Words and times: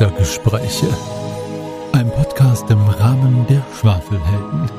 Meistergespräche. 0.00 0.88
Ein 1.92 2.10
Podcast 2.10 2.70
im 2.70 2.80
Rahmen 2.80 3.46
der 3.48 3.62
Schwafelhelden. 3.78 4.70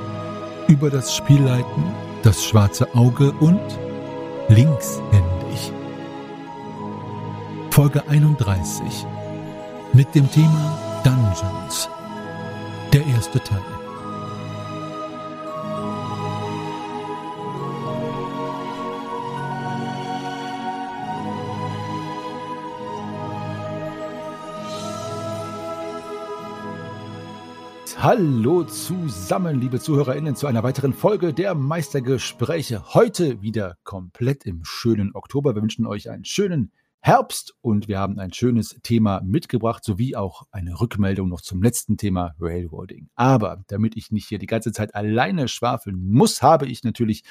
Über 0.68 0.90
das 0.90 1.16
Spielleiten, 1.16 1.84
das 2.24 2.44
schwarze 2.44 2.88
Auge 2.96 3.32
und 3.34 3.62
linkshändig. 4.48 5.74
Folge 7.70 8.02
31. 8.08 9.06
Mit 9.94 10.16
dem 10.16 10.30
Thema 10.32 10.80
Dungeons. 11.04 11.88
Der 12.92 13.06
erste 13.06 13.40
Teil. 13.40 13.81
Hallo 28.04 28.64
zusammen, 28.64 29.62
liebe 29.62 29.80
ZuhörerInnen, 29.80 30.36
zu 30.36 30.48
einer 30.48 30.64
weiteren 30.64 30.92
Folge 30.92 31.36
der 31.36 31.54
Meistergespräche. 31.54 32.96
Heute 32.96 33.44
wieder 33.44 33.78
komplett 33.84 34.48
im 34.48 34.62
schönen 34.64 35.14
Oktober. 35.14 35.54
Wir 35.54 35.62
wünschen 35.62 35.86
euch 35.86 36.10
einen 36.10 36.26
schönen 36.26 36.72
Herbst 37.02 37.54
und 37.62 37.88
wir 37.88 38.00
haben 38.00 38.18
ein 38.18 38.34
schönes 38.34 38.80
Thema 38.82 39.22
mitgebracht, 39.24 39.84
sowie 39.84 40.16
auch 40.16 40.48
eine 40.50 40.82
Rückmeldung 40.82 41.30
noch 41.30 41.42
zum 41.42 41.62
letzten 41.62 41.96
Thema 41.96 42.34
Railroading. 42.40 43.10
Aber 43.14 43.64
damit 43.68 43.96
ich 43.96 44.10
nicht 44.10 44.28
hier 44.28 44.40
die 44.40 44.48
ganze 44.48 44.72
Zeit 44.72 44.96
alleine 44.96 45.48
schwafeln 45.48 46.04
muss, 46.12 46.42
habe 46.42 46.66
ich 46.66 46.84
natürlich 46.84 47.22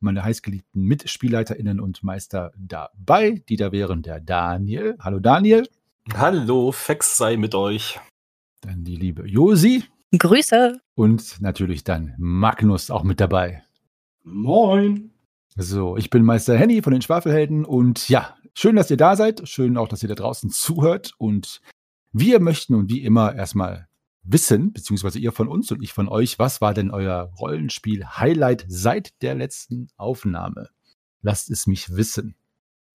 meine 0.00 0.24
heißgeliebten 0.24 0.82
MitspielleiterInnen 0.82 1.78
und 1.78 2.02
Meister 2.02 2.50
dabei, 2.58 3.44
die 3.48 3.54
da 3.54 3.70
wären 3.70 4.02
der 4.02 4.18
Daniel. 4.18 4.96
Hallo 4.98 5.20
Daniel. 5.20 5.68
Hallo, 6.12 6.72
Fex 6.72 7.16
sei 7.16 7.36
mit 7.36 7.54
euch. 7.54 8.00
Dann 8.62 8.82
die 8.82 8.96
liebe 8.96 9.24
Josi. 9.24 9.84
Grüße. 10.16 10.80
Und 10.94 11.40
natürlich 11.40 11.84
dann 11.84 12.14
Magnus 12.18 12.90
auch 12.90 13.02
mit 13.02 13.20
dabei. 13.20 13.62
Moin. 14.24 15.10
So, 15.54 15.96
ich 15.96 16.08
bin 16.08 16.22
Meister 16.22 16.56
Henny 16.56 16.82
von 16.82 16.92
den 16.92 17.02
Schwafelhelden 17.02 17.64
und 17.64 18.08
ja, 18.08 18.36
schön, 18.54 18.76
dass 18.76 18.90
ihr 18.90 18.96
da 18.96 19.16
seid. 19.16 19.48
Schön 19.48 19.76
auch, 19.76 19.88
dass 19.88 20.02
ihr 20.02 20.08
da 20.08 20.14
draußen 20.14 20.50
zuhört. 20.50 21.12
Und 21.18 21.60
wir 22.12 22.40
möchten 22.40 22.74
und 22.74 22.88
wie 22.88 23.02
immer 23.02 23.34
erstmal 23.34 23.88
wissen, 24.22 24.72
beziehungsweise 24.72 25.18
ihr 25.18 25.32
von 25.32 25.48
uns 25.48 25.70
und 25.72 25.82
ich 25.82 25.92
von 25.92 26.08
euch, 26.08 26.38
was 26.38 26.60
war 26.60 26.74
denn 26.74 26.90
euer 26.90 27.32
Rollenspiel-Highlight 27.38 28.64
seit 28.68 29.20
der 29.22 29.34
letzten 29.34 29.88
Aufnahme? 29.96 30.70
Lasst 31.22 31.50
es 31.50 31.66
mich 31.66 31.96
wissen. 31.96 32.34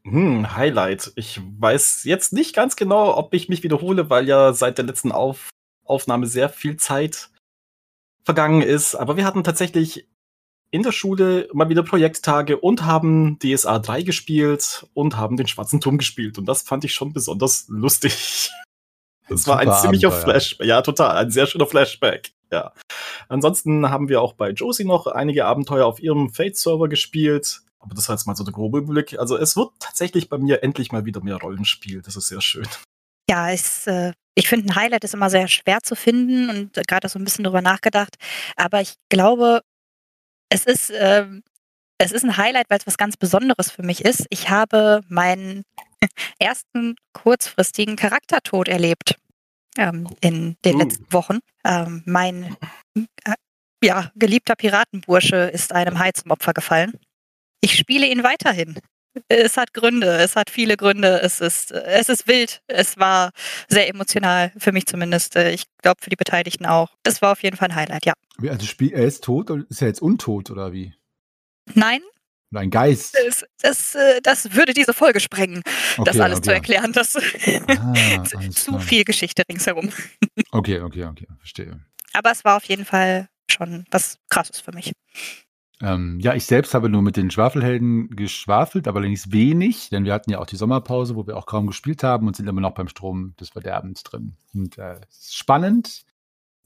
Hm, 0.04 0.56
Highlight. 0.56 1.12
Ich 1.16 1.42
weiß 1.60 2.06
jetzt 2.06 2.34
nicht 2.34 2.56
ganz 2.56 2.76
genau, 2.76 3.16
ob 3.16 3.34
ich 3.34 3.50
mich 3.50 3.64
wiederhole, 3.64 4.10
weil 4.10 4.28
ja 4.28 4.54
seit 4.54 4.78
der 4.78 4.86
letzten 4.86 5.12
Auf 5.12 5.50
Aufnahme 5.86 6.28
sehr 6.28 6.50
viel 6.50 6.78
Zeit 6.78 7.30
vergangen 8.24 8.62
ist. 8.62 8.96
Aber 8.96 9.18
wir 9.18 9.26
hatten 9.26 9.44
tatsächlich 9.44 10.08
in 10.72 10.82
der 10.82 10.92
Schule 10.92 11.48
mal 11.54 11.70
wieder 11.70 11.84
Projekttage 11.84 12.58
und 12.58 12.84
haben 12.84 13.38
DSA 13.40 13.80
3 13.80 14.02
gespielt 14.02 14.88
und 14.94 15.18
haben 15.18 15.38
den 15.38 15.48
Schwarzen 15.48 15.80
Turm 15.80 16.00
gespielt. 16.00 16.38
Und 16.40 16.46
das 16.46 16.64
fand 16.64 16.84
ich 16.84 16.94
schon 16.94 17.14
besonders 17.14 17.66
lustig. 17.68 18.50
Das 19.30 19.48
war 19.48 19.60
ein 19.60 19.72
ziemlicher 19.74 20.12
Flashback. 20.12 20.68
Ja, 20.68 20.82
total. 20.82 21.16
Ein 21.16 21.32
sehr 21.32 21.46
schöner 21.46 21.68
Flashback. 21.68 22.34
Ja. 22.52 22.74
Ansonsten 23.30 23.90
haben 23.90 24.10
wir 24.10 24.22
auch 24.22 24.34
bei 24.34 24.50
Josie 24.50 24.84
noch 24.84 25.08
einige 25.08 25.46
Abenteuer 25.46 25.86
auf 25.86 26.00
ihrem 26.00 26.30
Fate-Server 26.30 26.88
gespielt. 26.88 27.62
Aber 27.80 27.96
das 27.96 28.10
war 28.10 28.16
jetzt 28.16 28.26
mal 28.26 28.36
so 28.36 28.44
der 28.44 28.54
grobe 28.54 28.80
Überblick. 28.80 29.20
Also 29.20 29.38
es 29.38 29.56
wird 29.56 29.72
tatsächlich 29.80 30.30
bei 30.30 30.38
mir 30.38 30.64
endlich 30.64 30.92
mal 30.92 31.06
wieder 31.06 31.22
mehr 31.22 31.38
Rollenspiel. 31.38 32.02
Das 32.02 32.16
ist 32.16 32.28
sehr 32.28 32.42
schön. 32.42 32.68
Ja, 33.34 33.50
es, 33.50 33.88
äh, 33.88 34.14
ich 34.36 34.48
finde, 34.48 34.68
ein 34.68 34.76
Highlight 34.76 35.04
ist 35.04 35.16
immer 35.16 35.32
sehr 35.32 35.48
schwer 35.48 35.80
zu 35.82 35.96
finden 35.96 36.52
und 36.52 36.78
äh, 36.78 36.84
gerade 36.84 37.10
so 37.10 37.18
ein 37.18 37.24
bisschen 37.24 37.44
drüber 37.44 37.64
nachgedacht. 37.64 38.16
Aber 38.56 38.80
ich 38.80 38.94
glaube, 39.10 39.64
es 40.50 40.66
ist, 40.66 40.92
äh, 40.92 41.26
es 41.98 42.12
ist 42.12 42.24
ein 42.24 42.38
Highlight, 42.38 42.70
weil 42.70 42.78
es 42.78 42.86
was 42.86 42.96
ganz 42.96 43.18
Besonderes 43.18 43.72
für 43.72 43.82
mich 43.82 44.06
ist. 44.06 44.28
Ich 44.30 44.52
habe 44.52 45.02
meinen 45.08 45.64
ersten 46.38 46.96
kurzfristigen 47.14 47.96
Charaktertod 47.96 48.68
erlebt 48.68 49.16
ähm, 49.80 50.08
in 50.22 50.56
den 50.64 50.76
Uh. 50.76 50.78
letzten 50.78 51.12
Wochen. 51.12 51.40
Ähm, 51.66 52.04
mein 52.06 52.56
äh, 52.96 53.34
ja, 53.84 54.12
geliebter 54.14 54.56
Piratenbursche 54.56 55.38
ist 55.38 55.74
einem 55.74 55.98
Hai 55.98 56.12
zum 56.12 56.30
Opfer 56.30 56.54
gefallen. 56.54 57.00
Ich 57.62 57.80
spiele 57.80 58.06
ihn 58.06 58.24
weiterhin. 58.24 58.78
Es 59.28 59.58
hat 59.58 59.74
Gründe, 59.74 60.08
es 60.18 60.36
hat 60.36 60.50
viele 60.50 60.76
Gründe, 60.78 61.22
es 61.22 61.40
ist, 61.40 61.72
es 61.72 62.10
ist 62.10 62.28
wild, 62.28 62.62
es 62.68 62.98
war 62.98 63.32
sehr 63.70 63.88
emotional, 63.88 64.52
für 64.58 64.72
mich 64.72 64.86
zumindest. 64.86 65.36
Ich 65.36 65.66
glaube 65.82 66.02
für 66.02 66.10
die 66.10 66.16
Beteiligten 66.16 66.66
auch. 66.66 66.90
Das 67.04 67.22
war 67.22 67.32
auf 67.34 67.44
jeden 67.44 67.56
Fall 67.58 67.70
ein 67.70 67.76
Highlight, 67.76 68.06
ja. 68.06 68.14
Also 68.50 68.66
er 68.80 69.06
ist 69.06 69.24
tot 69.24 69.52
oder 69.52 69.64
ist 69.70 69.82
er 69.82 69.88
jetzt 69.88 70.02
untot 70.02 70.50
oder 70.50 70.74
wie? 70.74 70.94
Nein, 71.76 72.02
Oder 72.52 72.62
ein 72.62 72.70
Geist? 72.72 73.16
das, 73.26 73.46
das, 73.62 73.96
äh, 73.96 74.20
das 74.22 74.54
würde 74.54 74.74
diese 74.74 74.94
Folge 74.94 75.20
sprengen, 75.20 75.62
das 75.98 76.16
Okay, 76.16 76.22
alles 76.22 76.42
zu 76.42 76.50
okay. 76.50 76.58
erklären. 76.58 76.92
Das 76.94 77.16
Ah, 77.16 78.24
alles 78.36 78.56
zu 78.56 78.80
viel 78.80 79.04
Geschichte 79.06 79.44
ringsherum. 79.48 79.92
Okay, 80.52 80.80
okay, 80.82 81.06
okay, 81.06 81.28
verstehe. 81.38 81.80
Aber 82.14 82.32
es 82.32 82.44
war 82.44 82.58
auf 82.58 82.66
jeden 82.66 82.86
Fall 82.86 83.28
schon 83.50 83.86
was 83.92 84.18
Krasses 84.30 84.60
für 84.60 84.72
mich. 84.72 84.92
Ähm, 85.84 86.18
ja, 86.22 86.34
ich 86.34 86.46
selbst 86.46 86.74
habe 86.74 86.88
nur 86.88 87.02
mit 87.02 87.18
den 87.18 87.30
Schwafelhelden 87.30 88.16
geschwafelt, 88.16 88.88
aber 88.88 89.00
allerdings 89.00 89.34
wenig, 89.34 89.90
denn 89.90 90.06
wir 90.06 90.14
hatten 90.14 90.32
ja 90.32 90.40
auch 90.40 90.46
die 90.46 90.56
Sommerpause, 90.56 91.18
wo 91.18 91.28
wir 91.28 91.36
auch 91.36 91.46
kaum 91.46 91.68
gespielt 91.68 92.04
haben 92.04 92.26
und 92.26 92.38
sind 92.38 92.48
immer 92.48 92.62
noch 92.62 92.74
beim 92.74 92.88
Strom 92.88 93.36
des 93.38 93.50
Verderbens 93.50 94.04
drin. 94.04 94.38
Und 94.54 94.78
äh, 94.78 95.02
spannend. 95.12 96.06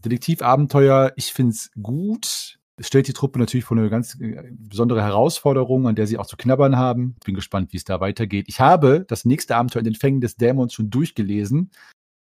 Detektivabenteuer, 0.05 1.13
ich 1.15 1.33
finde 1.33 1.53
es 1.53 1.71
gut. 1.81 2.59
Es 2.79 2.85
stellt 2.85 3.07
die 3.07 3.13
Truppe 3.13 3.39
natürlich 3.39 3.65
vor 3.65 3.75
eine 3.75 3.89
ganz 3.89 4.19
äh, 4.21 4.51
besondere 4.51 5.01
Herausforderung, 5.01 5.87
an 5.87 5.95
der 5.95 6.05
sie 6.05 6.19
auch 6.19 6.27
zu 6.27 6.37
knabbern 6.37 6.77
haben. 6.77 7.15
Bin 7.25 7.33
gespannt, 7.33 7.73
wie 7.73 7.77
es 7.77 7.85
da 7.85 7.99
weitergeht. 7.99 8.45
Ich 8.47 8.59
habe 8.59 9.03
das 9.07 9.25
nächste 9.25 9.55
Abenteuer 9.55 9.79
in 9.79 9.85
den 9.85 9.95
Fängen 9.95 10.21
des 10.21 10.35
Dämons 10.35 10.73
schon 10.73 10.91
durchgelesen. 10.91 11.71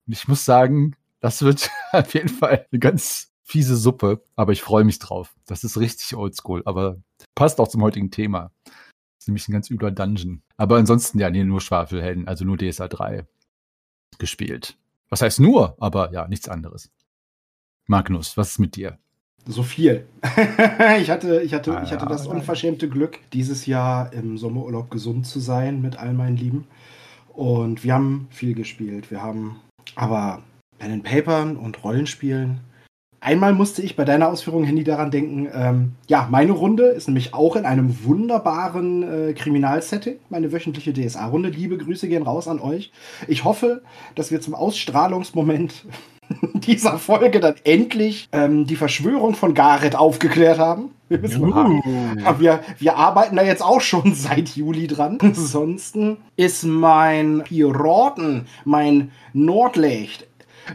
Und 0.06 0.12
ich 0.14 0.28
muss 0.28 0.46
sagen, 0.46 0.96
das 1.20 1.42
wird 1.42 1.68
auf 1.92 2.14
jeden 2.14 2.30
Fall 2.30 2.66
eine 2.72 2.78
ganz 2.78 3.35
fiese 3.46 3.76
Suppe, 3.76 4.22
aber 4.34 4.52
ich 4.52 4.60
freue 4.62 4.84
mich 4.84 4.98
drauf. 4.98 5.34
Das 5.46 5.62
ist 5.64 5.78
richtig 5.78 6.14
oldschool, 6.16 6.62
aber 6.66 6.96
passt 7.34 7.60
auch 7.60 7.68
zum 7.68 7.82
heutigen 7.82 8.10
Thema. 8.10 8.50
Das 8.64 8.74
ist 9.20 9.28
nämlich 9.28 9.48
ein 9.48 9.52
ganz 9.52 9.70
übler 9.70 9.92
Dungeon. 9.92 10.42
Aber 10.56 10.76
ansonsten, 10.76 11.18
ja, 11.20 11.30
nee, 11.30 11.44
nur 11.44 11.60
Schwafelhelden, 11.60 12.26
also 12.26 12.44
nur 12.44 12.56
DSA 12.58 12.88
3 12.88 13.24
gespielt. 14.18 14.76
Was 15.08 15.22
heißt 15.22 15.40
nur, 15.40 15.76
aber 15.78 16.12
ja, 16.12 16.26
nichts 16.26 16.48
anderes. 16.48 16.90
Magnus, 17.86 18.36
was 18.36 18.50
ist 18.52 18.58
mit 18.58 18.74
dir? 18.74 18.98
So 19.46 19.62
viel. 19.62 20.06
ich 21.00 21.10
hatte, 21.10 21.40
ich 21.42 21.54
hatte, 21.54 21.80
ich 21.84 21.92
hatte 21.92 22.06
das 22.06 22.26
Ah. 22.26 22.30
unverschämte 22.32 22.88
Glück, 22.88 23.20
dieses 23.32 23.66
Jahr 23.66 24.12
im 24.12 24.38
Sommerurlaub 24.38 24.90
gesund 24.90 25.24
zu 25.24 25.38
sein 25.38 25.80
mit 25.80 25.96
all 25.96 26.12
meinen 26.14 26.36
Lieben. 26.36 26.66
Und 27.32 27.84
wir 27.84 27.94
haben 27.94 28.26
viel 28.30 28.54
gespielt. 28.54 29.12
Wir 29.12 29.22
haben 29.22 29.60
aber 29.94 30.42
Pen 30.78 30.90
and 30.90 31.04
Papern 31.04 31.56
und 31.56 31.84
Rollenspielen. 31.84 32.58
Einmal 33.26 33.54
musste 33.54 33.82
ich 33.82 33.96
bei 33.96 34.04
deiner 34.04 34.28
Ausführung, 34.28 34.62
Handy, 34.62 34.84
daran 34.84 35.10
denken, 35.10 35.48
ähm, 35.52 35.92
ja, 36.06 36.28
meine 36.30 36.52
Runde 36.52 36.84
ist 36.84 37.08
nämlich 37.08 37.34
auch 37.34 37.56
in 37.56 37.64
einem 37.64 38.04
wunderbaren 38.04 39.02
äh, 39.02 39.32
Kriminalsetting, 39.32 40.20
meine 40.28 40.52
wöchentliche 40.52 40.92
DSA-Runde. 40.92 41.48
Liebe 41.48 41.76
Grüße 41.76 42.06
gehen 42.06 42.22
raus 42.22 42.46
an 42.46 42.60
euch. 42.60 42.92
Ich 43.26 43.42
hoffe, 43.42 43.82
dass 44.14 44.30
wir 44.30 44.40
zum 44.40 44.54
Ausstrahlungsmoment 44.54 45.86
dieser 46.54 46.98
Folge 46.98 47.40
dann 47.40 47.56
endlich 47.64 48.28
ähm, 48.30 48.64
die 48.64 48.76
Verschwörung 48.76 49.34
von 49.34 49.54
Gareth 49.54 49.96
aufgeklärt 49.96 50.60
haben. 50.60 50.92
Wir, 51.08 51.20
wissen, 51.20 51.52
aber 51.52 52.38
wir, 52.38 52.60
wir 52.78 52.96
arbeiten 52.96 53.34
da 53.34 53.42
jetzt 53.42 53.62
auch 53.62 53.80
schon 53.80 54.14
seit 54.14 54.50
Juli 54.50 54.86
dran. 54.86 55.18
Ansonsten 55.20 56.18
ist 56.36 56.62
mein 56.62 57.42
Piraten, 57.44 58.46
mein 58.64 59.10
Nordlicht, 59.32 60.28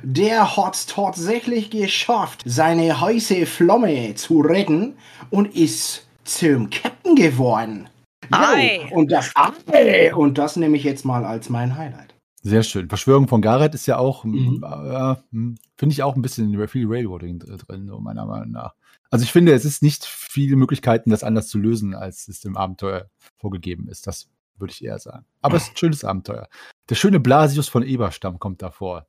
der 0.03 0.55
hat 0.57 0.87
tatsächlich 0.87 1.69
geschafft, 1.69 2.41
seine 2.45 2.99
heiße 3.01 3.45
Flamme 3.45 4.15
zu 4.15 4.41
retten 4.41 4.95
und 5.29 5.55
ist 5.55 6.07
zum 6.23 6.69
Captain 6.69 7.15
geworden. 7.15 7.89
Ei. 8.31 8.87
Und 8.91 9.11
das, 9.11 9.31
Ei. 9.71 10.13
und 10.15 10.37
das 10.37 10.55
nehme 10.55 10.77
ich 10.77 10.83
jetzt 10.83 11.03
mal 11.05 11.25
als 11.25 11.49
mein 11.49 11.75
Highlight. 11.77 12.13
Sehr 12.43 12.63
schön. 12.63 12.87
Verschwörung 12.89 13.27
von 13.27 13.41
Gareth 13.41 13.75
ist 13.75 13.85
ja 13.85 13.97
auch, 13.97 14.23
Mhm. 14.23 14.63
äh, 14.63 15.15
hm, 15.31 15.57
finde 15.77 15.93
ich 15.93 16.01
auch 16.03 16.15
ein 16.15 16.21
bisschen 16.21 16.67
viel 16.67 16.87
Railroading 16.87 17.39
dr- 17.39 17.57
drin, 17.57 17.87
so 17.87 17.99
meiner 17.99 18.25
Meinung 18.25 18.51
nach. 18.51 18.73
Also 19.11 19.23
ich 19.23 19.31
finde, 19.31 19.53
es 19.53 19.65
ist 19.65 19.83
nicht 19.83 20.05
viele 20.05 20.55
Möglichkeiten, 20.55 21.09
das 21.09 21.23
anders 21.23 21.49
zu 21.49 21.57
lösen, 21.59 21.93
als 21.93 22.27
es 22.29 22.45
im 22.45 22.55
Abenteuer 22.55 23.09
vorgegeben 23.37 23.87
ist. 23.89 24.07
Das 24.07 24.27
würde 24.57 24.71
ich 24.73 24.83
eher 24.83 24.97
sagen. 24.99 25.25
Aber 25.41 25.57
es 25.57 25.63
ist 25.63 25.71
ein 25.71 25.77
schönes 25.77 26.03
Abenteuer. 26.05 26.47
Der 26.89 26.95
schöne 26.95 27.19
Blasius 27.19 27.67
von 27.67 27.83
Eberstamm 27.83 28.39
kommt 28.39 28.61
davor. 28.61 29.05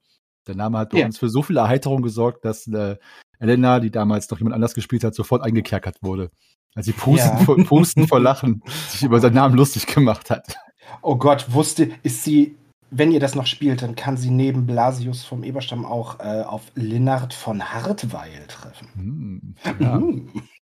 Der 0.47 0.57
Name 0.57 0.79
hat 0.79 0.91
bei 0.91 0.99
Ja. 0.99 1.07
uns 1.07 1.19
für 1.19 1.29
so 1.29 1.43
viel 1.43 1.57
Erheiterung 1.57 2.03
gesorgt, 2.03 2.45
dass 2.45 2.67
äh, 2.67 2.97
Elena, 3.39 3.81
die 3.81 3.91
damals 3.91 4.31
noch 4.31 4.39
jemand 4.39 4.55
anders 4.55 4.75
gespielt 4.75 5.05
hat, 5.05 5.15
sofort 5.15 5.43
eingekerkert 5.43 5.97
wurde. 6.03 6.31
Als 6.75 6.87
sie 6.87 6.93
Pusten, 6.93 7.39
Ja. 7.39 7.45
vor, 7.45 7.57
Pusten 7.65 8.09
vor 8.09 8.21
Lachen 8.21 8.63
sich 8.89 9.03
über 9.03 9.21
seinen 9.21 9.35
Namen 9.35 9.57
lustig 9.57 9.87
gemacht 9.87 10.31
hat. 10.31 10.55
Oh 11.03 11.17
Gott, 11.17 11.53
wusste, 11.53 11.91
ist 12.03 12.25
sie, 12.25 12.57
wenn 12.91 13.13
ihr 13.13 13.21
das 13.21 13.35
noch 13.35 13.47
spielt, 13.47 13.83
dann 13.83 13.95
kann 13.95 14.17
sie 14.17 14.31
neben 14.31 14.67
Blasius 14.67 15.25
vom 15.25 15.45
Eberstamm 15.45 15.85
auch 15.85 16.19
äh, 16.21 16.43
auf 16.43 16.63
Linnard 16.75 17.33
von 17.35 17.63
Hartweil 17.73 18.45
treffen. 18.49 18.89
Hm, 18.95 19.55
ja. 19.81 20.03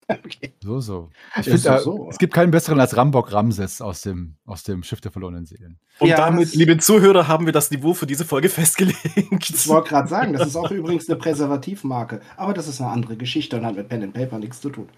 Okay. 0.24 0.54
So, 0.62 0.80
so. 0.80 1.10
Ich 1.40 1.46
Ja, 1.46 1.56
finde, 1.56 1.78
so, 1.82 1.96
so. 1.96 2.08
es 2.10 2.18
gibt 2.18 2.32
keinen 2.32 2.50
besseren 2.50 2.78
als 2.78 2.96
Rambok 2.96 3.32
Ramses 3.32 3.80
aus 3.80 4.02
dem, 4.02 4.36
aus 4.44 4.62
dem 4.62 4.82
Schiff 4.82 5.00
der 5.00 5.10
verlorenen 5.10 5.46
Seelen. 5.46 5.78
Und 5.98 6.08
Ja, 6.08 6.16
damit, 6.16 6.54
liebe 6.54 6.78
Zuhörer, 6.78 7.26
haben 7.26 7.46
wir 7.46 7.52
das 7.52 7.70
Niveau 7.70 7.92
für 7.94 8.06
diese 8.06 8.24
Folge 8.24 8.48
festgelegt. 8.48 9.50
Ich 9.50 9.68
wollte 9.68 9.88
gerade 9.88 10.08
sagen, 10.08 10.32
das 10.32 10.46
ist 10.46 10.56
auch 10.56 10.70
übrigens 10.70 11.08
eine 11.08 11.18
Präservativmarke. 11.18 12.20
Aber 12.36 12.54
das 12.54 12.68
ist 12.68 12.80
eine 12.80 12.90
andere 12.90 13.16
Geschichte 13.16 13.56
und 13.56 13.66
hat 13.66 13.76
mit 13.76 13.88
Pen 13.88 14.02
and 14.04 14.14
Paper 14.14 14.38
nichts 14.38 14.60
zu 14.60 14.70
tun. 14.70 14.88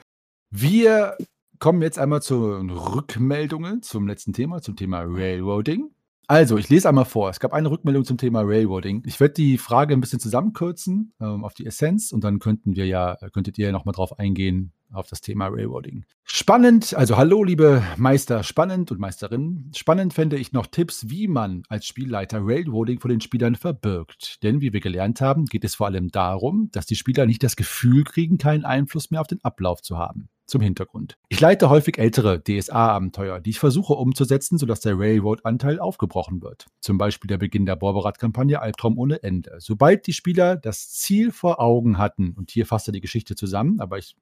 Wir 0.50 1.16
kommen 1.58 1.82
jetzt 1.82 1.98
einmal 1.98 2.22
zu 2.22 2.58
Rückmeldungen 2.58 3.82
zum 3.82 4.06
letzten 4.06 4.32
Thema, 4.32 4.60
zum 4.60 4.76
Thema 4.76 5.02
Railroading. 5.06 5.90
Also, 6.26 6.58
ich 6.58 6.68
lese 6.68 6.86
einmal 6.90 7.06
vor. 7.06 7.30
Es 7.30 7.40
gab 7.40 7.54
eine 7.54 7.70
Rückmeldung 7.70 8.04
zum 8.04 8.18
Thema 8.18 8.42
Railroading. 8.42 9.02
Ich 9.06 9.18
werde 9.18 9.32
die 9.32 9.56
Frage 9.56 9.94
ein 9.94 10.00
bisschen 10.02 10.20
zusammenkürzen 10.20 11.14
ähm, 11.20 11.42
auf 11.42 11.54
die 11.54 11.64
Essenz 11.64 12.12
und 12.12 12.22
dann 12.22 12.38
könnten 12.38 12.76
wir 12.76 12.86
ja, 12.86 13.16
könntet 13.32 13.56
ihr 13.56 13.66
ja 13.68 13.72
nochmal 13.72 13.94
drauf 13.94 14.18
eingehen 14.18 14.72
auf 14.92 15.08
das 15.08 15.20
Thema 15.20 15.48
Railroading. 15.48 16.04
Spannend, 16.24 16.94
also 16.94 17.16
hallo 17.16 17.42
liebe 17.42 17.82
Meister, 17.96 18.42
spannend 18.42 18.90
und 18.90 19.00
Meisterinnen. 19.00 19.70
Spannend 19.74 20.14
fände 20.14 20.36
ich 20.36 20.52
noch 20.52 20.66
Tipps, 20.66 21.08
wie 21.08 21.28
man 21.28 21.62
als 21.68 21.86
Spielleiter 21.86 22.40
Railroading 22.42 23.00
vor 23.00 23.08
den 23.08 23.20
Spielern 23.20 23.54
verbirgt. 23.54 24.42
Denn 24.42 24.60
wie 24.60 24.72
wir 24.72 24.80
gelernt 24.80 25.20
haben, 25.20 25.46
geht 25.46 25.64
es 25.64 25.74
vor 25.74 25.86
allem 25.86 26.08
darum, 26.10 26.68
dass 26.72 26.86
die 26.86 26.96
Spieler 26.96 27.26
nicht 27.26 27.42
das 27.42 27.56
Gefühl 27.56 28.04
kriegen, 28.04 28.38
keinen 28.38 28.64
Einfluss 28.64 29.10
mehr 29.10 29.20
auf 29.20 29.26
den 29.26 29.42
Ablauf 29.42 29.82
zu 29.82 29.98
haben. 29.98 30.28
Zum 30.46 30.62
Hintergrund. 30.62 31.18
Ich 31.28 31.40
leite 31.40 31.68
häufig 31.68 31.98
ältere 31.98 32.42
DSA-Abenteuer, 32.42 33.38
die 33.38 33.50
ich 33.50 33.58
versuche 33.58 33.92
umzusetzen, 33.92 34.56
sodass 34.56 34.80
der 34.80 34.98
Railroad-Anteil 34.98 35.78
aufgebrochen 35.78 36.40
wird. 36.40 36.68
Zum 36.80 36.96
Beispiel 36.96 37.28
der 37.28 37.36
Beginn 37.36 37.66
der 37.66 37.76
Borberat-Kampagne 37.76 38.62
Albtraum 38.62 38.96
ohne 38.96 39.22
Ende. 39.22 39.56
Sobald 39.58 40.06
die 40.06 40.14
Spieler 40.14 40.56
das 40.56 40.90
Ziel 40.90 41.32
vor 41.32 41.60
Augen 41.60 41.98
hatten, 41.98 42.32
und 42.32 42.50
hier 42.50 42.64
fasst 42.64 42.88
er 42.88 42.92
die 42.92 43.02
Geschichte 43.02 43.34
zusammen, 43.36 43.78
aber 43.80 43.98
ich 43.98 44.16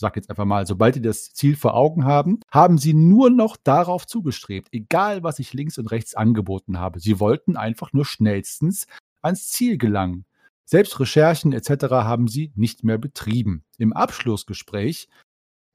sag 0.00 0.16
jetzt 0.16 0.30
einfach 0.30 0.44
mal, 0.44 0.66
sobald 0.66 0.96
die 0.96 1.02
das 1.02 1.32
Ziel 1.32 1.56
vor 1.56 1.74
Augen 1.74 2.04
haben, 2.04 2.40
haben 2.50 2.78
sie 2.78 2.94
nur 2.94 3.30
noch 3.30 3.56
darauf 3.56 4.06
zugestrebt, 4.06 4.68
egal 4.72 5.22
was 5.22 5.38
ich 5.38 5.52
links 5.52 5.78
und 5.78 5.90
rechts 5.90 6.14
angeboten 6.14 6.78
habe. 6.78 6.98
Sie 6.98 7.20
wollten 7.20 7.56
einfach 7.56 7.92
nur 7.92 8.04
schnellstens 8.04 8.86
ans 9.22 9.48
Ziel 9.48 9.78
gelangen. 9.78 10.24
Selbst 10.64 10.98
Recherchen 11.00 11.52
etc. 11.52 11.84
haben 11.90 12.28
sie 12.28 12.52
nicht 12.54 12.84
mehr 12.84 12.98
betrieben. 12.98 13.64
Im 13.76 13.92
Abschlussgespräch 13.92 15.08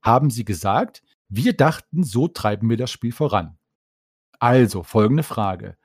haben 0.01 0.29
sie 0.29 0.45
gesagt, 0.45 1.03
wir 1.29 1.53
dachten, 1.53 2.03
so 2.03 2.27
treiben 2.27 2.69
wir 2.69 2.77
das 2.77 2.91
Spiel 2.91 3.11
voran. 3.11 3.57
Also 4.39 4.83
folgende 4.83 5.23
Frage. 5.23 5.77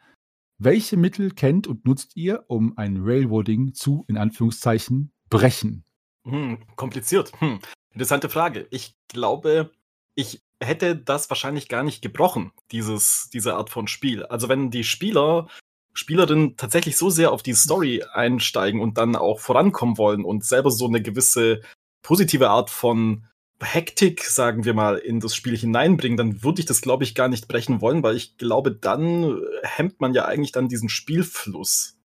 Welche 0.59 0.97
Mittel 0.97 1.31
kennt 1.31 1.67
und 1.67 1.87
nutzt 1.87 2.17
ihr, 2.17 2.45
um 2.49 2.77
ein 2.77 2.99
Railroading 3.01 3.73
zu, 3.73 4.05
in 4.09 4.19
Anführungszeichen, 4.19 5.13
brechen? 5.31 5.85
Hm, 6.25 6.59
kompliziert. 6.77 7.33
Hm. 7.41 7.61
Interessante 7.93 8.29
Frage. 8.29 8.67
Ich 8.71 8.95
glaube, 9.09 9.71
ich 10.15 10.41
hätte 10.61 10.97
das 10.97 11.31
wahrscheinlich 11.31 11.69
gar 11.69 11.83
nicht 11.83 12.03
gebrochen, 12.03 12.53
dieses, 12.71 13.31
diese 13.33 13.55
Art 13.55 13.71
von 13.71 13.89
Spiel. 13.89 14.25
Also 14.25 14.49
wenn 14.49 14.71
die 14.71 14.85
Spieler, 14.85 15.49
Spielerinnen 15.93 16.57
tatsächlich 16.57 16.97
so 16.97 17.11
sehr 17.11 17.33
auf 17.33 17.43
die 17.43 17.55
Story 17.55 18.05
einsteigen 18.13 18.81
und 18.81 18.99
dann 18.99 19.17
auch 19.17 19.41
vorankommen 19.41 19.99
wollen 19.99 20.25
und 20.25 20.45
selber 20.45 20.71
so 20.71 20.87
eine 20.87 21.03
gewisse 21.03 21.63
positive 22.03 22.51
Art 22.51 22.71
von 22.71 23.27
Hektik, 23.63 24.25
sagen 24.25 24.65
wir 24.65 24.73
mal, 24.73 24.97
in 24.97 25.21
das 25.21 25.35
Spiel 25.35 25.57
hineinbringen, 25.57 26.17
dann 26.17 26.43
würde 26.43 26.61
ich 26.61 26.67
das, 26.67 26.81
glaube 26.81 27.05
ich, 27.05 27.15
gar 27.15 27.29
nicht 27.29 27.49
brechen 27.49 27.81
wollen, 27.81 28.03
weil 28.03 28.17
ich 28.17 28.39
glaube, 28.39 28.73
dann 28.73 29.43
hemmt 29.63 30.01
man 30.01 30.15
ja 30.15 30.25
eigentlich 30.25 30.53
dann 30.53 30.69
diesen 30.69 30.89
Spielfluss. 30.89 31.99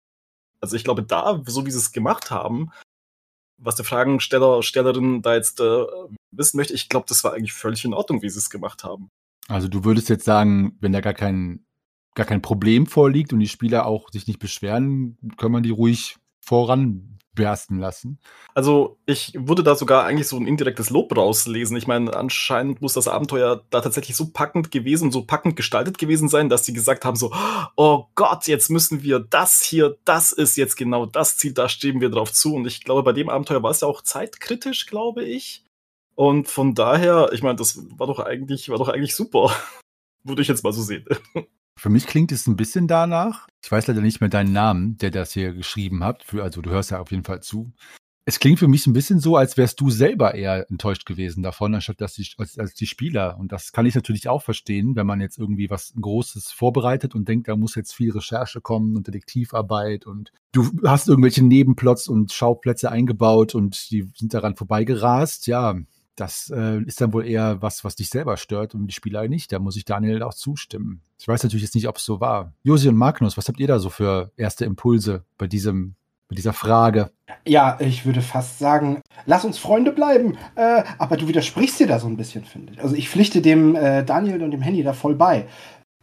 Also 0.60 0.76
ich 0.76 0.84
glaube, 0.84 1.02
da, 1.02 1.42
so 1.46 1.66
wie 1.66 1.70
sie 1.70 1.78
es 1.78 1.92
gemacht 1.92 2.30
haben, 2.30 2.70
was 3.62 3.76
der 3.76 3.84
Fragensteller, 3.84 4.62
Stellerin 4.62 5.22
da 5.22 5.34
jetzt 5.34 5.60
äh, 5.60 5.84
wissen 6.30 6.56
möchte, 6.56 6.74
ich 6.74 6.88
glaube, 6.88 7.06
das 7.08 7.24
war 7.24 7.34
eigentlich 7.34 7.52
völlig 7.52 7.84
in 7.84 7.94
Ordnung, 7.94 8.22
wie 8.22 8.28
sie 8.28 8.38
es 8.38 8.50
gemacht 8.50 8.84
haben. 8.84 9.10
Also 9.48 9.68
du 9.68 9.84
würdest 9.84 10.08
jetzt 10.08 10.24
sagen, 10.24 10.76
wenn 10.80 10.92
da 10.92 11.00
gar 11.00 11.14
kein, 11.14 11.64
gar 12.14 12.26
kein 12.26 12.42
Problem 12.42 12.86
vorliegt 12.86 13.32
und 13.32 13.40
die 13.40 13.48
Spieler 13.48 13.86
auch 13.86 14.10
sich 14.10 14.26
nicht 14.26 14.38
beschweren, 14.38 15.18
kann 15.36 15.52
man 15.52 15.62
die 15.62 15.70
ruhig 15.70 16.16
voranbersten 17.34 17.78
lassen. 17.78 18.18
Also 18.54 18.98
ich 19.06 19.32
würde 19.34 19.62
da 19.62 19.74
sogar 19.74 20.04
eigentlich 20.04 20.28
so 20.28 20.36
ein 20.36 20.46
indirektes 20.46 20.90
Lob 20.90 21.16
rauslesen. 21.16 21.76
Ich 21.76 21.86
meine, 21.86 22.14
anscheinend 22.14 22.82
muss 22.82 22.94
das 22.94 23.08
Abenteuer 23.08 23.64
da 23.70 23.80
tatsächlich 23.80 24.16
so 24.16 24.30
packend 24.30 24.70
gewesen, 24.70 25.10
so 25.10 25.24
packend 25.24 25.56
gestaltet 25.56 25.98
gewesen 25.98 26.28
sein, 26.28 26.48
dass 26.48 26.64
sie 26.64 26.72
gesagt 26.72 27.04
haben 27.04 27.16
so, 27.16 27.32
oh 27.76 28.06
Gott, 28.14 28.46
jetzt 28.46 28.70
müssen 28.70 29.02
wir 29.02 29.18
das 29.18 29.62
hier, 29.62 29.96
das 30.04 30.32
ist 30.32 30.56
jetzt 30.56 30.76
genau 30.76 31.06
das 31.06 31.36
Ziel, 31.38 31.52
da 31.52 31.68
streben 31.68 32.00
wir 32.00 32.10
drauf 32.10 32.32
zu. 32.32 32.54
Und 32.54 32.66
ich 32.66 32.84
glaube, 32.84 33.02
bei 33.02 33.12
dem 33.12 33.28
Abenteuer 33.28 33.62
war 33.62 33.70
es 33.70 33.80
ja 33.80 33.88
auch 33.88 34.02
zeitkritisch, 34.02 34.86
glaube 34.86 35.24
ich. 35.24 35.64
Und 36.14 36.48
von 36.48 36.74
daher, 36.74 37.30
ich 37.32 37.42
meine, 37.42 37.56
das 37.56 37.78
war 37.98 38.06
doch 38.06 38.18
eigentlich, 38.18 38.68
war 38.68 38.78
doch 38.78 38.88
eigentlich 38.88 39.14
super. 39.14 39.54
würde 40.24 40.42
ich 40.42 40.48
jetzt 40.48 40.62
mal 40.62 40.72
so 40.72 40.82
sehen. 40.82 41.04
Für 41.78 41.88
mich 41.88 42.06
klingt 42.06 42.32
es 42.32 42.46
ein 42.46 42.56
bisschen 42.56 42.86
danach. 42.86 43.48
Ich 43.64 43.70
weiß 43.70 43.86
leider 43.86 44.00
nicht 44.00 44.20
mehr 44.20 44.30
deinen 44.30 44.52
Namen, 44.52 44.98
der 44.98 45.10
das 45.10 45.32
hier 45.32 45.52
geschrieben 45.52 46.04
hat. 46.04 46.24
Also 46.34 46.62
du 46.62 46.70
hörst 46.70 46.90
ja 46.90 47.00
auf 47.00 47.10
jeden 47.10 47.24
Fall 47.24 47.42
zu. 47.42 47.72
Es 48.24 48.38
klingt 48.38 48.60
für 48.60 48.68
mich 48.68 48.86
ein 48.86 48.92
bisschen 48.92 49.18
so, 49.18 49.36
als 49.36 49.56
wärst 49.56 49.80
du 49.80 49.90
selber 49.90 50.34
eher 50.34 50.70
enttäuscht 50.70 51.06
gewesen 51.06 51.42
davon, 51.42 51.74
anstatt 51.74 52.00
dass 52.00 52.14
die, 52.14 52.28
als, 52.38 52.56
als 52.56 52.74
die 52.74 52.86
Spieler. 52.86 53.36
Und 53.36 53.50
das 53.50 53.72
kann 53.72 53.84
ich 53.84 53.96
natürlich 53.96 54.28
auch 54.28 54.42
verstehen, 54.42 54.94
wenn 54.94 55.08
man 55.08 55.20
jetzt 55.20 55.38
irgendwie 55.38 55.70
was 55.70 55.92
Großes 56.00 56.52
vorbereitet 56.52 57.16
und 57.16 57.26
denkt, 57.26 57.48
da 57.48 57.56
muss 57.56 57.74
jetzt 57.74 57.92
viel 57.92 58.12
Recherche 58.12 58.60
kommen 58.60 58.96
und 58.96 59.08
Detektivarbeit 59.08 60.06
und 60.06 60.30
du 60.52 60.70
hast 60.84 61.08
irgendwelche 61.08 61.44
Nebenplots 61.44 62.06
und 62.06 62.30
Schauplätze 62.30 62.92
eingebaut 62.92 63.56
und 63.56 63.90
die 63.90 64.08
sind 64.14 64.32
daran 64.32 64.54
vorbeigerast. 64.54 65.48
Ja, 65.48 65.74
das 66.16 66.52
äh, 66.54 66.82
ist 66.82 67.00
dann 67.00 67.12
wohl 67.12 67.26
eher 67.26 67.62
was, 67.62 67.84
was 67.84 67.96
dich 67.96 68.10
selber 68.10 68.36
stört 68.36 68.74
und 68.74 68.86
die 68.86 68.94
Spieler 68.94 69.26
nicht. 69.28 69.52
Da 69.52 69.58
muss 69.58 69.76
ich 69.76 69.84
Daniel 69.84 70.22
auch 70.22 70.34
zustimmen. 70.34 71.00
Ich 71.18 71.28
weiß 71.28 71.42
natürlich 71.42 71.62
jetzt 71.62 71.74
nicht, 71.74 71.88
ob 71.88 71.96
es 71.96 72.04
so 72.04 72.20
war. 72.20 72.52
Josi 72.62 72.88
und 72.88 72.96
Magnus, 72.96 73.36
was 73.36 73.48
habt 73.48 73.60
ihr 73.60 73.66
da 73.66 73.78
so 73.78 73.90
für 73.90 74.30
erste 74.36 74.64
Impulse 74.64 75.24
bei 75.38 75.46
diesem, 75.46 75.94
bei 76.28 76.36
dieser 76.36 76.52
Frage? 76.52 77.10
Ja, 77.46 77.78
ich 77.80 78.04
würde 78.04 78.20
fast 78.20 78.58
sagen, 78.58 79.00
lass 79.24 79.44
uns 79.44 79.58
Freunde 79.58 79.92
bleiben. 79.92 80.36
Äh, 80.54 80.84
aber 80.98 81.16
du 81.16 81.28
widersprichst 81.28 81.80
dir 81.80 81.86
da 81.86 81.98
so 81.98 82.08
ein 82.08 82.16
bisschen, 82.16 82.44
finde 82.44 82.74
ich. 82.74 82.82
Also 82.82 82.94
ich 82.94 83.08
pflichte 83.08 83.40
dem 83.40 83.74
äh, 83.74 84.04
Daniel 84.04 84.42
und 84.42 84.50
dem 84.50 84.62
Handy 84.62 84.82
da 84.82 84.92
voll 84.92 85.14
bei. 85.14 85.46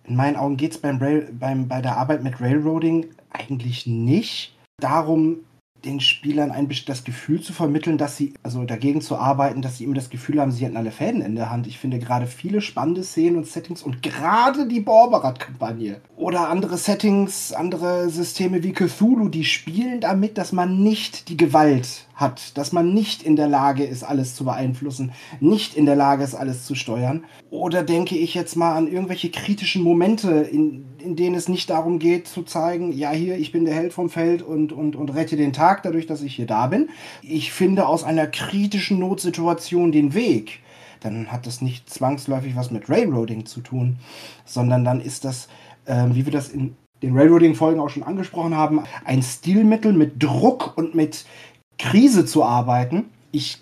In 0.05 0.15
meinen 0.15 0.37
Augen 0.37 0.57
geht 0.57 0.71
es 0.71 0.77
beim, 0.79 0.99
beim 1.33 1.67
bei 1.67 1.81
der 1.81 1.97
Arbeit 1.97 2.23
mit 2.23 2.41
Railroading 2.41 3.07
eigentlich 3.31 3.85
nicht 3.85 4.55
darum, 4.79 5.41
den 5.85 5.99
Spielern 5.99 6.51
ein, 6.51 6.69
das 6.85 7.03
Gefühl 7.03 7.41
zu 7.41 7.53
vermitteln, 7.53 7.97
dass 7.97 8.17
sie, 8.17 8.33
also 8.43 8.63
dagegen 8.63 9.01
zu 9.01 9.17
arbeiten, 9.17 9.61
dass 9.61 9.77
sie 9.77 9.85
immer 9.85 9.95
das 9.95 10.09
Gefühl 10.09 10.39
haben, 10.39 10.51
sie 10.51 10.65
hätten 10.65 10.77
alle 10.77 10.91
Fäden 10.91 11.21
in 11.21 11.35
der 11.35 11.49
Hand. 11.49 11.67
Ich 11.67 11.79
finde 11.79 11.99
gerade 11.99 12.27
viele 12.27 12.61
spannende 12.61 13.03
Szenen 13.03 13.37
und 13.37 13.47
Settings 13.47 13.83
und 13.83 14.01
gerade 14.01 14.67
die 14.67 14.81
Borberat-Kampagne 14.81 16.01
oder 16.15 16.49
andere 16.49 16.77
Settings, 16.77 17.53
andere 17.53 18.09
Systeme 18.09 18.63
wie 18.63 18.73
Cthulhu, 18.73 19.29
die 19.29 19.45
spielen 19.45 20.01
damit, 20.01 20.37
dass 20.37 20.51
man 20.51 20.81
nicht 20.83 21.29
die 21.29 21.37
Gewalt 21.37 22.05
hat, 22.19 22.57
dass 22.57 22.73
man 22.73 22.93
nicht 22.93 23.23
in 23.23 23.35
der 23.35 23.47
Lage 23.47 23.85
ist, 23.85 24.03
alles 24.03 24.35
zu 24.35 24.43
beeinflussen, 24.43 25.13
nicht 25.39 25.75
in 25.75 25.85
der 25.85 25.95
Lage 25.95 26.23
ist, 26.23 26.35
alles 26.35 26.65
zu 26.65 26.75
steuern. 26.75 27.23
Oder 27.49 27.83
denke 27.83 28.17
ich 28.17 28.33
jetzt 28.33 28.55
mal 28.55 28.75
an 28.75 28.87
irgendwelche 28.87 29.31
kritischen 29.31 29.83
Momente, 29.83 30.31
in, 30.31 30.85
in 30.99 31.15
denen 31.15 31.35
es 31.35 31.47
nicht 31.47 31.69
darum 31.69 31.97
geht 31.97 32.27
zu 32.27 32.43
zeigen, 32.43 32.91
ja 32.91 33.11
hier, 33.11 33.37
ich 33.37 33.51
bin 33.51 33.63
der 33.63 33.73
Held 33.73 33.93
vom 33.93 34.09
Feld 34.09 34.41
und, 34.41 34.73
und, 34.73 34.97
und 34.97 35.15
rette 35.15 35.37
den 35.37 35.53
Tag 35.53 35.83
dadurch, 35.83 36.07
dass 36.07 36.21
ich 36.21 36.35
hier 36.35 36.47
da 36.47 36.67
bin. 36.67 36.89
Ich 37.21 37.53
finde 37.53 37.87
aus 37.87 38.03
einer 38.03 38.27
kritischen 38.27 38.99
Notsituation 38.99 39.91
den 39.91 40.13
Weg. 40.13 40.59
Dann 40.99 41.31
hat 41.31 41.47
das 41.47 41.61
nicht 41.61 41.89
zwangsläufig 41.89 42.57
was 42.57 42.71
mit 42.71 42.89
Railroading 42.89 43.45
zu 43.45 43.61
tun, 43.61 43.97
sondern 44.43 44.83
dann 44.83 44.99
ist 44.99 45.23
das, 45.23 45.47
äh, 45.85 46.05
wie 46.11 46.25
wir 46.25 46.33
das 46.33 46.49
in 46.49 46.75
den 47.01 47.17
Railroading-Folgen 47.17 47.79
auch 47.79 47.89
schon 47.89 48.03
angesprochen 48.03 48.55
haben, 48.55 48.83
ein 49.05 49.21
Stilmittel 49.21 49.93
mit 49.93 50.21
Druck 50.21 50.73
und 50.75 50.95
mit 50.95 51.25
Krise 51.79 52.25
zu 52.25 52.43
arbeiten. 52.43 53.09
Ich 53.31 53.59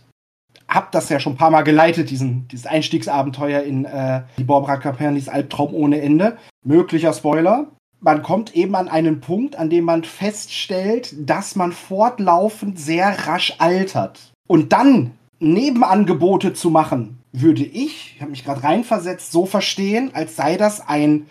habe 0.67 0.87
das 0.91 1.07
ja 1.09 1.19
schon 1.19 1.33
ein 1.33 1.37
paar 1.37 1.51
Mal 1.51 1.61
geleitet, 1.61 2.09
diesen, 2.09 2.47
dieses 2.49 2.65
Einstiegsabenteuer 2.65 3.61
in 3.61 3.85
äh, 3.85 4.23
die 4.37 4.43
Barbara 4.43 4.77
Capernis 4.77 5.29
Albtraum 5.29 5.73
ohne 5.73 6.01
Ende. 6.01 6.37
Möglicher 6.65 7.13
Spoiler. 7.13 7.67
Man 7.99 8.21
kommt 8.21 8.55
eben 8.55 8.75
an 8.75 8.89
einen 8.89 9.21
Punkt, 9.21 9.55
an 9.55 9.69
dem 9.69 9.85
man 9.85 10.03
feststellt, 10.03 11.15
dass 11.17 11.55
man 11.55 11.71
fortlaufend 11.71 12.79
sehr 12.79 13.27
rasch 13.27 13.55
altert. 13.59 14.31
Und 14.47 14.73
dann 14.73 15.11
Nebenangebote 15.39 16.53
zu 16.53 16.69
machen, 16.69 17.19
würde 17.31 17.63
ich, 17.63 18.15
ich 18.15 18.21
habe 18.21 18.31
mich 18.31 18.43
gerade 18.43 18.63
reinversetzt, 18.63 19.31
so 19.31 19.45
verstehen, 19.45 20.11
als 20.13 20.35
sei 20.35 20.57
das 20.57 20.87
ein 20.87 21.27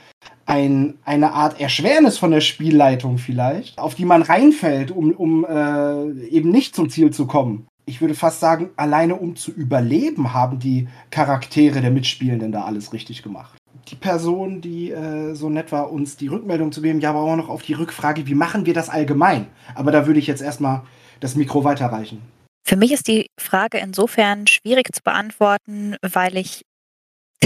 ein, 0.47 0.95
eine 1.05 1.33
Art 1.33 1.61
Erschwernis 1.61 2.19
von 2.19 2.31
der 2.31 2.41
Spielleitung 2.41 3.19
vielleicht, 3.19 3.79
auf 3.79 3.95
die 3.95 4.05
man 4.05 4.23
reinfällt, 4.23 4.91
um, 4.91 5.11
um 5.13 5.45
äh, 5.45 6.27
eben 6.29 6.51
nicht 6.51 6.75
zum 6.75 6.89
Ziel 6.89 7.11
zu 7.11 7.27
kommen. 7.27 7.67
Ich 7.85 8.01
würde 8.01 8.15
fast 8.15 8.41
sagen, 8.41 8.71
alleine 8.77 9.17
um 9.17 9.37
zu 9.37 9.53
überleben, 9.53 10.33
haben 10.33 10.59
die 10.59 10.89
Charaktere 11.11 11.81
der 11.81 11.91
Mitspielenden 11.91 12.51
da 12.53 12.65
alles 12.65 12.93
richtig 12.93 13.23
gemacht. 13.23 13.59
die 13.89 13.97
Person, 13.97 14.61
die 14.61 14.91
äh, 14.91 15.35
so 15.35 15.49
nett 15.49 15.71
war, 15.73 15.93
uns 15.93 16.17
die 16.17 16.29
Rückmeldung 16.29 16.73
zu 16.73 16.83
geben, 16.83 17.01
ja, 17.01 17.11
aber 17.11 17.21
auch 17.21 17.37
noch 17.37 17.49
auf 17.49 17.63
die 17.63 17.75
Rückfrage, 17.75 18.27
wie 18.27 18.35
machen 18.35 18.67
wir 18.67 18.75
das 18.75 18.89
allgemein? 18.89 19.47
Aber 19.75 19.93
da 19.93 20.07
würde 20.07 20.19
ich 20.19 20.27
jetzt 20.27 20.43
erstmal 20.43 20.83
das 21.21 21.37
Mikro 21.37 21.65
weiterreichen. 21.65 22.23
Für 22.67 22.77
mich 22.77 22.91
ist 22.91 23.07
die 23.07 23.29
Frage 23.39 23.79
insofern 23.79 24.49
schwierig 24.49 24.93
zu 24.93 25.03
beantworten, 25.03 25.95
weil 26.03 26.37
ich 26.37 26.63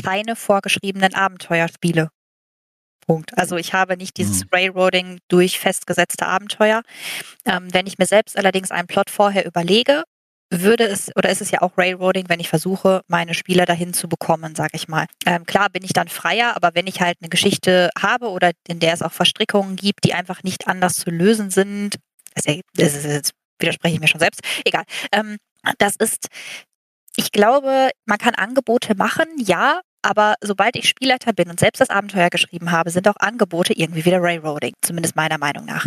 keine 0.03 0.35
vorgeschriebenen 0.37 1.15
Abenteuer 1.15 1.69
spiele. 1.69 2.09
Punkt. 3.11 3.37
Also 3.37 3.57
ich 3.57 3.75
habe 3.75 3.97
nicht 3.97 4.19
dieses 4.19 4.45
mhm. 4.45 4.51
Railroading 4.53 5.19
durch 5.27 5.59
festgesetzte 5.59 6.29
Abenteuer. 6.29 6.83
Ähm, 7.45 7.67
wenn 7.73 7.89
ich 7.89 7.99
mir 7.99 8.07
selbst 8.07 8.39
allerdings 8.39 8.71
einen 8.71 8.87
Plot 8.87 9.11
vorher 9.11 9.45
überlege, 9.45 10.05
würde 10.49 10.85
es, 10.85 11.11
oder 11.17 11.29
ist 11.29 11.41
es 11.41 11.51
ja 11.51 11.61
auch 11.61 11.77
Railroading, 11.77 12.29
wenn 12.29 12.39
ich 12.39 12.49
versuche, 12.49 13.03
meine 13.09 13.35
Spieler 13.35 13.67
dahin 13.67 13.95
zu 13.95 14.09
bekommen, 14.09 14.55
sage 14.55 14.75
ich 14.75 14.87
mal. 14.87 15.07
Ähm, 15.27 15.45
klar 15.45 15.71
bin 15.71 15.83
ich 15.83 15.93
dann 15.93 16.07
freier, 16.07 16.55
aber 16.55 16.71
wenn 16.75 16.87
ich 16.87 17.01
halt 17.01 17.17
eine 17.21 17.29
Geschichte 17.29 17.91
habe 17.99 18.29
oder 18.29 18.53
in 18.69 18.79
der 18.79 18.93
es 18.93 19.03
auch 19.03 19.13
Verstrickungen 19.13 19.75
gibt, 19.75 20.05
die 20.05 20.15
einfach 20.15 20.45
nicht 20.45 20.69
anders 20.69 20.95
zu 20.95 21.11
lösen 21.11 21.51
sind, 21.51 21.97
das, 22.37 22.45
das, 22.75 22.95
ist, 22.95 23.07
das 23.07 23.31
widerspreche 23.59 23.95
ich 23.97 24.01
mir 24.01 24.07
schon 24.07 24.21
selbst, 24.21 24.41
egal. 24.65 24.85
Ähm, 25.11 25.37
das 25.79 25.97
ist, 25.97 26.29
ich 27.17 27.33
glaube, 27.33 27.91
man 28.05 28.19
kann 28.19 28.37
Angebote 28.37 28.95
machen, 28.95 29.27
ja, 29.37 29.81
aber 30.03 30.35
sobald 30.43 30.77
ich 30.77 30.89
Spielleiter 30.89 31.33
bin 31.33 31.51
und 31.51 31.61
selbst 31.61 31.81
das 31.81 31.91
Abenteuer 31.91 32.31
geschrieben 32.31 32.71
habe, 32.71 32.91
sind 32.91 33.09
auch 33.09 33.17
Angebote 33.19 33.73
irgendwie 33.73 34.05
wieder 34.05 34.21
Railroading, 34.21 34.75
zumindest 34.83 35.17
meiner 35.17 35.39
Meinung 35.39 35.65
nach. 35.65 35.87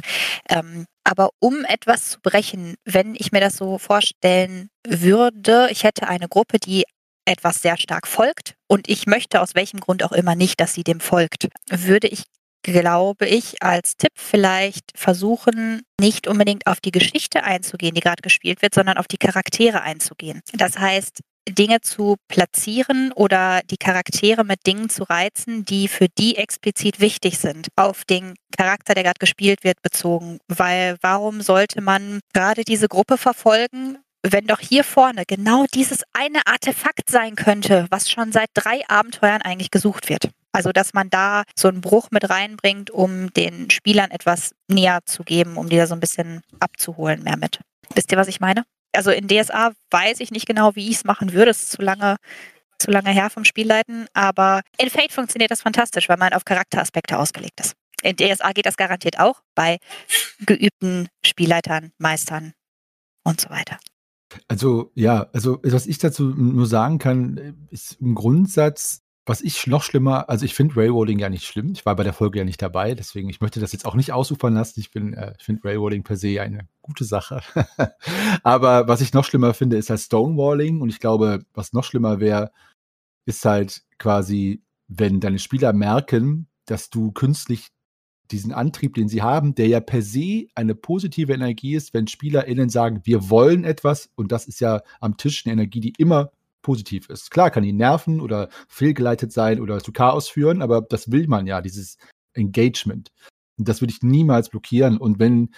Ähm, 0.50 0.86
aber 1.04 1.30
um 1.40 1.66
etwas 1.66 2.12
zu 2.12 2.20
brechen, 2.22 2.76
wenn 2.86 3.16
ich 3.16 3.32
mir 3.32 3.42
das 3.42 3.56
so 3.56 3.78
vorstellen 3.78 4.70
würde, 4.88 5.68
ich 5.72 5.84
hätte 5.84 6.08
eine 6.08 6.28
Gruppe, 6.28 6.60
die 6.60 6.84
etwas 7.26 7.62
sehr 7.62 7.78
stark 7.78 8.08
folgt 8.08 8.56
und 8.68 8.90
ich 8.90 9.08
möchte 9.08 9.42
aus 9.42 9.56
welchem 9.56 9.80
Grund 9.80 10.04
auch 10.04 10.12
immer 10.12 10.36
nicht, 10.36 10.60
dass 10.60 10.74
sie 10.74 10.84
dem 10.84 11.00
folgt, 11.00 11.48
würde 11.70 12.08
ich 12.08 12.24
glaube 12.64 13.28
ich, 13.28 13.62
als 13.62 13.98
Tipp 13.98 14.14
vielleicht 14.16 14.92
versuchen, 14.96 15.82
nicht 16.00 16.28
unbedingt 16.28 16.66
auf 16.66 16.80
die 16.80 16.92
Geschichte 16.92 17.44
einzugehen, 17.44 17.94
die 17.94 18.02
gerade 18.02 18.22
gespielt 18.22 18.62
wird, 18.62 18.74
sondern 18.74 18.98
auf 18.98 19.08
die 19.08 19.18
Charaktere 19.18 19.82
einzugehen. 19.82 20.42
Das 20.54 20.80
heißt, 20.80 21.20
Dinge 21.50 21.82
zu 21.82 22.16
platzieren 22.28 23.12
oder 23.12 23.62
die 23.70 23.78
Charaktere 23.78 24.44
mit 24.44 24.66
Dingen 24.66 24.90
zu 24.90 25.04
reizen, 25.04 25.66
die 25.66 25.88
für 25.88 26.08
die 26.08 26.38
explizit 26.38 27.00
wichtig 27.00 27.38
sind, 27.38 27.68
auf 27.76 28.06
den 28.06 28.36
Charakter, 28.58 28.94
der 28.94 29.04
gerade 29.04 29.20
gespielt 29.20 29.64
wird, 29.64 29.82
bezogen. 29.82 30.40
Weil 30.48 30.98
warum 31.02 31.42
sollte 31.42 31.82
man 31.82 32.20
gerade 32.34 32.64
diese 32.64 32.88
Gruppe 32.88 33.18
verfolgen, 33.18 33.98
wenn 34.26 34.48
doch 34.48 34.60
hier 34.60 34.84
vorne 34.84 35.26
genau 35.28 35.66
dieses 35.74 36.04
eine 36.14 36.48
Artefakt 36.48 37.10
sein 37.10 37.36
könnte, 37.36 37.88
was 37.90 38.10
schon 38.10 38.32
seit 38.32 38.50
drei 38.54 38.82
Abenteuern 38.88 39.42
eigentlich 39.42 39.70
gesucht 39.70 40.10
wird. 40.10 40.30
Also, 40.54 40.72
dass 40.72 40.94
man 40.94 41.10
da 41.10 41.44
so 41.58 41.68
einen 41.68 41.82
Bruch 41.82 42.10
mit 42.12 42.30
reinbringt, 42.30 42.90
um 42.92 43.34
den 43.34 43.70
Spielern 43.70 44.12
etwas 44.12 44.52
näher 44.70 45.00
zu 45.06 45.24
geben, 45.24 45.58
um 45.58 45.68
die 45.68 45.78
da 45.78 45.88
so 45.88 45.96
ein 45.96 46.00
bisschen 46.00 46.42
abzuholen 46.60 47.24
mehr 47.24 47.38
mit. 47.38 47.60
Wisst 47.96 48.12
ihr, 48.12 48.18
was 48.18 48.28
ich 48.28 48.40
meine? 48.40 48.64
Also 48.94 49.12
in 49.12 49.28
DSA 49.28 49.74
weiß 49.92 50.20
ich 50.20 50.32
nicht 50.32 50.46
genau, 50.46 50.76
wie 50.76 50.90
ich 50.90 50.98
es 50.98 51.04
machen 51.04 51.34
würde. 51.34 51.52
Es 51.52 51.64
ist 51.64 51.72
zu 51.72 51.82
lange, 51.82 52.18
zu 52.80 52.92
lange 52.92 53.10
her 53.10 53.30
vom 53.30 53.46
Spielleiten. 53.46 54.08
Aber 54.14 54.62
in 54.78 54.90
Fate 54.90 55.12
funktioniert 55.12 55.52
das 55.52 55.62
fantastisch, 55.62 56.10
weil 56.10 56.18
man 56.18 56.34
auf 56.34 56.46
Charakteraspekte 56.46 57.18
ausgelegt 57.18 57.60
ist. 57.60 57.74
In 58.04 58.18
DSA 58.18 58.52
geht 58.52 58.66
das 58.66 58.78
garantiert 58.78 59.20
auch 59.20 59.42
bei 59.56 59.78
geübten 60.46 61.08
Spielleitern, 61.26 61.92
Meistern 61.98 62.54
und 63.24 63.40
so 63.40 63.50
weiter. 63.50 63.78
Also 64.48 64.92
ja, 64.96 65.30
also 65.34 65.60
was 65.64 65.88
ich 65.88 65.98
dazu 66.00 66.24
nur 66.26 66.66
sagen 66.66 66.98
kann, 66.98 67.68
ist 67.70 68.00
im 68.02 68.16
Grundsatz, 68.16 69.02
was 69.26 69.42
ich 69.42 69.68
noch 69.68 69.84
schlimmer, 69.84 70.30
also 70.30 70.44
ich 70.44 70.54
finde 70.54 70.76
Railroading 70.76 71.20
ja 71.20 71.30
nicht 71.30 71.46
schlimm. 71.46 71.72
Ich 71.72 71.86
war 71.86 71.96
bei 71.96 72.04
der 72.04 72.14
Folge 72.14 72.40
ja 72.40 72.46
nicht 72.46 72.62
dabei, 72.62 72.94
deswegen 72.94 73.30
ich 73.30 73.40
möchte 73.40 73.62
das 73.62 73.72
jetzt 73.72 73.86
auch 73.86 73.96
nicht 73.96 74.12
ausufern 74.12 74.54
lassen. 74.54 74.80
Ich 74.82 74.92
bin, 74.92 75.14
äh, 75.14 75.34
finde 75.40 75.64
Railroading 75.64 76.04
per 76.04 76.18
se 76.18 76.42
eine 76.42 76.68
gute 76.82 77.06
Sache. 77.06 77.42
Aber 78.44 78.88
was 78.88 79.00
ich 79.02 79.14
noch 79.14 79.24
schlimmer 79.24 79.54
finde, 79.54 79.78
ist 79.78 79.90
halt 79.90 80.02
Stonewalling. 80.02 80.82
Und 80.82 80.90
ich 80.90 81.00
glaube, 81.00 81.46
was 81.54 81.72
noch 81.72 81.86
schlimmer 81.86 82.20
wäre, 82.20 82.52
ist 83.26 83.46
halt 83.46 83.84
quasi, 83.98 84.62
wenn 84.90 85.22
deine 85.22 85.40
Spieler 85.40 85.72
merken, 85.72 86.48
dass 86.66 86.90
du 86.90 87.12
künstlich 87.14 87.70
diesen 88.32 88.52
Antrieb, 88.52 88.96
den 88.96 89.08
sie 89.08 89.22
haben, 89.22 89.56
der 89.56 89.68
ja 89.68 89.80
per 89.80 90.02
se 90.02 90.48
eine 90.56 90.76
positive 90.76 91.34
Energie 91.34 91.76
ist, 91.76 91.94
wenn 91.94 92.08
SpielerInnen 92.08 92.70
sagen, 92.70 93.02
wir 93.04 93.30
wollen 93.30 93.64
etwas 93.64 94.10
und 94.16 94.32
das 94.32 94.48
ist 94.48 94.60
ja 94.60 94.82
am 95.00 95.18
Tisch 95.18 95.46
eine 95.46 95.54
Energie, 95.54 95.80
die 95.80 95.94
immer 95.98 96.32
positiv 96.64 97.10
ist. 97.10 97.30
Klar, 97.30 97.52
kann 97.52 97.64
ihn 97.64 97.78
nerven 97.78 98.20
oder 98.20 98.50
fehlgeleitet 98.68 99.32
sein 99.32 99.62
oder 99.62 99.80
zu 99.80 99.92
Chaos 99.92 100.28
führen, 100.28 100.64
aber 100.64 100.82
das 100.82 101.12
will 101.12 101.28
man 101.28 101.46
ja, 101.46 101.62
dieses 101.62 101.98
Engagement. 102.34 103.12
Und 103.60 103.68
das 103.68 103.82
würde 103.82 103.94
ich 103.94 104.02
niemals 104.02 104.50
blockieren. 104.50 104.98
Und 104.98 105.20
wenn, 105.20 105.54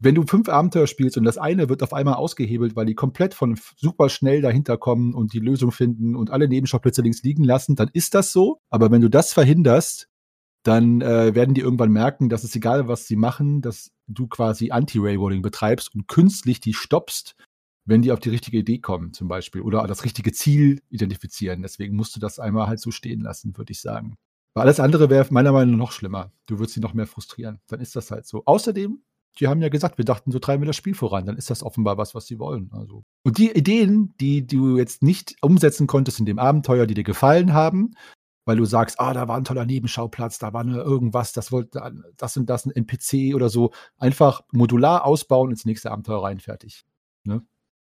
wenn 0.00 0.14
du 0.14 0.24
fünf 0.26 0.48
Abenteuer 0.48 0.86
spielst 0.86 1.18
und 1.18 1.24
das 1.24 1.36
eine 1.36 1.68
wird 1.68 1.82
auf 1.82 1.92
einmal 1.92 2.14
ausgehebelt, 2.14 2.76
weil 2.76 2.86
die 2.86 2.94
komplett 2.94 3.34
von 3.34 3.58
super 3.76 4.08
schnell 4.08 4.40
dahinter 4.40 4.78
kommen 4.78 5.12
und 5.12 5.34
die 5.34 5.40
Lösung 5.40 5.72
finden 5.72 6.16
und 6.16 6.30
alle 6.30 6.48
Nebenschauplätze 6.48 7.02
links 7.02 7.22
liegen 7.22 7.44
lassen, 7.44 7.76
dann 7.76 7.90
ist 7.92 8.14
das 8.14 8.32
so. 8.32 8.60
Aber 8.70 8.90
wenn 8.90 9.02
du 9.02 9.10
das 9.10 9.34
verhinderst, 9.34 10.08
dann 10.62 11.00
äh, 11.00 11.34
werden 11.34 11.54
die 11.54 11.60
irgendwann 11.60 11.92
merken, 11.92 12.28
dass 12.28 12.44
es 12.44 12.54
egal, 12.54 12.88
was 12.88 13.06
sie 13.06 13.16
machen, 13.16 13.62
dass 13.62 13.90
du 14.06 14.26
quasi 14.26 14.70
Anti-Railroading 14.70 15.42
betreibst 15.42 15.94
und 15.94 16.08
künstlich 16.08 16.60
die 16.60 16.74
stoppst, 16.74 17.36
wenn 17.88 18.02
die 18.02 18.12
auf 18.12 18.20
die 18.20 18.28
richtige 18.28 18.58
Idee 18.58 18.78
kommen, 18.78 19.14
zum 19.14 19.28
Beispiel, 19.28 19.62
oder 19.62 19.86
das 19.86 20.04
richtige 20.04 20.30
Ziel 20.32 20.82
identifizieren. 20.90 21.62
Deswegen 21.62 21.96
musst 21.96 22.14
du 22.14 22.20
das 22.20 22.38
einmal 22.38 22.66
halt 22.66 22.80
so 22.80 22.90
stehen 22.90 23.22
lassen, 23.22 23.56
würde 23.56 23.72
ich 23.72 23.80
sagen. 23.80 24.16
Weil 24.52 24.64
alles 24.64 24.78
andere 24.78 25.08
wäre 25.08 25.26
meiner 25.30 25.52
Meinung 25.52 25.76
nach 25.76 25.86
noch 25.86 25.92
schlimmer. 25.92 26.30
Du 26.46 26.58
würdest 26.58 26.74
sie 26.74 26.80
noch 26.80 26.92
mehr 26.92 27.06
frustrieren. 27.06 27.60
Dann 27.66 27.80
ist 27.80 27.96
das 27.96 28.10
halt 28.10 28.26
so. 28.26 28.42
Außerdem, 28.44 29.00
die 29.40 29.48
haben 29.48 29.62
ja 29.62 29.70
gesagt, 29.70 29.96
wir 29.96 30.04
dachten, 30.04 30.32
so 30.32 30.38
treiben 30.38 30.62
wir 30.62 30.66
das 30.66 30.76
Spiel 30.76 30.94
voran. 30.94 31.24
Dann 31.24 31.38
ist 31.38 31.48
das 31.48 31.62
offenbar 31.62 31.96
was, 31.96 32.14
was 32.14 32.26
sie 32.26 32.38
wollen. 32.38 32.70
Also. 32.72 33.04
Und 33.22 33.38
die 33.38 33.50
Ideen, 33.52 34.14
die 34.20 34.46
du 34.46 34.76
jetzt 34.76 35.02
nicht 35.02 35.36
umsetzen 35.40 35.86
konntest 35.86 36.20
in 36.20 36.26
dem 36.26 36.38
Abenteuer, 36.38 36.86
die 36.86 36.94
dir 36.94 37.04
gefallen 37.04 37.54
haben, 37.54 37.94
weil 38.44 38.58
du 38.58 38.66
sagst, 38.66 39.00
ah, 39.00 39.14
da 39.14 39.28
war 39.28 39.38
ein 39.38 39.44
toller 39.44 39.64
Nebenschauplatz, 39.64 40.38
da 40.38 40.52
war 40.52 40.64
nur 40.64 40.84
irgendwas, 40.84 41.32
das 41.32 41.52
wollte 41.52 41.80
das 42.18 42.36
und 42.36 42.50
das 42.50 42.66
ein 42.66 42.70
NPC 42.70 43.34
oder 43.34 43.48
so, 43.48 43.72
einfach 43.96 44.42
modular 44.52 45.06
ausbauen 45.06 45.50
ins 45.50 45.64
nächste 45.64 45.90
Abenteuer 45.90 46.22
rein, 46.22 46.40
fertig. 46.40 46.84
Ne? 47.24 47.42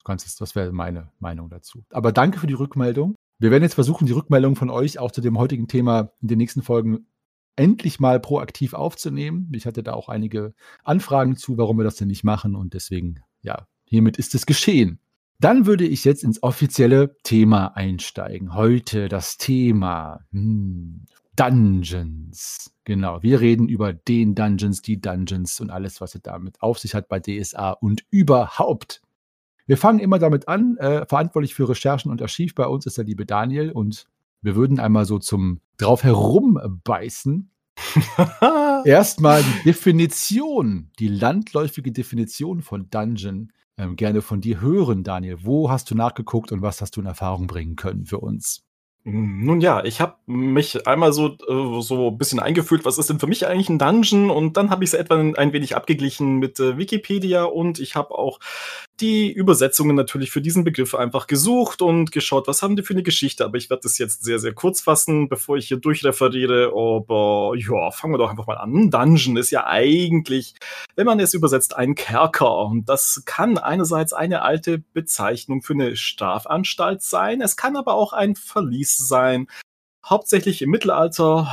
Kannst 0.03 0.41
das 0.41 0.55
wäre 0.55 0.71
meine 0.71 1.11
Meinung 1.19 1.49
dazu. 1.49 1.83
Aber 1.91 2.11
danke 2.11 2.39
für 2.39 2.47
die 2.47 2.53
Rückmeldung. 2.53 3.15
Wir 3.39 3.51
werden 3.51 3.63
jetzt 3.63 3.75
versuchen, 3.75 4.05
die 4.05 4.13
Rückmeldung 4.13 4.55
von 4.55 4.69
euch 4.69 4.99
auch 4.99 5.11
zu 5.11 5.21
dem 5.21 5.37
heutigen 5.37 5.67
Thema 5.67 6.11
in 6.21 6.27
den 6.27 6.37
nächsten 6.37 6.61
Folgen 6.61 7.07
endlich 7.55 7.99
mal 7.99 8.19
proaktiv 8.19 8.73
aufzunehmen. 8.73 9.51
Ich 9.53 9.65
hatte 9.65 9.83
da 9.83 9.93
auch 9.93 10.09
einige 10.09 10.53
Anfragen 10.83 11.35
zu, 11.35 11.57
warum 11.57 11.77
wir 11.77 11.83
das 11.83 11.95
denn 11.95 12.07
nicht 12.07 12.23
machen 12.23 12.55
und 12.55 12.73
deswegen, 12.73 13.21
ja, 13.41 13.67
hiermit 13.83 14.17
ist 14.17 14.35
es 14.35 14.45
geschehen. 14.45 14.99
Dann 15.39 15.65
würde 15.65 15.87
ich 15.87 16.05
jetzt 16.05 16.23
ins 16.23 16.43
offizielle 16.43 17.15
Thema 17.23 17.75
einsteigen. 17.75 18.53
Heute 18.53 19.09
das 19.09 19.37
Thema 19.37 20.19
hm, 20.31 21.05
Dungeons. 21.35 22.71
Genau, 22.83 23.23
wir 23.23 23.41
reden 23.41 23.67
über 23.67 23.91
den 23.91 24.35
Dungeons, 24.35 24.83
die 24.83 25.01
Dungeons 25.01 25.59
und 25.59 25.71
alles, 25.71 25.99
was 25.99 26.13
es 26.13 26.21
damit 26.21 26.61
auf 26.61 26.77
sich 26.77 26.93
hat 26.93 27.07
bei 27.09 27.19
DSA 27.19 27.71
und 27.71 28.05
überhaupt. 28.11 29.01
Wir 29.67 29.77
fangen 29.77 29.99
immer 29.99 30.19
damit 30.19 30.47
an. 30.47 30.77
Äh, 30.77 31.05
verantwortlich 31.05 31.53
für 31.53 31.69
Recherchen 31.69 32.11
und 32.11 32.21
Archiv 32.21 32.55
bei 32.55 32.65
uns 32.65 32.85
ist 32.85 32.97
der 32.97 33.05
liebe 33.05 33.25
Daniel 33.25 33.71
und 33.71 34.07
wir 34.41 34.55
würden 34.55 34.79
einmal 34.79 35.05
so 35.05 35.19
zum 35.19 35.61
drauf 35.77 36.03
herumbeißen. 36.03 37.49
Erstmal 38.85 39.43
die 39.43 39.63
Definition, 39.65 40.89
die 40.99 41.07
landläufige 41.07 41.91
Definition 41.91 42.61
von 42.61 42.89
Dungeon 42.89 43.51
ähm, 43.77 43.95
gerne 43.95 44.21
von 44.21 44.41
dir 44.41 44.61
hören, 44.61 45.03
Daniel. 45.03 45.39
Wo 45.41 45.69
hast 45.69 45.89
du 45.89 45.95
nachgeguckt 45.95 46.51
und 46.51 46.61
was 46.61 46.81
hast 46.81 46.95
du 46.95 47.01
in 47.01 47.07
Erfahrung 47.07 47.47
bringen 47.47 47.75
können 47.75 48.05
für 48.05 48.19
uns? 48.19 48.63
Nun 49.03 49.61
ja, 49.61 49.83
ich 49.83 49.99
habe 49.99 50.17
mich 50.27 50.85
einmal 50.85 51.11
so 51.11 51.29
äh, 51.29 51.81
so 51.81 52.09
ein 52.09 52.17
bisschen 52.19 52.39
eingefühlt, 52.39 52.85
was 52.85 52.99
ist 52.99 53.09
denn 53.09 53.19
für 53.19 53.25
mich 53.25 53.47
eigentlich 53.47 53.69
ein 53.69 53.79
Dungeon? 53.79 54.29
Und 54.29 54.57
dann 54.57 54.69
habe 54.69 54.83
ich 54.83 54.91
es 54.91 54.93
etwa 54.93 55.15
ein 55.15 55.53
wenig 55.53 55.75
abgeglichen 55.75 56.37
mit 56.37 56.59
äh, 56.59 56.77
Wikipedia 56.77 57.45
und 57.45 57.79
ich 57.79 57.95
habe 57.95 58.13
auch 58.13 58.39
die 59.01 59.31
Übersetzungen 59.31 59.95
natürlich 59.95 60.31
für 60.31 60.41
diesen 60.41 60.63
Begriff 60.63 60.95
einfach 60.95 61.27
gesucht 61.27 61.81
und 61.81 62.11
geschaut, 62.11 62.47
was 62.47 62.61
haben 62.61 62.75
die 62.75 62.83
für 62.83 62.93
eine 62.93 63.03
Geschichte. 63.03 63.43
Aber 63.43 63.57
ich 63.57 63.69
werde 63.69 63.83
das 63.83 63.97
jetzt 63.97 64.23
sehr, 64.23 64.39
sehr 64.39 64.53
kurz 64.53 64.81
fassen, 64.81 65.27
bevor 65.27 65.57
ich 65.57 65.67
hier 65.67 65.77
durchreferiere. 65.77 66.71
Aber 66.75 67.53
ja, 67.57 67.91
fangen 67.91 68.13
wir 68.13 68.17
doch 68.19 68.29
einfach 68.29 68.47
mal 68.47 68.57
an. 68.57 68.73
Ein 68.73 68.91
Dungeon 68.91 69.37
ist 69.37 69.51
ja 69.51 69.65
eigentlich, 69.65 70.53
wenn 70.95 71.05
man 71.05 71.19
es 71.19 71.33
übersetzt, 71.33 71.75
ein 71.75 71.95
Kerker. 71.95 72.65
Und 72.65 72.87
das 72.87 73.23
kann 73.25 73.57
einerseits 73.57 74.13
eine 74.13 74.43
alte 74.43 74.79
Bezeichnung 74.93 75.61
für 75.61 75.73
eine 75.73 75.95
Strafanstalt 75.95 77.01
sein. 77.01 77.41
Es 77.41 77.57
kann 77.57 77.75
aber 77.75 77.95
auch 77.95 78.13
ein 78.13 78.35
Verlies 78.35 78.97
sein. 78.97 79.47
Hauptsächlich 80.03 80.61
im 80.61 80.71
Mittelalter. 80.71 81.47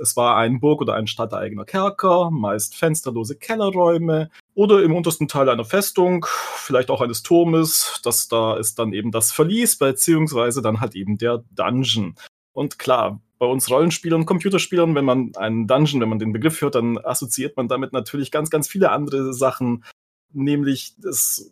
Es 0.00 0.16
war 0.16 0.36
ein 0.36 0.60
Burg- 0.60 0.82
oder 0.82 0.94
ein 0.94 1.06
stadteigener 1.06 1.64
Kerker, 1.64 2.30
meist 2.30 2.76
fensterlose 2.76 3.36
Kellerräume 3.36 4.30
oder 4.54 4.82
im 4.82 4.94
untersten 4.94 5.26
Teil 5.26 5.48
einer 5.48 5.64
Festung, 5.64 6.26
vielleicht 6.28 6.90
auch 6.90 7.00
eines 7.00 7.22
Turmes. 7.22 8.00
Das 8.04 8.28
da 8.28 8.56
ist 8.56 8.78
dann 8.78 8.92
eben 8.92 9.10
das 9.10 9.32
Verlies, 9.32 9.78
beziehungsweise 9.78 10.60
dann 10.60 10.80
halt 10.80 10.94
eben 10.94 11.16
der 11.16 11.44
Dungeon. 11.50 12.14
Und 12.52 12.78
klar, 12.78 13.20
bei 13.38 13.46
uns 13.46 13.70
Rollenspielern 13.70 14.26
Computerspielern, 14.26 14.94
wenn 14.94 15.04
man 15.04 15.32
einen 15.36 15.66
Dungeon, 15.66 16.00
wenn 16.00 16.08
man 16.08 16.18
den 16.18 16.32
Begriff 16.32 16.60
hört, 16.60 16.74
dann 16.74 16.98
assoziiert 16.98 17.56
man 17.56 17.68
damit 17.68 17.92
natürlich 17.92 18.30
ganz, 18.30 18.50
ganz 18.50 18.68
viele 18.68 18.90
andere 18.90 19.32
Sachen. 19.32 19.84
Nämlich, 20.32 20.94
das 20.98 21.50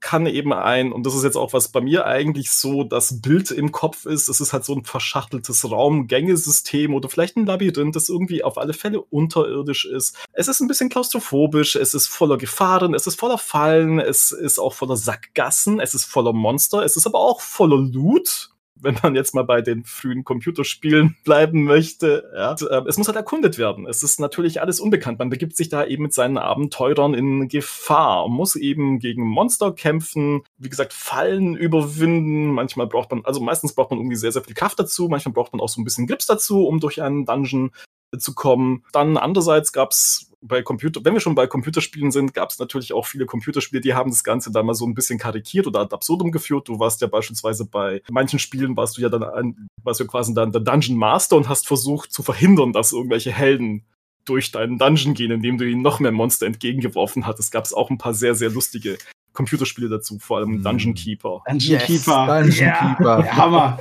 kann 0.00 0.26
eben 0.26 0.52
ein, 0.52 0.92
und 0.92 1.04
das 1.04 1.14
ist 1.14 1.24
jetzt 1.24 1.36
auch 1.36 1.52
was 1.52 1.68
bei 1.68 1.80
mir 1.80 2.06
eigentlich 2.06 2.50
so 2.50 2.84
das 2.84 3.20
Bild 3.20 3.50
im 3.50 3.72
Kopf 3.72 4.06
ist, 4.06 4.28
es 4.28 4.40
ist 4.40 4.52
halt 4.52 4.64
so 4.64 4.74
ein 4.74 4.84
verschachteltes 4.84 5.68
Raumgängesystem 5.70 6.94
oder 6.94 7.08
vielleicht 7.08 7.36
ein 7.36 7.46
Labyrinth, 7.46 7.96
das 7.96 8.08
irgendwie 8.08 8.44
auf 8.44 8.58
alle 8.58 8.74
Fälle 8.74 9.00
unterirdisch 9.00 9.84
ist. 9.86 10.16
Es 10.32 10.48
ist 10.48 10.60
ein 10.60 10.68
bisschen 10.68 10.88
klaustrophobisch, 10.88 11.76
es 11.76 11.94
ist 11.94 12.06
voller 12.06 12.38
Gefahren, 12.38 12.94
es 12.94 13.06
ist 13.06 13.18
voller 13.18 13.38
Fallen, 13.38 13.98
es 13.98 14.30
ist 14.30 14.58
auch 14.58 14.74
voller 14.74 14.96
Sackgassen, 14.96 15.80
es 15.80 15.94
ist 15.94 16.04
voller 16.04 16.32
Monster, 16.32 16.84
es 16.84 16.96
ist 16.96 17.06
aber 17.06 17.18
auch 17.18 17.40
voller 17.40 17.78
Loot 17.78 18.50
wenn 18.80 18.96
man 19.02 19.14
jetzt 19.14 19.34
mal 19.34 19.44
bei 19.44 19.60
den 19.60 19.84
frühen 19.84 20.24
Computerspielen 20.24 21.16
bleiben 21.24 21.64
möchte. 21.64 22.30
Ja. 22.34 22.56
Ähm, 22.70 22.86
es 22.86 22.98
muss 22.98 23.08
halt 23.08 23.16
erkundet 23.16 23.58
werden. 23.58 23.86
Es 23.86 24.02
ist 24.02 24.20
natürlich 24.20 24.60
alles 24.60 24.80
unbekannt. 24.80 25.18
Man 25.18 25.30
begibt 25.30 25.56
sich 25.56 25.68
da 25.68 25.84
eben 25.84 26.04
mit 26.04 26.14
seinen 26.14 26.38
Abenteurern 26.38 27.14
in 27.14 27.48
Gefahr, 27.48 28.28
muss 28.28 28.56
eben 28.56 28.98
gegen 28.98 29.26
Monster 29.26 29.72
kämpfen, 29.72 30.42
wie 30.58 30.68
gesagt, 30.68 30.92
Fallen 30.92 31.56
überwinden. 31.56 32.52
Manchmal 32.52 32.86
braucht 32.86 33.10
man, 33.10 33.24
also 33.24 33.40
meistens 33.40 33.74
braucht 33.74 33.90
man 33.90 33.98
irgendwie 34.00 34.16
sehr, 34.16 34.32
sehr 34.32 34.42
viel 34.42 34.54
Kraft 34.54 34.78
dazu. 34.78 35.08
Manchmal 35.08 35.32
braucht 35.32 35.52
man 35.52 35.60
auch 35.60 35.68
so 35.68 35.80
ein 35.80 35.84
bisschen 35.84 36.06
Grips 36.06 36.26
dazu, 36.26 36.66
um 36.66 36.80
durch 36.80 37.02
einen 37.02 37.24
Dungeon 37.24 37.70
zu 38.16 38.34
kommen. 38.34 38.84
Dann 38.92 39.16
andererseits 39.16 39.72
gab 39.72 39.90
es 39.90 40.28
bei 40.40 40.62
Computer, 40.62 41.04
wenn 41.04 41.14
wir 41.14 41.20
schon 41.20 41.34
bei 41.34 41.46
Computerspielen 41.46 42.12
sind, 42.12 42.32
gab 42.32 42.50
es 42.50 42.58
natürlich 42.58 42.92
auch 42.92 43.06
viele 43.06 43.26
Computerspiele, 43.26 43.80
die 43.80 43.94
haben 43.94 44.10
das 44.10 44.22
Ganze 44.22 44.52
da 44.52 44.62
mal 44.62 44.74
so 44.74 44.86
ein 44.86 44.94
bisschen 44.94 45.18
karikiert 45.18 45.66
oder 45.66 45.80
ad 45.80 45.94
absurdum 45.94 46.30
geführt. 46.30 46.68
Du 46.68 46.78
warst 46.78 47.00
ja 47.00 47.08
beispielsweise 47.08 47.66
bei 47.66 48.02
manchen 48.10 48.38
Spielen 48.38 48.76
warst 48.76 48.96
du 48.96 49.02
ja 49.02 49.08
dann 49.08 49.24
ein, 49.24 49.68
warst 49.82 50.00
du 50.00 50.06
quasi 50.06 50.34
dann 50.34 50.52
der 50.52 50.60
Dungeon 50.60 50.96
Master 50.96 51.36
und 51.36 51.48
hast 51.48 51.66
versucht 51.66 52.12
zu 52.12 52.22
verhindern, 52.22 52.72
dass 52.72 52.92
irgendwelche 52.92 53.32
Helden 53.32 53.84
durch 54.24 54.52
deinen 54.52 54.78
Dungeon 54.78 55.14
gehen, 55.14 55.30
indem 55.30 55.58
du 55.58 55.64
ihnen 55.68 55.82
noch 55.82 56.00
mehr 56.00 56.12
Monster 56.12 56.46
entgegengeworfen 56.46 57.26
hattest. 57.26 57.50
Gab 57.50 57.64
es 57.64 57.72
auch 57.72 57.90
ein 57.90 57.98
paar 57.98 58.14
sehr, 58.14 58.34
sehr 58.34 58.50
lustige 58.50 58.98
Computerspiele 59.32 59.88
dazu, 59.88 60.18
vor 60.18 60.38
allem 60.38 60.56
hm. 60.56 60.62
Dungeon 60.62 60.94
Keeper. 60.94 61.42
Dungeon 61.48 61.80
yes, 61.80 61.84
Keeper. 61.84 62.42
Dungeon 62.42 62.66
yeah. 62.66 62.94
Keeper. 62.94 63.32
Hammer. 63.36 63.78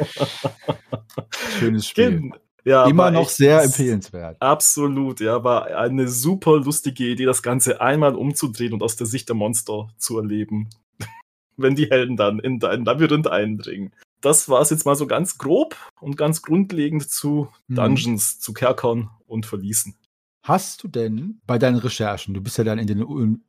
Schönes 1.59 1.87
Spiel. 1.87 2.31
Ja, 2.67 2.85
Immer 2.85 3.11
noch 3.11 3.29
sehr 3.29 3.63
empfehlenswert. 3.63 4.41
Absolut, 4.41 5.21
ja, 5.21 5.41
war 5.41 5.67
eine 5.67 6.09
super 6.09 6.57
lustige 6.57 7.07
Idee, 7.07 7.23
das 7.23 7.41
Ganze 7.41 7.79
einmal 7.79 8.13
umzudrehen 8.13 8.73
und 8.73 8.83
aus 8.83 8.97
der 8.97 9.07
Sicht 9.07 9.29
der 9.29 9.37
Monster 9.37 9.87
zu 9.97 10.17
erleben. 10.17 10.69
Wenn 11.55 11.75
die 11.75 11.89
Helden 11.89 12.17
dann 12.17 12.39
in 12.39 12.59
dein 12.59 12.83
Labyrinth 12.83 13.27
eindringen. 13.27 13.93
Das 14.19 14.49
war 14.49 14.59
es 14.59 14.69
jetzt 14.69 14.85
mal 14.85 14.95
so 14.95 15.07
ganz 15.07 15.37
grob 15.37 15.77
und 16.01 16.17
ganz 16.17 16.41
grundlegend 16.41 17.09
zu 17.09 17.47
hm. 17.67 17.75
Dungeons, 17.77 18.33
hm. 18.33 18.39
zu 18.41 18.51
Kerkern 18.53 19.11
und 19.27 19.45
Verließen. 19.45 19.95
Hast 20.43 20.83
du 20.83 20.89
denn 20.89 21.39
bei 21.47 21.57
deinen 21.57 21.77
Recherchen, 21.77 22.33
du 22.33 22.41
bist 22.41 22.57
ja 22.57 22.65
dann 22.65 22.79
in 22.79 22.87
den 22.87 23.01
Unwirren 23.01 23.43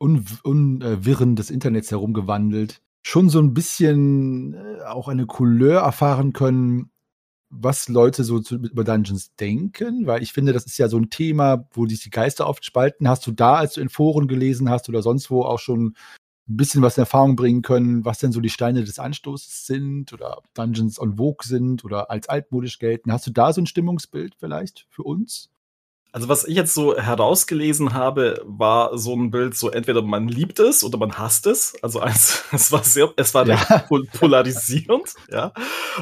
un, 0.45 0.81
un, 0.81 1.31
äh, 1.31 1.35
des 1.35 1.49
Internets 1.49 1.91
herumgewandelt, 1.91 2.81
schon 3.05 3.27
so 3.27 3.39
ein 3.39 3.53
bisschen 3.53 4.53
äh, 4.53 4.83
auch 4.83 5.09
eine 5.09 5.25
Couleur 5.25 5.81
erfahren 5.81 6.31
können, 6.31 6.89
was 7.49 7.87
Leute 7.89 8.23
so 8.23 8.39
zu, 8.39 8.55
über 8.55 8.83
Dungeons 8.83 9.35
denken, 9.35 10.05
weil 10.05 10.21
ich 10.21 10.33
finde, 10.33 10.53
das 10.53 10.65
ist 10.65 10.77
ja 10.77 10.87
so 10.87 10.97
ein 10.97 11.09
Thema, 11.09 11.67
wo 11.71 11.87
sich 11.87 12.01
die 12.03 12.09
Geister 12.09 12.47
oft 12.47 12.63
spalten. 12.63 13.07
Hast 13.07 13.25
du 13.25 13.31
da, 13.31 13.55
als 13.55 13.73
du 13.73 13.81
in 13.81 13.89
Foren 13.89 14.27
gelesen 14.27 14.69
hast 14.69 14.87
oder 14.89 15.01
sonst 15.01 15.31
wo 15.31 15.43
auch 15.43 15.59
schon 15.59 15.95
ein 16.47 16.57
bisschen 16.57 16.81
was 16.81 16.97
in 16.97 17.01
Erfahrung 17.01 17.35
bringen 17.35 17.61
können, 17.61 18.05
was 18.05 18.19
denn 18.19 18.31
so 18.31 18.41
die 18.41 18.49
Steine 18.49 18.83
des 18.83 18.99
Anstoßes 18.99 19.65
sind 19.67 20.13
oder 20.13 20.41
Dungeons 20.53 20.99
on 20.99 21.17
Vogue 21.17 21.45
sind 21.45 21.85
oder 21.85 22.09
als 22.09 22.27
altmodisch 22.29 22.79
gelten? 22.79 23.11
Hast 23.11 23.27
du 23.27 23.31
da 23.31 23.53
so 23.53 23.61
ein 23.61 23.67
Stimmungsbild 23.67 24.35
vielleicht 24.35 24.87
für 24.89 25.03
uns? 25.03 25.49
Also 26.11 26.27
was 26.27 26.45
ich 26.45 26.55
jetzt 26.55 26.73
so 26.73 26.97
herausgelesen 26.97 27.93
habe, 27.93 28.41
war 28.43 28.97
so 28.97 29.15
ein 29.15 29.29
Bild, 29.29 29.55
so 29.55 29.69
entweder 29.69 30.01
man 30.01 30.27
liebt 30.27 30.59
es 30.59 30.83
oder 30.83 30.97
man 30.97 31.17
hasst 31.19 31.45
es. 31.45 31.75
Also 31.83 31.99
eins, 32.01 32.43
es 32.51 32.71
war 32.71 32.83
sehr, 32.83 33.13
es 33.15 33.33
war 33.35 33.47
ja. 33.47 33.85
polarisierend, 34.19 35.13
ja. 35.31 35.53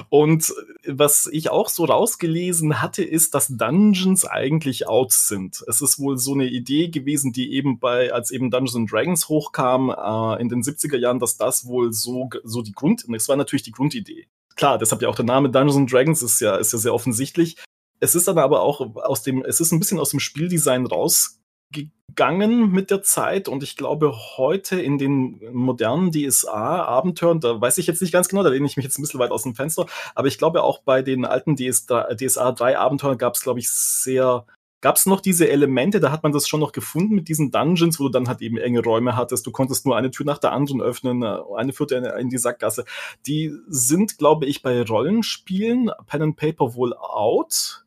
Und 0.10 0.54
was 0.86 1.28
ich 1.32 1.50
auch 1.50 1.68
so 1.68 1.84
rausgelesen 1.86 2.82
hatte, 2.82 3.04
ist, 3.04 3.34
dass 3.34 3.50
Dungeons 3.50 4.26
eigentlich 4.26 4.88
out 4.88 5.12
sind. 5.12 5.64
Es 5.68 5.82
ist 5.82 6.00
wohl 6.00 6.18
so 6.18 6.34
eine 6.34 6.48
Idee 6.48 6.88
gewesen, 6.88 7.34
die 7.34 7.54
eben 7.54 7.80
bei, 7.80 8.14
als 8.14 8.32
eben 8.32 8.50
Dungeons 8.50 8.90
Dragons 8.90 9.28
hochkam, 9.28 9.90
äh, 9.90 10.42
in 10.42 10.48
den 10.48 10.62
70er 10.64 10.98
Jahren, 10.98 11.20
dass 11.20 11.36
das 11.36 11.66
wohl 11.66 11.92
so, 11.92 12.30
so 12.44 12.62
die 12.62 12.72
Grund, 12.72 13.06
es 13.14 13.28
war 13.28 13.36
natürlich 13.36 13.64
die 13.64 13.72
Grundidee. 13.72 14.28
Klar, 14.56 14.78
deshalb 14.78 15.02
ja 15.02 15.10
auch 15.10 15.16
der 15.16 15.26
Name 15.26 15.50
Dungeons 15.50 15.92
Dragons 15.92 16.22
ist 16.22 16.40
ja, 16.40 16.56
ist 16.56 16.72
ja 16.72 16.80
sehr 16.80 16.94
offensichtlich. 16.94 17.58
Es 18.00 18.16
ist 18.16 18.28
dann 18.28 18.38
aber 18.38 18.62
auch 18.62 18.96
aus 18.96 19.24
dem, 19.24 19.44
es 19.44 19.60
ist 19.60 19.72
ein 19.72 19.80
bisschen 19.80 20.00
aus 20.00 20.12
dem 20.12 20.20
Spieldesign 20.20 20.86
rausgegangen 20.86 22.72
mit 22.72 22.92
der 22.92 23.02
Zeit 23.02 23.48
und 23.48 23.64
ich 23.64 23.76
glaube 23.76 24.14
heute 24.38 24.80
in 24.80 24.98
den 24.98 25.42
modernen 25.52 26.12
DSA-Abenteuern, 26.12 27.40
da 27.40 27.60
weiß 27.60 27.78
ich 27.78 27.88
jetzt 27.88 28.02
nicht 28.02 28.12
ganz 28.12 28.30
genau, 28.30 28.44
da 28.44 28.50
lehne 28.50 28.66
ich 28.66 28.78
mich 28.78 28.86
jetzt 28.86 29.00
ein 29.00 29.02
bisschen 29.02 29.20
weit 29.20 29.32
aus 29.32 29.44
dem 29.44 29.56
Fenster, 29.56 29.86
aber 30.16 30.28
ich 30.28 30.38
glaube 30.38 30.64
auch 30.64 30.80
bei 30.84 31.02
den 31.02 31.26
alten 31.26 31.56
DSA 31.56 32.06
3-Abenteuern 32.10 33.18
gab 33.18 33.34
es, 33.34 33.42
glaube 33.42 33.60
ich, 33.60 33.70
sehr 33.70 34.46
gab 34.82 34.96
es 34.96 35.06
noch 35.06 35.22
diese 35.22 35.50
Elemente, 35.50 36.00
da 36.00 36.12
hat 36.12 36.24
man 36.24 36.32
das 36.32 36.48
schon 36.48 36.60
noch 36.60 36.72
gefunden 36.72 37.16
mit 37.16 37.28
diesen 37.28 37.52
Dungeons, 37.52 38.00
wo 38.00 38.06
du 38.06 38.10
dann 38.10 38.28
halt 38.28 38.42
eben 38.42 38.58
enge 38.58 38.84
Räume 38.84 39.16
hattest. 39.16 39.46
Du 39.48 39.52
konntest 39.52 39.86
nur 39.86 39.98
eine 39.98 40.12
Tür 40.12 40.26
nach 40.26 40.38
der 40.38 40.52
anderen 40.52 40.82
öffnen, 40.82 41.24
eine 41.24 41.74
führte 41.74 41.96
in 42.20 42.30
die 42.30 42.38
Sackgasse. 42.38 42.86
Die 43.26 43.54
sind, 43.68 44.18
glaube 44.18 44.46
ich, 44.46 44.62
bei 44.62 44.84
Rollenspielen, 44.84 45.92
Pen 46.06 46.22
and 46.22 46.38
Paper 46.38 46.76
wohl 46.76 46.94
out. 46.96 47.87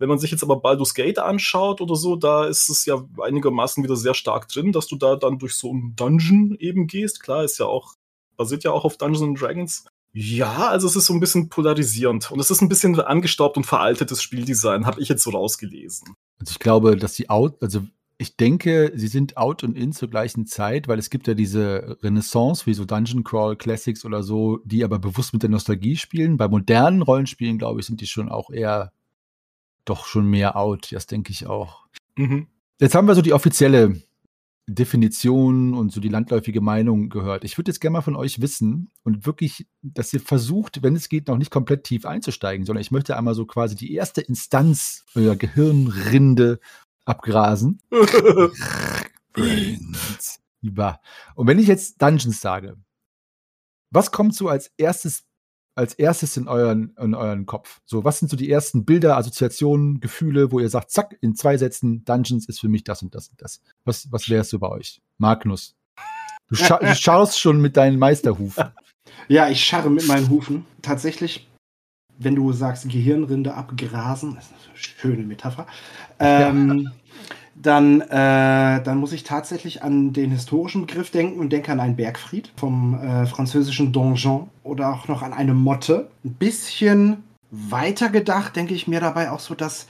Wenn 0.00 0.08
man 0.08 0.18
sich 0.18 0.30
jetzt 0.30 0.42
aber 0.42 0.56
Baldur's 0.56 0.94
Gate 0.94 1.18
anschaut 1.18 1.82
oder 1.82 1.94
so, 1.94 2.16
da 2.16 2.46
ist 2.46 2.70
es 2.70 2.86
ja 2.86 3.04
einigermaßen 3.22 3.84
wieder 3.84 3.96
sehr 3.96 4.14
stark 4.14 4.48
drin, 4.48 4.72
dass 4.72 4.86
du 4.86 4.96
da 4.96 5.14
dann 5.14 5.38
durch 5.38 5.54
so 5.54 5.70
einen 5.70 5.94
Dungeon 5.94 6.56
eben 6.58 6.86
gehst. 6.86 7.22
Klar, 7.22 7.44
ist 7.44 7.58
ja 7.58 7.66
auch, 7.66 7.92
basiert 8.38 8.64
ja 8.64 8.72
auch 8.72 8.86
auf 8.86 8.96
Dungeons 8.96 9.38
Dragons. 9.38 9.84
Ja, 10.14 10.68
also 10.68 10.86
es 10.86 10.96
ist 10.96 11.04
so 11.04 11.12
ein 11.12 11.20
bisschen 11.20 11.50
polarisierend 11.50 12.30
und 12.32 12.40
es 12.40 12.50
ist 12.50 12.62
ein 12.62 12.70
bisschen 12.70 12.98
angestaubt 12.98 13.58
und 13.58 13.66
veraltetes 13.66 14.22
Spieldesign, 14.22 14.86
habe 14.86 15.02
ich 15.02 15.08
jetzt 15.10 15.22
so 15.22 15.30
rausgelesen. 15.30 16.14
Also 16.38 16.52
ich 16.52 16.58
glaube, 16.58 16.96
dass 16.96 17.14
sie 17.14 17.28
out, 17.28 17.62
also 17.62 17.82
ich 18.16 18.36
denke, 18.36 18.92
sie 18.94 19.08
sind 19.08 19.36
out 19.36 19.64
und 19.64 19.76
in 19.76 19.92
zur 19.92 20.08
gleichen 20.08 20.46
Zeit, 20.46 20.88
weil 20.88 20.98
es 20.98 21.10
gibt 21.10 21.28
ja 21.28 21.34
diese 21.34 21.98
Renaissance 22.02 22.64
wie 22.64 22.74
so 22.74 22.86
Dungeon 22.86 23.22
Crawl 23.22 23.54
Classics 23.54 24.06
oder 24.06 24.22
so, 24.22 24.60
die 24.64 24.82
aber 24.82 24.98
bewusst 24.98 25.34
mit 25.34 25.42
der 25.42 25.50
Nostalgie 25.50 25.96
spielen. 25.96 26.38
Bei 26.38 26.48
modernen 26.48 27.02
Rollenspielen, 27.02 27.58
glaube 27.58 27.80
ich, 27.80 27.86
sind 27.86 28.00
die 28.00 28.06
schon 28.06 28.30
auch 28.30 28.50
eher 28.50 28.92
doch 29.84 30.06
schon 30.06 30.26
mehr 30.26 30.56
out. 30.56 30.92
Das 30.92 31.06
denke 31.06 31.32
ich 31.32 31.46
auch. 31.46 31.86
Mhm. 32.16 32.46
Jetzt 32.80 32.94
haben 32.94 33.08
wir 33.08 33.14
so 33.14 33.22
die 33.22 33.32
offizielle 33.32 34.00
Definition 34.74 35.74
und 35.74 35.92
so 35.92 36.00
die 36.00 36.08
landläufige 36.08 36.60
Meinung 36.60 37.08
gehört. 37.08 37.44
Ich 37.44 37.58
würde 37.58 37.70
jetzt 37.70 37.80
gerne 37.80 37.94
mal 37.94 38.02
von 38.02 38.16
euch 38.16 38.40
wissen 38.40 38.88
und 39.02 39.26
wirklich, 39.26 39.66
dass 39.82 40.12
ihr 40.12 40.20
versucht, 40.20 40.82
wenn 40.82 40.94
es 40.94 41.08
geht, 41.08 41.28
noch 41.28 41.38
nicht 41.38 41.50
komplett 41.50 41.84
tief 41.84 42.06
einzusteigen, 42.06 42.64
sondern 42.64 42.80
ich 42.80 42.90
möchte 42.90 43.16
einmal 43.16 43.34
so 43.34 43.46
quasi 43.46 43.74
die 43.74 43.92
erste 43.94 44.20
Instanz 44.20 45.04
eurer 45.14 45.36
Gehirnrinde 45.36 46.60
abgrasen. 47.04 47.80
und 47.90 48.52
wenn 51.46 51.58
ich 51.58 51.66
jetzt 51.66 52.00
Dungeons 52.00 52.40
sage, 52.40 52.76
was 53.90 54.12
kommt 54.12 54.34
so 54.36 54.48
als 54.48 54.70
erstes 54.76 55.24
als 55.80 55.94
erstes 55.94 56.36
in 56.36 56.46
euren, 56.46 56.94
in 57.00 57.14
euren 57.14 57.46
Kopf? 57.46 57.80
So, 57.86 58.04
was 58.04 58.18
sind 58.18 58.28
so 58.30 58.36
die 58.36 58.50
ersten 58.50 58.84
Bilder, 58.84 59.16
Assoziationen, 59.16 60.00
Gefühle, 60.00 60.52
wo 60.52 60.60
ihr 60.60 60.68
sagt, 60.68 60.90
zack, 60.90 61.16
in 61.20 61.34
zwei 61.34 61.56
Sätzen, 61.56 62.04
Dungeons 62.04 62.46
ist 62.48 62.60
für 62.60 62.68
mich 62.68 62.84
das 62.84 63.02
und 63.02 63.14
das 63.14 63.28
und 63.28 63.40
das. 63.40 63.60
Was, 63.84 64.12
was 64.12 64.28
es 64.28 64.50
so 64.50 64.58
bei 64.58 64.68
euch? 64.68 65.00
Magnus. 65.18 65.74
Du, 66.48 66.54
scha 66.54 66.78
du 66.78 66.94
schaust 66.94 67.40
schon 67.40 67.60
mit 67.60 67.76
deinen 67.76 67.98
Meisterhufen. 67.98 68.64
Ja, 69.28 69.48
ich 69.48 69.64
scharre 69.64 69.90
mit 69.90 70.06
meinen 70.08 70.28
Hufen. 70.28 70.66
Tatsächlich, 70.82 71.48
wenn 72.18 72.34
du 72.34 72.52
sagst, 72.52 72.88
Gehirnrinde 72.88 73.54
abgrasen, 73.54 74.34
das 74.34 74.46
ist 74.46 74.52
eine 74.52 74.76
schöne 74.76 75.22
Metapher. 75.22 75.66
Ähm, 76.18 76.80
ja 76.84 76.90
dann, 77.62 78.00
äh, 78.00 78.82
dann 78.82 78.98
muss 78.98 79.12
ich 79.12 79.22
tatsächlich 79.22 79.82
an 79.82 80.12
den 80.12 80.30
historischen 80.30 80.86
Begriff 80.86 81.10
denken 81.10 81.40
und 81.40 81.50
denke 81.50 81.72
an 81.72 81.80
einen 81.80 81.96
Bergfried 81.96 82.52
vom 82.56 82.94
äh, 82.94 83.26
französischen 83.26 83.92
Donjon 83.92 84.48
oder 84.62 84.92
auch 84.92 85.08
noch 85.08 85.22
an 85.22 85.32
eine 85.32 85.54
Motte. 85.54 86.08
Ein 86.24 86.34
bisschen 86.34 87.24
weiter 87.50 88.08
gedacht 88.08 88.56
denke 88.56 88.74
ich 88.74 88.88
mir 88.88 89.00
dabei 89.00 89.30
auch 89.30 89.40
so, 89.40 89.54
dass 89.54 89.88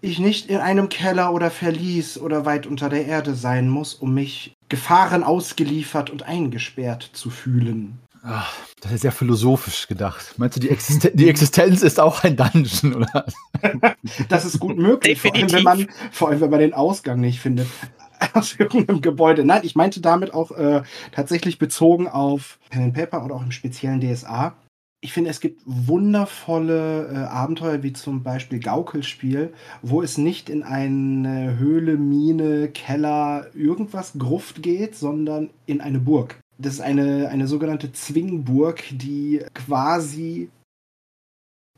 ich 0.00 0.20
nicht 0.20 0.48
in 0.48 0.58
einem 0.58 0.88
Keller 0.88 1.32
oder 1.32 1.50
Verlies 1.50 2.18
oder 2.18 2.44
weit 2.44 2.66
unter 2.66 2.88
der 2.88 3.06
Erde 3.06 3.34
sein 3.34 3.68
muss, 3.68 3.94
um 3.94 4.14
mich 4.14 4.54
Gefahren 4.68 5.24
ausgeliefert 5.24 6.10
und 6.10 6.22
eingesperrt 6.22 7.10
zu 7.12 7.30
fühlen. 7.30 7.98
Ach, 8.22 8.54
das 8.80 8.92
ist 8.92 9.00
sehr 9.02 9.12
philosophisch 9.12 9.86
gedacht. 9.86 10.34
Meinst 10.38 10.56
du, 10.56 10.60
die, 10.60 10.70
Existen 10.70 11.10
die 11.14 11.28
Existenz 11.28 11.82
ist 11.82 12.00
auch 12.00 12.24
ein 12.24 12.36
Dungeon, 12.36 12.94
oder? 12.94 13.26
das 14.28 14.44
ist 14.44 14.58
gut 14.58 14.78
möglich, 14.78 15.20
vor 15.20 15.34
allem, 15.34 15.52
wenn 15.52 15.62
man, 15.62 15.88
vor 16.10 16.28
allem 16.28 16.40
wenn 16.40 16.50
man 16.50 16.60
den 16.60 16.74
Ausgang 16.74 17.20
nicht 17.20 17.40
findet 17.40 17.68
aus 18.34 18.56
irgendeinem 18.58 19.00
Gebäude. 19.00 19.44
Nein, 19.44 19.62
ich 19.64 19.76
meinte 19.76 20.00
damit 20.00 20.34
auch 20.34 20.50
äh, 20.52 20.82
tatsächlich 21.12 21.58
bezogen 21.58 22.08
auf 22.08 22.58
Pen 22.70 22.84
and 22.84 22.94
Paper 22.94 23.24
oder 23.24 23.34
auch 23.36 23.42
im 23.42 23.52
speziellen 23.52 24.00
DSA. 24.00 24.56
ich 25.00 25.12
finde, 25.12 25.30
es 25.30 25.40
gibt 25.40 25.62
wundervolle 25.64 27.08
äh, 27.12 27.16
Abenteuer, 27.16 27.82
wie 27.82 27.92
zum 27.92 28.22
Beispiel 28.22 28.58
Gaukelspiel, 28.58 29.52
wo 29.82 30.02
es 30.02 30.18
nicht 30.18 30.50
in 30.50 30.62
eine 30.62 31.58
Höhle, 31.58 31.96
Mine, 31.96 32.68
Keller, 32.68 33.46
irgendwas 33.54 34.14
Gruft 34.18 34.62
geht, 34.62 34.96
sondern 34.96 35.50
in 35.66 35.80
eine 35.80 36.00
Burg. 36.00 36.40
Das 36.58 36.74
ist 36.74 36.80
eine, 36.80 37.28
eine 37.28 37.46
sogenannte 37.46 37.92
Zwingburg, 37.92 38.82
die 38.90 39.44
quasi, 39.54 40.50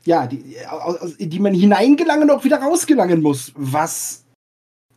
ja, 0.03 0.25
die, 0.25 0.55
aus, 0.67 1.17
die 1.17 1.39
man 1.39 1.53
hineingelangen 1.53 2.29
und 2.29 2.35
auch 2.35 2.43
wieder 2.43 2.59
rausgelangen 2.59 3.21
muss, 3.21 3.53
was 3.55 4.25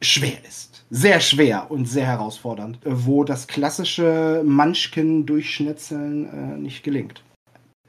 schwer 0.01 0.43
ist. 0.47 0.87
Sehr 0.91 1.21
schwer 1.21 1.71
und 1.71 1.87
sehr 1.87 2.07
herausfordernd, 2.07 2.79
wo 2.85 3.25
das 3.25 3.47
klassische 3.47 4.43
Munchkin 4.47 5.27
durchschnetzeln 5.27 6.27
äh, 6.27 6.57
nicht 6.59 6.83
gelingt. 6.83 7.23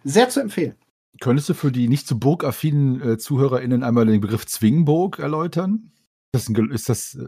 Sehr 0.03 0.29
zu 0.29 0.41
empfehlen. 0.41 0.75
Könntest 1.21 1.47
du 1.47 1.53
für 1.53 1.71
die 1.71 1.87
nicht 1.87 2.07
so 2.07 2.17
burgaffinen 2.17 3.01
äh, 3.01 3.17
ZuhörerInnen 3.17 3.83
einmal 3.83 4.05
den 4.05 4.19
Begriff 4.19 4.45
Zwingburg 4.45 5.19
erläutern? 5.19 5.91
Ist 6.33 6.49
das, 6.49 6.49
ein, 6.49 6.71
ist 6.71 6.89
das 6.89 7.15
äh 7.15 7.27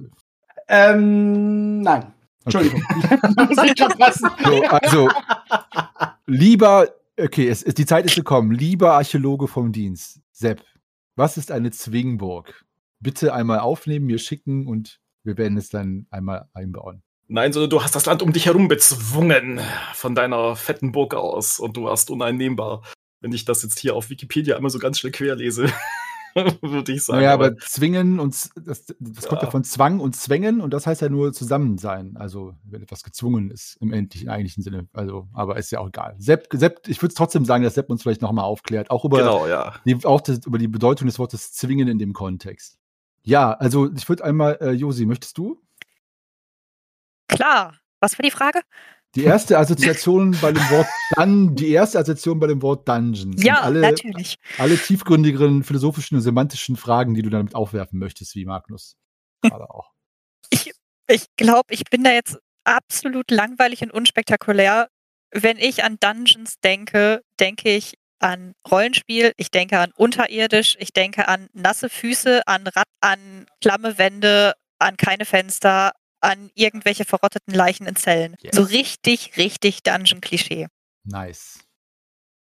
ähm, 0.68 1.82
nein. 1.82 2.14
Entschuldigung. 2.48 2.82
so, 4.46 4.64
also, 4.64 5.10
lieber, 6.26 6.88
okay, 7.20 7.50
es, 7.50 7.62
es, 7.62 7.74
die 7.74 7.86
Zeit 7.86 8.06
ist 8.06 8.16
gekommen. 8.16 8.52
Lieber 8.52 8.94
Archäologe 8.94 9.48
vom 9.48 9.74
Dienst, 9.74 10.22
Sepp, 10.32 10.64
was 11.18 11.36
ist 11.36 11.52
eine 11.52 11.72
Zwingburg? 11.72 12.64
Bitte 13.00 13.34
einmal 13.34 13.60
aufnehmen, 13.60 14.06
mir 14.06 14.18
schicken 14.18 14.66
und 14.66 15.00
wir 15.24 15.38
werden 15.38 15.58
es 15.58 15.70
dann 15.70 16.08
einmal 16.10 16.48
einbauen. 16.54 17.04
Nein, 17.28 17.52
sondern 17.52 17.70
du 17.70 17.84
hast 17.84 17.96
das 17.96 18.06
Land 18.06 18.22
um 18.22 18.32
dich 18.32 18.46
herum 18.46 18.70
bezwungen 18.70 19.60
von 19.94 20.16
deiner 20.16 20.56
fetten 20.56 20.94
Burg 20.94 21.14
aus 21.14 21.60
und 21.60 21.76
du 21.76 21.84
warst 21.84 22.10
uneinnehmbar. 22.10 22.84
Wenn 23.20 23.34
ich 23.34 23.44
das 23.44 23.62
jetzt 23.64 23.80
hier 23.80 23.94
auf 23.94 24.10
Wikipedia 24.10 24.56
einmal 24.56 24.72
so 24.72 24.80
ganz 24.80 25.00
schnell 25.00 25.12
querlese, 25.12 25.70
würde 26.62 26.92
ich 26.92 27.04
sagen. 27.04 27.24
Ja, 27.24 27.34
aber, 27.34 27.48
aber 27.48 27.58
zwingen 27.58 28.20
und 28.20 28.34
das, 28.34 28.86
das 29.00 29.24
ja. 29.24 29.30
kommt 29.30 29.42
ja 29.42 29.50
von 29.50 29.64
Zwang 29.64 30.00
und 30.00 30.16
Zwängen 30.16 30.62
und 30.62 30.72
das 30.74 30.88
heißt 30.88 31.02
ja 31.02 31.10
nur 31.10 31.34
zusammen 31.34 31.78
sein. 31.78 32.16
Also 32.18 32.56
wenn 32.64 32.82
etwas 32.82 33.04
gezwungen 33.04 33.52
ist 33.52 33.78
im 33.82 33.92
endlichen, 33.94 34.30
eigentlichen 34.30 34.64
Sinne. 34.64 34.88
Also, 34.94 35.28
aber 35.34 35.58
ist 35.58 35.72
ja 35.72 35.80
auch 35.80 35.88
egal. 35.88 36.16
Sepp, 36.18 36.48
Sepp 36.54 36.88
ich 36.88 37.02
würde 37.02 37.16
trotzdem 37.16 37.46
sagen, 37.46 37.64
dass 37.64 37.76
Sepp 37.76 37.90
uns 37.90 38.04
vielleicht 38.04 38.22
nochmal 38.22 38.46
aufklärt, 38.46 38.92
auch 38.92 39.06
über, 39.06 39.18
genau, 39.18 39.48
ja. 39.48 39.76
die, 39.86 40.04
auch 40.06 40.22
das, 40.22 40.46
über 40.46 40.58
die 40.58 40.68
Bedeutung 40.68 41.08
des 41.08 41.20
Wortes 41.20 41.54
zwingen 41.54 41.88
in 41.88 42.00
dem 42.00 42.14
Kontext. 42.14 42.78
Ja, 43.24 43.54
also 43.54 43.92
ich 43.94 44.08
würde 44.08 44.24
einmal, 44.24 44.58
äh, 44.62 44.72
Josi, 44.72 45.06
möchtest 45.06 45.38
du? 45.38 45.62
Klar. 47.28 47.76
Was 48.00 48.18
war 48.18 48.24
die 48.24 48.32
Frage? 48.32 48.62
Die 49.18 49.24
erste 49.24 49.58
Assoziation 49.58 50.38
bei 50.42 50.52
dem 50.52 50.70
Wort 50.70 50.88
dann, 51.16 51.56
die 51.56 51.72
erste 51.72 51.98
Assoziation 51.98 52.40
bei 52.40 52.46
dem 52.46 52.62
Wort 52.62 52.88
Dungeon. 52.88 53.34
Ja, 53.38 53.62
alle, 53.62 53.82
natürlich. 53.82 54.36
Alle 54.60 54.78
tiefgründigeren 54.78 55.64
philosophischen 55.64 56.18
und 56.18 56.22
semantischen 56.22 56.76
Fragen, 56.76 57.16
die 57.16 57.24
du 57.24 57.32
damit 57.32 57.56
aufwerfen 57.56 57.98
möchtest, 57.98 58.36
wie 58.36 58.46
Magnus. 58.46 58.96
Gerade 59.42 59.68
auch. 59.72 59.92
Ich, 60.52 60.72
ich 61.08 61.26
glaube, 61.36 61.74
ich 61.74 61.84
bin 61.86 62.04
da 62.04 62.12
jetzt 62.12 62.38
absolut 62.64 63.32
langweilig 63.32 63.82
und 63.82 63.92
unspektakulär. 63.92 64.88
Wenn 65.32 65.58
ich 65.58 65.84
an 65.84 65.98
Dungeons 66.00 66.60
denke, 66.64 67.24
denke 67.40 67.70
ich 67.70 67.96
an 68.20 68.54
Rollenspiel, 68.70 69.34
ich 69.38 69.50
denke 69.50 69.80
an 69.80 69.92
unterirdisch, 69.96 70.76
ich 70.80 70.94
denke 70.94 71.28
an 71.28 71.50
nasse 71.54 71.90
Füße, 71.90 72.48
an 72.48 72.68
Rad, 72.68 72.88
an 73.02 73.48
klamme 73.62 73.98
Wände, 73.98 74.54
an 74.78 74.96
keine 74.96 75.26
Fenster, 75.26 75.94
an 76.22 76.50
irgendwelche 76.56 77.06
verrotteten 77.06 77.54
Leichen 77.54 77.86
in 77.86 77.96
Zellen. 77.96 78.36
Yes. 78.42 78.56
So 78.56 78.64
richtig, 78.64 79.38
richtig 79.38 79.84
Dungeon-Klischee. 79.84 80.68
Nice. 81.04 81.60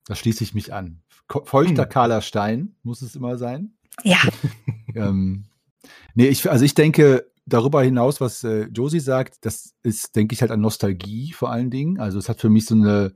Da 0.07 0.15
schließe 0.15 0.45
ich 0.45 0.55
mich 0.55 0.73
an. 0.73 1.03
Feuchter 1.29 1.83
hm. 1.85 1.89
kahler 1.89 2.23
Stein 2.23 2.77
muss 2.83 3.03
es 3.03 3.17
immer 3.17 3.37
sein. 3.37 3.77
Ja. 4.05 4.19
ähm, 4.95 5.45
nee, 6.15 6.29
ich, 6.29 6.49
also 6.49 6.65
ich 6.65 6.75
denke, 6.75 7.31
darüber 7.47 7.83
hinaus, 7.83 8.21
was 8.21 8.45
äh, 8.45 8.69
Josie 8.73 9.01
sagt, 9.01 9.45
das 9.45 9.75
ist, 9.83 10.15
denke 10.15 10.35
ich, 10.35 10.41
halt 10.41 10.53
an 10.53 10.61
Nostalgie 10.61 11.33
vor 11.33 11.51
allen 11.51 11.71
Dingen. 11.71 11.99
Also 11.99 12.19
es 12.19 12.29
hat 12.29 12.41
für 12.41 12.51
mich 12.51 12.67
so 12.67 12.75
eine 12.75 13.15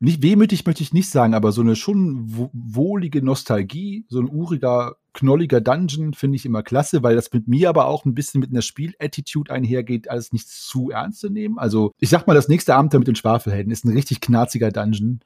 nicht 0.00 0.22
wehmütig 0.22 0.64
möchte 0.64 0.82
ich 0.82 0.92
nicht 0.92 1.10
sagen, 1.10 1.34
aber 1.34 1.50
so 1.50 1.60
eine 1.60 1.74
schon 1.74 2.24
wohlige 2.52 3.20
Nostalgie, 3.22 4.06
so 4.08 4.20
ein 4.20 4.28
uriger, 4.28 4.96
knolliger 5.18 5.60
Dungeon 5.60 6.14
finde 6.14 6.36
ich 6.36 6.46
immer 6.46 6.62
klasse, 6.62 7.02
weil 7.02 7.16
das 7.16 7.32
mit 7.32 7.48
mir 7.48 7.68
aber 7.68 7.86
auch 7.86 8.04
ein 8.04 8.14
bisschen 8.14 8.40
mit 8.40 8.50
einer 8.50 8.62
Spielattitude 8.62 9.52
einhergeht, 9.52 10.08
alles 10.08 10.32
nicht 10.32 10.48
zu 10.48 10.90
ernst 10.90 11.20
zu 11.20 11.28
nehmen. 11.28 11.58
Also 11.58 11.92
ich 11.98 12.08
sag 12.08 12.26
mal, 12.26 12.34
das 12.34 12.48
nächste 12.48 12.76
Abenteuer 12.76 13.00
mit 13.00 13.08
den 13.08 13.16
Schwafelhelden 13.16 13.72
ist 13.72 13.84
ein 13.84 13.92
richtig 13.92 14.20
knarziger 14.20 14.70
Dungeon. 14.70 15.20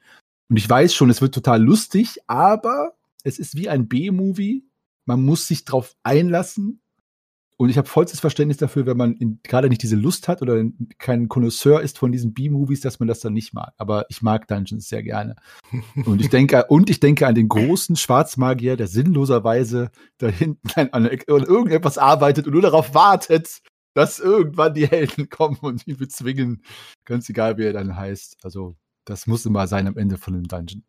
Und 0.49 0.57
ich 0.57 0.67
weiß 0.67 0.95
schon, 0.95 1.11
es 1.11 1.21
wird 1.21 1.35
total 1.35 1.61
lustig, 1.61 2.17
aber 2.27 2.93
es 3.23 3.37
ist 3.37 3.55
wie 3.55 3.69
ein 3.69 3.87
B-Movie. 3.87 4.65
Man 5.05 5.23
muss 5.23 5.47
sich 5.47 5.63
drauf 5.63 5.95
einlassen 6.01 6.81
und 7.63 7.69
ich 7.69 7.77
habe 7.77 7.87
vollstes 7.87 8.19
Verständnis 8.19 8.57
dafür, 8.57 8.85
wenn 8.85 8.97
man 8.97 9.39
gerade 9.41 9.69
nicht 9.69 9.81
diese 9.81 9.95
Lust 9.95 10.27
hat 10.27 10.41
oder 10.41 10.61
kein 10.97 11.29
Connoisseur 11.29 11.79
ist 11.79 11.97
von 11.97 12.11
diesen 12.11 12.33
B-Movies, 12.33 12.81
dass 12.81 12.99
man 12.99 13.07
das 13.07 13.21
dann 13.21 13.31
nicht 13.31 13.53
mag. 13.53 13.71
Aber 13.77 14.05
ich 14.09 14.21
mag 14.21 14.49
Dungeons 14.49 14.89
sehr 14.89 15.01
gerne. 15.01 15.37
Und 16.05 16.19
ich 16.19 16.29
denke, 16.29 16.65
und 16.65 16.89
ich 16.89 16.99
denke 16.99 17.25
an 17.25 17.35
den 17.35 17.47
großen 17.47 17.95
Schwarzmagier, 17.95 18.75
der 18.75 18.87
sinnloserweise 18.87 19.91
da 20.17 20.27
hinten 20.27 20.67
an, 20.75 20.89
an 20.89 21.05
irgendetwas 21.05 21.97
arbeitet 21.97 22.47
und 22.47 22.51
nur 22.53 22.61
darauf 22.61 22.93
wartet, 22.93 23.61
dass 23.93 24.19
irgendwann 24.19 24.73
die 24.73 24.87
Helden 24.87 25.29
kommen 25.29 25.57
und 25.61 25.87
ihn 25.87 25.95
bezwingen. 25.95 26.63
Ganz 27.05 27.29
egal, 27.29 27.57
wie 27.57 27.63
er 27.63 27.73
dann 27.73 27.95
heißt. 27.95 28.39
Also, 28.43 28.75
das 29.05 29.25
muss 29.25 29.45
immer 29.45 29.67
sein 29.67 29.87
am 29.87 29.97
Ende 29.97 30.17
von 30.17 30.33
dem 30.33 30.49
Dungeon. 30.49 30.83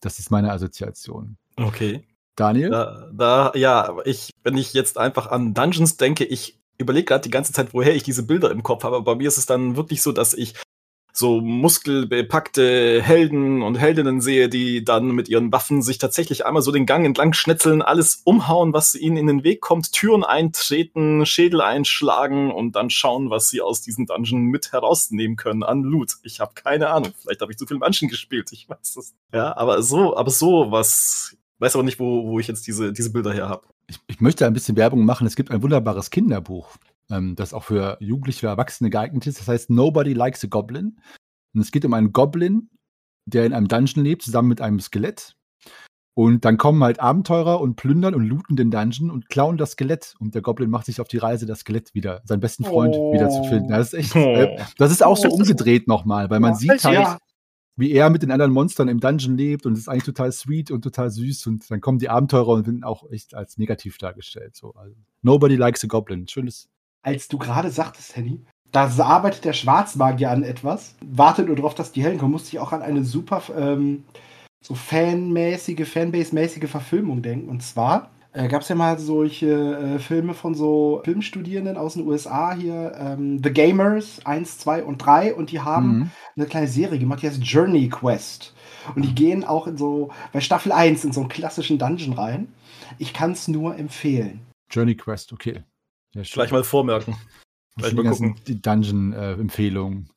Das 0.00 0.18
ist 0.18 0.30
meine 0.30 0.52
Assoziation. 0.52 1.38
Okay. 1.56 2.06
Daniel? 2.36 2.70
Da, 2.70 3.10
da, 3.12 3.52
ja, 3.54 3.96
ich, 4.04 4.30
wenn 4.42 4.56
ich 4.56 4.72
jetzt 4.72 4.98
einfach 4.98 5.30
an 5.30 5.54
Dungeons 5.54 5.96
denke, 5.96 6.24
ich 6.24 6.58
überlege 6.78 7.04
gerade 7.04 7.22
die 7.22 7.30
ganze 7.30 7.52
Zeit, 7.52 7.74
woher 7.74 7.94
ich 7.94 8.02
diese 8.02 8.24
Bilder 8.24 8.50
im 8.50 8.62
Kopf 8.62 8.84
habe. 8.84 8.96
Aber 8.96 9.04
bei 9.04 9.14
mir 9.16 9.28
ist 9.28 9.38
es 9.38 9.46
dann 9.46 9.76
wirklich 9.76 10.02
so, 10.02 10.12
dass 10.12 10.34
ich 10.34 10.54
so 11.14 11.42
muskelbepackte 11.42 13.02
Helden 13.02 13.62
und 13.62 13.76
Heldinnen 13.76 14.22
sehe, 14.22 14.48
die 14.48 14.82
dann 14.82 15.10
mit 15.10 15.28
ihren 15.28 15.52
Waffen 15.52 15.82
sich 15.82 15.98
tatsächlich 15.98 16.46
einmal 16.46 16.62
so 16.62 16.72
den 16.72 16.86
Gang 16.86 17.04
entlang 17.04 17.34
schnetzeln, 17.34 17.82
alles 17.82 18.22
umhauen, 18.24 18.72
was 18.72 18.94
ihnen 18.94 19.18
in 19.18 19.26
den 19.26 19.44
Weg 19.44 19.60
kommt, 19.60 19.92
Türen 19.92 20.24
eintreten, 20.24 21.26
Schädel 21.26 21.60
einschlagen 21.60 22.50
und 22.50 22.76
dann 22.76 22.88
schauen, 22.88 23.28
was 23.28 23.50
sie 23.50 23.60
aus 23.60 23.82
diesem 23.82 24.06
Dungeon 24.06 24.44
mit 24.44 24.72
herausnehmen 24.72 25.36
können 25.36 25.62
an 25.62 25.82
Loot. 25.82 26.14
Ich 26.22 26.40
habe 26.40 26.52
keine 26.54 26.88
Ahnung. 26.88 27.12
Vielleicht 27.20 27.42
habe 27.42 27.52
ich 27.52 27.58
zu 27.58 27.66
viel 27.66 27.78
Menschen 27.78 28.08
gespielt. 28.08 28.50
Ich 28.52 28.68
weiß 28.68 28.96
es. 28.96 29.14
Ja, 29.34 29.54
aber 29.56 29.82
so, 29.82 30.16
aber 30.16 30.30
so 30.30 30.70
was 30.70 31.36
weiß 31.62 31.76
aber 31.76 31.84
nicht, 31.84 32.00
wo, 32.00 32.26
wo 32.26 32.40
ich 32.40 32.48
jetzt 32.48 32.66
diese, 32.66 32.92
diese 32.92 33.12
Bilder 33.12 33.32
her 33.32 33.48
habe. 33.48 33.66
Ich, 33.86 33.98
ich, 34.08 34.20
möchte 34.20 34.46
ein 34.46 34.52
bisschen 34.52 34.76
Werbung 34.76 35.04
machen. 35.04 35.26
Es 35.26 35.36
gibt 35.36 35.50
ein 35.50 35.62
wunderbares 35.62 36.10
Kinderbuch, 36.10 36.76
ähm, 37.10 37.36
das 37.36 37.54
auch 37.54 37.64
für 37.64 37.96
Jugendliche, 38.00 38.48
Erwachsene 38.48 38.90
geeignet 38.90 39.26
ist. 39.26 39.38
Das 39.40 39.48
heißt 39.48 39.70
Nobody 39.70 40.12
Likes 40.12 40.44
a 40.44 40.48
Goblin. 40.48 41.00
Und 41.54 41.60
es 41.60 41.70
geht 41.70 41.84
um 41.84 41.94
einen 41.94 42.12
Goblin, 42.12 42.68
der 43.26 43.46
in 43.46 43.52
einem 43.52 43.68
Dungeon 43.68 44.04
lebt, 44.04 44.22
zusammen 44.22 44.48
mit 44.48 44.60
einem 44.60 44.80
Skelett. 44.80 45.36
Und 46.14 46.44
dann 46.44 46.58
kommen 46.58 46.82
halt 46.82 47.00
Abenteurer 47.00 47.60
und 47.60 47.76
plündern 47.76 48.14
und 48.14 48.24
looten 48.24 48.56
den 48.56 48.70
Dungeon 48.70 49.10
und 49.10 49.28
klauen 49.28 49.56
das 49.56 49.72
Skelett. 49.72 50.14
Und 50.18 50.34
der 50.34 50.42
Goblin 50.42 50.68
macht 50.68 50.86
sich 50.86 51.00
auf 51.00 51.08
die 51.08 51.18
Reise, 51.18 51.46
das 51.46 51.60
Skelett 51.60 51.94
wieder, 51.94 52.22
seinen 52.24 52.40
besten 52.40 52.64
Freund 52.64 52.94
oh. 52.98 53.14
wieder 53.14 53.30
zu 53.30 53.44
finden. 53.44 53.68
Das 53.68 53.92
ist 53.92 53.94
echt, 53.94 54.16
äh, 54.16 54.58
das 54.78 54.90
ist 54.90 55.04
auch 55.04 55.16
so 55.16 55.28
umgedreht 55.28 55.86
nochmal, 55.86 56.28
weil 56.28 56.40
man 56.40 56.52
ja, 56.52 56.58
sieht 56.58 56.84
halt, 56.84 56.94
ja 56.94 57.18
wie 57.76 57.92
er 57.92 58.10
mit 58.10 58.22
den 58.22 58.30
anderen 58.30 58.52
Monstern 58.52 58.88
im 58.88 59.00
Dungeon 59.00 59.36
lebt 59.36 59.66
und 59.66 59.76
ist 59.76 59.88
eigentlich 59.88 60.04
total 60.04 60.32
sweet 60.32 60.70
und 60.70 60.82
total 60.82 61.10
süß 61.10 61.46
und 61.46 61.70
dann 61.70 61.80
kommen 61.80 61.98
die 61.98 62.08
Abenteurer 62.08 62.48
und 62.48 62.66
werden 62.66 62.84
auch 62.84 63.10
echt 63.10 63.34
als 63.34 63.58
negativ 63.58 63.98
dargestellt. 63.98 64.56
So, 64.56 64.72
also, 64.74 64.94
Nobody 65.22 65.56
likes 65.56 65.84
a 65.84 65.86
Goblin. 65.86 66.28
Schönes. 66.28 66.68
Als 67.02 67.28
du 67.28 67.38
gerade 67.38 67.70
sagtest, 67.70 68.14
Henny, 68.16 68.44
da 68.70 68.88
arbeitet 68.98 69.44
der 69.44 69.52
Schwarzmagier 69.52 70.30
an 70.30 70.42
etwas, 70.42 70.94
wartet 71.04 71.46
nur 71.46 71.56
darauf, 71.56 71.74
dass 71.74 71.92
die 71.92 72.02
Hellen 72.02 72.18
kommen, 72.18 72.32
musste 72.32 72.50
ich 72.50 72.58
auch 72.58 72.72
an 72.72 72.82
eine 72.82 73.04
super 73.04 73.42
ähm, 73.56 74.04
so 74.62 74.74
fanmäßige, 74.74 75.86
Fanbase-mäßige 75.86 76.68
Verfilmung 76.68 77.22
denken. 77.22 77.48
Und 77.48 77.62
zwar 77.62 78.10
äh, 78.32 78.48
gab 78.48 78.62
es 78.62 78.68
ja 78.68 78.74
mal 78.74 78.98
solche 78.98 79.46
äh, 79.46 79.98
Filme 79.98 80.34
von 80.34 80.54
so 80.54 81.02
Filmstudierenden 81.04 81.76
aus 81.76 81.94
den 81.94 82.06
USA 82.06 82.54
hier, 82.54 82.92
ähm, 82.98 83.42
The 83.42 83.52
Gamers 83.52 84.24
1, 84.24 84.58
2 84.58 84.84
und 84.84 84.98
3 84.98 85.34
und 85.34 85.50
die 85.50 85.60
haben 85.60 85.98
mhm. 85.98 86.10
eine 86.36 86.46
kleine 86.46 86.68
Serie 86.68 86.98
gemacht, 86.98 87.22
die 87.22 87.28
heißt 87.28 87.42
Journey 87.44 87.88
Quest. 87.88 88.54
Und 88.94 89.02
die 89.02 89.14
gehen 89.14 89.44
auch 89.44 89.66
in 89.66 89.76
so, 89.76 90.10
bei 90.32 90.40
Staffel 90.40 90.72
1 90.72 91.04
in 91.04 91.12
so 91.12 91.20
einen 91.20 91.28
klassischen 91.28 91.78
Dungeon 91.78 92.14
rein. 92.14 92.48
Ich 92.98 93.12
kann 93.12 93.32
es 93.32 93.48
nur 93.48 93.76
empfehlen. 93.76 94.40
Journey 94.70 94.96
Quest, 94.96 95.32
okay. 95.32 95.62
Ja, 96.14 96.22
Gleich 96.22 96.50
mal 96.50 96.64
vormerken. 96.64 97.16
Gleich 97.76 97.94
mal 97.94 98.04
gucken. 98.04 98.36
Die 98.46 98.60
Dungeon-Empfehlungen. 98.60 100.10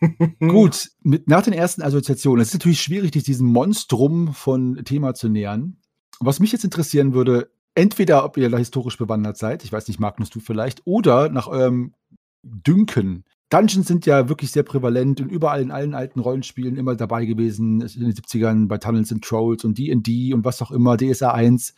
Gut, 0.40 0.88
mit, 1.02 1.28
nach 1.28 1.42
den 1.42 1.52
ersten 1.52 1.82
Assoziationen, 1.82 2.40
es 2.40 2.48
ist 2.48 2.54
natürlich 2.54 2.80
schwierig, 2.80 3.10
diesem 3.10 3.48
Monstrum 3.48 4.32
von 4.32 4.82
Thema 4.84 5.14
zu 5.14 5.28
nähern. 5.28 5.76
Was 6.22 6.40
mich 6.40 6.52
jetzt 6.52 6.64
interessieren 6.64 7.14
würde, 7.14 7.50
entweder 7.74 8.24
ob 8.24 8.36
ihr 8.36 8.50
da 8.50 8.58
historisch 8.58 8.98
bewandert 8.98 9.36
seid, 9.36 9.64
ich 9.64 9.72
weiß 9.72 9.88
nicht, 9.88 10.00
Magnus, 10.00 10.30
du 10.30 10.40
vielleicht, 10.40 10.82
oder 10.84 11.28
nach 11.30 11.46
eurem 11.46 11.94
Dünken, 12.42 13.24
Dungeons 13.50 13.88
sind 13.88 14.06
ja 14.06 14.28
wirklich 14.28 14.52
sehr 14.52 14.62
prävalent 14.62 15.20
und 15.20 15.30
überall 15.30 15.60
in 15.60 15.72
allen 15.72 15.92
alten 15.92 16.20
Rollenspielen 16.20 16.76
immer 16.76 16.94
dabei 16.94 17.26
gewesen. 17.26 17.80
In 17.80 18.00
den 18.00 18.12
70ern 18.12 18.68
bei 18.68 18.78
Tunnels 18.78 19.12
and 19.12 19.24
Trolls 19.24 19.64
und 19.64 19.76
D&D 19.76 20.32
und 20.32 20.44
was 20.44 20.62
auch 20.62 20.70
immer, 20.70 20.96
DSA 20.96 21.32
1. 21.32 21.74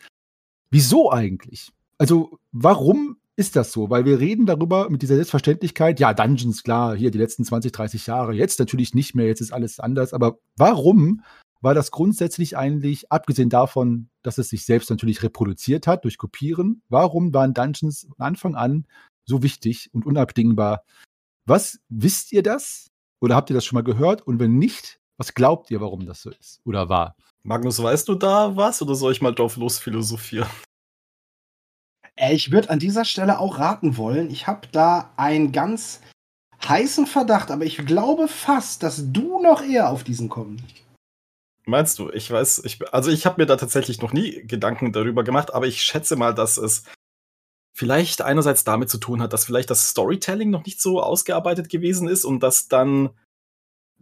Wieso 0.69 1.11
eigentlich? 1.11 1.71
Also, 1.97 2.37
warum 2.51 3.17
ist 3.35 3.55
das 3.55 3.71
so? 3.71 3.89
Weil 3.89 4.05
wir 4.05 4.19
reden 4.19 4.45
darüber 4.45 4.89
mit 4.91 5.01
dieser 5.01 5.15
Selbstverständlichkeit, 5.15 5.99
ja, 5.99 6.13
Dungeons, 6.13 6.63
klar, 6.63 6.95
hier 6.95 7.09
die 7.09 7.17
letzten 7.17 7.43
20, 7.43 7.71
30 7.71 8.05
Jahre, 8.05 8.33
jetzt 8.33 8.59
natürlich 8.59 8.93
nicht 8.93 9.15
mehr, 9.15 9.25
jetzt 9.25 9.41
ist 9.41 9.51
alles 9.51 9.79
anders, 9.79 10.13
aber 10.13 10.37
warum 10.55 11.23
war 11.63 11.73
das 11.73 11.91
grundsätzlich 11.91 12.57
eigentlich, 12.57 13.11
abgesehen 13.11 13.49
davon, 13.49 14.09
dass 14.21 14.37
es 14.37 14.49
sich 14.49 14.65
selbst 14.65 14.89
natürlich 14.89 15.23
reproduziert 15.23 15.87
hat 15.87 16.03
durch 16.03 16.17
Kopieren, 16.17 16.83
warum 16.89 17.33
waren 17.33 17.53
Dungeons 17.53 18.07
von 18.15 18.25
Anfang 18.25 18.55
an 18.55 18.85
so 19.25 19.41
wichtig 19.41 19.89
und 19.93 20.05
unabdingbar 20.05 20.83
was 21.45 21.79
wisst 21.89 22.31
ihr 22.31 22.43
das? 22.43 22.89
Oder 23.21 23.35
habt 23.35 23.49
ihr 23.49 23.53
das 23.53 23.65
schon 23.65 23.75
mal 23.75 23.83
gehört? 23.83 24.21
Und 24.21 24.39
wenn 24.39 24.57
nicht, 24.57 24.99
was 25.17 25.33
glaubt 25.33 25.71
ihr, 25.71 25.81
warum 25.81 26.05
das 26.05 26.21
so 26.21 26.29
ist 26.29 26.61
oder 26.65 26.89
war? 26.89 27.15
Magnus, 27.43 27.81
weißt 27.81 28.07
du 28.07 28.15
da 28.15 28.55
was 28.55 28.81
oder 28.81 28.95
soll 28.95 29.11
ich 29.11 29.21
mal 29.21 29.35
drauf 29.35 29.57
losphilosophieren? 29.57 30.49
Ich 32.15 32.51
würde 32.51 32.69
an 32.69 32.79
dieser 32.79 33.05
Stelle 33.05 33.39
auch 33.39 33.57
raten 33.57 33.97
wollen. 33.97 34.29
Ich 34.29 34.47
habe 34.47 34.67
da 34.71 35.11
einen 35.17 35.51
ganz 35.51 36.01
heißen 36.65 37.07
Verdacht, 37.07 37.51
aber 37.51 37.65
ich 37.65 37.85
glaube 37.85 38.27
fast, 38.27 38.83
dass 38.83 39.11
du 39.11 39.41
noch 39.41 39.61
eher 39.61 39.89
auf 39.89 40.03
diesen 40.03 40.29
kommst. 40.29 40.63
Meinst 41.65 41.97
du? 41.99 42.09
Ich 42.11 42.29
weiß, 42.29 42.63
ich, 42.65 42.93
also 42.93 43.09
ich 43.09 43.25
habe 43.25 43.41
mir 43.41 43.45
da 43.45 43.55
tatsächlich 43.55 44.01
noch 44.01 44.11
nie 44.11 44.45
Gedanken 44.45 44.91
darüber 44.91 45.23
gemacht, 45.23 45.53
aber 45.53 45.65
ich 45.65 45.81
schätze 45.81 46.15
mal, 46.15 46.33
dass 46.33 46.57
es 46.57 46.83
vielleicht 47.73 48.21
einerseits 48.21 48.63
damit 48.63 48.89
zu 48.89 48.97
tun 48.97 49.21
hat, 49.21 49.33
dass 49.33 49.45
vielleicht 49.45 49.69
das 49.69 49.89
Storytelling 49.89 50.49
noch 50.49 50.65
nicht 50.65 50.81
so 50.81 51.01
ausgearbeitet 51.01 51.69
gewesen 51.69 52.07
ist 52.07 52.25
und 52.25 52.41
dass 52.41 52.67
dann 52.67 53.11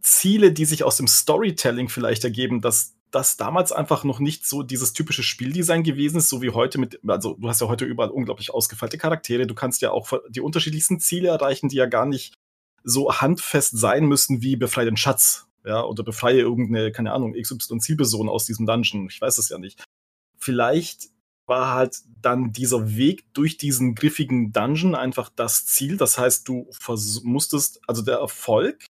Ziele, 0.02 0.52
die 0.52 0.66
sich 0.66 0.84
aus 0.84 0.98
dem 0.98 1.08
Storytelling 1.08 1.88
vielleicht 1.88 2.24
ergeben, 2.24 2.62
dass 2.62 2.96
das 3.12 3.38
damals 3.38 3.72
einfach 3.72 4.04
noch 4.04 4.20
nicht 4.20 4.46
so 4.46 4.64
dieses 4.64 4.94
typische 4.94 5.24
Spieldesign 5.24 5.84
gewesen 5.84 6.18
ist, 6.18 6.30
so 6.30 6.42
wie 6.42 6.50
heute 6.50 6.80
mit, 6.80 7.00
also 7.08 7.36
du 7.36 7.48
hast 7.48 7.62
ja 7.62 7.68
heute 7.68 7.86
überall 7.86 8.10
unglaublich 8.10 8.54
ausgefeilte 8.54 8.98
Charaktere, 8.98 9.46
du 9.46 9.54
kannst 9.54 9.82
ja 9.82 9.92
auch 9.92 10.12
die 10.30 10.42
unterschiedlichsten 10.42 11.00
Ziele 11.00 11.28
erreichen, 11.28 11.70
die 11.70 11.76
ja 11.76 11.86
gar 11.86 12.06
nicht 12.06 12.34
so 12.84 13.14
handfest 13.14 13.78
sein 13.78 14.06
müssen 14.06 14.42
wie 14.42 14.56
befreie 14.56 14.86
den 14.86 14.98
Schatz, 14.98 15.48
ja, 15.66 15.84
oder 15.84 16.04
befreie 16.04 16.40
irgendeine, 16.40 16.92
keine 16.92 17.14
Ahnung, 17.14 17.34
XY-Zielperson 17.34 18.30
aus 18.30 18.46
diesem 18.46 18.66
Dungeon, 18.66 19.08
ich 19.10 19.22
weiß 19.22 19.38
es 19.38 19.50
ja 19.50 19.58
nicht. 19.58 19.84
Vielleicht 20.38 21.10
war 21.46 21.74
halt 21.74 21.98
dann 22.22 22.54
dieser 22.54 22.96
Weg 22.96 23.34
durch 23.34 23.58
diesen 23.58 23.94
griffigen 23.96 24.54
Dungeon 24.54 24.96
einfach 24.96 25.30
das 25.36 25.66
Ziel. 25.66 25.98
Das 25.98 26.18
heißt, 26.18 26.48
du 26.48 26.70
musstest, 27.24 27.82
also 27.88 28.02
der 28.02 28.18
Erfolg 28.18 28.86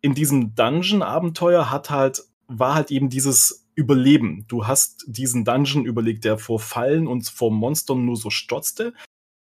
in 0.00 0.14
diesem 0.14 0.54
Dungeon-Abenteuer 0.54 1.70
hat 1.70 1.90
halt, 1.90 2.22
war 2.46 2.74
halt 2.74 2.90
eben 2.90 3.08
dieses 3.08 3.66
Überleben. 3.74 4.44
Du 4.48 4.66
hast 4.66 5.04
diesen 5.08 5.44
Dungeon 5.44 5.84
überlegt, 5.84 6.24
der 6.24 6.38
vor 6.38 6.60
Fallen 6.60 7.06
und 7.06 7.28
vor 7.28 7.50
Monstern 7.50 8.04
nur 8.04 8.16
so 8.16 8.30
strotzte. 8.30 8.94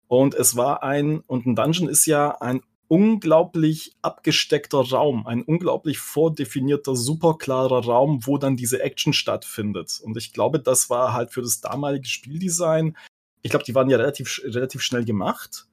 Und 0.08 0.34
es 0.34 0.56
war 0.56 0.82
ein, 0.82 1.20
und 1.20 1.46
ein 1.46 1.54
Dungeon 1.54 1.88
ist 1.88 2.06
ja 2.06 2.40
ein 2.40 2.62
unglaublich 2.94 3.96
abgesteckter 4.02 4.78
Raum, 4.78 5.26
ein 5.26 5.42
unglaublich 5.42 5.98
vordefinierter, 5.98 6.94
superklarer 6.94 7.84
Raum, 7.84 8.24
wo 8.24 8.38
dann 8.38 8.56
diese 8.56 8.80
Action 8.80 9.12
stattfindet. 9.12 10.00
Und 10.00 10.16
ich 10.16 10.32
glaube, 10.32 10.60
das 10.60 10.90
war 10.90 11.12
halt 11.12 11.32
für 11.32 11.42
das 11.42 11.60
damalige 11.60 12.06
Spieldesign, 12.06 12.96
ich 13.42 13.50
glaube, 13.50 13.64
die 13.64 13.74
waren 13.74 13.90
ja 13.90 13.98
relativ, 13.98 14.40
relativ 14.44 14.80
schnell 14.80 15.04
gemacht. 15.04 15.66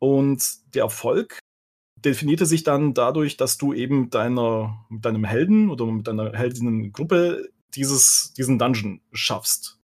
Und 0.00 0.42
der 0.74 0.84
Erfolg 0.84 1.38
definierte 1.96 2.46
sich 2.46 2.64
dann 2.64 2.94
dadurch, 2.94 3.36
dass 3.36 3.58
du 3.58 3.74
eben 3.74 4.08
deiner, 4.08 4.86
mit 4.88 5.04
deinem 5.04 5.24
Helden 5.24 5.70
oder 5.70 5.84
mit 5.86 6.08
deiner 6.08 6.32
Heldinnengruppe 6.32 7.50
dieses, 7.74 8.32
diesen 8.32 8.58
Dungeon 8.58 9.02
schaffst. 9.12 9.78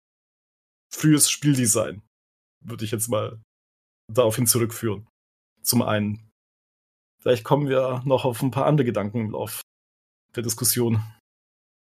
Frühes 0.95 1.31
Spieldesign, 1.31 2.03
würde 2.61 2.85
ich 2.85 2.91
jetzt 2.91 3.09
mal 3.09 3.41
daraufhin 4.12 4.47
zurückführen. 4.47 5.09
Zum 5.62 5.81
einen. 5.83 6.29
Vielleicht 7.23 7.45
kommen 7.45 7.69
wir 7.69 8.03
noch 8.05 8.25
auf 8.25 8.43
ein 8.43 8.51
paar 8.51 8.67
andere 8.67 8.85
Gedanken 8.85 9.21
im 9.21 9.31
Lauf 9.31 9.63
der 10.35 10.43
Diskussion. 10.43 11.01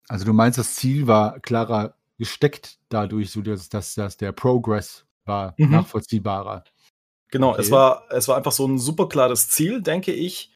Also 0.08 0.24
du 0.24 0.34
meinst, 0.34 0.60
das 0.60 0.76
Ziel 0.76 1.08
war 1.08 1.40
klarer 1.40 1.96
gesteckt 2.20 2.78
dadurch, 2.90 3.32
so 3.32 3.42
dass, 3.42 3.68
dass, 3.70 3.96
dass 3.96 4.18
der 4.18 4.34
Progress 4.34 5.06
war 5.26 5.56
mhm. 5.58 5.72
nachvollziehbarer. 5.72 6.64
Genau, 7.32 7.52
okay. 7.52 7.62
es, 7.62 7.72
war, 7.72 8.04
es 8.12 8.28
war 8.28 8.38
einfach 8.38 8.52
so 8.52 8.68
ein 8.68 8.78
super 8.78 9.10
klares 9.10 9.50
Ziel, 9.50 9.82
denke 9.82 10.14
ich. 10.14 10.54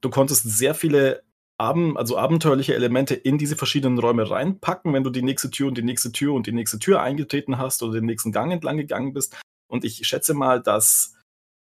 Du 0.00 0.08
konntest 0.08 0.44
sehr 0.44 0.74
viele 0.74 1.22
Abend, 1.58 1.98
also 1.98 2.16
abenteuerliche 2.16 2.74
Elemente 2.74 3.14
in 3.14 3.36
diese 3.36 3.56
verschiedenen 3.56 3.98
Räume 3.98 4.30
reinpacken, 4.30 4.94
wenn 4.94 5.04
du 5.04 5.10
die 5.10 5.22
nächste 5.22 5.50
Tür 5.50 5.68
und 5.68 5.76
die 5.76 5.82
nächste 5.82 6.10
Tür 6.12 6.32
und 6.32 6.46
die 6.46 6.52
nächste 6.52 6.78
Tür 6.78 7.02
eingetreten 7.02 7.58
hast 7.58 7.82
oder 7.82 7.94
den 7.94 8.06
nächsten 8.06 8.32
Gang 8.32 8.50
entlang 8.50 8.78
gegangen 8.78 9.12
bist. 9.12 9.36
Und 9.68 9.84
ich 9.84 10.06
schätze 10.06 10.32
mal, 10.32 10.62
dass 10.62 11.16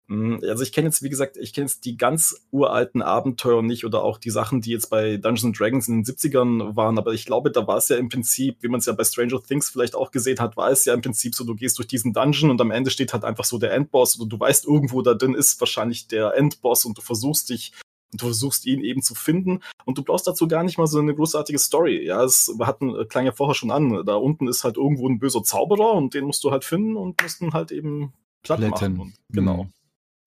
also 0.06 0.62
ich 0.62 0.72
kenne 0.72 0.88
jetzt, 0.88 1.02
wie 1.02 1.08
gesagt, 1.08 1.38
ich 1.38 1.54
kenne 1.54 1.66
jetzt 1.66 1.86
die 1.86 1.96
ganz 1.96 2.46
uralten 2.50 3.00
Abenteuer 3.00 3.62
nicht 3.62 3.86
oder 3.86 4.02
auch 4.02 4.18
die 4.18 4.30
Sachen, 4.30 4.60
die 4.60 4.70
jetzt 4.70 4.90
bei 4.90 5.16
Dungeons 5.16 5.56
Dragons 5.56 5.88
in 5.88 6.02
den 6.02 6.04
70ern 6.04 6.76
waren, 6.76 6.98
aber 6.98 7.14
ich 7.14 7.24
glaube, 7.24 7.50
da 7.50 7.66
war 7.66 7.78
es 7.78 7.88
ja 7.88 7.96
im 7.96 8.10
Prinzip, 8.10 8.58
wie 8.60 8.68
man 8.68 8.80
es 8.80 8.86
ja 8.86 8.92
bei 8.92 9.04
Stranger 9.04 9.42
Things 9.42 9.70
vielleicht 9.70 9.94
auch 9.94 10.10
gesehen 10.10 10.40
hat, 10.40 10.58
war 10.58 10.70
es 10.70 10.84
ja 10.84 10.92
im 10.92 11.00
Prinzip 11.00 11.34
so, 11.34 11.44
du 11.44 11.54
gehst 11.54 11.78
durch 11.78 11.88
diesen 11.88 12.12
Dungeon 12.12 12.50
und 12.50 12.60
am 12.60 12.70
Ende 12.70 12.90
steht 12.90 13.14
halt 13.14 13.24
einfach 13.24 13.44
so 13.44 13.56
der 13.56 13.72
Endboss 13.72 14.20
oder 14.20 14.28
du 14.28 14.38
weißt 14.38 14.66
irgendwo 14.66 15.00
da 15.00 15.14
drin 15.14 15.34
ist 15.34 15.58
wahrscheinlich 15.60 16.06
der 16.06 16.34
Endboss 16.36 16.84
und 16.84 16.98
du 16.98 17.02
versuchst 17.02 17.48
dich 17.48 17.72
und 18.12 18.20
du 18.20 18.26
versuchst 18.26 18.66
ihn 18.66 18.84
eben 18.84 19.00
zu 19.00 19.14
finden 19.14 19.60
und 19.86 19.96
du 19.96 20.02
brauchst 20.02 20.26
dazu 20.26 20.46
gar 20.46 20.64
nicht 20.64 20.76
mal 20.76 20.86
so 20.86 20.98
eine 20.98 21.14
großartige 21.14 21.58
Story. 21.58 22.04
Ja, 22.04 22.22
es 22.22 22.52
wir 22.58 22.66
hatten, 22.66 23.08
klang 23.08 23.24
ja 23.24 23.32
vorher 23.32 23.54
schon 23.54 23.70
an, 23.70 24.04
da 24.04 24.16
unten 24.16 24.48
ist 24.48 24.64
halt 24.64 24.76
irgendwo 24.76 25.08
ein 25.08 25.18
böser 25.18 25.42
Zauberer 25.42 25.94
und 25.94 26.12
den 26.12 26.24
musst 26.24 26.44
du 26.44 26.50
halt 26.50 26.64
finden 26.64 26.96
und 26.96 27.20
musst 27.22 27.40
ihn 27.40 27.54
halt 27.54 27.72
eben 27.72 28.12
platt 28.42 28.58
Plätten. 28.58 28.96
machen. 28.96 29.00
Und, 29.00 29.14
genau. 29.30 29.64
Mhm. 29.64 29.72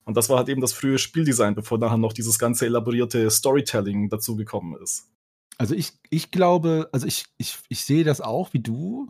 Und 0.07 0.15
das 0.15 0.29
war 0.29 0.37
halt 0.37 0.47
eben 0.47 0.61
das 0.61 0.71
frühe 0.71 0.97
Spieldesign, 0.97 1.53
bevor 1.53 1.77
nachher 1.77 1.97
noch 1.97 2.13
dieses 2.13 2.39
ganze 2.39 2.65
elaborierte 2.65 3.29
Storytelling 3.29 4.07
dazugekommen 4.07 4.81
ist. 4.81 5.09
Also 5.57 5.75
ich, 5.75 5.99
ich 6.09 6.31
glaube, 6.31 6.87
also 6.93 7.05
ich, 7.05 7.25
ich, 7.37 7.57
ich 7.67 7.83
sehe 7.83 8.05
das 8.05 8.21
auch 8.21 8.53
wie 8.53 8.61
du. 8.61 9.09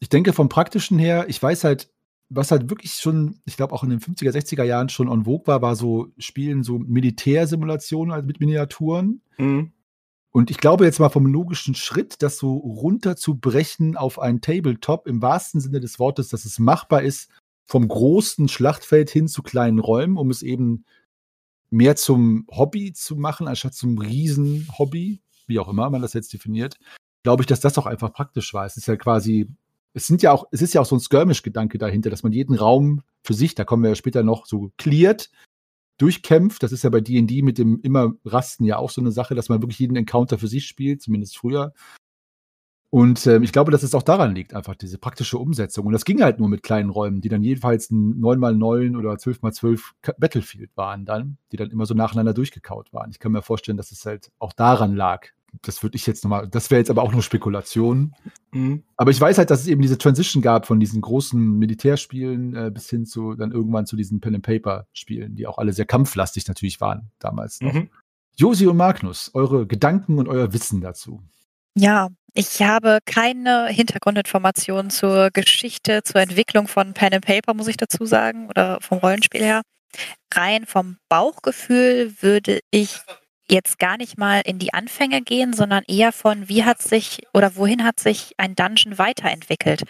Ich 0.00 0.08
denke 0.08 0.32
vom 0.32 0.48
Praktischen 0.48 0.98
her, 0.98 1.26
ich 1.28 1.40
weiß 1.40 1.62
halt, 1.62 1.92
was 2.30 2.50
halt 2.50 2.68
wirklich 2.68 2.94
schon, 2.94 3.40
ich 3.44 3.56
glaube 3.56 3.72
auch 3.72 3.84
in 3.84 3.90
den 3.90 4.00
50er, 4.00 4.32
60er 4.32 4.64
Jahren 4.64 4.88
schon 4.88 5.08
en 5.08 5.24
vogue 5.24 5.46
war, 5.46 5.62
war 5.62 5.76
so 5.76 6.08
Spielen, 6.18 6.64
so 6.64 6.80
Militärsimulationen 6.80 8.12
also 8.12 8.26
mit 8.26 8.40
Miniaturen. 8.40 9.22
Mhm. 9.38 9.70
Und 10.32 10.50
ich 10.50 10.58
glaube 10.58 10.84
jetzt 10.84 10.98
mal 10.98 11.10
vom 11.10 11.26
logischen 11.26 11.76
Schritt, 11.76 12.22
das 12.22 12.38
so 12.38 12.56
runterzubrechen 12.56 13.96
auf 13.96 14.18
ein 14.18 14.40
Tabletop 14.40 15.06
im 15.06 15.22
wahrsten 15.22 15.60
Sinne 15.60 15.78
des 15.78 16.00
Wortes, 16.00 16.28
dass 16.28 16.44
es 16.44 16.58
machbar 16.58 17.02
ist, 17.02 17.30
vom 17.68 17.86
großen 17.86 18.48
Schlachtfeld 18.48 19.10
hin 19.10 19.28
zu 19.28 19.42
kleinen 19.42 19.78
Räumen, 19.78 20.16
um 20.16 20.30
es 20.30 20.42
eben 20.42 20.84
mehr 21.70 21.96
zum 21.96 22.46
Hobby 22.50 22.94
zu 22.94 23.14
machen, 23.14 23.46
anstatt 23.46 23.74
zum 23.74 23.98
Riesenhobby, 23.98 25.20
wie 25.46 25.58
auch 25.58 25.68
immer 25.68 25.90
man 25.90 26.00
das 26.00 26.14
jetzt 26.14 26.32
definiert, 26.32 26.78
glaube 27.22 27.42
ich, 27.42 27.46
dass 27.46 27.60
das 27.60 27.76
auch 27.76 27.86
einfach 27.86 28.12
praktisch 28.12 28.54
war. 28.54 28.64
Es 28.64 28.78
ist 28.78 28.88
ja 28.88 28.96
quasi, 28.96 29.48
es 29.92 30.06
sind 30.06 30.22
ja 30.22 30.32
auch, 30.32 30.46
es 30.50 30.62
ist 30.62 30.72
ja 30.72 30.80
auch 30.80 30.86
so 30.86 30.96
ein 30.96 31.00
Skirmish-Gedanke 31.00 31.76
dahinter, 31.76 32.08
dass 32.08 32.22
man 32.22 32.32
jeden 32.32 32.54
Raum 32.54 33.02
für 33.22 33.34
sich, 33.34 33.54
da 33.54 33.64
kommen 33.64 33.82
wir 33.82 33.90
ja 33.90 33.96
später 33.96 34.22
noch 34.22 34.46
so 34.46 34.72
cleart, 34.78 35.30
durchkämpft. 35.98 36.62
Das 36.62 36.72
ist 36.72 36.84
ja 36.84 36.90
bei 36.90 37.00
D&D 37.00 37.42
mit 37.42 37.58
dem 37.58 37.80
immer 37.82 38.14
Rasten 38.24 38.64
ja 38.64 38.78
auch 38.78 38.90
so 38.90 39.00
eine 39.00 39.12
Sache, 39.12 39.34
dass 39.34 39.48
man 39.48 39.60
wirklich 39.60 39.80
jeden 39.80 39.96
Encounter 39.96 40.38
für 40.38 40.48
sich 40.48 40.66
spielt, 40.66 41.02
zumindest 41.02 41.36
früher. 41.36 41.74
Und 42.90 43.26
äh, 43.26 43.38
ich 43.40 43.52
glaube, 43.52 43.70
dass 43.70 43.82
es 43.82 43.94
auch 43.94 44.02
daran 44.02 44.34
liegt, 44.34 44.54
einfach 44.54 44.74
diese 44.74 44.96
praktische 44.96 45.36
Umsetzung. 45.36 45.86
Und 45.86 45.92
das 45.92 46.06
ging 46.06 46.22
halt 46.22 46.38
nur 46.38 46.48
mit 46.48 46.62
kleinen 46.62 46.88
Räumen, 46.88 47.20
die 47.20 47.28
dann 47.28 47.42
jedenfalls 47.42 47.90
ein 47.90 48.18
9x9 48.20 48.96
oder 48.96 49.12
12x12 49.12 49.80
Battlefield 50.18 50.70
waren 50.74 51.04
dann, 51.04 51.36
die 51.52 51.58
dann 51.58 51.70
immer 51.70 51.84
so 51.84 51.94
nacheinander 51.94 52.32
durchgekaut 52.32 52.92
waren. 52.94 53.10
Ich 53.10 53.18
kann 53.18 53.32
mir 53.32 53.42
vorstellen, 53.42 53.76
dass 53.76 53.92
es 53.92 54.06
halt 54.06 54.30
auch 54.38 54.54
daran 54.54 54.96
lag. 54.96 55.26
Das 55.62 55.82
würde 55.82 55.96
ich 55.96 56.06
jetzt 56.06 56.24
nochmal, 56.24 56.48
das 56.48 56.70
wäre 56.70 56.78
jetzt 56.78 56.90
aber 56.90 57.02
auch 57.02 57.12
nur 57.12 57.22
Spekulation. 57.22 58.14
Mhm. 58.52 58.84
Aber 58.96 59.10
ich 59.10 59.20
weiß 59.20 59.36
halt, 59.36 59.50
dass 59.50 59.60
es 59.60 59.66
eben 59.66 59.82
diese 59.82 59.98
Transition 59.98 60.42
gab 60.42 60.66
von 60.66 60.80
diesen 60.80 61.00
großen 61.02 61.58
Militärspielen 61.58 62.54
äh, 62.54 62.70
bis 62.72 62.88
hin 62.88 63.04
zu 63.04 63.34
dann 63.34 63.52
irgendwann 63.52 63.86
zu 63.86 63.96
diesen 63.96 64.20
Pen-and-Paper-Spielen, 64.20 65.36
die 65.36 65.46
auch 65.46 65.58
alle 65.58 65.72
sehr 65.72 65.86
kampflastig 65.86 66.48
natürlich 66.48 66.80
waren 66.80 67.10
damals 67.18 67.60
noch. 67.60 67.72
Mhm. 67.74 67.90
Josi 68.36 68.66
und 68.66 68.76
Magnus, 68.76 69.30
eure 69.34 69.66
Gedanken 69.66 70.18
und 70.18 70.28
euer 70.28 70.52
Wissen 70.52 70.80
dazu. 70.80 71.22
Ja, 71.80 72.08
ich 72.34 72.60
habe 72.62 72.98
keine 73.06 73.68
Hintergrundinformationen 73.68 74.90
zur 74.90 75.30
Geschichte, 75.30 76.02
zur 76.02 76.20
Entwicklung 76.20 76.66
von 76.66 76.92
Pen 76.92 77.14
and 77.14 77.24
Paper, 77.24 77.54
muss 77.54 77.68
ich 77.68 77.76
dazu 77.76 78.04
sagen, 78.04 78.48
oder 78.48 78.78
vom 78.80 78.98
Rollenspiel 78.98 79.42
her. 79.42 79.62
Rein 80.34 80.66
vom 80.66 80.98
Bauchgefühl 81.08 82.14
würde 82.20 82.60
ich 82.72 82.98
jetzt 83.50 83.78
gar 83.78 83.96
nicht 83.96 84.18
mal 84.18 84.40
in 84.44 84.58
die 84.58 84.74
Anfänge 84.74 85.22
gehen, 85.22 85.52
sondern 85.52 85.84
eher 85.86 86.10
von, 86.12 86.48
wie 86.48 86.64
hat 86.64 86.82
sich 86.82 87.20
oder 87.32 87.54
wohin 87.56 87.84
hat 87.84 88.00
sich 88.00 88.32
ein 88.38 88.56
Dungeon 88.56 88.98
weiterentwickelt. 88.98 89.84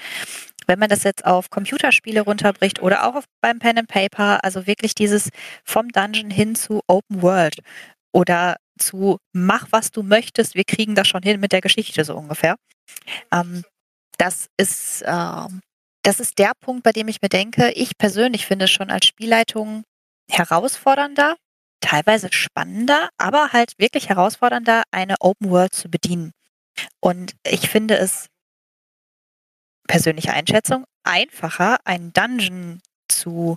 wenn 0.66 0.78
man 0.78 0.90
das 0.90 1.04
jetzt 1.04 1.24
auf 1.24 1.50
Computerspiele 1.50 2.20
runterbricht 2.22 2.82
oder 2.82 3.06
auch 3.08 3.16
auf, 3.16 3.24
beim 3.40 3.58
Pen 3.58 3.78
and 3.78 3.88
Paper, 3.88 4.44
also 4.44 4.66
wirklich 4.66 4.94
dieses 4.94 5.30
vom 5.64 5.88
Dungeon 5.90 6.30
hin 6.30 6.54
zu 6.54 6.82
Open 6.88 7.22
World 7.22 7.60
oder 8.12 8.56
zu 8.78 9.18
mach, 9.32 9.68
was 9.70 9.90
du 9.90 10.02
möchtest, 10.02 10.54
wir 10.54 10.64
kriegen 10.64 10.94
das 10.94 11.08
schon 11.08 11.22
hin 11.22 11.40
mit 11.40 11.52
der 11.52 11.60
Geschichte 11.60 12.04
so 12.04 12.16
ungefähr. 12.16 12.56
Ähm, 13.32 13.64
das 14.18 14.48
ist, 14.56 15.02
äh, 15.02 15.48
das 16.02 16.20
ist 16.20 16.38
der 16.38 16.52
Punkt, 16.60 16.82
bei 16.82 16.92
dem 16.92 17.08
ich 17.08 17.22
mir 17.22 17.28
denke, 17.28 17.70
ich 17.72 17.96
persönlich 17.98 18.46
finde 18.46 18.66
es 18.66 18.70
schon 18.70 18.90
als 18.90 19.06
Spielleitung 19.06 19.84
herausfordernder, 20.30 21.36
teilweise 21.80 22.28
spannender, 22.32 23.08
aber 23.18 23.52
halt 23.52 23.72
wirklich 23.78 24.08
herausfordernder, 24.08 24.82
eine 24.90 25.16
Open 25.20 25.50
World 25.50 25.74
zu 25.74 25.88
bedienen. 25.88 26.32
Und 27.00 27.32
ich 27.44 27.68
finde 27.68 27.98
es, 27.98 28.28
persönliche 29.86 30.32
Einschätzung, 30.32 30.84
einfacher, 31.02 31.78
einen 31.84 32.12
Dungeon 32.12 32.80
zu 33.08 33.56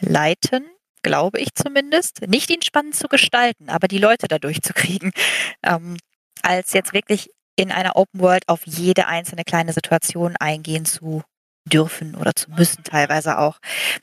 leiten, 0.00 0.66
glaube 1.02 1.38
ich 1.40 1.54
zumindest. 1.54 2.22
Nicht 2.26 2.50
ihn 2.50 2.62
spannend 2.62 2.94
zu 2.94 3.08
gestalten, 3.08 3.68
aber 3.68 3.88
die 3.88 3.98
Leute 3.98 4.28
dadurch 4.28 4.62
zu 4.62 4.72
kriegen, 4.72 5.12
ähm, 5.64 5.96
als 6.42 6.72
jetzt 6.72 6.92
wirklich 6.92 7.30
in 7.56 7.72
einer 7.72 7.96
Open 7.96 8.20
World 8.20 8.48
auf 8.48 8.60
jede 8.66 9.06
einzelne 9.06 9.44
kleine 9.44 9.72
Situation 9.72 10.36
eingehen 10.38 10.84
zu 10.84 11.22
dürfen 11.64 12.14
oder 12.14 12.34
zu 12.34 12.50
müssen, 12.50 12.84
teilweise 12.84 13.38
auch. 13.38 13.58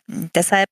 Deshalb 0.08 0.68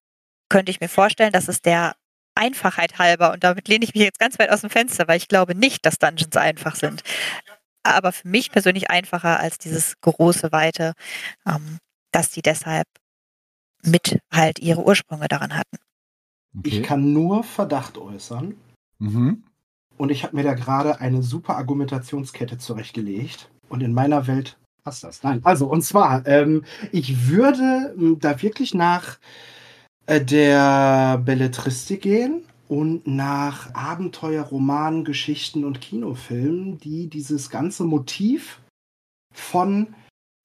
könnte 0.49 0.71
ich 0.71 0.81
mir 0.81 0.89
vorstellen, 0.89 1.31
dass 1.31 1.47
es 1.47 1.61
der 1.61 1.95
Einfachheit 2.35 2.99
halber, 2.99 3.31
und 3.31 3.43
damit 3.43 3.67
lehne 3.67 3.85
ich 3.85 3.93
mich 3.93 4.03
jetzt 4.03 4.19
ganz 4.19 4.39
weit 4.39 4.49
aus 4.49 4.61
dem 4.61 4.69
Fenster, 4.69 5.07
weil 5.07 5.17
ich 5.17 5.27
glaube 5.27 5.55
nicht, 5.55 5.85
dass 5.85 5.99
Dungeons 5.99 6.35
einfach 6.35 6.75
sind. 6.75 7.03
Aber 7.83 8.11
für 8.11 8.27
mich 8.27 8.51
persönlich 8.51 8.89
einfacher 8.89 9.39
als 9.39 9.57
dieses 9.57 9.99
große, 10.01 10.51
weite, 10.51 10.93
ähm, 11.47 11.79
dass 12.11 12.31
die 12.31 12.41
deshalb 12.41 12.87
mit 13.83 14.19
halt 14.31 14.59
ihre 14.59 14.83
Ursprünge 14.83 15.27
daran 15.27 15.55
hatten. 15.55 15.77
Okay. 16.57 16.69
Ich 16.69 16.83
kann 16.83 17.13
nur 17.13 17.43
Verdacht 17.43 17.97
äußern. 17.97 18.55
Mhm. 18.99 19.43
Und 19.97 20.11
ich 20.11 20.23
habe 20.23 20.35
mir 20.35 20.43
da 20.43 20.53
gerade 20.53 20.99
eine 21.01 21.23
super 21.23 21.57
Argumentationskette 21.57 22.57
zurechtgelegt. 22.57 23.49
Und 23.69 23.81
in 23.81 23.93
meiner 23.93 24.27
Welt 24.27 24.57
passt 24.83 25.03
das. 25.03 25.23
Nein, 25.23 25.41
also, 25.43 25.67
und 25.67 25.81
zwar, 25.81 26.25
ähm, 26.27 26.63
ich 26.91 27.27
würde 27.29 27.95
da 28.19 28.41
wirklich 28.41 28.73
nach 28.73 29.17
äh, 30.05 30.23
der 30.23 31.17
Belletristik 31.19 32.01
gehen 32.01 32.43
und 32.67 33.07
nach 33.07 33.73
Abenteuer, 33.73 34.43
Romanen, 34.43 35.05
Geschichten 35.05 35.63
und 35.63 35.81
Kinofilmen, 35.81 36.79
die 36.79 37.07
dieses 37.07 37.49
ganze 37.49 37.83
Motiv 37.83 38.61
von 39.31 39.95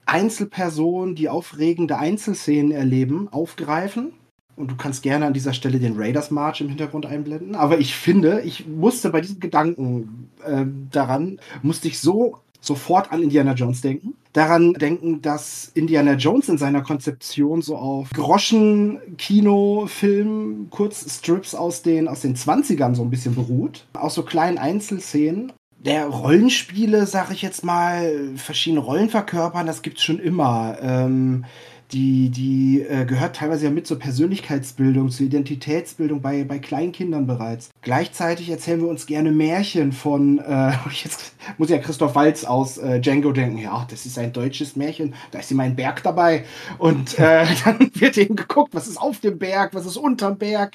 Einzelpersonen, 0.06 1.14
die 1.14 1.28
aufregende 1.28 1.98
Einzelszenen 1.98 2.72
erleben, 2.72 3.28
aufgreifen. 3.28 4.12
Und 4.58 4.72
du 4.72 4.76
kannst 4.76 5.04
gerne 5.04 5.26
an 5.26 5.34
dieser 5.34 5.52
Stelle 5.52 5.78
den 5.78 5.94
Raiders 5.96 6.32
March 6.32 6.60
im 6.60 6.68
Hintergrund 6.68 7.06
einblenden. 7.06 7.54
Aber 7.54 7.78
ich 7.78 7.94
finde, 7.94 8.40
ich 8.40 8.66
musste 8.66 9.10
bei 9.10 9.20
diesem 9.20 9.38
Gedanken 9.38 10.30
äh, 10.44 10.64
daran, 10.90 11.38
musste 11.62 11.86
ich 11.86 12.00
so 12.00 12.38
sofort 12.60 13.12
an 13.12 13.22
Indiana 13.22 13.52
Jones 13.52 13.80
denken. 13.82 14.14
Daran 14.32 14.74
denken, 14.74 15.22
dass 15.22 15.70
Indiana 15.74 16.14
Jones 16.14 16.48
in 16.48 16.58
seiner 16.58 16.82
Konzeption 16.82 17.62
so 17.62 17.76
auf 17.76 18.10
Groschen, 18.10 18.98
Kino, 19.16 19.86
Film, 19.86 20.66
Kurzstrips 20.70 21.54
aus 21.54 21.82
den, 21.82 22.08
aus 22.08 22.22
den 22.22 22.34
20ern 22.34 22.94
so 22.94 23.02
ein 23.02 23.10
bisschen 23.10 23.34
beruht. 23.34 23.86
Aus 23.94 24.14
so 24.14 24.24
kleinen 24.24 24.58
Einzelszenen. 24.58 25.52
Der 25.78 26.06
Rollenspiele, 26.06 27.06
sag 27.06 27.30
ich 27.30 27.42
jetzt 27.42 27.64
mal, 27.64 28.32
verschiedene 28.34 28.80
Rollen 28.80 29.08
verkörpern, 29.08 29.66
das 29.66 29.82
gibt's 29.82 30.02
schon 30.02 30.18
immer. 30.18 30.76
Ähm, 30.82 31.44
die, 31.92 32.29
die 32.29 32.83
äh, 32.83 33.07
gehört 33.07 33.37
teilweise 33.37 33.64
ja 33.64 33.70
mit 33.70 33.87
zur 33.87 33.98
Persönlichkeitsbildung, 33.98 35.11
zur 35.11 35.27
Identitätsbildung 35.27 36.20
bei, 36.20 36.44
bei 36.44 36.59
Kleinkindern 36.59 37.27
bereits. 37.27 37.70
Gleichzeitig 37.83 38.51
erzählen 38.51 38.81
wir 38.83 38.88
uns 38.88 39.07
gerne 39.07 39.33
Märchen 39.33 39.92
von, 39.92 40.38
äh, 40.38 40.72
jetzt 41.03 41.33
muss 41.57 41.70
ja 41.70 41.79
Christoph 41.79 42.14
Walz 42.14 42.44
aus 42.44 42.77
äh, 42.79 43.01
Django 43.01 43.33
denken, 43.33 43.59
ja, 43.59 43.87
das 43.90 44.05
ist 44.05 44.18
ein 44.18 44.33
deutsches 44.33 44.77
Märchen, 44.77 45.14
da 45.31 45.38
ist 45.38 45.51
immer 45.51 45.62
ein 45.62 45.77
Berg 45.77 46.03
dabei. 46.03 46.44
Und 46.77 47.18
äh, 47.18 47.46
dann 47.64 47.90
wird 47.94 48.18
eben 48.18 48.37
geguckt, 48.37 48.74
was 48.74 48.87
ist 48.87 48.98
auf 48.98 49.20
dem 49.20 49.38
Berg, 49.38 49.74
was 49.74 49.87
ist 49.87 49.96
unterm 49.96 50.37
Berg. 50.37 50.74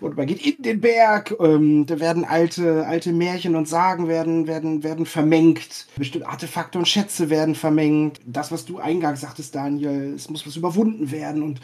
Und 0.00 0.16
man 0.16 0.26
geht 0.26 0.44
in 0.44 0.62
den 0.62 0.80
Berg, 0.80 1.34
ähm, 1.40 1.86
da 1.86 2.00
werden 2.00 2.24
alte, 2.24 2.86
alte 2.86 3.12
Märchen 3.12 3.56
und 3.56 3.66
Sagen 3.66 4.08
werden, 4.08 4.46
werden, 4.46 4.82
werden 4.82 5.06
vermengt. 5.06 5.86
Bestimmte 5.96 6.28
Artefakte 6.28 6.78
und 6.78 6.86
Schätze 6.86 7.30
werden 7.30 7.54
vermengt. 7.54 8.20
Das, 8.26 8.52
was 8.52 8.66
du 8.66 8.78
eingangs 8.78 9.22
sagtest, 9.22 9.54
Daniel, 9.54 10.12
es 10.14 10.28
muss 10.28 10.49
muss 10.50 10.56
überwunden 10.56 11.10
werden. 11.10 11.42
Und 11.42 11.60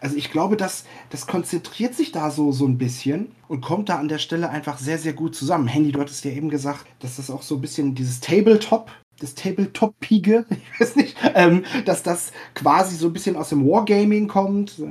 also 0.00 0.16
ich 0.16 0.30
glaube, 0.30 0.56
das, 0.56 0.84
das 1.10 1.26
konzentriert 1.26 1.94
sich 1.94 2.12
da 2.12 2.30
so, 2.30 2.52
so 2.52 2.66
ein 2.66 2.78
bisschen 2.78 3.32
und 3.48 3.60
kommt 3.60 3.88
da 3.88 3.96
an 3.98 4.08
der 4.08 4.18
Stelle 4.18 4.50
einfach 4.50 4.78
sehr, 4.78 4.98
sehr 4.98 5.12
gut 5.12 5.34
zusammen. 5.34 5.66
Handy, 5.66 5.92
du 5.92 6.00
hattest 6.00 6.24
ja 6.24 6.30
eben 6.30 6.48
gesagt, 6.48 6.86
dass 7.00 7.16
das 7.16 7.30
auch 7.30 7.42
so 7.42 7.56
ein 7.56 7.60
bisschen 7.60 7.94
dieses 7.94 8.20
Tabletop 8.20 8.90
das 9.20 9.34
Tabletop-Pige, 9.34 10.46
ich 10.50 10.80
weiß 10.80 10.94
nicht, 10.94 11.16
ähm, 11.34 11.64
dass 11.84 12.04
das 12.04 12.30
quasi 12.54 12.94
so 12.94 13.08
ein 13.08 13.12
bisschen 13.12 13.34
aus 13.34 13.48
dem 13.48 13.66
Wargaming 13.66 14.28
kommt, 14.28 14.70
so 14.70 14.88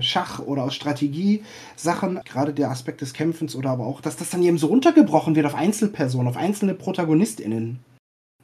Schach 0.00 0.40
oder 0.40 0.64
aus 0.64 0.74
Strategie-Sachen, 0.74 2.20
gerade 2.26 2.52
der 2.52 2.70
Aspekt 2.70 3.00
des 3.00 3.14
Kämpfens 3.14 3.56
oder 3.56 3.70
aber 3.70 3.86
auch, 3.86 4.02
dass 4.02 4.16
das 4.16 4.28
dann 4.28 4.42
eben 4.42 4.58
so 4.58 4.66
runtergebrochen 4.66 5.34
wird 5.34 5.46
auf 5.46 5.54
Einzelpersonen, 5.54 6.28
auf 6.28 6.36
einzelne 6.36 6.74
ProtagonistInnen. 6.74 7.78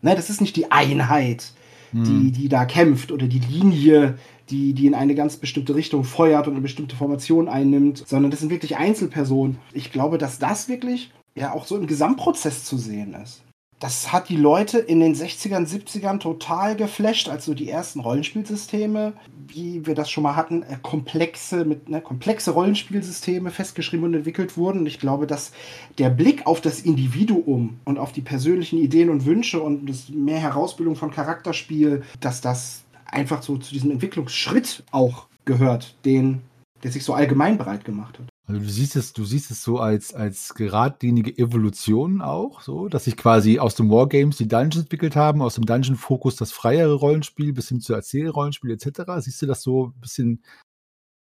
Ne, 0.01 0.14
das 0.14 0.31
ist 0.31 0.40
nicht 0.40 0.57
die 0.57 0.73
Einheit, 0.73 1.53
hm. 1.92 2.05
die, 2.05 2.33
die 2.33 2.49
da 2.49 2.64
kämpft 2.64 3.12
oder 3.12 3.27
die 3.27 3.40
Linie, 3.40 4.18
die, 4.51 4.75
die 4.75 4.87
in 4.87 4.94
eine 4.94 5.14
ganz 5.14 5.37
bestimmte 5.37 5.75
Richtung 5.75 6.05
feuert 6.05 6.46
und 6.46 6.55
eine 6.55 6.62
bestimmte 6.62 6.96
Formation 6.96 7.49
einnimmt, 7.49 8.07
sondern 8.07 8.31
das 8.31 8.40
sind 8.40 8.51
wirklich 8.51 8.77
Einzelpersonen. 8.77 9.59
Ich 9.72 9.92
glaube, 9.92 10.18
dass 10.18 10.38
das 10.38 10.68
wirklich 10.68 11.11
ja 11.35 11.53
auch 11.53 11.66
so 11.66 11.77
im 11.77 11.87
Gesamtprozess 11.87 12.64
zu 12.64 12.77
sehen 12.77 13.14
ist. 13.14 13.42
Das 13.79 14.11
hat 14.11 14.31
die 14.31 14.37
Leute 14.37 14.79
in 14.79 15.01
den 15.01 15.15
60ern, 15.15 15.67
70ern 15.67 16.19
total 16.19 16.77
geflasht, 16.77 17.29
als 17.29 17.45
so 17.45 17.53
die 17.53 17.69
ersten 17.69 18.01
Rollenspielsysteme, 18.01 19.12
wie 19.49 19.87
wir 19.87 19.95
das 19.95 20.11
schon 20.11 20.23
mal 20.23 20.35
hatten, 20.35 20.62
äh, 20.62 20.79
komplexe, 20.81 21.67
mit, 21.67 21.87
ne, 21.89 22.01
komplexe 22.01 22.53
Rollenspielsysteme 22.53 23.51
festgeschrieben 23.51 24.07
und 24.07 24.15
entwickelt 24.15 24.57
wurden. 24.57 24.81
Und 24.81 24.87
ich 24.87 24.99
glaube, 24.99 25.27
dass 25.27 25.53
der 25.99 26.09
Blick 26.09 26.47
auf 26.47 26.62
das 26.62 26.81
Individuum 26.81 27.79
und 27.85 27.99
auf 27.99 28.12
die 28.12 28.23
persönlichen 28.23 28.79
Ideen 28.79 29.11
und 29.11 29.27
Wünsche 29.27 29.61
und 29.61 29.87
das 29.87 30.09
mehr 30.09 30.39
Herausbildung 30.39 30.97
von 30.97 31.11
Charakterspiel, 31.11 32.03
dass 32.21 32.41
das 32.41 32.83
einfach 33.05 33.43
so 33.43 33.59
zu 33.59 33.75
diesem 33.75 33.91
Entwicklungsschritt 33.91 34.85
auch 34.91 35.27
gehört, 35.45 35.97
den, 36.07 36.41
der 36.83 36.93
sich 36.93 37.05
so 37.05 37.12
allgemein 37.12 37.59
breit 37.59 37.85
gemacht 37.85 38.19
hat. 38.19 38.27
Also 38.49 38.61
du 38.61 38.69
siehst 38.69 38.95
es, 38.95 39.13
du 39.13 39.25
siehst 39.25 39.51
es 39.51 39.65
so 39.65 39.81
als, 39.81 40.15
als 40.15 40.55
geradlinige 40.55 41.37
Evolution 41.37 42.23
auch, 42.23 42.61
so, 42.61 42.89
dass 42.89 43.05
sich 43.05 43.17
quasi 43.17 43.59
aus 43.59 43.75
dem 43.75 43.91
Wargames 43.91 44.37
die 44.37 44.47
Dungeons 44.47 44.85
entwickelt 44.85 45.17
haben, 45.17 45.43
aus 45.43 45.57
dem 45.57 45.67
Dungeon-Fokus 45.67 46.37
das 46.37 46.53
freiere 46.53 46.95
Rollenspiel 46.95 47.53
bis 47.53 47.69
hin 47.69 47.81
zu 47.81 47.93
Erzählrollenspiel 47.93 48.71
etc. 48.71 49.03
Siehst 49.19 49.43
du 49.43 49.47
das 49.47 49.63
so 49.63 49.89
ein 49.89 50.01
bisschen 50.01 50.45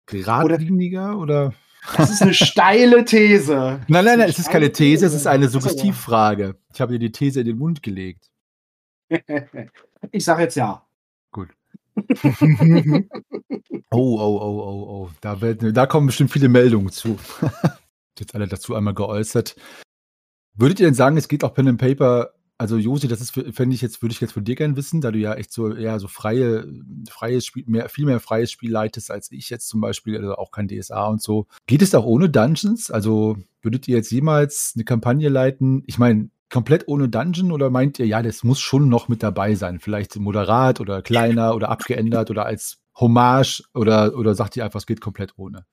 geradliniger 0.05 1.19
oder? 1.19 1.47
oder? 1.47 1.55
Das 1.97 2.11
ist 2.11 2.21
eine 2.21 2.35
steile 2.35 3.07
These. 3.07 3.81
Nein, 3.89 4.05
nein, 4.05 4.19
nein, 4.19 4.29
es 4.29 4.39
ist 4.39 4.51
keine 4.51 4.71
These, 4.71 5.07
es 5.07 5.15
ist 5.15 5.27
eine 5.27 5.49
Suggestivfrage. 5.49 6.57
Ich 6.75 6.81
habe 6.83 6.93
dir 6.93 6.99
die 6.99 7.13
These 7.13 7.41
in 7.41 7.47
den 7.47 7.59
Mund 7.59 7.83
gelegt. 7.83 8.31
ich 10.11 10.25
sage 10.25 10.43
jetzt 10.43 10.57
ja. 10.57 10.87
oh, 13.91 14.19
oh, 14.19 14.39
oh, 14.41 14.61
oh, 14.61 14.87
oh. 14.89 15.11
Da, 15.21 15.37
da 15.37 15.87
kommen 15.87 16.07
bestimmt 16.09 16.33
viele 16.33 16.49
Meldungen 16.49 16.91
zu. 16.91 17.19
Jetzt 18.19 18.35
alle 18.35 18.49
dazu 18.49 18.75
einmal 18.75 18.95
geäußert. 18.95 19.57
Würdet 20.57 20.81
ihr 20.81 20.87
denn 20.87 20.95
sagen, 20.95 21.17
es 21.17 21.29
geht 21.29 21.45
auch 21.45 21.55
Pen 21.55 21.69
and 21.69 21.81
Paper? 21.81 22.31
Also 22.57 22.77
Josi, 22.77 23.09
das 23.09 23.21
ist 23.21 23.33
fände 23.33 23.75
ich 23.75 23.83
jetzt, 23.83 24.01
würde 24.01 24.13
ich 24.13 24.21
jetzt 24.21 24.33
von 24.33 24.45
dir 24.45 24.55
gerne 24.55 24.77
wissen, 24.77 25.01
da 25.01 25.11
du 25.11 25.19
ja 25.19 25.35
echt 25.35 25.53
so 25.53 25.75
eher 25.75 25.99
so 25.99 26.07
freie, 26.07 26.65
freies 27.11 27.45
Spiel, 27.45 27.65
mehr, 27.67 27.89
viel 27.89 28.07
mehr 28.07 28.21
freies 28.21 28.53
Spiel 28.53 28.71
leitest 28.71 29.11
als 29.11 29.33
ich 29.33 29.51
jetzt 29.51 29.69
zum 29.69 29.81
Beispiel, 29.81 30.17
also 30.17 30.37
auch 30.37 30.53
kein 30.53 30.69
DSA 30.69 31.09
und 31.09 31.21
so. 31.21 31.49
Geht 31.67 31.83
es 31.83 31.97
auch 31.97 32.05
ohne 32.05 32.31
Dungeons? 32.31 32.93
Also 32.93 33.37
würdet 33.61 33.89
ihr 33.89 33.97
jetzt 33.97 34.13
jemals 34.13 34.75
eine 34.77 34.85
Kampagne 34.85 35.29
leiten? 35.29 35.83
Ich 35.87 35.99
meine, 35.99 36.31
komplett 36.55 36.87
ohne 36.87 37.09
Dungeon 37.09 37.51
oder 37.51 37.69
meint 37.69 37.99
ihr, 37.99 38.07
ja, 38.07 38.23
das 38.23 38.45
muss 38.45 38.61
schon 38.61 38.89
noch 38.89 39.09
mit 39.09 39.25
dabei 39.25 39.57
sein? 39.57 39.81
Vielleicht 39.81 40.15
moderat 40.15 40.81
oder 40.81 41.03
kleiner 41.03 41.57
oder 41.57 41.69
abgeändert 41.69 42.31
oder 42.31 42.47
als 42.47 42.79
Hommage 42.95 43.65
oder, 43.75 44.17
oder 44.17 44.37
sagt 44.37 44.57
ihr 44.57 44.65
einfach, 44.65 44.79
es 44.79 44.87
geht 44.87 45.01
komplett 45.01 45.33
ohne? 45.37 45.67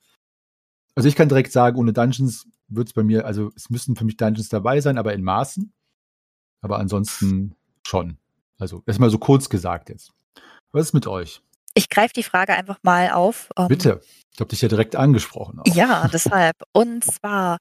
Also 0.95 1.07
ich 1.07 1.15
kann 1.15 1.29
direkt 1.29 1.51
sagen, 1.51 1.77
ohne 1.77 1.93
Dungeons 1.93 2.47
wird 2.67 2.88
es 2.88 2.93
bei 2.93 3.03
mir, 3.03 3.27
also 3.27 3.51
es 3.55 3.69
müssen 3.69 3.95
für 3.95 4.05
mich 4.05 4.17
Dungeons 4.17 4.49
dabei 4.49 4.82
sein, 4.82 4.97
aber 4.97 5.13
in 5.13 5.21
Maßen. 5.21 5.71
Aber 6.61 6.79
ansonsten 6.79 7.53
schon. 7.86 8.17
Also 8.57 8.82
erstmal 8.88 9.11
so 9.11 9.19
kurz 9.19 9.49
gesagt 9.49 9.89
jetzt. 9.89 10.13
Was 10.71 10.88
ist 10.88 10.93
mit 10.93 11.05
euch? 11.05 11.43
Ich 11.75 11.89
greife 11.89 12.13
die 12.15 12.23
Frage 12.23 12.53
einfach 12.53 12.79
mal 12.82 13.11
auf. 13.11 13.49
Um, 13.55 13.67
Bitte. 13.67 14.01
Ich 14.34 14.39
habe 14.39 14.49
dich 14.49 14.61
ja 14.61 14.67
direkt 14.67 14.95
angesprochen. 14.95 15.59
Auch. 15.59 15.75
Ja, 15.75 16.07
deshalb. 16.11 16.55
Und 16.73 17.03
zwar, 17.05 17.59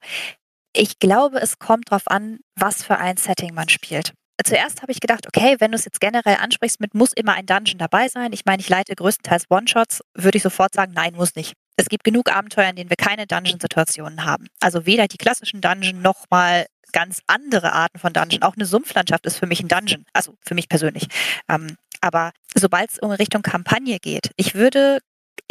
ich 0.73 0.99
glaube, 0.99 1.39
es 1.41 1.59
kommt 1.59 1.91
darauf 1.91 2.07
an, 2.07 2.39
was 2.55 2.83
für 2.83 2.97
ein 2.97 3.17
Setting 3.17 3.53
man 3.53 3.69
spielt. 3.69 4.13
zuerst 4.43 4.81
habe 4.81 4.91
ich 4.91 4.99
gedacht, 4.99 5.27
okay, 5.27 5.57
wenn 5.59 5.71
du 5.71 5.77
es 5.77 5.85
jetzt 5.85 6.01
generell 6.01 6.37
ansprichst 6.41 6.79
mit 6.79 6.95
muss 6.95 7.11
immer 7.13 7.33
ein 7.33 7.45
Dungeon 7.45 7.77
dabei 7.77 8.07
sein. 8.07 8.33
Ich 8.33 8.45
meine, 8.45 8.61
ich 8.61 8.69
leite 8.69 8.95
größtenteils 8.95 9.45
One-Shots, 9.49 10.01
würde 10.15 10.37
ich 10.37 10.43
sofort 10.43 10.73
sagen, 10.73 10.93
nein, 10.95 11.13
muss 11.13 11.35
nicht. 11.35 11.53
Es 11.77 11.89
gibt 11.89 12.03
genug 12.03 12.31
Abenteuer, 12.31 12.69
in 12.69 12.75
denen 12.75 12.89
wir 12.89 12.97
keine 12.97 13.27
Dungeon-Situationen 13.27 14.25
haben. 14.25 14.47
Also 14.59 14.85
weder 14.85 15.07
die 15.07 15.17
klassischen 15.17 15.61
Dungeon 15.61 16.01
noch 16.01 16.25
mal 16.29 16.65
ganz 16.91 17.21
andere 17.27 17.73
Arten 17.73 17.99
von 17.99 18.13
Dungeon. 18.13 18.43
Auch 18.43 18.55
eine 18.55 18.65
Sumpflandschaft 18.65 19.25
ist 19.25 19.37
für 19.37 19.47
mich 19.47 19.61
ein 19.61 19.67
Dungeon. 19.67 20.05
Also 20.13 20.35
für 20.41 20.55
mich 20.55 20.69
persönlich. 20.69 21.07
Ähm, 21.47 21.77
aber 22.01 22.31
sobald 22.55 22.91
es 22.91 22.99
um 22.99 23.11
Richtung 23.11 23.43
Kampagne 23.43 23.99
geht, 23.99 24.31
ich 24.35 24.55
würde 24.55 24.99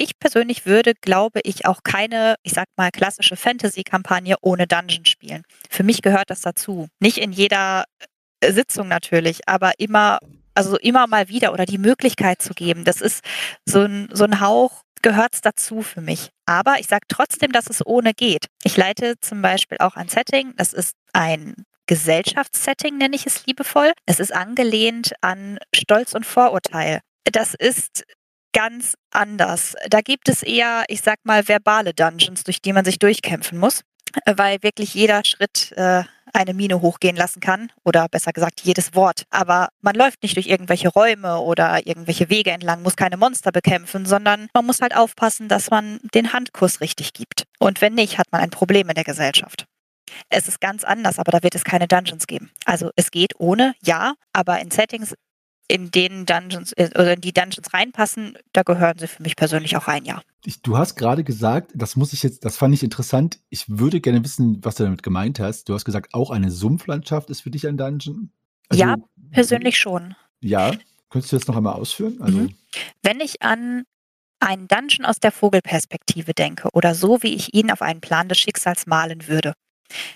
ich 0.01 0.19
persönlich 0.19 0.65
würde, 0.65 0.95
glaube 0.95 1.41
ich, 1.45 1.67
auch 1.67 1.83
keine, 1.83 2.37
ich 2.43 2.53
sag 2.53 2.67
mal, 2.77 2.91
klassische 2.91 3.37
Fantasy-Kampagne 3.37 4.37
ohne 4.41 4.67
Dungeon 4.67 5.05
spielen. 5.05 5.43
Für 5.69 5.83
mich 5.83 6.01
gehört 6.01 6.31
das 6.31 6.41
dazu. 6.41 6.89
Nicht 7.01 7.19
in 7.19 7.33
jeder 7.33 7.85
äh, 8.41 8.53
Sitzung 8.53 8.89
natürlich, 8.89 9.47
aber 9.47 9.73
immer, 9.79 10.19
also 10.55 10.79
immer 10.79 11.07
mal 11.07 11.29
wieder 11.29 11.53
oder 11.53 11.67
die 11.67 11.79
Möglichkeit 11.79 12.41
zu 12.41 12.55
geben. 12.55 12.85
Das 12.85 13.01
ist 13.01 13.23
so 13.67 13.83
ein, 13.83 14.09
so 14.13 14.25
ein 14.25 14.41
Hauch, 14.41 14.83
gehört 15.03 15.35
es 15.35 15.41
dazu 15.43 15.83
für 15.83 16.01
mich. 16.01 16.31
Aber 16.47 16.79
ich 16.79 16.87
sage 16.87 17.07
trotzdem, 17.09 17.53
dass 17.53 17.69
es 17.69 17.85
ohne 17.85 18.15
geht. 18.15 18.47
Ich 18.65 18.77
leite 18.77 19.15
zum 19.21 19.43
Beispiel 19.43 19.79
auch 19.79 19.97
ein 19.97 20.09
Setting, 20.09 20.55
das 20.57 20.73
ist 20.73 20.95
ein 21.13 21.55
Gesellschaftssetting, 21.87 22.97
nenne 22.97 23.17
ich 23.17 23.27
es 23.27 23.45
liebevoll. 23.47 23.93
Es 24.07 24.21
ist 24.21 24.33
angelehnt 24.33 25.13
an 25.21 25.59
Stolz 25.75 26.15
und 26.15 26.25
Vorurteil. 26.25 27.01
Das 27.25 27.55
ist 27.55 28.05
ganz 28.53 28.95
anders. 29.11 29.75
Da 29.89 30.01
gibt 30.01 30.29
es 30.29 30.43
eher, 30.43 30.85
ich 30.89 31.03
sag 31.03 31.19
mal, 31.25 31.49
verbale 31.49 31.95
Dungeons, 31.95 32.45
durch 32.45 32.61
die 32.61 32.73
man 32.73 32.85
sich 32.85 32.99
durchkämpfen 32.99 33.59
muss, 33.59 33.83
weil 34.27 34.63
wirklich 34.63 34.95
jeder 34.95 35.23
Schritt 35.25 35.73
äh, 35.77 36.05
eine 36.33 36.55
Mine 36.55 36.81
hochgehen 36.81 37.17
lassen 37.17 37.41
kann 37.41 37.73
oder 37.85 38.09
besser 38.09 38.33
gesagt 38.33 38.61
jedes 38.63 38.95
Wort. 38.95 39.25
Aber 39.31 39.69
man 39.81 39.95
läuft 39.95 40.23
nicht 40.23 40.37
durch 40.37 40.47
irgendwelche 40.47 40.89
Räume 40.89 41.41
oder 41.41 41.87
irgendwelche 41.87 42.31
Wege 42.31 42.51
entlang, 42.51 42.83
muss 42.83 42.97
keine 42.97 43.17
Monster 43.17 43.53
bekämpfen, 43.53 44.07
sondern 44.07 44.49
man 44.55 44.67
muss 44.67 44.81
halt 44.81 44.95
aufpassen, 44.95 45.49
dass 45.49 45.71
man 45.71 46.01
den 46.15 46.33
Handkuss 46.33 46.81
richtig 46.81 47.13
gibt. 47.13 47.45
Und 47.59 47.81
wenn 47.81 47.95
nicht, 47.95 48.19
hat 48.19 48.31
man 48.31 48.41
ein 48.41 48.51
Problem 48.51 48.89
in 48.89 48.95
der 48.95 49.05
Gesellschaft. 49.05 49.67
Es 50.29 50.49
ist 50.49 50.61
ganz 50.61 50.85
anders, 50.85 51.19
aber 51.19 51.33
da 51.33 51.43
wird 51.43 51.55
es 51.55 51.65
keine 51.65 51.87
Dungeons 51.87 52.27
geben. 52.27 52.51
Also 52.65 52.91
es 52.97 53.11
geht 53.11 53.35
ohne, 53.39 53.75
ja, 53.83 54.15
aber 54.33 54.61
in 54.61 54.71
Settings, 54.71 55.15
in 55.71 55.91
denen 55.91 56.27
Dungeons 56.27 56.73
äh, 56.73 56.91
oder 56.95 57.14
in 57.14 57.21
die 57.21 57.33
Dungeons 57.33 57.73
reinpassen, 57.73 58.37
da 58.53 58.62
gehören 58.62 58.99
sie 58.99 59.07
für 59.07 59.23
mich 59.23 59.37
persönlich 59.37 59.77
auch 59.77 59.87
rein, 59.87 60.05
ja. 60.05 60.23
Ich, 60.45 60.62
du 60.62 60.77
hast 60.77 60.97
gerade 60.97 61.23
gesagt, 61.23 61.73
das 61.75 61.97
muss 61.97 62.12
ich 62.12 62.23
jetzt, 62.23 62.45
das 62.45 62.57
fand 62.57 62.75
ich 62.75 62.83
interessant. 62.83 63.39
Ich 63.51 63.68
würde 63.68 64.01
gerne 64.01 64.25
wissen, 64.25 64.59
was 64.64 64.75
du 64.75 64.85
damit 64.85 65.03
gemeint 65.03 65.39
hast. 65.39 65.68
Du 65.68 65.75
hast 65.75 65.85
gesagt, 65.85 66.14
auch 66.14 66.31
eine 66.31 66.51
Sumpflandschaft 66.51 67.31
ist 67.31 67.43
für 67.43 67.51
dich 67.51 67.66
ein 67.68 67.77
Dungeon. 67.77 68.31
Also, 68.68 68.83
ja, 68.83 68.97
persönlich 69.31 69.77
schon. 69.77 70.14
Ja, 70.41 70.73
könntest 71.11 71.33
du 71.33 71.37
das 71.37 71.47
noch 71.47 71.57
einmal 71.57 71.75
ausführen? 71.75 72.21
Also, 72.21 72.39
mhm. 72.39 72.55
Wenn 73.03 73.21
ich 73.21 73.43
an 73.43 73.85
einen 74.41 74.68
Dungeon 74.68 75.05
aus 75.05 75.21
der 75.21 75.33
Vogelperspektive 75.33 76.33
denke 76.33 76.68
oder 76.73 76.95
so, 76.95 77.23
wie 77.23 77.35
ich 77.35 77.55
ihn 77.55 77.71
auf 77.71 77.83
einen 77.83 78.01
Plan 78.01 78.29
des 78.29 78.39
Schicksals 78.39 78.87
malen 78.87 79.29
würde, 79.29 79.53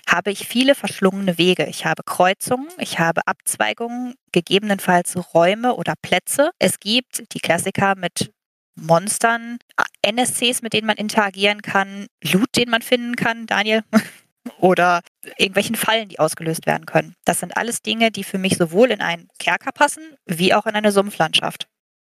habe 0.07 0.31
ich 0.31 0.47
viele 0.47 0.75
verschlungene 0.75 1.37
Wege. 1.37 1.65
Ich 1.65 1.85
habe 1.85 2.03
Kreuzungen, 2.03 2.67
ich 2.79 2.99
habe 2.99 3.21
Abzweigungen, 3.25 4.15
gegebenenfalls 4.31 5.15
Räume 5.33 5.75
oder 5.75 5.93
Plätze. 6.01 6.51
Es 6.59 6.79
gibt 6.79 7.33
die 7.33 7.39
Klassiker 7.39 7.95
mit 7.95 8.31
Monstern, 8.75 9.57
NSCs, 10.01 10.61
mit 10.61 10.73
denen 10.73 10.87
man 10.87 10.97
interagieren 10.97 11.61
kann, 11.61 12.07
Loot, 12.23 12.55
den 12.57 12.69
man 12.69 12.81
finden 12.81 13.15
kann, 13.15 13.45
Daniel, 13.47 13.83
oder 14.59 15.01
irgendwelchen 15.37 15.75
Fallen, 15.75 16.09
die 16.09 16.19
ausgelöst 16.19 16.65
werden 16.65 16.85
können. 16.85 17.15
Das 17.25 17.39
sind 17.39 17.57
alles 17.57 17.81
Dinge, 17.81 18.11
die 18.11 18.23
für 18.23 18.37
mich 18.37 18.57
sowohl 18.57 18.91
in 18.91 19.01
einen 19.01 19.27
Kerker 19.39 19.71
passen, 19.71 20.03
wie 20.25 20.53
auch 20.53 20.65
in 20.65 20.75
eine 20.75 20.91
Sumpflandschaft. 20.91 21.67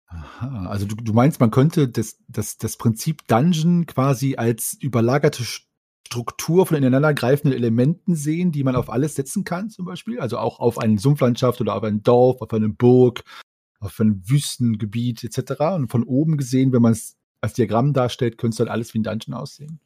Aha, 0.07 0.67
also 0.69 0.85
du, 0.85 0.95
du 0.95 1.13
meinst, 1.13 1.39
man 1.39 1.51
könnte 1.51 1.87
das, 1.87 2.17
das, 2.27 2.57
das 2.57 2.77
Prinzip 2.77 3.27
Dungeon 3.27 3.85
quasi 3.85 4.35
als 4.35 4.73
überlagerte 4.79 5.43
Struktur 6.07 6.65
von 6.65 6.77
ineinandergreifenden 6.77 7.57
Elementen 7.57 8.15
sehen, 8.15 8.51
die 8.51 8.63
man 8.63 8.75
auf 8.75 8.89
alles 8.89 9.15
setzen 9.15 9.43
kann, 9.43 9.69
zum 9.69 9.85
Beispiel. 9.85 10.19
Also 10.19 10.37
auch 10.37 10.59
auf 10.59 10.77
eine 10.77 10.99
Sumpflandschaft 10.99 11.61
oder 11.61 11.75
auf 11.75 11.83
ein 11.83 12.03
Dorf, 12.03 12.41
auf 12.41 12.53
eine 12.53 12.69
Burg, 12.69 13.23
auf 13.79 13.99
ein 13.99 14.21
Wüstengebiet 14.25 15.23
etc. 15.23 15.61
Und 15.75 15.89
von 15.89 16.03
oben 16.03 16.37
gesehen, 16.37 16.71
wenn 16.71 16.81
man 16.81 16.93
es 16.93 17.17
als 17.41 17.53
Diagramm 17.53 17.93
darstellt, 17.93 18.37
könnte 18.37 18.53
es 18.53 18.57
dann 18.57 18.67
alles 18.67 18.93
wie 18.93 18.99
ein 18.99 19.03
Dungeon 19.03 19.35
aussehen. 19.35 19.79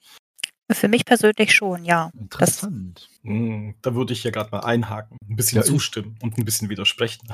Für 0.72 0.88
mich 0.88 1.03
persönlich 1.03 1.53
schon, 1.53 1.84
ja. 1.84 2.11
Interessant. 2.20 3.09
Das, 3.24 3.74
da 3.82 3.95
würde 3.95 4.13
ich 4.13 4.24
ja 4.24 4.30
gerade 4.30 4.51
mal 4.51 4.59
einhaken, 4.59 5.17
ein 5.28 5.36
bisschen 5.36 5.57
ja, 5.57 5.63
zustimmen 5.63 6.17
und 6.22 6.38
ein 6.38 6.45
bisschen 6.45 6.70
widersprechen. 6.70 7.28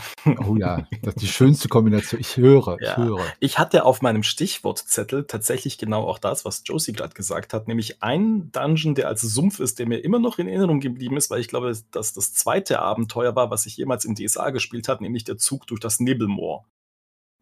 Oh 0.48 0.56
ja, 0.56 0.88
das 1.02 1.16
ist 1.16 1.22
die 1.22 1.28
schönste 1.28 1.68
Kombination. 1.68 2.20
Ich 2.20 2.38
höre, 2.38 2.78
ja. 2.82 2.92
ich 2.92 2.98
höre. 2.98 3.26
Ich 3.40 3.60
hatte 3.60 3.84
auf 3.84 4.02
meinem 4.02 4.24
Stichwortzettel 4.24 5.26
tatsächlich 5.26 5.78
genau 5.78 6.04
auch 6.04 6.18
das, 6.18 6.46
was 6.46 6.64
Josie 6.66 6.94
gerade 6.94 7.14
gesagt 7.14 7.54
hat, 7.54 7.68
nämlich 7.68 8.02
ein 8.02 8.52
Dungeon, 8.52 8.96
der 8.96 9.08
als 9.08 9.22
Sumpf 9.22 9.60
ist, 9.60 9.80
der 9.80 9.88
mir 9.88 9.98
immer 9.98 10.20
noch 10.20 10.40
in 10.40 10.48
Erinnerung 10.48 10.80
geblieben 10.80 11.18
ist, 11.18 11.30
weil 11.30 11.42
ich 11.42 11.48
glaube, 11.48 11.78
dass 11.92 12.14
das 12.14 12.34
zweite 12.34 12.80
Abenteuer 12.80 13.36
war, 13.36 13.52
was 13.52 13.66
ich 13.66 13.78
jemals 13.78 14.06
in 14.06 14.16
DSA 14.16 14.50
gespielt 14.52 14.88
habe, 14.88 15.04
nämlich 15.04 15.24
der 15.24 15.38
Zug 15.38 15.68
durch 15.68 15.80
das 15.80 16.00
Nebelmoor. 16.00 16.66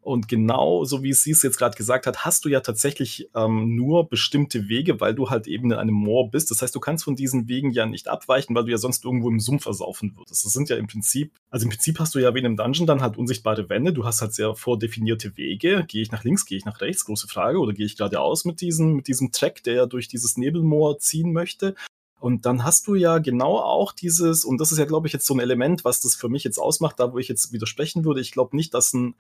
Und 0.04 0.28
genau 0.28 0.84
so 0.84 1.02
wie 1.02 1.14
sie 1.14 1.32
es 1.32 1.44
jetzt 1.44 1.58
gerade 1.58 1.78
gesagt 1.78 2.08
hat, 2.08 2.26
hast 2.26 2.44
du 2.44 2.50
ja 2.50 2.60
tatsächlich 2.60 3.30
ähm, 3.34 3.74
nur 3.76 4.10
bestimmte 4.10 4.68
Wege, 4.68 5.00
weil 5.00 5.16
du 5.16 5.30
halt 5.30 5.48
eben 5.48 5.72
in 5.72 5.78
einem 5.78 5.96
Moor 5.96 6.30
bist. 6.30 6.52
Das 6.52 6.62
heißt, 6.62 6.76
du 6.76 6.82
kannst 6.82 7.06
von 7.06 7.16
diesen 7.16 7.48
Wegen 7.48 7.72
ja 7.72 7.86
nicht 7.86 8.10
abweichen, 8.10 8.54
weil 8.54 8.66
du 8.66 8.72
ja 8.72 8.78
sonst 8.78 9.06
irgendwo 9.06 9.30
im 9.30 9.40
Sumpf 9.40 9.64
versaufen 9.64 10.18
würdest. 10.18 10.44
Das 10.44 10.52
sind 10.52 10.68
ja 10.68 10.76
im 10.76 10.88
Prinzip, 10.88 11.32
also 11.50 11.64
im 11.64 11.70
Prinzip 11.70 12.00
hast 12.00 12.16
du 12.16 12.20
ja 12.20 12.36
wie 12.36 12.40
in 12.40 12.46
einem 12.46 12.58
Dungeon 12.58 12.86
dann 12.86 13.02
halt 13.02 13.18
unsichtbare 13.18 13.70
Wände. 13.70 13.94
Du 13.94 14.04
hast 14.04 14.22
halt 14.22 14.34
sehr 14.34 14.54
vordefinierte 14.56 15.38
Wege. 15.38 15.86
Gehe 15.88 16.02
ich 16.02 16.12
nach 16.12 16.26
links, 16.26 16.46
gehe 16.46 16.58
ich 16.58 16.66
nach 16.66 16.82
rechts? 16.82 17.06
Große 17.06 17.30
Frage. 17.30 17.60
Oder 17.60 17.72
gehe 17.72 17.86
ich 17.86 17.96
geradeaus 17.96 18.44
mit 18.44 18.60
diesem, 18.60 18.96
mit 18.96 19.08
diesem 19.08 19.32
Track, 19.32 19.64
der 19.64 19.74
ja 19.74 19.86
durch 19.86 20.10
dieses 20.10 20.36
Nebelmoor 20.36 21.00
ziehen 21.00 21.32
möchte? 21.32 21.76
Und 22.20 22.46
dann 22.46 22.64
hast 22.64 22.88
du 22.88 22.96
ja 22.96 23.18
genau 23.18 23.58
auch 23.58 23.92
dieses, 23.92 24.46
und 24.46 24.58
das 24.60 24.72
ist 24.72 24.78
ja, 24.78 24.86
glaube 24.86 25.08
ich, 25.08 25.14
jetzt 25.14 25.26
so 25.26 25.34
ein 25.34 25.42
Element, 25.42 25.84
was 25.84 26.00
das 26.00 26.16
für 26.16 26.30
mich 26.30 26.46
jetzt 26.46 26.58
ausmacht, 26.58 26.98
da 26.98 27.12
wo 27.12 27.18
ich 27.18 27.28
jetzt 27.28 27.52
widersprechen 27.52 28.06
würde. 28.06 28.22
Ich 28.22 28.32
glaube 28.32 28.56
nicht, 28.56 28.74
dass 28.74 28.94
ein 28.94 29.16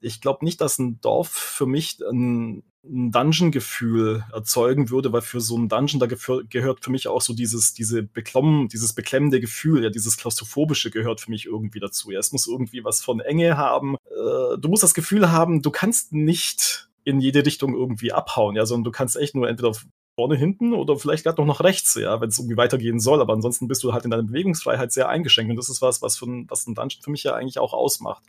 ich 0.00 0.20
glaube 0.20 0.44
nicht, 0.44 0.60
dass 0.60 0.78
ein 0.78 1.00
Dorf 1.00 1.28
für 1.28 1.66
mich 1.66 2.00
ein, 2.00 2.62
ein 2.84 3.10
Dungeon-Gefühl 3.10 4.24
erzeugen 4.32 4.90
würde, 4.90 5.12
weil 5.12 5.22
für 5.22 5.40
so 5.40 5.56
ein 5.56 5.68
Dungeon, 5.68 6.00
da 6.00 6.06
gehört 6.06 6.84
für 6.84 6.90
mich 6.90 7.08
auch 7.08 7.20
so 7.20 7.34
dieses, 7.34 7.74
diese 7.74 8.02
beklommen, 8.02 8.68
dieses 8.68 8.94
beklemmende 8.94 9.40
Gefühl, 9.40 9.84
ja, 9.84 9.90
dieses 9.90 10.16
klaustrophobische 10.16 10.90
gehört 10.90 11.20
für 11.20 11.30
mich 11.30 11.46
irgendwie 11.46 11.80
dazu. 11.80 12.10
Ja, 12.10 12.18
es 12.18 12.32
muss 12.32 12.46
irgendwie 12.46 12.84
was 12.84 13.02
von 13.02 13.20
Enge 13.20 13.56
haben. 13.56 13.96
Äh, 14.06 14.58
du 14.58 14.68
musst 14.68 14.82
das 14.82 14.94
Gefühl 14.94 15.30
haben, 15.30 15.62
du 15.62 15.70
kannst 15.70 16.12
nicht 16.12 16.88
in 17.04 17.20
jede 17.20 17.44
Richtung 17.44 17.74
irgendwie 17.74 18.12
abhauen, 18.12 18.56
ja, 18.56 18.66
sondern 18.66 18.84
du 18.84 18.90
kannst 18.90 19.16
echt 19.16 19.34
nur 19.34 19.48
entweder 19.48 19.72
vorne, 20.16 20.36
hinten 20.36 20.74
oder 20.74 20.96
vielleicht 20.98 21.24
gerade 21.24 21.40
noch 21.40 21.46
nach 21.46 21.64
rechts, 21.64 21.94
ja, 21.94 22.20
wenn 22.20 22.28
es 22.28 22.38
irgendwie 22.38 22.56
weitergehen 22.56 23.00
soll. 23.00 23.20
Aber 23.20 23.32
ansonsten 23.32 23.68
bist 23.68 23.82
du 23.82 23.92
halt 23.92 24.04
in 24.04 24.10
deiner 24.10 24.22
Bewegungsfreiheit 24.22 24.92
sehr 24.92 25.08
eingeschränkt. 25.08 25.50
Und 25.50 25.56
das 25.56 25.70
ist 25.70 25.80
was, 25.82 26.02
was, 26.02 26.18
für 26.18 26.26
was 26.48 26.66
ein 26.66 26.74
Dungeon 26.74 27.02
für 27.02 27.10
mich 27.10 27.22
ja 27.22 27.34
eigentlich 27.34 27.58
auch 27.58 27.72
ausmacht. 27.72 28.24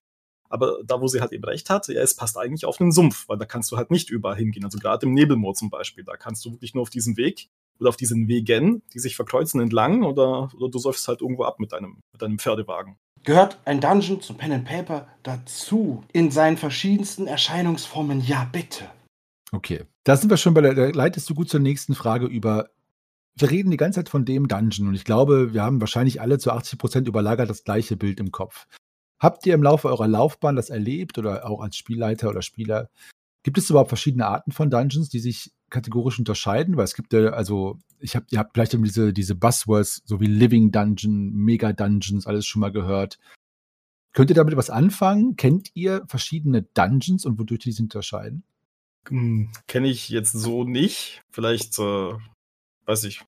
Aber 0.51 0.79
da, 0.85 0.99
wo 0.99 1.07
sie 1.07 1.21
halt 1.21 1.31
eben 1.31 1.45
recht 1.45 1.69
hat, 1.69 1.87
ja, 1.87 2.01
es 2.01 2.15
passt 2.15 2.37
eigentlich 2.37 2.65
auf 2.65 2.81
einen 2.81 2.91
Sumpf, 2.91 3.27
weil 3.29 3.37
da 3.37 3.45
kannst 3.45 3.71
du 3.71 3.77
halt 3.77 3.89
nicht 3.89 4.09
überall 4.09 4.35
hingehen. 4.35 4.65
Also 4.65 4.77
gerade 4.77 5.05
im 5.05 5.13
Nebelmoor 5.13 5.53
zum 5.53 5.69
Beispiel, 5.69 6.03
da 6.03 6.17
kannst 6.17 6.43
du 6.45 6.51
wirklich 6.51 6.73
nur 6.73 6.81
auf 6.81 6.89
diesen 6.89 7.15
Weg 7.15 7.49
oder 7.79 7.89
auf 7.89 7.97
diesen 7.97 8.27
Wegen, 8.27 8.83
die 8.93 8.99
sich 8.99 9.15
verkreuzen, 9.15 9.61
entlang 9.61 10.03
oder, 10.03 10.49
oder 10.55 10.69
du 10.69 10.77
säufst 10.77 11.07
halt 11.07 11.21
irgendwo 11.21 11.43
ab 11.43 11.59
mit 11.59 11.71
deinem, 11.71 12.01
mit 12.11 12.21
deinem 12.21 12.37
Pferdewagen. 12.37 12.97
Gehört 13.23 13.59
ein 13.65 13.79
Dungeon 13.79 14.21
zum 14.21 14.37
Pen 14.37 14.51
and 14.51 14.65
Paper 14.65 15.07
dazu? 15.23 16.03
In 16.11 16.31
seinen 16.31 16.57
verschiedensten 16.57 17.27
Erscheinungsformen? 17.27 18.21
Ja, 18.21 18.49
bitte. 18.51 18.89
Okay, 19.51 19.85
da 20.03 20.17
sind 20.17 20.29
wir 20.29 20.37
schon 20.37 20.53
bei 20.53 20.61
der, 20.61 20.73
da 20.73 20.87
leitest 20.87 21.29
du 21.29 21.35
gut 21.35 21.49
zur 21.49 21.59
nächsten 21.59 21.95
Frage 21.95 22.25
über. 22.25 22.69
Wir 23.35 23.49
reden 23.49 23.71
die 23.71 23.77
ganze 23.77 23.99
Zeit 23.99 24.09
von 24.09 24.25
dem 24.25 24.47
Dungeon 24.47 24.87
und 24.87 24.95
ich 24.95 25.05
glaube, 25.05 25.53
wir 25.53 25.61
haben 25.61 25.79
wahrscheinlich 25.79 26.19
alle 26.19 26.37
zu 26.37 26.51
80 26.51 26.79
Prozent 26.79 27.07
überlagert 27.07 27.49
das 27.49 27.63
gleiche 27.63 27.95
Bild 27.95 28.19
im 28.19 28.31
Kopf. 28.31 28.67
Habt 29.22 29.45
ihr 29.45 29.53
im 29.53 29.61
Laufe 29.61 29.88
eurer 29.88 30.07
Laufbahn 30.07 30.55
das 30.55 30.72
erlebt 30.72 31.19
oder 31.19 31.47
auch 31.47 31.61
als 31.61 31.78
Spielleiter 31.78 32.30
oder 32.30 32.41
Spieler? 32.41 32.89
Gibt 33.43 33.59
es 33.59 33.69
überhaupt 33.69 33.89
verschiedene 33.89 34.26
Arten 34.26 34.51
von 34.51 34.72
Dungeons, 34.72 35.09
die 35.09 35.19
sich 35.19 35.51
kategorisch 35.69 36.17
unterscheiden? 36.17 36.76
Weil 36.76 36.86
es 36.86 36.95
gibt 36.95 37.13
ja, 37.13 37.30
also, 37.30 37.78
ich 37.99 38.15
hab, 38.15 38.32
ihr 38.32 38.39
habt 38.39 38.53
vielleicht 38.53 38.74
diese, 38.74 39.13
diese 39.13 39.36
Buzzwords, 39.36 40.01
so 40.05 40.19
wie 40.19 40.26
Living 40.26 40.72
Dungeon, 40.72 41.32
Mega 41.34 41.72
Dungeons, 41.72 42.26
alles 42.26 42.47
schon 42.47 42.61
mal 42.61 42.72
gehört. 42.72 43.19
Könnt 44.13 44.32
ihr 44.32 44.36
damit 44.36 44.57
was 44.57 44.72
anfangen? 44.72 45.36
Kennt 45.36 45.69
ihr 45.76 46.03
verschiedene 46.07 46.63
Dungeons 46.63 47.24
und 47.24 47.38
wodurch 47.38 47.59
die 47.59 47.72
sich 47.72 47.82
unterscheiden? 47.82 48.43
Hm, 49.07 49.51
Kenne 49.67 49.88
ich 49.88 50.09
jetzt 50.09 50.32
so 50.32 50.63
nicht. 50.63 51.22
Vielleicht, 51.30 51.78
äh, 51.78 52.13
weiß 52.86 53.03
ich, 53.03 53.22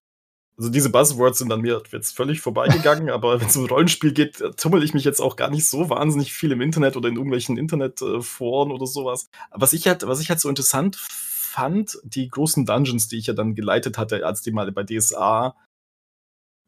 also 0.56 0.70
diese 0.70 0.90
Buzzwords 0.90 1.38
sind 1.38 1.52
an 1.52 1.60
mir 1.60 1.82
jetzt 1.90 2.16
völlig 2.16 2.40
vorbeigegangen, 2.40 3.10
aber 3.10 3.40
wenn 3.40 3.48
es 3.48 3.56
um 3.56 3.66
Rollenspiel 3.66 4.12
geht, 4.12 4.42
tummel 4.56 4.82
ich 4.82 4.94
mich 4.94 5.04
jetzt 5.04 5.20
auch 5.20 5.36
gar 5.36 5.50
nicht 5.50 5.68
so 5.68 5.90
wahnsinnig 5.90 6.32
viel 6.32 6.52
im 6.52 6.60
Internet 6.60 6.96
oder 6.96 7.08
in 7.08 7.16
irgendwelchen 7.16 7.56
Internetforen 7.56 8.70
oder 8.70 8.86
sowas. 8.86 9.28
Was 9.50 9.72
ich 9.72 9.86
halt, 9.86 10.06
was 10.06 10.20
ich 10.20 10.30
halt 10.30 10.40
so 10.40 10.48
interessant 10.48 10.96
fand, 10.96 11.98
die 12.04 12.28
großen 12.28 12.66
Dungeons, 12.66 13.08
die 13.08 13.18
ich 13.18 13.26
ja 13.26 13.34
dann 13.34 13.54
geleitet 13.54 13.98
hatte, 13.98 14.26
als 14.26 14.42
die 14.42 14.52
mal 14.52 14.70
bei 14.72 14.84
DSA 14.84 15.54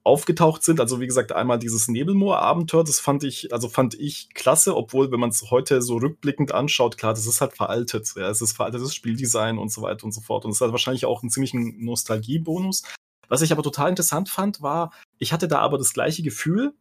aufgetaucht 0.07 0.63
sind. 0.63 0.79
Also 0.79 1.01
wie 1.01 1.07
gesagt, 1.07 1.33
einmal 1.33 1.59
dieses 1.59 1.89
Nebelmoor-Abenteuer, 1.89 2.85
das 2.85 3.01
fand 3.01 3.25
ich, 3.25 3.53
also 3.53 3.69
fand 3.69 3.95
ich 3.95 4.33
klasse, 4.35 4.77
obwohl, 4.77 5.11
wenn 5.11 5.19
man 5.19 5.31
es 5.31 5.51
heute 5.51 5.83
so 5.83 5.97
rückblickend 5.97 6.53
anschaut, 6.53 6.97
klar, 6.97 7.13
das 7.13 7.27
ist 7.27 7.41
halt 7.41 7.55
veraltet. 7.55 8.13
Ja, 8.15 8.31
es 8.31 8.41
ist 8.41 8.53
veraltetes 8.53 8.95
Spieldesign 8.95 9.59
und 9.59 9.73
so 9.73 9.83
weiter 9.83 10.05
und 10.05 10.13
so 10.13 10.21
fort. 10.21 10.45
Und 10.45 10.53
es 10.53 10.61
hat 10.61 10.71
wahrscheinlich 10.71 11.07
auch 11.07 11.23
einen 11.23 11.31
ziemlichen 11.31 11.85
Nostalgiebonus. 11.85 12.85
Was 13.29 13.43
ich 13.43 13.53
aber 13.53 13.63
total 13.63 13.91
interessant 13.91 14.29
fand, 14.29 14.63
war, 14.63 14.93
ich 15.19 15.33
hatte 15.33 15.49
da 15.49 15.59
aber 15.59 15.79
das 15.79 15.93
gleiche 15.93 16.23
Gefühl, 16.23 16.75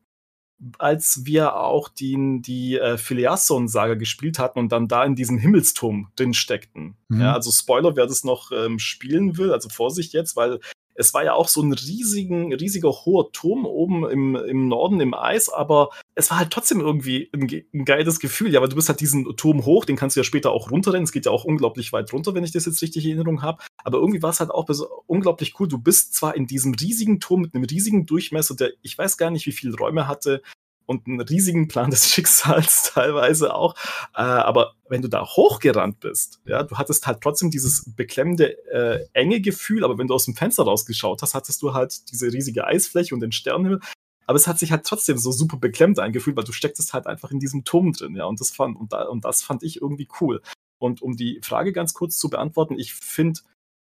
als 0.77 1.25
wir 1.25 1.55
auch 1.57 1.89
die, 1.89 2.41
die 2.41 2.77
äh, 2.77 2.97
Filiasson-Saga 2.97 3.95
gespielt 3.95 4.39
hatten 4.39 4.59
und 4.59 4.71
dann 4.71 4.87
da 4.87 5.03
in 5.03 5.15
diesem 5.15 5.37
Himmelsturm 5.37 6.11
drin 6.15 6.33
steckten. 6.33 6.95
Mhm. 7.09 7.21
Ja, 7.21 7.33
also 7.33 7.51
Spoiler, 7.51 7.95
wer 7.95 8.07
das 8.07 8.23
noch 8.23 8.51
ähm, 8.51 8.79
spielen 8.79 9.37
will, 9.37 9.51
also 9.51 9.69
Vorsicht 9.69 10.13
jetzt, 10.13 10.35
weil 10.35 10.59
es 10.95 11.13
war 11.13 11.23
ja 11.23 11.33
auch 11.33 11.47
so 11.47 11.61
ein 11.61 11.73
riesigen, 11.73 12.53
riesiger 12.53 12.89
hoher 12.89 13.31
Turm 13.31 13.65
oben 13.65 14.09
im, 14.09 14.35
im 14.35 14.67
Norden 14.67 14.99
im 15.01 15.13
Eis, 15.13 15.49
aber 15.49 15.89
es 16.15 16.31
war 16.31 16.39
halt 16.39 16.51
trotzdem 16.51 16.79
irgendwie 16.79 17.29
ein, 17.33 17.49
ein 17.73 17.85
geiles 17.85 18.19
Gefühl. 18.19 18.53
Ja, 18.53 18.61
weil 18.61 18.69
du 18.69 18.75
bist 18.75 18.89
halt 18.89 19.01
diesen 19.01 19.35
Turm 19.35 19.65
hoch, 19.65 19.85
den 19.85 19.97
kannst 19.97 20.15
du 20.15 20.21
ja 20.21 20.23
später 20.23 20.51
auch 20.51 20.71
runterrennen. 20.71 21.03
Es 21.03 21.11
geht 21.11 21.25
ja 21.25 21.31
auch 21.31 21.45
unglaublich 21.45 21.91
weit 21.93 22.11
runter, 22.13 22.33
wenn 22.33 22.43
ich 22.43 22.51
das 22.51 22.65
jetzt 22.65 22.81
richtig 22.81 23.05
in 23.05 23.11
Erinnerung 23.11 23.41
habe. 23.41 23.61
Aber 23.83 23.97
irgendwie 23.99 24.23
war 24.23 24.29
es 24.29 24.39
halt 24.39 24.51
auch 24.51 24.67
unglaublich 25.05 25.59
cool. 25.59 25.67
Du 25.67 25.77
bist 25.77 26.13
zwar 26.13 26.35
in 26.35 26.47
diesem 26.47 26.73
riesigen 26.73 27.19
Turm 27.19 27.41
mit 27.41 27.53
einem 27.53 27.65
riesigen 27.65 28.05
Durchmesser, 28.05 28.55
der 28.55 28.71
ich 28.81 28.97
weiß 28.97 29.17
gar 29.17 29.29
nicht, 29.29 29.45
wie 29.45 29.51
viele 29.51 29.75
Räume 29.75 30.07
hatte, 30.07 30.41
und 30.85 31.07
einen 31.07 31.21
riesigen 31.21 31.67
Plan 31.67 31.89
des 31.89 32.09
Schicksals 32.11 32.91
teilweise 32.93 33.53
auch. 33.53 33.75
Äh, 34.15 34.21
aber 34.21 34.73
wenn 34.89 35.01
du 35.01 35.07
da 35.07 35.25
hochgerannt 35.25 35.99
bist, 35.99 36.41
ja, 36.45 36.63
du 36.63 36.77
hattest 36.77 37.07
halt 37.07 37.21
trotzdem 37.21 37.51
dieses 37.51 37.93
beklemmende, 37.95 38.57
äh, 38.71 39.05
enge 39.13 39.41
Gefühl, 39.41 39.83
aber 39.83 39.97
wenn 39.97 40.07
du 40.07 40.13
aus 40.13 40.25
dem 40.25 40.35
Fenster 40.35 40.63
rausgeschaut 40.63 41.21
hast, 41.21 41.33
hattest 41.33 41.61
du 41.61 41.73
halt 41.73 42.11
diese 42.11 42.31
riesige 42.31 42.65
Eisfläche 42.65 43.13
und 43.13 43.21
den 43.21 43.31
Sternenhimmel. 43.31 43.81
Aber 44.27 44.37
es 44.37 44.47
hat 44.47 44.57
sich 44.57 44.71
halt 44.71 44.85
trotzdem 44.85 45.17
so 45.17 45.31
super 45.31 45.57
beklemmt 45.57 45.99
angefühlt, 45.99 46.35
weil 46.35 46.43
du 46.43 46.51
stecktest 46.51 46.93
halt 46.93 47.05
einfach 47.05 47.31
in 47.31 47.39
diesem 47.39 47.63
Turm 47.63 47.93
drin, 47.93 48.15
ja, 48.15 48.25
und 48.25 48.39
das 48.39 48.51
fand, 48.51 48.77
und, 48.77 48.91
da, 48.91 49.03
und 49.03 49.23
das 49.23 49.43
fand 49.43 49.63
ich 49.63 49.81
irgendwie 49.81 50.07
cool. 50.19 50.41
Und 50.79 51.01
um 51.01 51.15
die 51.15 51.39
Frage 51.43 51.73
ganz 51.73 51.93
kurz 51.93 52.17
zu 52.17 52.29
beantworten, 52.29 52.77
ich 52.77 52.93
finde, 52.93 53.41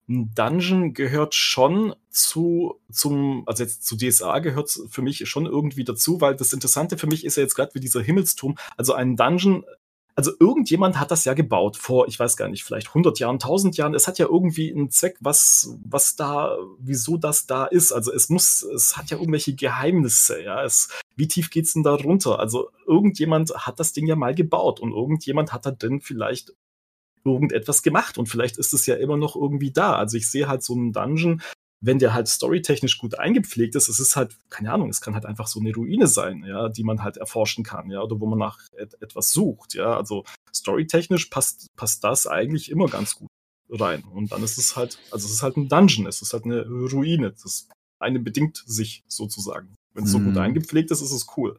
ein 0.10 0.34
Dungeon 0.36 0.94
gehört 0.94 1.36
schon 1.36 1.96
zu, 2.10 2.80
zum, 2.92 3.44
also 3.46 3.64
jetzt 3.64 3.86
zu 3.86 3.96
DSA 3.96 4.40
gehört 4.40 4.70
für 4.90 5.02
mich 5.02 5.28
schon 5.30 5.46
irgendwie 5.46 5.84
dazu, 5.84 6.22
weil 6.22 6.36
das 6.36 6.54
Interessante 6.54 6.98
für 6.98 7.08
mich 7.08 7.26
ist 7.26 7.38
ja 7.38 7.44
jetzt 7.44 7.56
gerade 7.56 7.74
wie 7.74 7.80
dieser 7.80 8.02
Himmelsturm. 8.02 8.58
Also 8.78 8.94
ein 8.94 9.16
Dungeon, 9.16 9.64
also 10.16 10.32
irgendjemand 10.40 11.00
hat 11.00 11.12
das 11.12 11.26
ja 11.26 11.34
gebaut 11.34 11.78
vor, 11.78 12.08
ich 12.08 12.20
weiß 12.20 12.36
gar 12.36 12.50
nicht, 12.50 12.64
vielleicht 12.64 12.90
100 12.90 13.20
Jahren, 13.20 13.36
1000 13.36 13.78
Jahren. 13.78 13.96
Es 13.96 14.08
hat 14.08 14.20
ja 14.20 14.26
irgendwie 14.26 14.72
einen 14.72 14.90
Zweck, 14.90 15.18
was, 15.22 15.78
was 15.84 16.16
da, 16.16 16.58
wieso 16.80 17.18
das 17.18 17.48
da 17.48 17.66
ist. 17.66 17.92
Also 17.92 18.12
es 18.12 18.30
muss, 18.30 18.62
es 18.64 18.98
hat 18.98 19.10
ja 19.10 19.18
irgendwelche 19.18 19.56
Geheimnisse, 19.56 20.44
ja. 20.44 20.64
Es, 20.64 20.90
wie 21.16 21.28
tief 21.28 21.50
geht's 21.50 21.74
denn 21.74 21.84
da 21.84 21.96
runter? 21.96 22.40
Also 22.40 22.70
irgendjemand 22.86 23.52
hat 23.56 23.80
das 23.80 23.94
Ding 23.94 24.06
ja 24.08 24.16
mal 24.16 24.36
gebaut 24.36 24.80
und 24.80 24.92
irgendjemand 24.92 25.54
hat 25.54 25.66
da 25.66 25.72
drin 25.72 26.02
vielleicht 26.02 26.54
irgendetwas 27.26 27.84
gemacht 27.84 28.18
und 28.18 28.28
vielleicht 28.28 28.58
ist 28.58 28.74
es 28.74 28.86
ja 28.86 28.96
immer 28.96 29.18
noch 29.18 29.36
irgendwie 29.36 29.72
da. 29.72 29.96
Also 29.96 30.18
ich 30.18 30.30
sehe 30.30 30.48
halt 30.48 30.64
so 30.64 30.74
einen 30.74 30.94
Dungeon, 30.94 31.42
wenn 31.82 31.98
der 31.98 32.14
halt 32.14 32.28
storytechnisch 32.28 33.00
gut 33.00 33.18
eingepflegt 33.18 33.76
ist, 33.76 33.90
es 33.90 34.00
ist 34.00 34.16
halt, 34.16 34.38
keine 34.50 34.72
Ahnung, 34.72 34.90
es 34.90 35.02
kann 35.02 35.16
halt 35.16 35.26
einfach 35.26 35.48
so 35.48 35.60
eine 35.60 35.74
Ruine 35.74 36.08
sein, 36.08 36.44
ja, 36.44 36.70
die 36.70 36.84
man 36.84 37.04
halt 37.04 37.18
erforschen 37.18 37.64
kann, 37.64 37.90
ja, 37.90 38.02
oder 38.02 38.20
wo 38.20 38.28
man 38.28 38.38
nach 38.38 38.60
et 38.78 39.02
etwas 39.02 39.32
sucht, 39.32 39.74
ja. 39.74 39.98
Also 39.98 40.24
storytechnisch 40.54 41.26
passt, 41.26 41.68
passt 41.76 42.04
das 42.04 42.28
eigentlich 42.28 42.70
immer 42.70 42.88
ganz 42.88 43.16
gut 43.16 43.30
rein. 43.70 44.04
Und 44.04 44.32
dann 44.32 44.44
ist 44.44 44.60
es 44.60 44.76
halt, 44.76 45.00
also 45.10 45.26
es 45.26 45.34
ist 45.34 45.44
halt 45.44 45.58
ein 45.58 45.70
Dungeon, 45.70 46.06
es 46.06 46.22
ist 46.22 46.34
halt 46.34 46.46
eine 46.46 46.66
Ruine. 46.68 47.32
Das 47.32 47.68
eine 48.00 48.20
bedingt 48.20 48.64
sich 48.66 49.04
sozusagen. 49.08 49.74
Wenn 49.94 50.06
es 50.06 50.12
so 50.12 50.20
gut 50.20 50.34
mhm. 50.34 50.40
eingepflegt 50.40 50.92
ist, 50.92 51.02
ist 51.02 51.12
es 51.12 51.28
cool. 51.36 51.58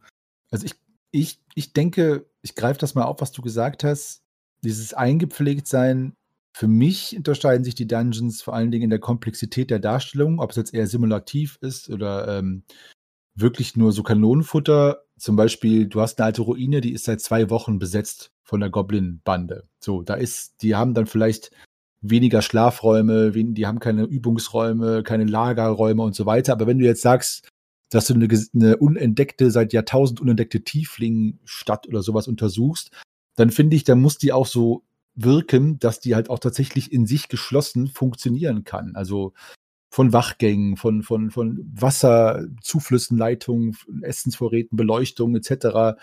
Also 0.51 0.65
ich, 0.65 0.73
ich, 1.11 1.39
ich 1.55 1.73
denke, 1.73 2.25
ich 2.41 2.55
greife 2.55 2.79
das 2.79 2.95
mal 2.95 3.03
auf, 3.03 3.19
was 3.19 3.31
du 3.31 3.41
gesagt 3.41 3.83
hast 3.83 4.22
dieses 4.63 4.93
Eingepflegtsein, 4.93 6.13
für 6.55 6.67
mich 6.67 7.15
unterscheiden 7.17 7.63
sich 7.63 7.75
die 7.75 7.87
Dungeons 7.87 8.41
vor 8.41 8.53
allen 8.53 8.71
Dingen 8.71 8.85
in 8.85 8.89
der 8.91 8.99
Komplexität 8.99 9.71
der 9.71 9.79
Darstellung, 9.79 10.39
ob 10.39 10.51
es 10.51 10.55
jetzt 10.55 10.73
eher 10.73 10.87
simulativ 10.87 11.57
ist 11.61 11.89
oder 11.89 12.27
ähm, 12.27 12.63
wirklich 13.35 13.75
nur 13.75 13.91
so 13.91 14.03
Kanonenfutter. 14.03 15.03
Zum 15.17 15.35
Beispiel, 15.35 15.87
du 15.87 16.01
hast 16.01 16.19
eine 16.19 16.27
alte 16.27 16.43
Ruine, 16.43 16.81
die 16.81 16.93
ist 16.93 17.05
seit 17.05 17.21
zwei 17.21 17.49
Wochen 17.49 17.79
besetzt 17.79 18.31
von 18.43 18.59
der 18.59 18.69
Goblin-Bande. 18.69 19.63
So, 19.79 20.03
da 20.03 20.13
ist, 20.13 20.61
die 20.61 20.75
haben 20.75 20.93
dann 20.93 21.07
vielleicht 21.07 21.51
weniger 22.01 22.41
Schlafräume, 22.41 23.31
die 23.31 23.65
haben 23.65 23.79
keine 23.79 24.03
Übungsräume, 24.03 25.01
keine 25.03 25.25
Lagerräume 25.25 26.03
und 26.03 26.13
so 26.15 26.25
weiter. 26.25 26.53
Aber 26.53 26.67
wenn 26.67 26.77
du 26.77 26.85
jetzt 26.85 27.01
sagst, 27.01 27.47
dass 27.89 28.07
du 28.07 28.13
eine, 28.13 28.27
eine 28.53 28.77
unentdeckte, 28.77 29.49
seit 29.49 29.73
Jahrtausend 29.73 30.19
unentdeckte 30.19 30.63
Tieflingstadt 30.63 31.87
oder 31.87 32.03
sowas 32.03 32.27
untersuchst, 32.27 32.91
dann 33.35 33.49
finde 33.49 33.75
ich, 33.75 33.83
da 33.83 33.95
muss 33.95 34.17
die 34.17 34.31
auch 34.31 34.47
so 34.47 34.83
wirken, 35.15 35.79
dass 35.79 35.99
die 35.99 36.15
halt 36.15 36.29
auch 36.29 36.39
tatsächlich 36.39 36.91
in 36.91 37.05
sich 37.05 37.27
geschlossen 37.27 37.87
funktionieren 37.87 38.63
kann. 38.63 38.95
Also 38.95 39.33
von 39.91 40.11
Wachgängen, 40.11 40.75
von, 40.75 41.03
von, 41.03 41.29
von 41.29 41.71
Wasserzuflüssen, 41.71 43.17
Leitungen, 43.17 43.77
Essensvorräten, 44.01 44.75
Beleuchtung 44.75 45.35
etc. 45.35 45.99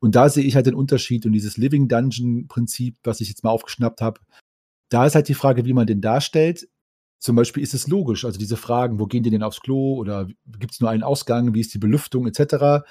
Und 0.00 0.14
da 0.14 0.28
sehe 0.28 0.44
ich 0.44 0.54
halt 0.54 0.66
den 0.66 0.76
Unterschied 0.76 1.26
und 1.26 1.32
dieses 1.32 1.56
Living 1.56 1.88
Dungeon 1.88 2.46
Prinzip, 2.46 2.96
was 3.02 3.20
ich 3.20 3.28
jetzt 3.28 3.42
mal 3.42 3.50
aufgeschnappt 3.50 4.00
habe, 4.00 4.20
da 4.88 5.04
ist 5.04 5.16
halt 5.16 5.28
die 5.28 5.34
Frage, 5.34 5.64
wie 5.64 5.72
man 5.72 5.86
den 5.86 6.00
darstellt. 6.00 6.68
Zum 7.18 7.34
Beispiel 7.34 7.64
ist 7.64 7.74
es 7.74 7.88
logisch, 7.88 8.24
also 8.24 8.38
diese 8.38 8.56
Fragen, 8.56 9.00
wo 9.00 9.06
gehen 9.06 9.24
die 9.24 9.30
denn 9.30 9.42
aufs 9.42 9.60
Klo 9.60 9.96
oder 9.96 10.28
gibt 10.46 10.74
es 10.74 10.80
nur 10.80 10.88
einen 10.88 11.02
Ausgang, 11.02 11.52
wie 11.54 11.60
ist 11.60 11.74
die 11.74 11.78
Belüftung 11.78 12.28
etc. 12.28 12.86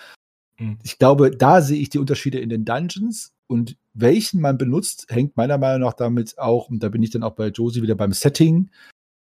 Mhm. 0.60 0.78
Ich 0.84 1.00
glaube, 1.00 1.32
da 1.32 1.62
sehe 1.62 1.80
ich 1.80 1.90
die 1.90 2.00
Unterschiede 2.00 2.40
in 2.40 2.50
den 2.50 2.66
Dungeons 2.66 3.37
und 3.48 3.78
welchen 3.94 4.42
man 4.42 4.58
benutzt, 4.58 5.08
hängt 5.10 5.38
meiner 5.38 5.58
Meinung 5.58 5.82
nach 5.82 5.94
damit 5.94 6.38
auch, 6.38 6.70
und 6.70 6.84
da 6.84 6.90
bin 6.90 7.02
ich 7.04 7.10
dann 7.10 7.24
auch 7.24 7.36
bei 7.36 7.48
Josie 7.48 7.82
wieder 7.82 7.96
beim 7.96 8.14
Setting. 8.14 8.70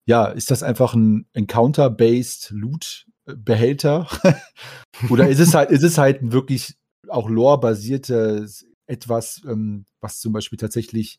Ja, 0.07 0.27
ist 0.27 0.51
das 0.51 0.63
einfach 0.63 0.95
ein 0.95 1.27
Encounter-based 1.33 2.51
Loot-Behälter? 2.51 4.09
Oder 5.11 5.29
ist 5.29 5.41
es 5.41 5.55
halt, 5.55 5.71
ist 5.71 5.83
es 5.83 5.99
halt 5.99 6.33
wirklich 6.33 6.77
auch 7.09 7.29
lore-basiertes 7.29 8.67
etwas, 8.87 9.43
ähm, 9.47 9.87
was 10.01 10.21
zum 10.21 10.33
Beispiel 10.33 10.59
tatsächlich 10.59 11.19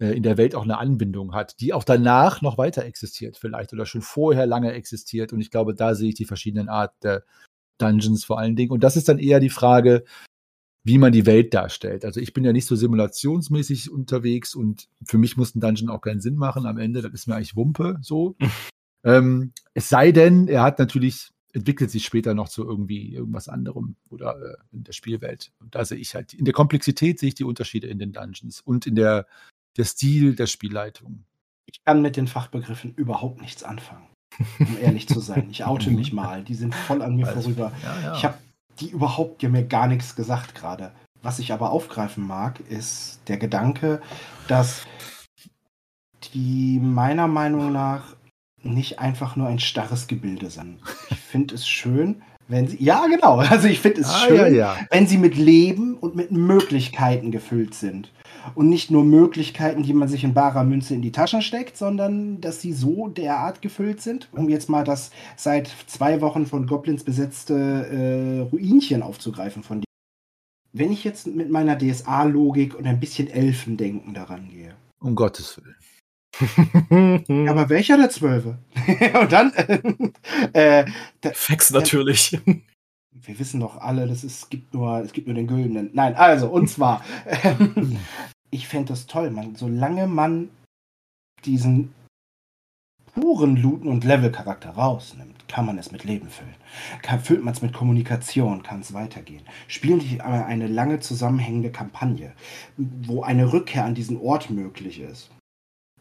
äh, 0.00 0.16
in 0.16 0.22
der 0.22 0.36
Welt 0.36 0.54
auch 0.54 0.64
eine 0.64 0.78
Anbindung 0.78 1.34
hat, 1.34 1.60
die 1.60 1.72
auch 1.72 1.84
danach 1.84 2.42
noch 2.42 2.58
weiter 2.58 2.84
existiert, 2.84 3.36
vielleicht 3.36 3.72
oder 3.72 3.86
schon 3.86 4.02
vorher 4.02 4.46
lange 4.46 4.72
existiert. 4.72 5.32
Und 5.32 5.40
ich 5.40 5.50
glaube, 5.50 5.74
da 5.74 5.94
sehe 5.94 6.10
ich 6.10 6.14
die 6.14 6.24
verschiedenen 6.24 6.68
Art 6.68 6.94
der 7.02 7.24
Dungeons 7.78 8.24
vor 8.24 8.38
allen 8.38 8.56
Dingen. 8.56 8.72
Und 8.72 8.84
das 8.84 8.96
ist 8.96 9.08
dann 9.08 9.18
eher 9.18 9.40
die 9.40 9.50
Frage, 9.50 10.04
wie 10.86 10.98
man 10.98 11.10
die 11.10 11.26
Welt 11.26 11.52
darstellt. 11.52 12.04
Also 12.04 12.20
ich 12.20 12.32
bin 12.32 12.44
ja 12.44 12.52
nicht 12.52 12.66
so 12.66 12.76
simulationsmäßig 12.76 13.90
unterwegs 13.90 14.54
und 14.54 14.88
für 15.04 15.18
mich 15.18 15.36
muss 15.36 15.52
ein 15.54 15.60
Dungeon 15.60 15.90
auch 15.90 16.00
keinen 16.00 16.20
Sinn 16.20 16.36
machen 16.36 16.64
am 16.64 16.78
Ende. 16.78 17.02
Das 17.02 17.12
ist 17.12 17.26
mir 17.26 17.34
eigentlich 17.34 17.56
Wumpe 17.56 17.98
so. 18.02 18.36
ähm, 19.04 19.52
es 19.74 19.88
sei 19.88 20.12
denn, 20.12 20.46
er 20.46 20.62
hat 20.62 20.78
natürlich, 20.78 21.32
entwickelt 21.52 21.90
sich 21.90 22.04
später 22.04 22.34
noch 22.34 22.48
zu 22.48 22.64
irgendwie 22.64 23.12
irgendwas 23.12 23.48
anderem 23.48 23.96
oder 24.10 24.36
äh, 24.40 24.76
in 24.76 24.84
der 24.84 24.92
Spielwelt. 24.92 25.50
Und 25.58 25.74
da 25.74 25.84
sehe 25.84 25.98
ich 25.98 26.14
halt, 26.14 26.32
in 26.34 26.44
der 26.44 26.54
Komplexität 26.54 27.18
sehe 27.18 27.30
ich 27.30 27.34
die 27.34 27.44
Unterschiede 27.44 27.88
in 27.88 27.98
den 27.98 28.12
Dungeons 28.12 28.60
und 28.60 28.86
in 28.86 28.94
der, 28.94 29.26
der 29.76 29.84
Stil 29.84 30.36
der 30.36 30.46
Spielleitung. 30.46 31.24
Ich 31.66 31.82
kann 31.84 32.00
mit 32.00 32.16
den 32.16 32.28
Fachbegriffen 32.28 32.94
überhaupt 32.94 33.40
nichts 33.40 33.64
anfangen 33.64 34.06
um 34.58 34.76
ehrlich 34.80 35.08
zu 35.08 35.20
sein. 35.20 35.48
Ich 35.50 35.64
oute 35.64 35.90
mich 35.92 36.12
mal. 36.12 36.44
Die 36.44 36.54
sind 36.54 36.74
voll 36.74 37.02
an 37.02 37.16
mir 37.16 37.26
also, 37.26 37.40
vorüber. 37.40 37.72
Ja, 37.82 38.00
ja. 38.02 38.16
Ich 38.16 38.24
habe 38.24 38.36
die 38.80 38.90
überhaupt 38.90 39.42
die 39.42 39.48
mir 39.48 39.64
gar 39.64 39.86
nichts 39.86 40.16
gesagt 40.16 40.54
gerade. 40.54 40.92
Was 41.22 41.38
ich 41.38 41.52
aber 41.52 41.70
aufgreifen 41.70 42.26
mag, 42.26 42.60
ist 42.68 43.20
der 43.28 43.36
Gedanke, 43.36 44.00
dass 44.48 44.86
die 46.34 46.78
meiner 46.80 47.26
Meinung 47.26 47.72
nach 47.72 48.16
nicht 48.62 48.98
einfach 48.98 49.36
nur 49.36 49.48
ein 49.48 49.58
starres 49.58 50.06
Gebilde 50.06 50.50
sind. 50.50 50.78
Ich 51.10 51.20
finde 51.20 51.54
es 51.54 51.66
schön, 51.66 52.22
wenn 52.48 52.68
sie. 52.68 52.82
Ja, 52.82 53.06
genau. 53.06 53.38
Also 53.38 53.68
ich 53.68 53.80
finde 53.80 54.02
es 54.02 54.08
ah, 54.08 54.26
schön, 54.26 54.54
ja, 54.54 54.76
wenn 54.90 55.06
sie 55.06 55.18
mit 55.18 55.36
Leben 55.36 55.94
und 55.94 56.16
mit 56.16 56.30
Möglichkeiten 56.30 57.30
gefüllt 57.30 57.74
sind 57.74 58.12
und 58.54 58.68
nicht 58.68 58.90
nur 58.90 59.04
Möglichkeiten, 59.04 59.82
die 59.82 59.92
man 59.92 60.08
sich 60.08 60.24
in 60.24 60.34
barer 60.34 60.64
Münze 60.64 60.94
in 60.94 61.02
die 61.02 61.12
Taschen 61.12 61.42
steckt, 61.42 61.76
sondern 61.76 62.40
dass 62.40 62.60
sie 62.60 62.72
so 62.72 63.08
derart 63.08 63.62
gefüllt 63.62 64.00
sind, 64.00 64.28
um 64.32 64.48
jetzt 64.48 64.68
mal 64.68 64.84
das 64.84 65.10
seit 65.36 65.70
zwei 65.86 66.20
Wochen 66.20 66.46
von 66.46 66.66
Goblins 66.66 67.04
besetzte 67.04 67.54
äh, 67.54 68.40
Ruinchen 68.50 69.02
aufzugreifen 69.02 69.62
von 69.62 69.80
dir. 69.80 69.86
Wenn 70.72 70.92
ich 70.92 71.04
jetzt 71.04 71.26
mit 71.26 71.50
meiner 71.50 71.78
DSA-Logik 71.78 72.74
und 72.74 72.86
ein 72.86 73.00
bisschen 73.00 73.28
Elfendenken 73.28 74.12
daran 74.12 74.50
gehe. 74.50 74.74
Um 75.00 75.14
Gottes 75.14 75.58
Willen. 75.58 75.76
aber 77.48 77.68
welcher 77.70 77.96
der 77.96 78.10
Zwölfe? 78.10 78.58
und 79.20 79.32
dann. 79.32 79.52
äh, 80.52 80.84
Fax 81.32 81.70
natürlich. 81.70 82.38
wir 83.26 83.38
wissen 83.38 83.60
doch 83.60 83.78
alle, 83.78 84.06
das 84.06 84.24
ist, 84.24 84.42
es 84.42 84.48
gibt 84.48 84.74
nur, 84.74 85.00
es 85.00 85.12
gibt 85.12 85.26
nur 85.26 85.34
den 85.34 85.46
Güldenen. 85.46 85.90
Nein, 85.92 86.14
also, 86.14 86.48
und 86.48 86.68
zwar, 86.68 87.02
ich 88.50 88.68
fände 88.68 88.88
das 88.88 89.06
toll, 89.06 89.30
man, 89.30 89.56
solange 89.56 90.06
man 90.06 90.50
diesen 91.44 91.94
puren 93.14 93.56
Looten 93.56 93.88
und 93.88 94.04
Levelcharakter 94.04 94.70
rausnimmt, 94.70 95.48
kann 95.48 95.64
man 95.64 95.78
es 95.78 95.90
mit 95.90 96.04
Leben 96.04 96.28
füllen. 96.28 96.54
Kann, 97.00 97.20
füllt 97.20 97.42
man 97.42 97.54
es 97.54 97.62
mit 97.62 97.72
Kommunikation, 97.72 98.62
kann 98.62 98.80
es 98.80 98.92
weitergehen. 98.92 99.42
Spielen 99.68 100.00
die 100.00 100.20
aber 100.20 100.44
eine 100.44 100.66
lange 100.66 101.00
zusammenhängende 101.00 101.70
Kampagne, 101.70 102.32
wo 102.76 103.22
eine 103.22 103.52
Rückkehr 103.52 103.84
an 103.84 103.94
diesen 103.94 104.18
Ort 104.18 104.50
möglich 104.50 105.00
ist. 105.00 105.30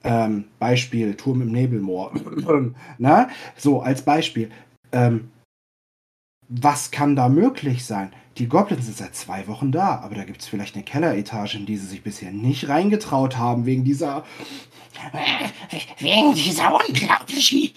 Ähm, 0.04 0.46
Beispiel 0.60 1.16
Turm 1.16 1.41
im 1.41 1.52
Nebelmoor. 1.52 2.12
Na? 2.98 3.30
So, 3.56 3.82
als 3.82 4.02
Beispiel. 4.02 4.52
Ähm, 4.91 5.32
was 6.50 6.91
kann 6.91 7.16
da 7.16 7.30
möglich 7.30 7.86
sein? 7.86 8.12
Die 8.38 8.50
Goblins 8.50 8.86
sind 8.86 8.98
seit 8.98 9.16
zwei 9.16 9.48
Wochen 9.48 9.72
da, 9.72 10.02
aber 10.04 10.16
da 10.16 10.26
gibt 10.26 10.42
es 10.42 10.48
vielleicht 10.48 10.76
eine 10.76 10.84
Kelleretage, 10.84 11.56
in 11.58 11.66
die 11.66 11.78
sie 11.78 11.88
sich 11.88 12.04
bisher 12.04 12.32
nicht 12.32 12.68
reingetraut 12.68 13.38
haben, 13.38 13.66
wegen 13.66 13.86
dieser. 13.86 14.26
Wegen 16.00 16.34
dieser 16.34 16.74
unglaublichen, 16.74 17.72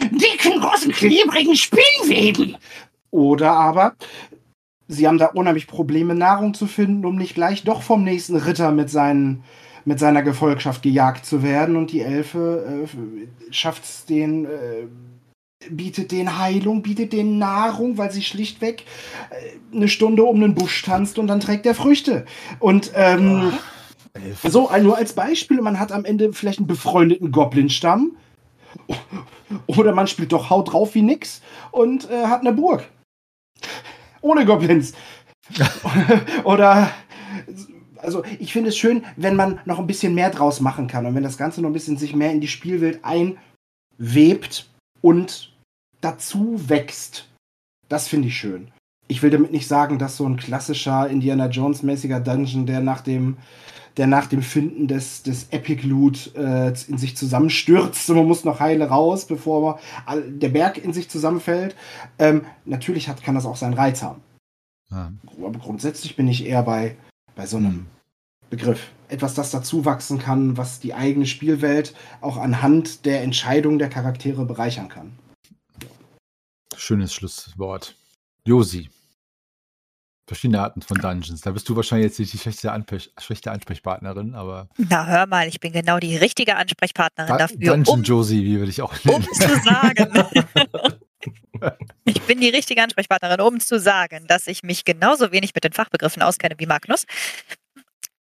dicken, 0.00 0.60
großen, 0.60 0.92
klebrigen 0.92 1.56
Spinnweben. 1.56 2.56
Oder 3.10 3.52
aber, 3.52 3.94
sie 4.86 5.08
haben 5.08 5.18
da 5.18 5.26
unheimlich 5.26 5.66
Probleme, 5.66 6.14
Nahrung 6.14 6.54
zu 6.54 6.66
finden, 6.66 7.04
um 7.04 7.16
nicht 7.16 7.34
gleich 7.34 7.64
doch 7.64 7.82
vom 7.82 8.04
nächsten 8.04 8.36
Ritter 8.36 8.70
mit, 8.70 8.90
seinen, 8.90 9.42
mit 9.84 9.98
seiner 9.98 10.22
Gefolgschaft 10.22 10.82
gejagt 10.82 11.26
zu 11.26 11.42
werden. 11.42 11.74
Und 11.74 11.90
die 11.90 12.02
Elfe 12.02 12.86
äh, 12.86 13.52
schafft 13.52 13.84
es 13.84 14.04
den. 14.04 14.44
Äh, 14.44 14.86
bietet 15.70 16.12
den 16.12 16.38
Heilung, 16.38 16.82
bietet 16.82 17.12
den 17.12 17.38
Nahrung, 17.38 17.98
weil 17.98 18.10
sie 18.12 18.22
schlichtweg 18.22 18.84
äh, 19.30 19.74
eine 19.74 19.88
Stunde 19.88 20.24
um 20.24 20.40
den 20.40 20.54
Busch 20.54 20.82
tanzt 20.82 21.18
und 21.18 21.26
dann 21.26 21.40
trägt 21.40 21.66
er 21.66 21.74
Früchte. 21.74 22.24
Und 22.58 22.92
ähm, 22.94 23.52
oh, 24.44 24.48
so, 24.48 24.70
nur 24.82 24.96
als 24.96 25.14
Beispiel, 25.14 25.60
man 25.60 25.78
hat 25.78 25.92
am 25.92 26.04
Ende 26.04 26.32
vielleicht 26.32 26.58
einen 26.58 26.66
befreundeten 26.66 27.32
Goblin-Stamm. 27.32 28.16
Oder 29.66 29.94
man 29.94 30.06
spielt 30.06 30.32
doch 30.32 30.50
Haut 30.50 30.72
drauf 30.72 30.94
wie 30.94 31.02
nix 31.02 31.40
und 31.70 32.10
äh, 32.10 32.26
hat 32.26 32.40
eine 32.40 32.52
Burg. 32.52 32.86
Ohne 34.20 34.44
Goblins. 34.44 34.92
Oder 36.44 36.90
also 37.98 38.22
ich 38.38 38.52
finde 38.52 38.68
es 38.68 38.76
schön, 38.76 39.04
wenn 39.16 39.36
man 39.36 39.60
noch 39.64 39.78
ein 39.78 39.86
bisschen 39.86 40.14
mehr 40.14 40.30
draus 40.30 40.60
machen 40.60 40.88
kann 40.88 41.06
und 41.06 41.14
wenn 41.14 41.22
das 41.22 41.38
Ganze 41.38 41.62
noch 41.62 41.70
ein 41.70 41.72
bisschen 41.72 41.96
sich 41.96 42.14
mehr 42.14 42.32
in 42.32 42.40
die 42.40 42.48
Spielwelt 42.48 43.00
einwebt 43.02 44.68
und 45.02 45.52
dazu 46.00 46.68
wächst. 46.68 47.28
Das 47.88 48.08
finde 48.08 48.28
ich 48.28 48.36
schön. 48.36 48.70
Ich 49.08 49.22
will 49.22 49.30
damit 49.30 49.52
nicht 49.52 49.68
sagen, 49.68 49.98
dass 49.98 50.16
so 50.16 50.26
ein 50.26 50.36
klassischer 50.36 51.08
Indiana 51.08 51.46
Jones-mäßiger 51.46 52.20
Dungeon, 52.20 52.66
der 52.66 52.80
nach 52.80 53.00
dem, 53.02 53.36
der 53.96 54.08
nach 54.08 54.26
dem 54.26 54.42
Finden 54.42 54.88
des, 54.88 55.22
des 55.22 55.48
Epic 55.50 55.86
Loot 55.86 56.34
äh, 56.34 56.68
in 56.88 56.98
sich 56.98 57.16
zusammenstürzt 57.16 58.10
und 58.10 58.16
man 58.16 58.26
muss 58.26 58.44
noch 58.44 58.58
heile 58.58 58.88
raus, 58.88 59.26
bevor 59.26 59.78
der 60.08 60.48
Berg 60.48 60.78
in 60.78 60.92
sich 60.92 61.08
zusammenfällt. 61.08 61.76
Ähm, 62.18 62.44
natürlich 62.64 63.08
hat, 63.08 63.22
kann 63.22 63.36
das 63.36 63.46
auch 63.46 63.56
seinen 63.56 63.74
Reiz 63.74 64.02
haben. 64.02 64.22
Ja. 64.90 65.12
Aber 65.38 65.58
grundsätzlich 65.58 66.16
bin 66.16 66.28
ich 66.28 66.44
eher 66.44 66.62
bei, 66.62 66.96
bei 67.36 67.46
so 67.46 67.58
einem 67.58 67.70
hm. 67.70 67.86
Begriff. 68.50 68.90
Etwas, 69.08 69.34
das 69.34 69.50
dazu 69.50 69.84
wachsen 69.84 70.18
kann, 70.18 70.56
was 70.56 70.80
die 70.80 70.94
eigene 70.94 71.26
Spielwelt 71.26 71.94
auch 72.20 72.36
anhand 72.36 73.04
der 73.04 73.22
Entscheidung 73.22 73.78
der 73.78 73.88
Charaktere 73.88 74.44
bereichern 74.44 74.88
kann. 74.88 75.18
Schönes 76.76 77.14
Schlusswort. 77.14 77.94
Josi. 78.44 78.90
Verschiedene 80.28 80.60
Arten 80.60 80.82
von 80.82 80.98
Dungeons. 80.98 81.40
Da 81.40 81.52
bist 81.52 81.68
du 81.68 81.76
wahrscheinlich 81.76 82.06
jetzt 82.06 82.18
nicht 82.18 82.32
die 82.32 82.38
schlechte, 82.38 82.72
Ansprech 82.72 83.12
schlechte 83.18 83.52
Ansprechpartnerin, 83.52 84.34
aber. 84.34 84.68
Na, 84.76 85.06
hör 85.06 85.26
mal, 85.26 85.46
ich 85.46 85.60
bin 85.60 85.72
genau 85.72 86.00
die 86.00 86.16
richtige 86.16 86.56
Ansprechpartnerin 86.56 87.28
da 87.28 87.38
dafür. 87.38 87.58
Dungeon 87.58 87.98
um, 87.98 88.02
Josie, 88.02 88.44
wie 88.44 88.58
würde 88.58 88.70
ich 88.70 88.82
auch 88.82 88.92
nennen. 89.04 89.24
Um 89.24 89.32
zu 89.32 89.60
sagen. 89.62 90.26
ich 92.04 92.20
bin 92.22 92.40
die 92.40 92.48
richtige 92.48 92.82
Ansprechpartnerin, 92.82 93.40
um 93.40 93.60
zu 93.60 93.78
sagen, 93.78 94.26
dass 94.26 94.48
ich 94.48 94.64
mich 94.64 94.84
genauso 94.84 95.30
wenig 95.30 95.54
mit 95.54 95.62
den 95.62 95.72
Fachbegriffen 95.72 96.22
auskenne 96.22 96.56
wie 96.58 96.66
Magnus. 96.66 97.04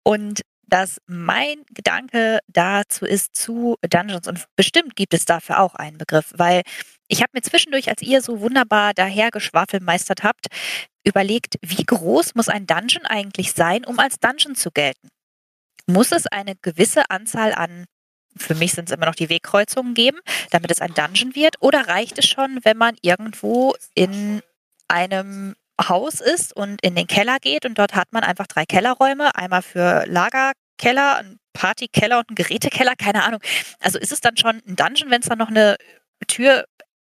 Und 0.04 0.42
dass 0.72 1.02
mein 1.06 1.64
Gedanke 1.70 2.40
dazu 2.48 3.06
ist 3.06 3.36
zu 3.36 3.76
Dungeons 3.88 4.28
und 4.28 4.46
bestimmt 4.56 4.96
gibt 4.96 5.14
es 5.14 5.26
dafür 5.26 5.60
auch 5.60 5.76
einen 5.76 5.98
Begriff, 5.98 6.32
weil 6.36 6.62
ich 7.10 7.22
habe 7.22 7.32
mir 7.34 7.42
zwischendurch, 7.42 7.90
als 7.90 8.02
ihr 8.02 8.22
so 8.22 8.40
wunderbar 8.40 8.94
dahergeschwafelmeistert 8.94 10.24
habt, 10.24 10.48
überlegt, 11.04 11.56
wie 11.62 11.84
groß 11.84 12.36
muss 12.36 12.48
ein 12.48 12.68
Dungeon 12.68 13.06
eigentlich 13.06 13.52
sein, 13.52 13.84
um 13.86 14.00
als 14.00 14.20
Dungeon 14.20 14.56
zu 14.56 14.72
gelten? 14.72 15.10
Muss 15.88 16.14
es 16.14 16.26
eine 16.28 16.56
gewisse 16.56 17.10
Anzahl 17.10 17.54
an, 17.54 17.86
für 18.38 18.56
mich 18.56 18.72
sind 18.72 18.88
es 18.88 18.96
immer 18.96 19.08
noch 19.08 19.16
die 19.16 19.28
Wegkreuzungen 19.28 19.94
geben, 19.94 20.20
damit 20.52 20.72
es 20.72 20.80
ein 20.80 20.94
Dungeon 20.94 21.36
wird? 21.36 21.56
Oder 21.60 21.90
reicht 21.90 22.18
es 22.18 22.28
schon, 22.28 22.60
wenn 22.64 22.78
man 22.78 22.96
irgendwo 23.02 23.76
in 23.94 24.42
einem 24.88 25.56
Haus 25.90 26.22
ist 26.22 26.56
und 26.56 26.82
in 26.82 26.96
den 26.96 27.08
Keller 27.08 27.40
geht 27.40 27.66
und 27.66 27.78
dort 27.78 27.96
hat 27.96 28.14
man 28.14 28.24
einfach 28.24 28.48
drei 28.48 28.66
Kellerräume, 28.66 29.36
einmal 29.36 29.62
für 29.62 30.06
Lagerkeller, 30.82 31.18
ein 31.18 31.40
Partykeller 31.54 32.20
und 32.20 32.32
ein 32.32 32.36
Gerätekeller, 32.36 32.96
keine 32.96 33.24
Ahnung. 33.24 33.42
Also 33.80 34.00
ist 34.00 34.12
es 34.12 34.22
dann 34.22 34.38
schon 34.38 34.62
ein 34.68 34.76
Dungeon, 34.76 35.10
wenn 35.10 35.22
es 35.22 35.28
dann 35.28 35.38
noch 35.38 35.50
eine 35.50 35.78
Tür 36.28 36.66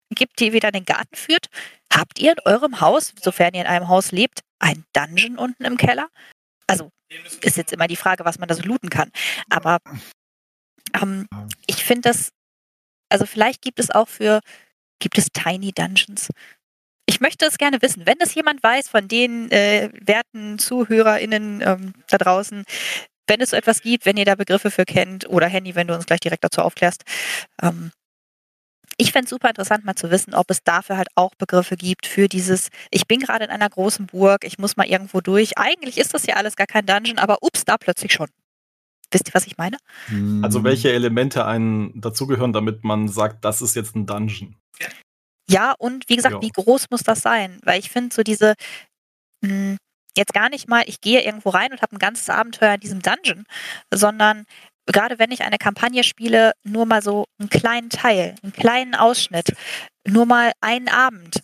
gibt, 0.10 0.40
die 0.40 0.54
wieder 0.54 0.70
in 0.70 0.74
den 0.74 0.86
Garten 0.86 1.16
führt? 1.16 1.48
Habt 1.92 2.20
ihr 2.20 2.32
in 2.34 2.40
eurem 2.46 2.82
Haus, 2.82 3.14
sofern 3.22 3.54
ihr 3.54 3.62
in 3.62 3.68
einem 3.68 3.88
Haus 3.88 4.12
lebt, 4.12 4.42
ein 4.60 4.86
Dungeon 4.94 5.38
unten 5.38 5.64
im 5.64 5.78
Keller? 5.78 6.10
Also 6.68 6.90
ist 7.42 7.58
jetzt 7.58 7.74
immer 7.74 7.88
die 7.88 7.96
Frage, 7.96 8.26
was 8.26 8.40
man 8.40 8.48
da 8.48 8.56
so 8.56 8.64
looten 8.64 8.90
kann. 8.90 9.12
Aber 9.50 9.80
ähm, 11.02 11.28
ich 11.68 11.84
finde 11.84 12.10
das, 12.10 12.32
also 13.10 13.26
vielleicht 13.26 13.62
gibt 13.62 13.80
es 13.80 13.92
auch 13.92 14.08
für, 14.08 14.40
gibt 15.00 15.18
es 15.18 15.28
Tiny 15.34 15.72
Dungeons? 15.74 16.30
Ich 17.08 17.20
möchte 17.20 17.46
es 17.46 17.58
gerne 17.58 17.82
wissen. 17.82 18.06
Wenn 18.06 18.20
es 18.22 18.34
jemand 18.36 18.64
weiß 18.64 18.88
von 18.88 19.10
den 19.10 19.52
äh, 19.52 19.90
werten 20.00 20.60
ZuhörerInnen 20.60 21.62
ähm, 21.62 21.94
da 22.08 22.18
draußen, 22.18 22.64
wenn 23.32 23.40
es 23.40 23.52
so 23.52 23.56
etwas 23.56 23.82
gibt, 23.82 24.06
wenn 24.06 24.18
ihr 24.18 24.26
da 24.26 24.36
Begriffe 24.36 24.70
für 24.72 24.84
kennt, 24.84 25.28
oder 25.30 25.48
Handy, 25.48 25.74
wenn 25.74 25.88
du 25.88 25.96
uns 25.96 26.06
gleich 26.06 26.20
direkt 26.20 26.44
dazu 26.44 26.62
aufklärst, 26.62 27.04
ähm, 27.62 27.92
ich 28.98 29.14
fände 29.14 29.24
es 29.24 29.30
super 29.30 29.48
interessant, 29.48 29.86
mal 29.86 29.96
zu 29.96 30.12
wissen, 30.12 30.36
ob 30.36 30.52
es 30.52 30.64
dafür 30.64 30.98
halt 30.98 31.08
auch 31.16 31.34
Begriffe 31.36 31.78
gibt 31.78 32.06
für 32.06 32.28
dieses, 32.28 32.70
ich 32.92 33.08
bin 33.08 33.22
gerade 33.22 33.46
in 33.46 33.50
einer 33.50 33.70
großen 33.70 34.08
Burg, 34.08 34.44
ich 34.44 34.60
muss 34.60 34.76
mal 34.76 34.86
irgendwo 34.86 35.22
durch. 35.22 35.58
Eigentlich 35.58 35.98
ist 35.98 36.14
das 36.14 36.26
ja 36.26 36.36
alles 36.36 36.58
gar 36.58 36.68
kein 36.68 36.86
Dungeon, 36.86 37.18
aber 37.18 37.38
ups, 37.42 37.64
da 37.64 37.78
plötzlich 37.78 38.12
schon. 38.12 38.28
Wisst 39.10 39.30
ihr, 39.30 39.34
was 39.34 39.48
ich 39.48 39.58
meine? 39.58 39.78
Also 40.44 40.64
welche 40.66 40.92
Elemente 40.92 41.46
einen 41.46 42.00
dazugehören, 42.00 42.52
damit 42.52 42.84
man 42.84 43.08
sagt, 43.08 43.46
das 43.46 43.62
ist 43.62 43.76
jetzt 43.76 43.96
ein 43.96 44.06
Dungeon? 44.06 44.58
Ja, 45.50 45.74
und 45.78 46.08
wie 46.10 46.18
gesagt, 46.18 46.36
ja. 46.36 46.42
wie 46.42 46.50
groß 46.50 46.90
muss 46.92 47.04
das 47.04 47.22
sein? 47.22 47.60
Weil 47.64 47.80
ich 47.80 47.90
finde 47.90 48.14
so 48.14 48.24
diese, 48.24 48.56
mh, 49.42 49.50
hm, 49.50 49.78
jetzt 50.18 50.34
gar 50.34 50.50
nicht 50.50 50.68
mal, 50.68 50.84
ich 50.86 51.02
gehe 51.02 51.24
irgendwo 51.24 51.50
rein 51.50 51.72
und 51.72 51.82
habe 51.82 51.96
ein 51.96 52.00
ganzes 52.00 52.30
Abenteuer 52.30 52.74
in 52.74 52.80
diesem 52.80 53.02
Dungeon, 53.02 53.46
sondern 53.94 54.46
gerade 54.86 55.20
wenn 55.20 55.32
ich 55.32 55.42
eine 55.42 55.58
Kampagne 55.58 56.04
spiele, 56.04 56.54
nur 56.64 56.86
mal 56.86 57.02
so 57.02 57.26
einen 57.40 57.50
kleinen 57.50 57.90
Teil, 57.90 58.36
einen 58.44 58.54
kleinen 58.54 58.96
Ausschnitt, 58.96 59.56
nur 60.08 60.26
mal 60.26 60.52
einen 60.62 60.90
Abend 60.90 61.42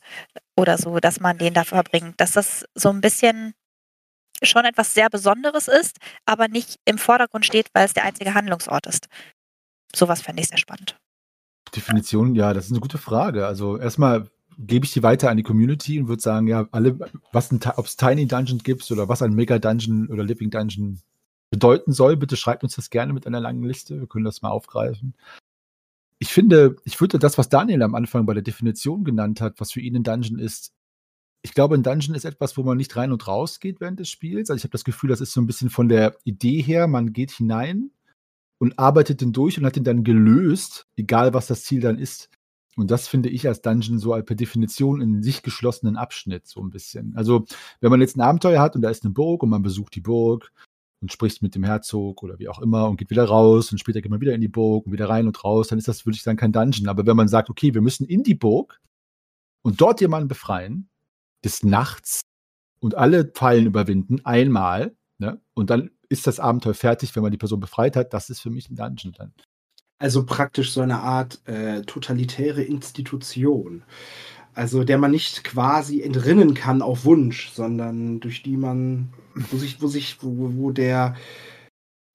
oder 0.55 0.78
so, 0.78 0.99
dass 0.99 1.20
man 1.20 1.38
den 1.38 1.53
da 1.53 1.63
verbringt, 1.63 2.20
dass 2.20 2.32
das 2.32 2.65
so 2.76 2.89
ein 2.89 3.01
bisschen 3.01 3.53
schon 4.43 4.65
etwas 4.65 4.93
sehr 4.93 5.09
Besonderes 5.09 5.68
ist, 5.68 5.97
aber 6.26 6.47
nicht 6.47 6.78
im 6.86 6.97
Vordergrund 6.97 7.45
steht, 7.45 7.70
weil 7.74 7.86
es 7.86 7.93
der 7.93 8.03
einzige 8.03 8.34
Handlungsort 8.34 8.86
ist. 8.88 9.07
Sowas 9.95 10.22
fände 10.22 10.41
ich 10.41 10.49
sehr 10.49 10.57
spannend. 10.57 10.97
Definition, 11.76 12.36
ja, 12.36 12.53
das 12.53 12.65
ist 12.65 12.72
eine 12.72 12.80
gute 12.80 12.97
Frage. 12.97 13.45
Also 13.45 13.78
erstmal 13.78 14.30
gebe 14.57 14.85
ich 14.85 14.93
die 14.93 15.03
weiter 15.03 15.29
an 15.29 15.37
die 15.37 15.43
Community 15.43 15.99
und 15.99 16.07
würde 16.07 16.21
sagen, 16.21 16.47
ja, 16.47 16.67
alle, 16.71 16.99
was 17.31 17.51
ob 17.51 17.85
es 17.85 17.95
Tiny 17.95 18.27
Dungeon 18.27 18.59
gibt 18.59 18.89
oder 18.91 19.07
was 19.07 19.21
ein 19.21 19.33
Mega 19.33 19.59
Dungeon 19.59 20.07
oder 20.07 20.23
Living 20.23 20.49
Dungeon 20.49 20.99
bedeuten 21.49 21.93
soll, 21.93 22.17
bitte 22.17 22.35
schreibt 22.35 22.63
uns 22.63 22.75
das 22.75 22.89
gerne 22.89 23.13
mit 23.13 23.27
einer 23.27 23.39
langen 23.39 23.63
Liste. 23.63 23.99
Wir 23.99 24.07
können 24.07 24.25
das 24.25 24.41
mal 24.41 24.49
aufgreifen. 24.49 25.13
Ich 26.19 26.29
finde, 26.29 26.77
ich 26.83 26.99
würde 26.99 27.19
das, 27.19 27.37
was 27.37 27.49
Daniel 27.49 27.83
am 27.83 27.95
Anfang 27.95 28.25
bei 28.25 28.33
der 28.33 28.43
Definition 28.43 29.03
genannt 29.03 29.39
hat, 29.39 29.59
was 29.59 29.71
für 29.71 29.81
ihn 29.81 29.95
ein 29.95 30.03
Dungeon 30.03 30.39
ist, 30.39 30.73
ich 31.43 31.53
glaube, 31.53 31.75
ein 31.75 31.83
Dungeon 31.83 32.15
ist 32.15 32.25
etwas, 32.25 32.57
wo 32.57 32.63
man 32.63 32.77
nicht 32.77 32.95
rein 32.95 33.11
und 33.11 33.27
raus 33.27 33.59
geht 33.59 33.79
während 33.79 33.99
des 33.99 34.09
Spiels. 34.09 34.49
Also 34.49 34.57
ich 34.57 34.63
habe 34.63 34.71
das 34.71 34.83
Gefühl, 34.83 35.09
das 35.09 35.21
ist 35.21 35.31
so 35.31 35.39
ein 35.39 35.47
bisschen 35.47 35.69
von 35.69 35.87
der 35.87 36.17
Idee 36.23 36.61
her, 36.61 36.87
man 36.87 37.13
geht 37.13 37.31
hinein 37.31 37.91
und 38.59 38.77
arbeitet 38.79 39.21
den 39.21 39.33
durch 39.33 39.57
und 39.57 39.65
hat 39.65 39.75
den 39.75 39.83
dann 39.83 40.03
gelöst, 40.03 40.87
egal 40.97 41.33
was 41.33 41.47
das 41.47 41.63
Ziel 41.63 41.79
dann 41.79 41.99
ist. 41.99 42.29
Und 42.78 42.91
das 42.91 43.07
finde 43.07 43.30
ich 43.30 43.47
als 43.47 43.61
Dungeon 43.61 43.97
so 43.97 44.11
per 44.11 44.36
Definition 44.36 45.01
in 45.01 45.23
sich 45.23 45.41
geschlossenen 45.41 45.97
Abschnitt 45.97 46.47
so 46.47 46.61
ein 46.61 46.69
bisschen. 46.69 47.15
Also 47.15 47.45
wenn 47.82 47.89
man 47.89 48.01
jetzt 48.01 48.15
ein 48.15 48.21
Abenteuer 48.21 48.61
hat 48.61 48.75
und 48.75 48.84
da 48.84 48.89
ist 48.89 49.03
eine 49.03 49.13
Burg 49.13 49.41
und 49.41 49.49
man 49.49 49.63
besucht 49.63 49.95
die 49.95 50.01
Burg 50.01 50.53
und 51.01 51.11
spricht 51.11 51.41
mit 51.41 51.55
dem 51.55 51.63
Herzog 51.63 52.21
oder 52.21 52.38
wie 52.38 52.49
auch 52.49 52.59
immer 52.59 52.88
und 52.88 52.97
geht 52.97 53.09
wieder 53.09 53.25
raus 53.25 53.71
und 53.71 53.80
später 53.80 54.01
geht 54.01 54.11
man 54.11 54.21
wieder 54.21 54.36
in 54.36 54.41
die 54.41 54.47
Burg 54.47 54.86
und 54.86 54.91
wieder 54.91 55.09
rein 55.09 55.25
und 55.25 55.43
raus, 55.43 55.69
dann 55.69 55.80
ist 55.80 55.88
das, 55.88 56.05
würde 56.05 56.17
ich 56.17 56.23
sagen, 56.23 56.38
kein 56.38 56.51
Dungeon. 56.51 56.88
Aber 56.88 57.07
wenn 57.07 57.17
man 57.17 57.28
sagt, 57.28 57.49
okay, 57.49 57.73
wir 57.73 57.82
müssen 57.82 58.05
in 58.05 58.21
die 58.21 58.36
Burg 58.36 58.80
und 59.63 59.82
dort 59.82 59.99
jemanden 59.99 60.28
befreien, 60.28 60.88
des 61.43 61.63
Nachts 61.63 62.21
und 62.80 62.93
alle 62.93 63.32
Fallen 63.34 63.65
überwinden, 63.65 64.23
einmal, 64.23 64.95
ne? 65.17 65.41
und 65.55 65.71
dann 65.71 65.89
ist 66.09 66.28
das 66.28 66.39
Abenteuer 66.39 66.75
fertig, 66.75 67.15
wenn 67.15 67.23
man 67.23 67.32
die 67.32 67.38
Person 67.38 67.59
befreit 67.59 67.95
hat, 67.95 68.13
das 68.13 68.30
ist 68.30 68.39
für 68.39 68.51
mich 68.51 68.69
ein 68.69 68.75
Dungeon 68.75 69.13
dann. 69.13 69.34
Also 69.99 70.25
praktisch 70.25 70.71
so 70.71 70.81
eine 70.81 70.99
Art 70.99 71.41
äh, 71.47 71.81
totalitäre 71.81 72.61
Institution. 72.63 73.83
Also 74.53 74.83
der 74.83 74.97
man 74.97 75.11
nicht 75.11 75.43
quasi 75.43 76.01
entrinnen 76.01 76.55
kann 76.55 76.81
auf 76.81 77.05
Wunsch, 77.05 77.51
sondern 77.51 78.19
durch 78.19 78.41
die 78.41 78.57
man, 78.57 79.09
wo 79.35 79.57
sich, 79.57 79.81
wo 79.81 79.87
sich, 79.87 80.17
wo, 80.21 80.51
wo 80.55 80.71
der, 80.71 81.15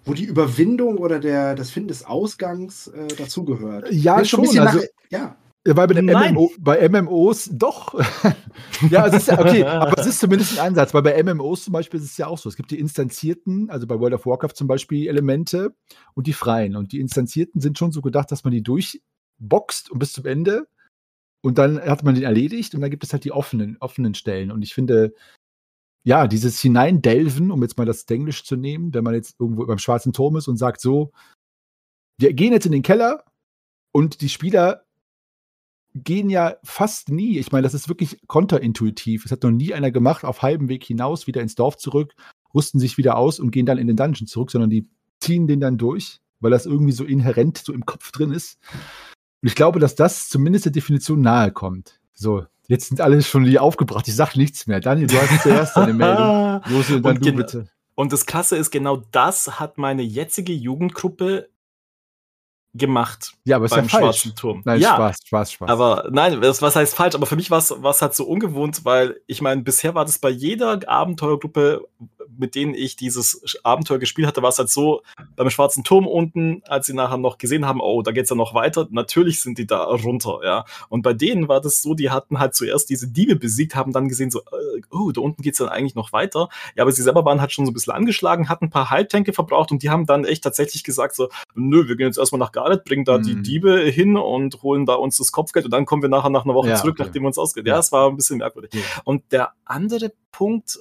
wo 0.05 0.13
die 0.13 0.25
Überwindung 0.25 0.99
oder 0.99 1.21
der, 1.21 1.55
das 1.55 1.71
Finden 1.71 1.89
des 1.89 2.05
Ausgangs 2.05 2.89
äh, 2.89 3.07
dazugehört. 3.17 3.93
Ja, 3.93 4.25
schon. 4.25 4.41
ein 4.41 4.43
bisschen 4.43 4.67
Also, 4.67 4.79
nach, 4.79 4.87
ja. 5.11 5.37
Ja, 5.67 5.77
weil 5.77 5.87
bei, 5.87 5.95
den. 5.95 6.07
MMO, 6.07 6.51
bei 6.59 6.89
MMOs 6.89 7.51
doch. 7.53 7.95
ja, 8.91 9.07
es 9.07 9.15
ist 9.15 9.29
ja, 9.29 9.39
okay, 9.39 9.63
aber 9.63 9.97
es 9.97 10.07
ist 10.07 10.19
zumindest 10.19 10.59
ein 10.59 10.67
Ansatz, 10.69 10.93
weil 10.93 11.03
bei 11.03 11.23
MMOs 11.23 11.65
zum 11.65 11.73
Beispiel 11.73 12.01
ist 12.01 12.07
es 12.07 12.17
ja 12.17 12.27
auch 12.27 12.39
so. 12.39 12.49
Es 12.49 12.57
gibt 12.57 12.73
die 12.73 12.81
instanzierten, 12.81 13.71
also 13.71 13.87
bei 13.87 13.99
World 14.01 14.15
of 14.15 14.27
Warcraft 14.27 14.55
zum 14.55 14.67
Beispiel 14.67 15.07
Elemente 15.07 15.75
und 16.15 16.27
die 16.27 16.33
freien. 16.33 16.75
Und 16.75 16.93
die 16.93 16.99
instanzierten 16.99 17.61
sind 17.61 17.79
schon 17.79 17.93
so 17.93 18.03
gedacht, 18.03 18.33
dass 18.33 18.43
man 18.43 18.53
die 18.53 18.63
durchboxt 18.63 19.91
und 19.91 20.01
bis 20.01 20.13
zum 20.13 20.27
Ende 20.27 20.67
und 21.43 21.59
dann 21.59 21.81
hat 21.81 22.05
man 22.05 22.15
den 22.15 22.25
erledigt 22.25 22.75
und 22.75 22.81
dann 22.81 22.91
gibt 22.91 23.05
es 23.05 23.13
halt 23.13 23.25
die 23.25 23.33
offenen, 23.33 23.77
offenen 23.81 24.15
Stellen. 24.15 24.51
Und 24.51 24.63
ich 24.63 24.75
finde, 24.75 25.15
ja, 26.05 26.27
dieses 26.27 26.61
Hineindelven, 26.61 27.51
um 27.51 27.63
jetzt 27.63 27.77
mal 27.79 27.85
das 27.85 28.05
Englisch 28.05 28.45
zu 28.45 28.57
nehmen, 28.57 28.95
wenn 28.95 29.05
man 29.05 29.15
jetzt 29.15 29.39
irgendwo 29.39 29.67
beim 29.67 29.79
schwarzen 29.79 30.13
Turm 30.13 30.37
ist 30.37 30.49
und 30.49 30.57
sagt 30.57 30.81
so, 30.81 31.13
wir 32.19 32.33
gehen 32.33 32.53
jetzt 32.53 32.67
in 32.67 32.73
den 32.73 32.83
Keller 32.83 33.25
und 33.93 34.21
die 34.21 34.29
Spieler 34.29 34.85
gehen 35.95 36.31
ja 36.31 36.57
fast 36.63 37.11
nie. 37.11 37.39
Ich 37.39 37.53
meine, 37.53 37.63
das 37.63 37.75
ist 37.75 37.89
wirklich 37.89 38.19
konterintuitiv. 38.27 39.25
Es 39.25 39.33
hat 39.33 39.43
noch 39.43 39.51
nie 39.51 39.75
einer 39.75 39.91
gemacht, 39.91 40.25
auf 40.25 40.43
halbem 40.43 40.69
Weg 40.69 40.85
hinaus, 40.85 41.27
wieder 41.27 41.43
ins 41.43 41.55
Dorf 41.55 41.77
zurück, 41.77 42.15
rüsten 42.55 42.81
sich 42.81 42.99
wieder 42.99 43.17
aus 43.17 43.39
und 43.41 43.51
gehen 43.51 43.67
dann 43.67 43.79
in 43.79 43.87
den 43.87 43.97
Dungeon 43.97 44.27
zurück, 44.27 44.51
sondern 44.51 44.71
die 44.71 44.89
ziehen 45.21 45.47
den 45.47 45.61
dann 45.61 45.79
durch, 45.79 46.21
weil 46.41 46.51
das 46.51 46.67
irgendwie 46.67 46.93
so 46.93 47.05
inhärent 47.05 47.59
so 47.59 47.73
im 47.73 47.87
Kopf 47.87 48.11
drin 48.13 48.33
ist. 48.33 48.59
Und 49.43 49.49
ich 49.49 49.55
glaube, 49.55 49.81
dass 49.81 49.95
das 49.95 50.29
zumindest 50.29 50.65
der 50.65 50.73
Definition 50.73 51.21
nahe 51.21 51.53
kommt. 51.53 52.01
So, 52.15 52.45
jetzt 52.69 52.89
sind 52.89 53.01
alle 53.01 53.23
schon 53.23 53.45
wieder 53.45 53.63
aufgebracht. 53.63 54.09
Ich 54.09 54.17
sag 54.17 54.37
nichts 54.37 54.67
mehr. 54.67 54.81
Daniel, 54.81 55.09
du 55.09 55.21
hast 55.21 55.43
zuerst 55.43 55.77
deine 55.77 55.93
Meldung. 55.95 56.61
Und 56.97 57.05
dann 57.05 57.17
Und 57.17 57.27
du 57.27 57.33
bitte. 57.33 57.69
Und 57.95 58.13
das 58.13 58.27
Klasse 58.27 58.57
ist, 58.57 58.71
genau 58.71 59.03
das 59.13 59.61
hat 59.61 59.79
meine 59.79 60.03
jetzige 60.03 60.53
Jugendgruppe 60.53 61.51
gemacht 62.75 63.35
Ja, 63.45 63.57
aber 63.57 63.67
ist 63.67 63.73
beim 63.73 63.85
ja 63.85 63.91
falsch. 63.91 64.21
Schwarzen 64.21 64.35
Turm. 64.35 64.63
Nein, 64.65 64.81
ja, 64.81 64.95
Spaß, 64.95 65.17
Spaß, 65.27 65.53
Spaß. 65.53 65.71
Aber 65.71 66.09
nein, 66.11 66.41
das, 66.41 66.63
was 66.63 66.75
heißt 66.75 66.95
falsch? 66.95 67.15
Aber 67.15 67.27
für 67.27 67.37
mich 67.37 67.51
war 67.51 67.59
es 67.59 68.03
halt 68.03 68.15
so 68.15 68.25
ungewohnt, 68.25 68.85
weil 68.85 69.21
ich 69.27 69.43
meine, 69.43 69.63
bisher 69.63 69.95
war 69.95 70.05
das 70.05 70.19
bei 70.19 70.31
jeder 70.31 70.81
Abenteuergruppe, 70.89 71.87
mit 72.37 72.55
denen 72.55 72.75
ich 72.75 72.97
dieses 72.97 73.59
Abenteuer 73.63 73.99
gespielt 73.99 74.27
hatte, 74.29 74.43
war 74.43 74.51
es 74.51 74.59
halt 74.59 74.69
so, 74.71 75.03
beim 75.37 75.51
Schwarzen 75.51 75.85
Turm 75.85 76.07
unten, 76.07 76.63
als 76.67 76.87
sie 76.87 76.95
nachher 76.95 77.19
noch 77.19 77.39
gesehen 77.39 77.67
haben, 77.67 77.81
oh, 77.81 78.03
da 78.03 78.13
geht's 78.13 78.31
ja 78.31 78.37
noch 78.37 78.55
weiter, 78.55 78.89
natürlich 78.91 79.41
sind 79.41 79.59
die 79.59 79.67
da 79.67 79.85
runter, 79.85 80.41
ja. 80.45 80.65
Und 80.89 81.03
bei 81.03 81.13
denen 81.13 81.49
war 81.49 81.61
das 81.61 81.83
so, 81.83 81.95
die 81.95 82.11
hatten 82.11 82.39
halt 82.39 82.55
zuerst 82.55 82.91
diese 82.91 83.09
Diebe 83.09 83.37
besiegt, 83.37 83.75
haben 83.75 83.93
dann 83.93 84.09
gesehen, 84.09 84.31
so, 84.31 84.41
äh, 84.41 84.81
oh, 84.91 85.11
da 85.13 85.21
unten 85.21 85.43
geht's 85.43 85.59
dann 85.59 85.69
eigentlich 85.69 85.95
noch 85.95 86.13
weiter. 86.13 86.49
Ja, 86.77 86.83
aber 86.83 86.93
sie 86.93 87.03
selber 87.03 87.25
waren 87.25 87.41
halt 87.41 87.53
schon 87.53 87.67
so 87.67 87.71
ein 87.71 87.75
bisschen 87.75 87.93
angeschlagen, 87.93 88.49
hatten 88.49 88.67
ein 88.67 88.71
paar 88.71 88.91
Heiltränke 88.91 89.33
verbraucht 89.33 89.73
und 89.73 89.83
die 89.83 89.91
haben 89.91 90.07
dann 90.07 90.25
echt 90.25 90.45
tatsächlich 90.45 90.85
gesagt, 90.85 91.15
so, 91.15 91.29
nö, 91.55 91.89
wir 91.89 91.97
gehen 91.97 92.07
jetzt 92.07 92.19
erstmal 92.19 92.39
nach 92.39 92.53
Gareth, 92.53 92.85
bringen 92.85 93.05
da 93.05 93.19
die 93.19 93.35
Mhm. 93.35 93.43
Diebe 93.43 93.81
hin 93.81 94.17
und 94.17 94.63
holen 94.63 94.87
da 94.87 94.95
uns 94.95 95.17
das 95.19 95.33
Kopfgeld 95.33 95.65
und 95.65 95.71
dann 95.73 95.87
kommen 95.87 96.03
wir 96.03 96.09
nachher 96.09 96.31
nach 96.31 96.45
einer 96.45 96.55
Woche 96.55 96.69
Ja, 96.69 96.77
zurück, 96.77 96.95
okay. 96.99 97.05
nachdem 97.05 97.23
wir 97.23 97.29
uns 97.29 97.39
ausgeht. 97.39 97.67
Ja. 97.67 97.75
Ja, 97.75 97.81
es 97.81 97.93
war 97.93 98.09
ein 98.09 98.17
bisschen 98.17 98.39
merkwürdig. 98.39 98.73
Ja. 98.75 98.81
Und 99.05 99.33
der 99.33 99.53
andere 99.65 100.13
Punkt, 100.31 100.79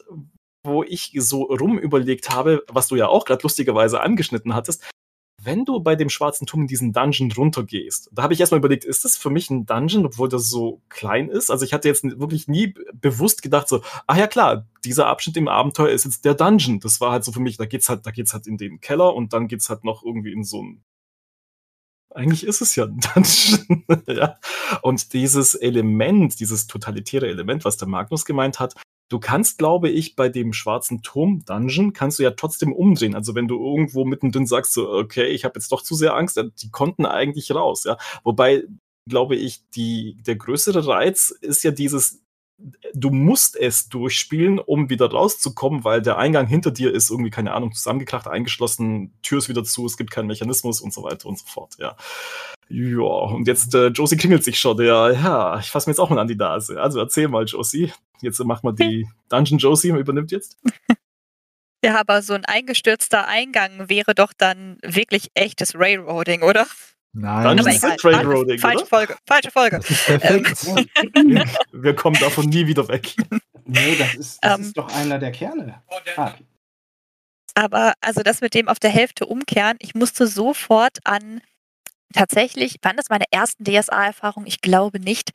wo 0.63 0.83
ich 0.83 1.11
so 1.17 1.43
rum 1.43 1.77
überlegt 1.77 2.29
habe, 2.29 2.63
was 2.67 2.87
du 2.87 2.95
ja 2.95 3.07
auch 3.07 3.25
gerade 3.25 3.43
lustigerweise 3.43 4.01
angeschnitten 4.01 4.53
hattest, 4.53 4.83
wenn 5.43 5.65
du 5.65 5.79
bei 5.79 5.95
dem 5.95 6.09
schwarzen 6.09 6.45
Turm 6.45 6.61
in 6.61 6.67
diesen 6.67 6.93
Dungeon 6.93 7.31
runtergehst, 7.31 8.09
da 8.11 8.23
habe 8.23 8.33
ich 8.33 8.39
erstmal 8.39 8.59
überlegt, 8.59 8.85
ist 8.85 9.05
das 9.05 9.17
für 9.17 9.31
mich 9.31 9.49
ein 9.49 9.65
Dungeon, 9.65 10.05
obwohl 10.05 10.29
das 10.29 10.49
so 10.49 10.81
klein 10.89 11.29
ist? 11.29 11.49
Also 11.49 11.65
ich 11.65 11.73
hatte 11.73 11.87
jetzt 11.87 12.03
wirklich 12.03 12.47
nie 12.47 12.75
bewusst 12.93 13.41
gedacht, 13.41 13.67
so, 13.67 13.81
ach 14.05 14.17
ja 14.17 14.27
klar, 14.27 14.67
dieser 14.85 15.07
Abschnitt 15.07 15.37
im 15.37 15.47
Abenteuer 15.47 15.89
ist 15.89 16.05
jetzt 16.05 16.25
der 16.25 16.35
Dungeon. 16.35 16.79
Das 16.79 17.01
war 17.01 17.11
halt 17.11 17.23
so 17.23 17.31
für 17.31 17.39
mich, 17.39 17.57
da 17.57 17.65
geht's 17.65 17.89
halt, 17.89 18.05
da 18.05 18.11
geht's 18.11 18.33
halt 18.33 18.45
in 18.45 18.57
den 18.57 18.81
Keller 18.81 19.15
und 19.15 19.33
dann 19.33 19.47
geht's 19.47 19.69
halt 19.69 19.83
noch 19.83 20.03
irgendwie 20.03 20.31
in 20.31 20.43
so 20.43 20.61
ein 20.61 20.83
eigentlich 22.13 22.45
ist 22.45 22.61
es 22.61 22.75
ja 22.75 22.85
ein 22.85 22.99
Dungeon. 23.13 24.03
ja. 24.07 24.37
Und 24.81 25.13
dieses 25.13 25.55
Element, 25.55 26.41
dieses 26.41 26.67
totalitäre 26.67 27.27
Element, 27.27 27.63
was 27.63 27.77
der 27.77 27.87
Magnus 27.87 28.25
gemeint 28.25 28.59
hat, 28.59 28.75
du 29.11 29.19
kannst, 29.19 29.57
glaube 29.57 29.89
ich, 29.89 30.15
bei 30.15 30.29
dem 30.29 30.53
schwarzen 30.53 31.01
Turm 31.01 31.43
Dungeon 31.45 31.91
kannst 31.91 32.17
du 32.17 32.23
ja 32.23 32.31
trotzdem 32.31 32.71
umdrehen. 32.71 33.13
Also 33.13 33.35
wenn 33.35 33.49
du 33.49 33.61
irgendwo 33.61 34.05
mittendrin 34.05 34.47
sagst, 34.47 34.71
so, 34.71 34.89
okay, 34.89 35.27
ich 35.27 35.43
habe 35.43 35.59
jetzt 35.59 35.69
doch 35.73 35.81
zu 35.81 35.95
sehr 35.95 36.15
Angst, 36.15 36.41
die 36.61 36.71
konnten 36.71 37.05
eigentlich 37.05 37.53
raus, 37.53 37.83
ja. 37.83 37.97
Wobei, 38.23 38.63
glaube 39.09 39.35
ich, 39.35 39.67
die, 39.71 40.17
der 40.25 40.37
größere 40.37 40.87
Reiz 40.87 41.29
ist 41.41 41.63
ja 41.63 41.71
dieses, 41.71 42.21
du 42.93 43.09
musst 43.09 43.55
es 43.55 43.89
durchspielen, 43.89 44.59
um 44.59 44.89
wieder 44.89 45.09
rauszukommen, 45.09 45.83
weil 45.83 46.01
der 46.01 46.17
Eingang 46.17 46.47
hinter 46.47 46.71
dir 46.71 46.93
ist 46.93 47.09
irgendwie, 47.09 47.29
keine 47.29 47.53
Ahnung, 47.53 47.73
zusammengekracht, 47.73 48.27
eingeschlossen, 48.27 49.13
Tür 49.23 49.39
ist 49.39 49.49
wieder 49.49 49.63
zu, 49.63 49.85
es 49.85 49.97
gibt 49.97 50.11
keinen 50.11 50.27
Mechanismus 50.27 50.81
und 50.81 50.93
so 50.93 51.03
weiter 51.03 51.27
und 51.27 51.39
so 51.39 51.45
fort, 51.45 51.75
ja. 51.79 51.95
Ja, 52.69 53.01
und 53.01 53.47
jetzt, 53.47 53.75
äh, 53.75 53.87
Josie 53.87 54.15
klingelt 54.17 54.43
sich 54.43 54.59
schon, 54.59 54.81
ja, 54.81 55.11
ja, 55.11 55.59
ich 55.59 55.69
fasse 55.69 55.89
mir 55.89 55.91
jetzt 55.91 55.99
auch 55.99 56.09
mal 56.09 56.19
an 56.19 56.27
die 56.27 56.35
Nase. 56.35 56.79
Also 56.79 56.99
erzähl 56.99 57.27
mal, 57.27 57.43
Josie. 57.43 57.91
Jetzt 58.21 58.39
machen 58.43 58.63
wir 58.63 58.73
die 58.73 59.07
Dungeon 59.29 59.57
Josie, 59.57 59.89
übernimmt 59.89 60.31
jetzt. 60.31 60.57
Ja, 61.83 61.99
aber 61.99 62.21
so 62.21 62.33
ein 62.33 62.45
eingestürzter 62.45 63.27
Eingang 63.27 63.89
wäre 63.89 64.13
doch 64.13 64.33
dann 64.37 64.77
wirklich 64.83 65.31
echtes 65.33 65.73
Railroading, 65.73 66.43
oder? 66.43 66.67
Nein, 67.13 67.43
Dann 67.43 67.59
Aber 67.59 67.69
ist 67.69 67.77
egal. 67.83 67.95
es 67.97 68.05
Railroading, 68.05 68.59
falsche 68.59 68.77
oder? 68.77 68.85
Folge, 68.87 69.17
falsche 69.27 69.51
Folge. 69.51 69.77
das 69.79 69.89
ist 69.89 70.05
perfekt. 70.05 70.65
Wir, 71.13 71.45
wir 71.83 71.95
kommen 71.95 72.17
davon 72.19 72.45
nie 72.45 72.65
wieder 72.67 72.87
weg. 72.87 73.15
Nee, 73.65 73.95
das 73.97 74.15
ist, 74.15 74.39
das 74.41 74.59
Ähm. 74.59 74.65
ist 74.65 74.77
doch 74.77 74.93
einer 74.95 75.19
der 75.19 75.31
Kerne. 75.31 75.81
Ah, 76.15 76.33
Aber 77.55 77.93
also 78.01 78.21
das 78.23 78.39
mit 78.41 78.53
dem 78.53 78.69
auf 78.69 78.79
der 78.79 78.91
Hälfte 78.91 79.25
umkehren, 79.25 79.75
ich 79.79 79.93
musste 79.93 80.25
sofort 80.25 80.99
an 81.03 81.41
tatsächlich, 82.13 82.77
waren 82.81 82.97
das 82.97 83.09
meine 83.09 83.25
ersten 83.31 83.63
DSA-Erfahrungen? 83.65 84.47
Ich 84.47 84.61
glaube 84.61 84.99
nicht. 84.99 85.31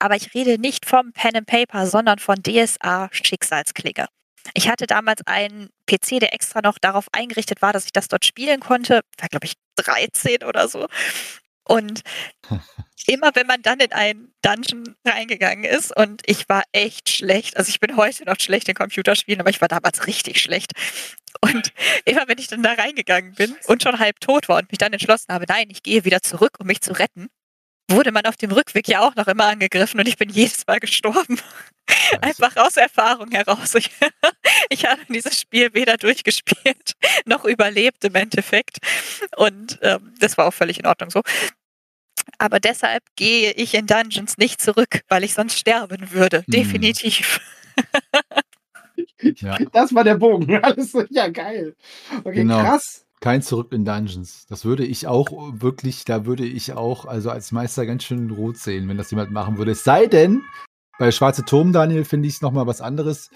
Aber 0.00 0.16
ich 0.16 0.34
rede 0.34 0.58
nicht 0.60 0.86
vom 0.86 1.12
Pen 1.12 1.36
and 1.36 1.46
Paper, 1.46 1.86
sondern 1.86 2.18
von 2.18 2.42
DSA 2.42 3.08
Schicksalsklinge. 3.12 4.06
Ich 4.54 4.68
hatte 4.68 4.86
damals 4.88 5.24
einen 5.26 5.70
PC, 5.92 6.20
der 6.20 6.34
extra 6.34 6.62
noch 6.62 6.78
darauf 6.78 7.06
eingerichtet 7.12 7.62
war, 7.62 7.72
dass 7.72 7.84
ich 7.84 7.92
das 7.92 8.08
dort 8.08 8.24
spielen 8.24 8.60
konnte. 8.60 9.00
War, 9.18 9.28
glaube 9.28 9.46
ich, 9.46 9.54
13 9.76 10.44
oder 10.44 10.68
so. 10.68 10.86
Und 11.64 12.02
immer 13.06 13.30
wenn 13.34 13.46
man 13.46 13.62
dann 13.62 13.80
in 13.80 13.92
einen 13.92 14.34
Dungeon 14.42 14.96
reingegangen 15.04 15.64
ist 15.64 15.96
und 15.96 16.22
ich 16.26 16.48
war 16.48 16.62
echt 16.72 17.08
schlecht, 17.08 17.56
also 17.56 17.68
ich 17.68 17.80
bin 17.80 17.96
heute 17.96 18.24
noch 18.24 18.38
schlecht 18.40 18.68
in 18.68 18.74
Computerspielen, 18.74 19.40
aber 19.40 19.50
ich 19.50 19.60
war 19.60 19.68
damals 19.68 20.06
richtig 20.06 20.40
schlecht. 20.40 20.72
Und 21.40 21.72
immer 22.04 22.26
wenn 22.26 22.38
ich 22.38 22.48
dann 22.48 22.62
da 22.62 22.72
reingegangen 22.72 23.34
bin 23.34 23.56
und 23.66 23.82
schon 23.82 23.98
halb 23.98 24.20
tot 24.20 24.48
war 24.48 24.58
und 24.58 24.70
mich 24.70 24.78
dann 24.78 24.92
entschlossen 24.92 25.32
habe, 25.32 25.44
nein, 25.48 25.68
ich 25.70 25.82
gehe 25.82 26.04
wieder 26.04 26.20
zurück, 26.22 26.56
um 26.58 26.66
mich 26.66 26.80
zu 26.80 26.92
retten, 26.92 27.28
wurde 27.88 28.12
man 28.12 28.24
auf 28.26 28.36
dem 28.36 28.52
Rückweg 28.52 28.88
ja 28.88 29.00
auch 29.00 29.14
noch 29.14 29.28
immer 29.28 29.46
angegriffen 29.46 30.00
und 30.00 30.08
ich 30.08 30.16
bin 30.16 30.30
jedes 30.30 30.66
Mal 30.66 30.80
gestorben. 30.80 31.40
Einfach 32.20 32.56
aus 32.56 32.76
Erfahrung 32.76 33.30
heraus. 33.30 33.74
Ich, 33.74 33.90
ich 34.70 34.84
habe 34.84 35.00
dieses 35.08 35.38
Spiel 35.40 35.72
weder 35.74 35.96
durchgespielt 35.96 36.92
noch 37.26 37.44
überlebt 37.44 38.04
im 38.04 38.14
Endeffekt. 38.14 38.78
Und 39.36 39.78
ähm, 39.82 40.14
das 40.18 40.36
war 40.38 40.46
auch 40.46 40.54
völlig 40.54 40.78
in 40.78 40.86
Ordnung 40.86 41.10
so. 41.10 41.22
Aber 42.38 42.60
deshalb 42.60 43.02
gehe 43.16 43.52
ich 43.52 43.74
in 43.74 43.86
Dungeons 43.86 44.38
nicht 44.38 44.60
zurück, 44.60 45.02
weil 45.08 45.24
ich 45.24 45.34
sonst 45.34 45.58
sterben 45.58 46.10
würde. 46.12 46.38
Hm. 46.38 46.44
Definitiv. 46.48 47.40
Ja. 49.36 49.56
Das 49.72 49.94
war 49.94 50.04
der 50.04 50.16
Bogen. 50.16 50.62
Alles 50.62 50.92
so, 50.92 51.04
ja, 51.10 51.28
geil. 51.28 51.76
Okay, 52.24 52.34
Genau. 52.34 52.60
krass. 52.60 53.04
Kein 53.20 53.40
Zurück 53.40 53.72
in 53.72 53.84
Dungeons. 53.84 54.46
Das 54.48 54.64
würde 54.64 54.84
ich 54.84 55.06
auch 55.06 55.28
wirklich, 55.52 56.04
da 56.04 56.26
würde 56.26 56.44
ich 56.44 56.72
auch, 56.72 57.06
also 57.06 57.30
als 57.30 57.52
Meister 57.52 57.86
ganz 57.86 58.02
schön 58.02 58.30
rot 58.30 58.56
sehen, 58.56 58.88
wenn 58.88 58.96
das 58.98 59.12
jemand 59.12 59.30
machen 59.30 59.58
würde. 59.58 59.70
Es 59.70 59.84
sei 59.84 60.06
denn, 60.06 60.42
bei 60.98 61.10
Schwarze 61.10 61.44
Turm, 61.44 61.72
Daniel, 61.72 62.04
finde 62.04 62.28
ich 62.28 62.34
es 62.34 62.42
nochmal 62.42 62.66
was 62.66 62.80
anderes, 62.80 63.30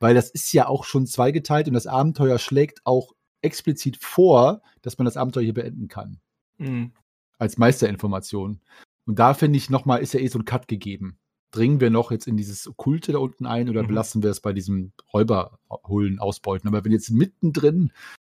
weil 0.00 0.14
das 0.14 0.30
ist 0.30 0.52
ja 0.52 0.66
auch 0.68 0.84
schon 0.84 1.06
zweigeteilt 1.06 1.68
und 1.68 1.74
das 1.74 1.86
Abenteuer 1.86 2.38
schlägt 2.38 2.80
auch 2.84 3.12
explizit 3.42 3.98
vor, 3.98 4.62
dass 4.82 4.98
man 4.98 5.04
das 5.04 5.16
Abenteuer 5.16 5.44
hier 5.44 5.54
beenden 5.54 5.88
kann. 5.88 6.18
Mhm. 6.58 6.92
Als 7.38 7.58
Meisterinformation. 7.58 8.60
Und 9.06 9.18
da 9.18 9.34
finde 9.34 9.58
ich 9.58 9.70
nochmal, 9.70 10.00
ist 10.00 10.14
ja 10.14 10.20
eh 10.20 10.28
so 10.28 10.38
ein 10.38 10.44
Cut 10.44 10.66
gegeben. 10.66 11.18
Dringen 11.50 11.80
wir 11.80 11.90
noch 11.90 12.10
jetzt 12.10 12.26
in 12.26 12.36
dieses 12.36 12.66
Okkulte 12.66 13.12
da 13.12 13.18
unten 13.18 13.46
ein 13.46 13.68
oder 13.68 13.82
Mhm. 13.82 13.88
belassen 13.88 14.22
wir 14.22 14.30
es 14.30 14.40
bei 14.40 14.52
diesem 14.52 14.92
Räuberholen 15.12 16.18
ausbeuten? 16.18 16.68
Aber 16.68 16.84
wenn 16.84 16.92
jetzt 16.92 17.10
mittendrin 17.10 17.92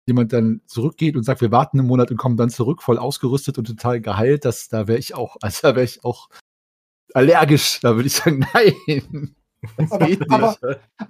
jemand 0.06 0.32
dann 0.32 0.60
zurückgeht 0.66 1.16
und 1.16 1.22
sagt, 1.22 1.40
wir 1.40 1.50
warten 1.50 1.78
einen 1.78 1.88
Monat 1.88 2.10
und 2.10 2.16
kommen 2.16 2.36
dann 2.36 2.50
zurück, 2.50 2.82
voll 2.82 2.98
ausgerüstet 2.98 3.58
und 3.58 3.66
total 3.66 4.00
geheilt, 4.00 4.44
das, 4.44 4.68
da 4.68 4.88
wäre 4.88 4.98
ich 4.98 5.14
auch, 5.14 5.36
also 5.40 5.60
da 5.62 5.74
wäre 5.74 5.84
ich 5.84 6.04
auch 6.04 6.28
allergisch. 7.14 7.80
Da 7.80 7.94
würde 7.94 8.06
ich 8.06 8.14
sagen, 8.14 8.46
nein. 8.54 9.34
Aber, 9.90 10.08
aber, 10.30 10.56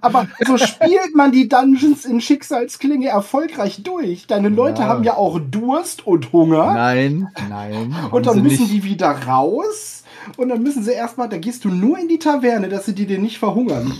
aber 0.01 0.27
so 0.45 0.57
spielt 0.57 1.15
man 1.15 1.31
die 1.31 1.47
Dungeons 1.47 2.05
in 2.05 2.19
Schicksalsklinge 2.19 3.07
erfolgreich 3.07 3.83
durch. 3.83 4.25
Deine 4.25 4.49
Leute 4.49 4.81
Ja. 4.81 4.87
haben 4.87 5.03
ja 5.03 5.13
auch 5.15 5.39
Durst 5.39 6.07
und 6.07 6.33
Hunger. 6.33 6.73
Nein, 6.73 7.27
nein. 7.47 7.95
Und 8.11 8.25
dann 8.25 8.41
müssen 8.41 8.63
nicht. 8.63 8.73
die 8.73 8.83
wieder 8.83 9.11
raus. 9.11 10.03
Und 10.37 10.49
dann 10.49 10.63
müssen 10.63 10.83
sie 10.83 10.93
erstmal, 10.93 11.29
da 11.29 11.37
gehst 11.37 11.63
du 11.63 11.69
nur 11.69 11.99
in 11.99 12.07
die 12.07 12.17
Taverne, 12.19 12.69
dass 12.69 12.85
sie 12.85 12.95
die 12.95 13.05
dir 13.05 13.19
nicht 13.19 13.37
verhungern. 13.37 13.93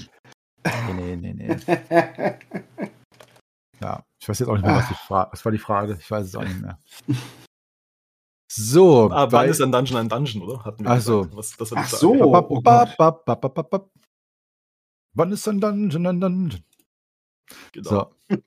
Nee, 0.95 1.15
nee, 1.15 1.33
nee, 1.33 1.55
nee. 1.57 2.33
Ja, 3.81 4.03
ich 4.19 4.27
weiß 4.27 4.39
jetzt 4.39 4.49
auch 4.49 4.55
nicht 4.55 4.65
mehr, 4.65 4.75
was, 4.75 4.89
die 4.89 4.93
Fra 4.93 5.29
was 5.31 5.45
war 5.45 5.51
die 5.53 5.57
Frage. 5.57 5.97
Ich 6.01 6.11
weiß 6.11 6.25
es 6.25 6.35
auch 6.35 6.43
nicht 6.43 6.59
mehr. 6.59 6.77
So, 8.51 9.11
Ah, 9.11 9.31
wann 9.31 9.47
ist 9.47 9.61
ein 9.61 9.71
Dungeon 9.71 9.97
ein 9.99 10.09
Dungeon, 10.09 10.41
oder? 10.41 10.63
Hatten 10.65 10.87
Ach 10.87 10.99
so. 10.99 11.27
Was, 11.33 11.55
das 11.55 11.71
hat 11.71 11.77
Ach 11.81 11.85
ich 11.85 11.99
so. 11.99 12.13
Oh. 12.15 13.89
Wann 15.13 15.31
ist 15.31 15.47
ein 15.47 15.61
Dungeon 15.61 16.07
ein 16.07 16.19
Dungeon? 16.19 16.63
Genau. 17.73 17.89
So. 17.89 18.35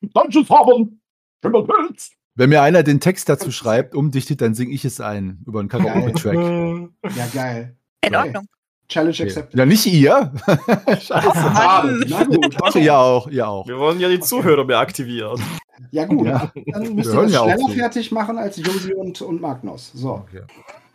Dungeons 0.00 0.48
haben 0.50 1.00
Schimmelpilz. 1.42 2.12
Wenn 2.36 2.50
mir 2.50 2.62
einer 2.62 2.84
den 2.84 3.00
Text 3.00 3.28
dazu 3.28 3.50
schreibt, 3.50 3.96
umdichtet, 3.96 4.40
dann 4.40 4.54
singe 4.54 4.72
ich 4.72 4.84
es 4.84 5.00
ein 5.00 5.42
über 5.44 5.58
einen 5.58 5.68
Karaoke-Track. 5.68 6.36
Ja, 7.16 7.26
geil. 7.34 7.76
In. 8.04 8.14
Ordnung. 8.14 8.46
Challenge 8.88 9.10
Okay. 9.12 9.22
accepted. 9.24 9.58
Ja, 9.58 9.66
nicht 9.66 9.86
ihr. 9.86 10.32
Scheiße. 10.86 11.10
Schade. 11.10 12.00
Na 12.08 12.24
gut. 12.24 12.74
Ihr 12.76 12.96
auch, 12.96 13.26
ihr 13.28 13.46
auch. 13.46 13.66
Wir 13.66 13.76
wollen 13.78 13.98
ja 14.00 14.08
die 14.08 14.20
Zuhörer 14.20 14.64
mehr 14.64 14.78
aktivieren. 14.78 15.42
Ja, 15.90 16.06
gut. 16.06 16.26
Ja. 16.26 16.52
Dann 16.72 16.94
müsst 16.94 17.12
Wir 17.12 17.20
ihr 17.20 17.22
das 17.22 17.32
ja 17.32 17.44
schneller 17.44 17.74
fertig 17.74 18.12
machen 18.12 18.38
als 18.38 18.56
Josi 18.56 18.94
und, 18.94 19.20
und 19.22 19.40
Magnus. 19.40 19.92
So. 19.92 20.14
Okay. 20.14 20.42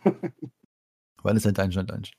Wann 1.22 1.36
ist 1.36 1.46
ein 1.46 1.54
Dungeon 1.54 1.80
ein 1.80 1.86
Dungeon? 1.86 2.14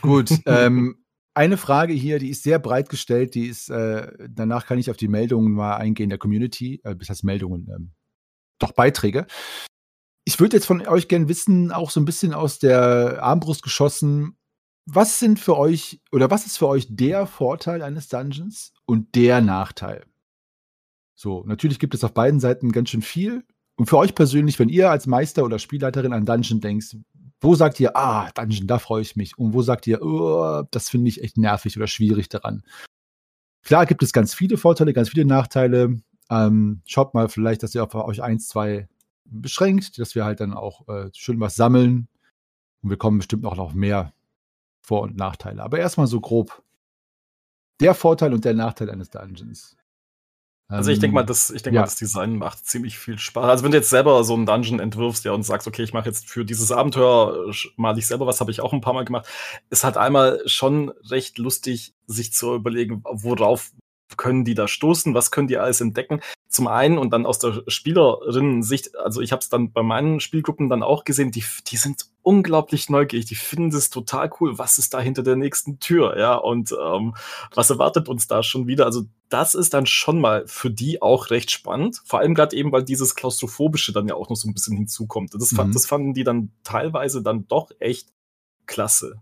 Gut, 0.00 0.30
ähm, 0.46 1.04
eine 1.34 1.56
Frage 1.56 1.92
hier, 1.92 2.18
die 2.18 2.30
ist 2.30 2.44
sehr 2.44 2.58
breit 2.58 2.88
gestellt, 2.88 3.34
die 3.34 3.48
ist, 3.48 3.68
äh, 3.70 4.12
danach 4.30 4.66
kann 4.66 4.78
ich 4.78 4.90
auf 4.90 4.96
die 4.96 5.08
Meldungen 5.08 5.52
mal 5.52 5.76
eingehen 5.76 6.08
der 6.08 6.18
Community, 6.18 6.80
äh, 6.84 6.94
das 6.94 7.08
heißt 7.08 7.24
Meldungen, 7.24 7.68
ähm, 7.74 7.92
doch 8.60 8.72
Beiträge. 8.72 9.26
Ich 10.24 10.40
würde 10.40 10.56
jetzt 10.56 10.66
von 10.66 10.86
euch 10.86 11.08
gern 11.08 11.28
wissen, 11.28 11.72
auch 11.72 11.90
so 11.90 12.00
ein 12.00 12.06
bisschen 12.06 12.32
aus 12.32 12.60
der 12.60 13.22
Armbrust 13.22 13.62
geschossen, 13.62 14.38
was 14.86 15.18
sind 15.18 15.40
für 15.40 15.56
euch 15.58 16.00
oder 16.12 16.30
was 16.30 16.46
ist 16.46 16.58
für 16.58 16.68
euch 16.68 16.86
der 16.88 17.26
Vorteil 17.26 17.82
eines 17.82 18.08
Dungeons 18.08 18.72
und 18.86 19.14
der 19.14 19.40
Nachteil? 19.40 20.04
So, 21.14 21.44
natürlich 21.46 21.78
gibt 21.78 21.94
es 21.94 22.04
auf 22.04 22.12
beiden 22.12 22.40
Seiten 22.40 22.72
ganz 22.72 22.90
schön 22.90 23.02
viel. 23.02 23.44
Und 23.76 23.86
für 23.86 23.98
euch 23.98 24.14
persönlich, 24.14 24.58
wenn 24.58 24.68
ihr 24.68 24.90
als 24.90 25.06
Meister 25.06 25.44
oder 25.44 25.58
Spielleiterin 25.58 26.12
an 26.12 26.26
Dungeon 26.26 26.60
denkst, 26.60 26.96
wo 27.40 27.54
sagt 27.54 27.78
ihr, 27.80 27.96
ah, 27.96 28.30
Dungeon, 28.32 28.66
da 28.66 28.78
freue 28.78 29.02
ich 29.02 29.16
mich? 29.16 29.36
Und 29.36 29.52
wo 29.52 29.62
sagt 29.62 29.86
ihr, 29.86 30.02
oh, 30.02 30.62
das 30.70 30.88
finde 30.88 31.08
ich 31.08 31.22
echt 31.22 31.36
nervig 31.36 31.76
oder 31.76 31.86
schwierig 31.86 32.28
daran? 32.28 32.62
Klar 33.62 33.86
gibt 33.86 34.02
es 34.02 34.12
ganz 34.12 34.34
viele 34.34 34.56
Vorteile, 34.56 34.92
ganz 34.92 35.10
viele 35.10 35.24
Nachteile. 35.24 36.00
Ähm, 36.30 36.82
schaut 36.86 37.14
mal 37.14 37.28
vielleicht, 37.28 37.62
dass 37.62 37.74
ihr 37.74 37.82
auf 37.82 37.94
euch 37.94 38.22
eins, 38.22 38.48
zwei 38.48 38.88
beschränkt, 39.24 39.98
dass 39.98 40.14
wir 40.14 40.24
halt 40.24 40.40
dann 40.40 40.54
auch 40.54 40.88
äh, 40.88 41.10
schön 41.12 41.40
was 41.40 41.56
sammeln. 41.56 42.08
Und 42.82 42.90
wir 42.90 42.96
kommen 42.96 43.18
bestimmt 43.18 43.44
auch 43.46 43.56
noch 43.56 43.74
mehr 43.74 44.12
Vor- 44.82 45.02
und 45.02 45.16
Nachteile. 45.16 45.62
Aber 45.62 45.78
erstmal 45.78 46.06
so 46.06 46.20
grob 46.20 46.62
der 47.80 47.94
Vorteil 47.94 48.32
und 48.32 48.44
der 48.44 48.54
Nachteil 48.54 48.90
eines 48.90 49.10
Dungeons. 49.10 49.76
Also 50.68 50.90
ich 50.90 50.96
Ähm, 50.96 51.02
denke 51.02 51.14
mal, 51.14 51.24
das, 51.24 51.50
ich 51.50 51.62
denke 51.62 51.76
ja. 51.76 51.82
mal, 51.82 51.86
das 51.86 51.96
Design 51.96 52.36
macht 52.36 52.66
ziemlich 52.66 52.98
viel 52.98 53.18
Spaß. 53.18 53.44
Also 53.44 53.64
wenn 53.64 53.70
du 53.70 53.76
jetzt 53.76 53.90
selber 53.90 54.24
so 54.24 54.34
einen 54.34 54.46
Dungeon 54.46 54.80
entwirfst, 54.80 55.24
ja, 55.24 55.32
und 55.32 55.42
sagst, 55.42 55.68
okay, 55.68 55.82
ich 55.82 55.92
mache 55.92 56.06
jetzt 56.08 56.28
für 56.28 56.44
dieses 56.44 56.72
Abenteuer 56.72 57.52
mal 57.76 57.96
ich 57.98 58.06
selber 58.06 58.26
was, 58.26 58.40
habe 58.40 58.50
ich 58.50 58.60
auch 58.60 58.72
ein 58.72 58.80
paar 58.80 58.94
Mal 58.94 59.04
gemacht. 59.04 59.26
Ist 59.70 59.84
halt 59.84 59.96
einmal 59.96 60.40
schon 60.46 60.90
recht 61.10 61.38
lustig, 61.38 61.94
sich 62.06 62.32
zu 62.32 62.54
überlegen, 62.54 63.02
worauf 63.04 63.72
können 64.16 64.44
die 64.44 64.54
da 64.54 64.68
stoßen, 64.68 65.14
was 65.14 65.30
können 65.30 65.48
die 65.48 65.56
alles 65.56 65.80
entdecken. 65.80 66.20
Zum 66.48 66.68
einen 66.68 66.98
und 66.98 67.10
dann 67.10 67.26
aus 67.26 67.38
der 67.40 67.64
Spielerinnen-Sicht, 67.66 68.96
also 68.96 69.20
ich 69.20 69.32
habe 69.32 69.40
es 69.40 69.48
dann 69.48 69.72
bei 69.72 69.82
meinen 69.82 70.20
Spielgruppen 70.20 70.68
dann 70.68 70.82
auch 70.82 71.04
gesehen, 71.04 71.32
die, 71.32 71.44
die 71.66 71.76
sind 71.76 72.06
unglaublich 72.22 72.88
neugierig, 72.88 73.26
die 73.26 73.34
finden 73.34 73.76
es 73.76 73.90
total 73.90 74.30
cool, 74.40 74.56
was 74.56 74.78
ist 74.78 74.94
da 74.94 75.00
hinter 75.00 75.22
der 75.22 75.36
nächsten 75.36 75.80
Tür, 75.80 76.16
ja, 76.18 76.36
und 76.36 76.72
ähm, 76.72 77.14
was 77.54 77.70
erwartet 77.70 78.08
uns 78.08 78.28
da 78.28 78.42
schon 78.42 78.66
wieder. 78.66 78.86
Also 78.86 79.02
das 79.30 79.54
ist 79.54 79.74
dann 79.74 79.86
schon 79.86 80.20
mal 80.20 80.46
für 80.46 80.70
die 80.70 81.02
auch 81.02 81.30
recht 81.30 81.50
spannend, 81.50 82.00
vor 82.04 82.20
allem 82.20 82.34
gerade 82.34 82.54
eben, 82.56 82.70
weil 82.72 82.84
dieses 82.84 83.16
Klaustrophobische 83.16 83.92
dann 83.92 84.06
ja 84.06 84.14
auch 84.14 84.28
noch 84.28 84.36
so 84.36 84.48
ein 84.48 84.54
bisschen 84.54 84.76
hinzukommt. 84.76 85.34
Das, 85.34 85.52
Mhm. 85.52 85.72
das 85.72 85.86
fanden 85.86 86.14
die 86.14 86.24
dann 86.24 86.52
teilweise 86.62 87.22
dann 87.22 87.48
doch 87.48 87.70
echt 87.80 88.12
klasse. 88.66 89.20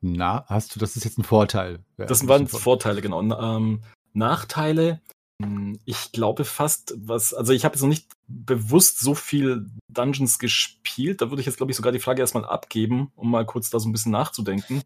Na, 0.00 0.44
hast 0.48 0.74
du, 0.74 0.80
das 0.80 0.96
ist 0.96 1.04
jetzt 1.04 1.18
ein 1.18 1.24
Vorteil. 1.24 1.80
Ja, 1.98 2.06
Das 2.06 2.26
waren. 2.28 2.46
Vorteile, 2.48 3.00
genau. 3.02 3.20
Ähm, 3.22 3.82
Nachteile, 4.12 5.00
hm, 5.42 5.78
ich 5.84 6.12
glaube 6.12 6.44
fast, 6.44 6.94
was, 6.96 7.34
also 7.34 7.52
ich 7.52 7.64
habe 7.64 7.74
jetzt 7.74 7.82
noch 7.82 7.88
nicht 7.88 8.06
bewusst 8.28 9.00
so 9.00 9.14
viel 9.14 9.66
Dungeons 9.88 10.38
gespielt. 10.38 11.20
Da 11.20 11.30
würde 11.30 11.40
ich 11.40 11.46
jetzt, 11.46 11.56
glaube 11.56 11.72
ich, 11.72 11.76
sogar 11.76 11.92
die 11.92 11.98
Frage 12.00 12.20
erstmal 12.22 12.44
abgeben, 12.44 13.10
um 13.16 13.30
mal 13.30 13.44
kurz 13.44 13.70
da 13.70 13.78
so 13.80 13.88
ein 13.88 13.92
bisschen 13.92 14.12
nachzudenken. 14.12 14.82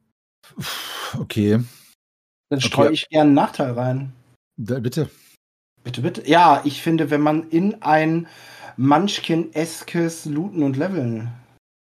Okay, 1.19 1.63
Dann 2.51 2.61
streue 2.61 2.87
Okay. 2.87 2.95
ich 2.95 3.09
gerne 3.11 3.27
einen 3.29 3.35
Nachteil 3.35 3.73
rein. 3.73 4.13
da, 4.57 4.79
bitte. 4.81 5.11
Bitte, 5.85 6.01
bitte. 6.03 6.29
Ja, 6.29 6.63
ich 6.65 6.83
finde, 6.83 7.11
wenn 7.11 7.21
man 7.21 7.49
in 7.51 7.83
ein 7.83 8.27
Munchkin-eskes 8.77 10.25
Looten 10.27 10.63
und 10.63 10.77
Leveln 10.77 11.31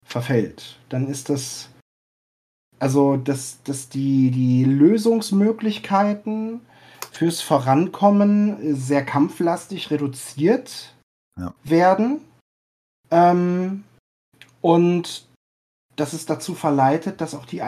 verfällt, 0.05 0.77
dann 0.89 1.07
ist 1.07 1.29
das. 1.29 1.68
Also, 2.79 3.17
dass, 3.17 3.61
dass 3.63 3.89
die, 3.89 4.31
die 4.31 4.63
Lösungsmöglichkeiten 4.63 6.61
fürs 7.11 7.41
Vorankommen 7.41 8.75
sehr 8.75 9.03
kampflastig 9.05 9.91
reduziert 9.91 10.95
Ja. 11.37 11.53
werden. 11.63 12.21
Ähm, 13.11 13.83
und 14.61 15.27
dass 15.95 16.13
es 16.13 16.25
dazu 16.25 16.55
verleitet, 16.55 17.19
dass 17.21 17.35
auch 17.35 17.45
die. 17.45 17.61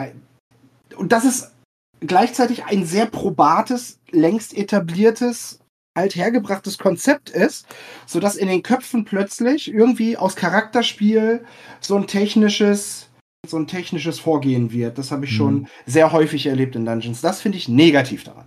Und 0.96 1.12
das 1.12 1.24
ist 1.24 1.52
gleichzeitig 2.00 2.64
ein 2.64 2.84
sehr 2.86 3.06
probates, 3.06 3.98
längst 4.10 4.54
etabliertes, 4.56 5.60
althergebrachtes 5.94 6.78
Konzept 6.78 7.28
ist, 7.30 7.66
sodass 8.06 8.36
in 8.36 8.48
den 8.48 8.62
Köpfen 8.62 9.04
plötzlich 9.04 9.72
irgendwie 9.72 10.16
aus 10.16 10.36
Charakterspiel 10.36 11.44
so 11.80 11.96
ein 11.96 12.06
technisches, 12.06 13.10
so 13.46 13.56
ein 13.56 13.66
technisches 13.66 14.20
Vorgehen 14.20 14.70
wird. 14.70 14.98
Das 14.98 15.10
habe 15.10 15.24
ich 15.24 15.32
Mhm. 15.32 15.36
schon 15.36 15.68
sehr 15.84 16.12
häufig 16.12 16.46
erlebt 16.46 16.76
in 16.76 16.84
Dungeons. 16.84 17.20
Das 17.20 17.40
finde 17.40 17.58
ich 17.58 17.68
negativ 17.68 18.22
daran. 18.22 18.46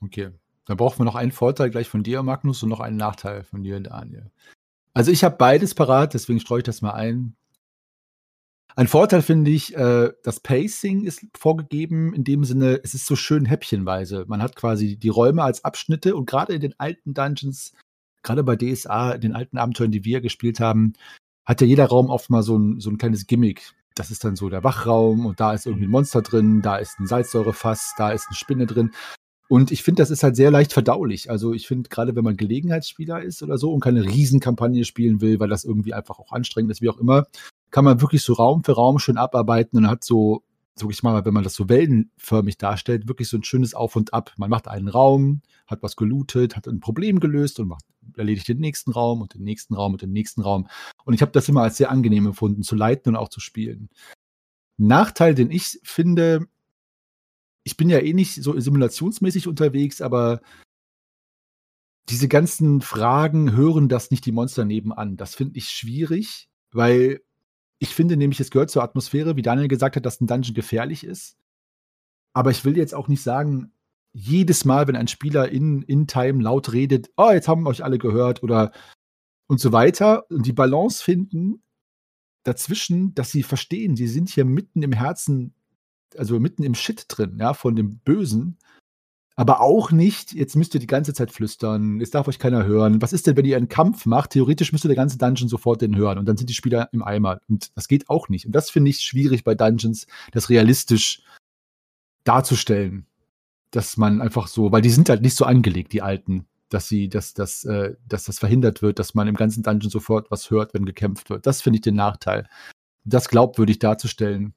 Okay. 0.00 0.30
Dann 0.66 0.76
brauchen 0.76 1.00
wir 1.00 1.04
noch 1.04 1.14
einen 1.16 1.32
Vorteil 1.32 1.70
gleich 1.70 1.88
von 1.88 2.02
dir, 2.02 2.22
Magnus, 2.22 2.62
und 2.62 2.68
noch 2.68 2.80
einen 2.80 2.96
Nachteil 2.96 3.44
von 3.44 3.62
dir, 3.62 3.78
Daniel. 3.80 4.30
Also 4.94 5.10
ich 5.10 5.22
habe 5.24 5.36
beides 5.36 5.74
parat, 5.74 6.14
deswegen 6.14 6.40
streue 6.40 6.58
ich 6.58 6.64
das 6.64 6.82
mal 6.82 6.92
ein. 6.92 7.36
Ein 8.74 8.88
Vorteil 8.88 9.22
finde 9.22 9.50
ich, 9.50 9.74
äh, 9.76 10.12
das 10.22 10.40
Pacing 10.40 11.04
ist 11.04 11.24
vorgegeben, 11.36 12.14
in 12.14 12.24
dem 12.24 12.44
Sinne, 12.44 12.80
es 12.82 12.94
ist 12.94 13.06
so 13.06 13.16
schön 13.16 13.46
häppchenweise. 13.46 14.24
Man 14.28 14.42
hat 14.42 14.54
quasi 14.54 14.96
die 14.96 15.08
Räume 15.08 15.42
als 15.42 15.64
Abschnitte 15.64 16.14
und 16.14 16.26
gerade 16.26 16.54
in 16.54 16.60
den 16.60 16.74
alten 16.78 17.14
Dungeons, 17.14 17.72
gerade 18.22 18.44
bei 18.44 18.56
DSA, 18.56 19.12
in 19.12 19.20
den 19.22 19.34
alten 19.34 19.56
Abenteuern, 19.58 19.92
die 19.92 20.04
wir 20.04 20.20
gespielt 20.20 20.60
haben, 20.60 20.92
hat 21.44 21.60
ja 21.60 21.66
jeder 21.66 21.86
Raum 21.86 22.10
oft 22.10 22.28
mal 22.28 22.42
so 22.42 22.56
ein, 22.58 22.80
so 22.80 22.90
ein 22.90 22.98
kleines 22.98 23.26
Gimmick. 23.26 23.72
Das 23.96 24.10
ist 24.10 24.24
dann 24.24 24.36
so 24.36 24.48
der 24.48 24.62
Wachraum 24.62 25.26
und 25.26 25.40
da 25.40 25.52
ist 25.52 25.66
irgendwie 25.66 25.86
ein 25.86 25.90
Monster 25.90 26.22
drin, 26.22 26.60
da 26.62 26.76
ist 26.76 27.00
ein 27.00 27.06
Salzsäurefass, 27.06 27.94
da 27.96 28.10
ist 28.10 28.26
eine 28.28 28.36
Spinne 28.36 28.66
drin. 28.66 28.92
Und 29.48 29.70
ich 29.70 29.82
finde, 29.82 30.02
das 30.02 30.10
ist 30.10 30.22
halt 30.22 30.36
sehr 30.36 30.50
leicht 30.50 30.72
verdaulich. 30.72 31.30
Also 31.30 31.54
ich 31.54 31.66
finde, 31.66 31.88
gerade 31.88 32.14
wenn 32.14 32.24
man 32.24 32.36
Gelegenheitsspieler 32.36 33.22
ist 33.22 33.42
oder 33.42 33.58
so 33.58 33.72
und 33.72 33.80
keine 33.80 34.04
Riesenkampagne 34.04 34.84
spielen 34.84 35.20
will, 35.20 35.40
weil 35.40 35.48
das 35.48 35.64
irgendwie 35.64 35.94
einfach 35.94 36.18
auch 36.18 36.32
anstrengend 36.32 36.70
ist, 36.72 36.82
wie 36.82 36.90
auch 36.90 36.98
immer, 36.98 37.26
kann 37.70 37.84
man 37.84 38.00
wirklich 38.00 38.22
so 38.22 38.34
Raum 38.34 38.64
für 38.64 38.72
Raum 38.72 38.98
schön 38.98 39.16
abarbeiten 39.16 39.78
und 39.78 39.88
hat 39.88 40.04
so, 40.04 40.42
sag 40.78 40.90
ich 40.90 41.02
mal, 41.02 41.24
wenn 41.24 41.34
man 41.34 41.42
das 41.42 41.54
so 41.54 41.68
wellenförmig 41.68 42.58
darstellt, 42.58 43.08
wirklich 43.08 43.28
so 43.28 43.38
ein 43.38 43.44
schönes 43.44 43.74
Auf 43.74 43.96
und 43.96 44.12
Ab. 44.12 44.32
Man 44.36 44.50
macht 44.50 44.68
einen 44.68 44.88
Raum, 44.88 45.40
hat 45.66 45.82
was 45.82 45.96
gelootet, 45.96 46.54
hat 46.54 46.68
ein 46.68 46.80
Problem 46.80 47.18
gelöst 47.18 47.58
und 47.58 47.68
macht, 47.68 47.84
erledigt 48.16 48.48
den 48.48 48.58
nächsten 48.58 48.92
Raum 48.92 49.22
und 49.22 49.34
den 49.34 49.42
nächsten 49.42 49.74
Raum 49.74 49.92
und 49.92 50.02
den 50.02 50.12
nächsten 50.12 50.42
Raum. 50.42 50.68
Und 51.04 51.14
ich 51.14 51.22
habe 51.22 51.32
das 51.32 51.48
immer 51.48 51.62
als 51.62 51.78
sehr 51.78 51.90
angenehm 51.90 52.26
empfunden, 52.26 52.62
zu 52.62 52.76
leiten 52.76 53.10
und 53.10 53.16
auch 53.16 53.30
zu 53.30 53.40
spielen. 53.40 53.88
Nachteil, 54.76 55.34
den 55.34 55.50
ich 55.50 55.80
finde, 55.82 56.46
ich 57.64 57.78
bin 57.78 57.88
ja 57.88 57.98
eh 57.98 58.12
nicht 58.12 58.34
so 58.42 58.58
simulationsmäßig 58.58 59.48
unterwegs, 59.48 60.02
aber 60.02 60.40
diese 62.10 62.28
ganzen 62.28 62.82
Fragen 62.82 63.56
hören 63.56 63.88
das 63.88 64.10
nicht 64.10 64.26
die 64.26 64.32
Monster 64.32 64.66
nebenan. 64.66 65.16
Das 65.16 65.34
finde 65.34 65.58
ich 65.58 65.70
schwierig, 65.70 66.48
weil 66.70 67.22
ich 67.78 67.94
finde 67.94 68.16
nämlich, 68.16 68.40
es 68.40 68.50
gehört 68.50 68.70
zur 68.70 68.82
Atmosphäre, 68.82 69.36
wie 69.36 69.42
Daniel 69.42 69.68
gesagt 69.68 69.96
hat, 69.96 70.06
dass 70.06 70.20
ein 70.20 70.26
Dungeon 70.26 70.54
gefährlich 70.54 71.04
ist. 71.04 71.36
Aber 72.32 72.50
ich 72.50 72.64
will 72.64 72.76
jetzt 72.76 72.94
auch 72.94 73.08
nicht 73.08 73.22
sagen, 73.22 73.72
jedes 74.12 74.64
Mal, 74.64 74.88
wenn 74.88 74.96
ein 74.96 75.08
Spieler 75.08 75.48
in, 75.50 75.82
in 75.82 76.06
Time 76.06 76.42
laut 76.42 76.72
redet, 76.72 77.10
oh, 77.16 77.30
jetzt 77.30 77.48
haben 77.48 77.66
euch 77.66 77.84
alle 77.84 77.98
gehört 77.98 78.42
oder 78.42 78.72
und 79.48 79.60
so 79.60 79.72
weiter 79.72 80.28
und 80.30 80.46
die 80.46 80.52
Balance 80.52 81.02
finden 81.02 81.62
dazwischen, 82.42 83.14
dass 83.14 83.30
sie 83.30 83.42
verstehen, 83.42 83.96
sie 83.96 84.08
sind 84.08 84.30
hier 84.30 84.44
mitten 84.44 84.82
im 84.82 84.92
Herzen 84.92 85.54
also 86.16 86.38
mitten 86.40 86.62
im 86.62 86.74
Shit 86.74 87.06
drin, 87.08 87.36
ja, 87.40 87.54
von 87.54 87.76
dem 87.76 87.98
Bösen. 87.98 88.58
Aber 89.38 89.60
auch 89.60 89.90
nicht, 89.90 90.32
jetzt 90.32 90.56
müsst 90.56 90.72
ihr 90.72 90.80
die 90.80 90.86
ganze 90.86 91.12
Zeit 91.12 91.30
flüstern, 91.30 92.00
jetzt 92.00 92.14
darf 92.14 92.26
euch 92.26 92.38
keiner 92.38 92.64
hören. 92.64 93.02
Was 93.02 93.12
ist 93.12 93.26
denn, 93.26 93.36
wenn 93.36 93.44
ihr 93.44 93.58
einen 93.58 93.68
Kampf 93.68 94.06
macht? 94.06 94.30
Theoretisch 94.30 94.72
müsste 94.72 94.88
der 94.88 94.96
ganze 94.96 95.18
Dungeon 95.18 95.50
sofort 95.50 95.82
den 95.82 95.94
hören 95.94 96.16
und 96.18 96.24
dann 96.26 96.38
sind 96.38 96.48
die 96.48 96.54
Spieler 96.54 96.88
im 96.92 97.02
Eimer. 97.02 97.40
Und 97.46 97.70
das 97.76 97.86
geht 97.86 98.08
auch 98.08 98.30
nicht. 98.30 98.46
Und 98.46 98.52
das 98.52 98.70
finde 98.70 98.90
ich 98.90 99.00
schwierig 99.00 99.44
bei 99.44 99.54
Dungeons, 99.54 100.06
das 100.32 100.48
realistisch 100.48 101.22
darzustellen. 102.24 103.06
Dass 103.72 103.98
man 103.98 104.22
einfach 104.22 104.46
so, 104.46 104.72
weil 104.72 104.80
die 104.80 104.90
sind 104.90 105.10
halt 105.10 105.20
nicht 105.20 105.36
so 105.36 105.44
angelegt, 105.44 105.92
die 105.92 106.00
alten, 106.00 106.46
dass 106.70 106.88
sie, 106.88 107.10
dass, 107.10 107.34
dass, 107.34 107.64
äh, 107.64 107.94
dass 108.08 108.24
das 108.24 108.38
verhindert 108.38 108.80
wird, 108.80 108.98
dass 108.98 109.14
man 109.14 109.28
im 109.28 109.34
ganzen 109.34 109.62
Dungeon 109.62 109.90
sofort 109.90 110.30
was 110.30 110.50
hört, 110.50 110.72
wenn 110.72 110.86
gekämpft 110.86 111.28
wird. 111.28 111.46
Das 111.46 111.60
finde 111.60 111.76
ich 111.76 111.82
den 111.82 111.96
Nachteil. 111.96 112.48
Das 113.04 113.28
glaubwürdig 113.28 113.80
darzustellen. 113.80 114.54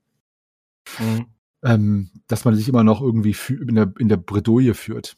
Mhm. 0.99 1.25
Ähm, 1.63 2.09
dass 2.27 2.45
man 2.45 2.55
sich 2.55 2.69
immer 2.69 2.83
noch 2.83 3.01
irgendwie 3.01 3.35
in 3.49 3.75
der, 3.75 3.91
in 3.99 4.07
der 4.09 4.17
Bredouille 4.17 4.73
führt. 4.73 5.17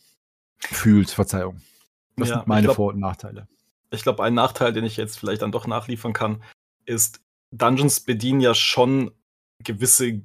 Fühlt, 0.58 1.10
Verzeihung. 1.10 1.62
Das 2.18 2.30
Ja, 2.30 2.38
sind 2.38 2.48
meine 2.48 2.66
glaub- 2.68 2.76
Vor- 2.76 2.94
und 2.94 3.00
Nachteile. 3.00 3.48
Ich 3.92 4.04
glaube, 4.04 4.24
ein 4.24 4.34
Nachteil, 4.34 4.74
den 4.74 4.86
ich 4.86 4.98
jetzt 4.98 5.20
vielleicht 5.20 5.42
dann 5.42 5.52
doch 5.52 5.68
nachliefern 5.68 6.14
kann, 6.14 6.42
ist, 6.86 7.20
Dungeons 7.52 8.00
bedienen 8.00 8.40
ja 8.40 8.56
schon 8.56 9.12
gewisse 9.60 10.22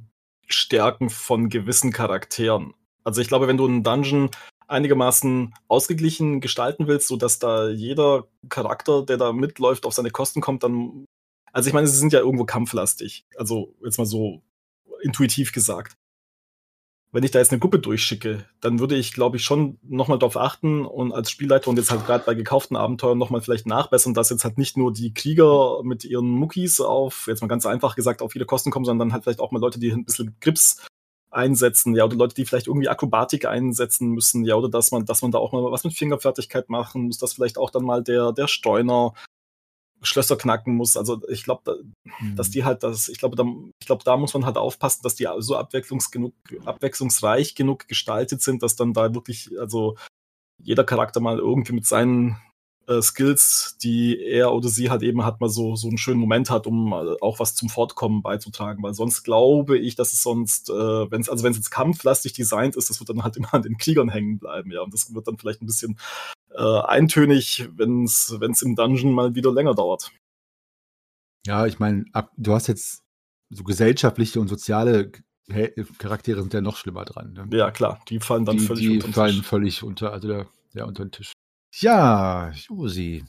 Stärken 0.47 1.11
von 1.11 1.49
gewissen 1.49 1.93
Charakteren. 1.93 2.75
Also 3.03 3.21
ich 3.21 3.29
glaube, 3.29 3.49
wenn 3.49 3.57
du 3.57 3.67
einen 3.67 3.83
Dungeon 3.83 4.31
einigermaßen 4.69 5.55
ausgeglichen 5.69 6.41
gestalten 6.41 6.87
willst, 6.87 7.09
sodass 7.09 7.39
da 7.39 7.69
jeder 7.69 8.27
Charakter, 8.49 9.05
der 9.05 9.17
da 9.17 9.33
mitläuft, 9.33 9.85
auf 9.87 9.95
seine 9.95 10.11
Kosten 10.11 10.41
kommt, 10.41 10.62
dann. 10.62 11.05
Also 11.53 11.69
ich 11.69 11.75
meine, 11.75 11.89
sie 11.89 11.99
sind 11.99 12.12
ja 12.12 12.21
irgendwo 12.21 12.45
kampflastig. 12.45 13.27
Also 13.37 13.75
jetzt 13.85 13.99
mal 13.99 14.07
so 14.07 14.43
intuitiv 15.03 15.53
gesagt. 15.53 15.97
Wenn 17.13 17.23
ich 17.23 17.31
da 17.31 17.39
jetzt 17.39 17.53
eine 17.53 17.61
Gruppe 17.61 17.79
durchschicke, 17.79 18.45
dann 18.61 18.79
würde 18.79 18.97
ich, 18.97 19.13
glaube 19.13 19.37
ich, 19.37 19.45
schon 19.45 19.79
nochmal 19.83 20.19
darauf 20.19 20.37
achten 20.37 20.85
und 20.85 21.13
als 21.13 21.31
Spielleiter 21.31 21.71
und 21.71 21.79
jetzt 21.79 21.91
halt 21.91 22.05
gerade 22.05 22.25
bei 22.27 22.35
gekauften 22.35 22.77
Abenteuern 22.77 23.17
nochmal 23.17 23.41
vielleicht 23.41 23.67
nachbessern, 23.67 24.13
dass 24.13 24.31
jetzt 24.31 24.45
halt 24.45 24.59
nicht 24.59 24.77
nur 24.77 24.93
die 24.93 25.15
Krieger 25.15 25.83
mit 25.83 26.05
ihren 26.05 26.29
Muckis 26.29 26.81
auf, 26.81 27.27
jetzt 27.27 27.41
mal 27.41 27.49
ganz 27.49 27.65
einfach 27.65 27.97
gesagt, 27.97 28.23
auf 28.23 28.33
viele 28.33 28.45
Kosten 28.45 28.71
kommen, 28.71 28.85
sondern 28.85 29.13
halt 29.13 29.23
vielleicht 29.23 29.41
auch 29.41 29.53
mal 29.53 29.61
Leute, 29.61 29.79
die 29.79 29.91
ein 29.93 30.05
bisschen 30.05 30.37
Grips 30.41 30.85
einsetzen, 31.31 31.95
ja, 31.95 32.05
oder 32.05 32.17
Leute, 32.17 32.35
die 32.35 32.45
vielleicht 32.45 32.67
irgendwie 32.67 32.89
Akrobatik 32.89 33.47
einsetzen 33.47 34.11
müssen, 34.11 34.45
ja, 34.45 34.55
oder 34.57 34.69
dass 34.69 34.91
man, 34.91 35.05
dass 35.05 35.23
man 35.23 35.31
da 35.31 35.39
auch 35.39 35.53
mal 35.53 35.71
was 35.71 35.85
mit 35.85 35.95
Fingerfertigkeit 35.95 36.69
machen 36.69 37.07
muss, 37.07 37.19
dass 37.19 37.35
vielleicht 37.35 37.59
auch 37.59 37.71
dann 37.71 37.85
mal 37.85 38.03
der, 38.03 38.33
der 38.33 38.49
Steuner 38.49 39.13
Schlösser 40.03 40.37
knacken 40.37 40.75
muss. 40.75 40.97
Also 40.97 41.21
ich 41.29 41.45
glaube, 41.45 41.63
da, 41.65 41.75
Mhm. 42.21 42.37
dass 42.37 42.51
die 42.51 42.65
halt 42.65 42.83
das, 42.83 43.09
ich 43.09 43.19
glaube, 43.19 43.37
da, 43.37 43.45
ich 43.81 43.87
glaube, 43.87 44.05
da 44.05 44.17
muss 44.17 44.35
man 44.35 44.47
halt 44.47 44.57
aufpassen, 44.57 45.03
dass 45.03 45.15
die 45.15 45.29
so 45.39 45.57
abwechslungs 45.57 46.11
genug, 46.11 46.35
abwechslungsreich 46.65 47.55
genug 47.55 47.89
gestaltet 47.89 48.43
sind, 48.43 48.63
dass 48.63 48.77
dann 48.77 48.93
da 48.93 49.15
wirklich, 49.15 49.51
also 49.59 49.97
jeder 50.63 50.85
Charakter 50.85 51.21
mal 51.21 51.39
irgendwie 51.39 51.73
mit 51.73 51.87
seinen 51.87 52.37
äh, 52.89 53.03
Skills, 53.03 53.76
die 53.82 54.20
er 54.20 54.53
oder 54.53 54.68
sie 54.68 54.91
halt 54.91 55.03
eben 55.03 55.24
hat, 55.24 55.41
mal 55.41 55.49
so, 55.49 55.76
so 55.76 55.89
einen 55.89 55.99
schönen 55.99 56.20
Moment 56.20 56.51
hat, 56.51 56.66
um 56.66 56.93
äh, 56.93 57.16
auch 57.20 57.41
was 57.41 57.55
zum 57.55 57.68
Fortkommen 57.68 58.22
beizutragen. 58.22 58.82
Weil 58.82 58.95
sonst 58.95 59.22
glaube 59.24 59.78
ich, 59.78 59.95
dass 59.97 60.12
es 60.12 60.22
sonst, 60.22 60.70
äh, 60.70 60.72
wenn 61.11 61.20
es, 61.20 61.28
also 61.28 61.45
wenn 61.45 61.53
es 61.53 61.59
jetzt 61.59 61.70
kampflastig 61.70 62.32
designt 62.32 62.76
ist, 62.76 62.91
das 62.91 63.01
wird 63.01 63.11
dann 63.11 63.24
halt 63.24 63.37
immer 63.37 63.53
an 63.55 63.62
den 63.62 63.76
Kriegern 63.76 64.09
hängen 64.09 64.39
bleiben, 64.39 64.70
ja. 64.70 64.82
Und 64.82 64.95
das 64.95 65.14
wird 65.14 65.26
dann 65.26 65.39
vielleicht 65.39 65.62
ein 65.62 65.66
bisschen 65.66 65.99
äh, 66.55 66.80
eintönig, 66.82 67.68
wenn 67.76 68.05
es 68.05 68.62
im 68.62 68.76
Dungeon 68.76 69.12
mal 69.12 69.34
wieder 69.34 69.53
länger 69.53 69.74
dauert. 69.74 70.12
Ja, 71.47 71.66
ich 71.66 71.78
meine, 71.78 72.05
du 72.37 72.55
hast 72.55 72.66
jetzt 72.66 73.05
so 73.51 73.62
gesellschaftliche 73.62 74.41
und 74.41 74.49
soziale 74.49 75.12
Charaktere 75.99 76.41
sind 76.41 76.53
ja 76.55 76.61
noch 76.61 76.76
schlimmer 76.76 77.05
dran. 77.05 77.32
Ne? 77.32 77.57
Ja, 77.57 77.70
klar, 77.70 78.01
die 78.09 78.18
fallen 78.18 78.45
dann 78.45 78.57
die 78.57 78.64
völlig 78.64 78.82
die 78.82 78.95
unter 78.95 79.07
den 79.07 79.14
fallen 79.14 79.37
Tisch. 79.37 79.47
völlig 79.47 79.82
unter, 79.84 80.12
also 80.12 80.26
der, 80.26 80.47
der 80.74 80.87
unter 80.89 81.05
den 81.05 81.12
Tisch. 81.12 81.32
Ja, 81.75 82.51
Josi. 82.51 83.25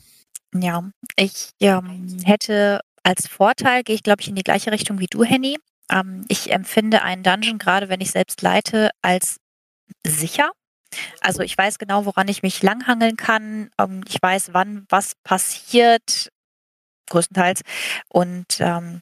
Ja, 0.54 0.90
ich 1.16 1.50
ähm, 1.60 2.18
hätte 2.24 2.80
als 3.02 3.26
Vorteil, 3.26 3.82
gehe 3.82 3.94
ich 3.94 4.02
glaube 4.02 4.22
ich 4.22 4.28
in 4.28 4.34
die 4.34 4.42
gleiche 4.42 4.72
Richtung 4.72 4.98
wie 4.98 5.06
du, 5.06 5.24
Henny. 5.24 5.58
Ähm, 5.90 6.24
ich 6.28 6.50
empfinde 6.50 7.02
einen 7.02 7.22
Dungeon, 7.22 7.58
gerade 7.58 7.88
wenn 7.88 8.00
ich 8.00 8.10
selbst 8.10 8.42
leite, 8.42 8.90
als 9.02 9.38
sicher. 10.06 10.50
Also 11.20 11.42
ich 11.42 11.56
weiß 11.56 11.78
genau, 11.78 12.06
woran 12.06 12.28
ich 12.28 12.42
mich 12.42 12.62
langhangeln 12.62 13.16
kann. 13.16 13.70
Ähm, 13.78 14.02
ich 14.08 14.18
weiß, 14.20 14.54
wann 14.54 14.86
was 14.88 15.14
passiert, 15.22 16.30
größtenteils. 17.10 17.62
Und 18.08 18.60
ähm, 18.60 19.00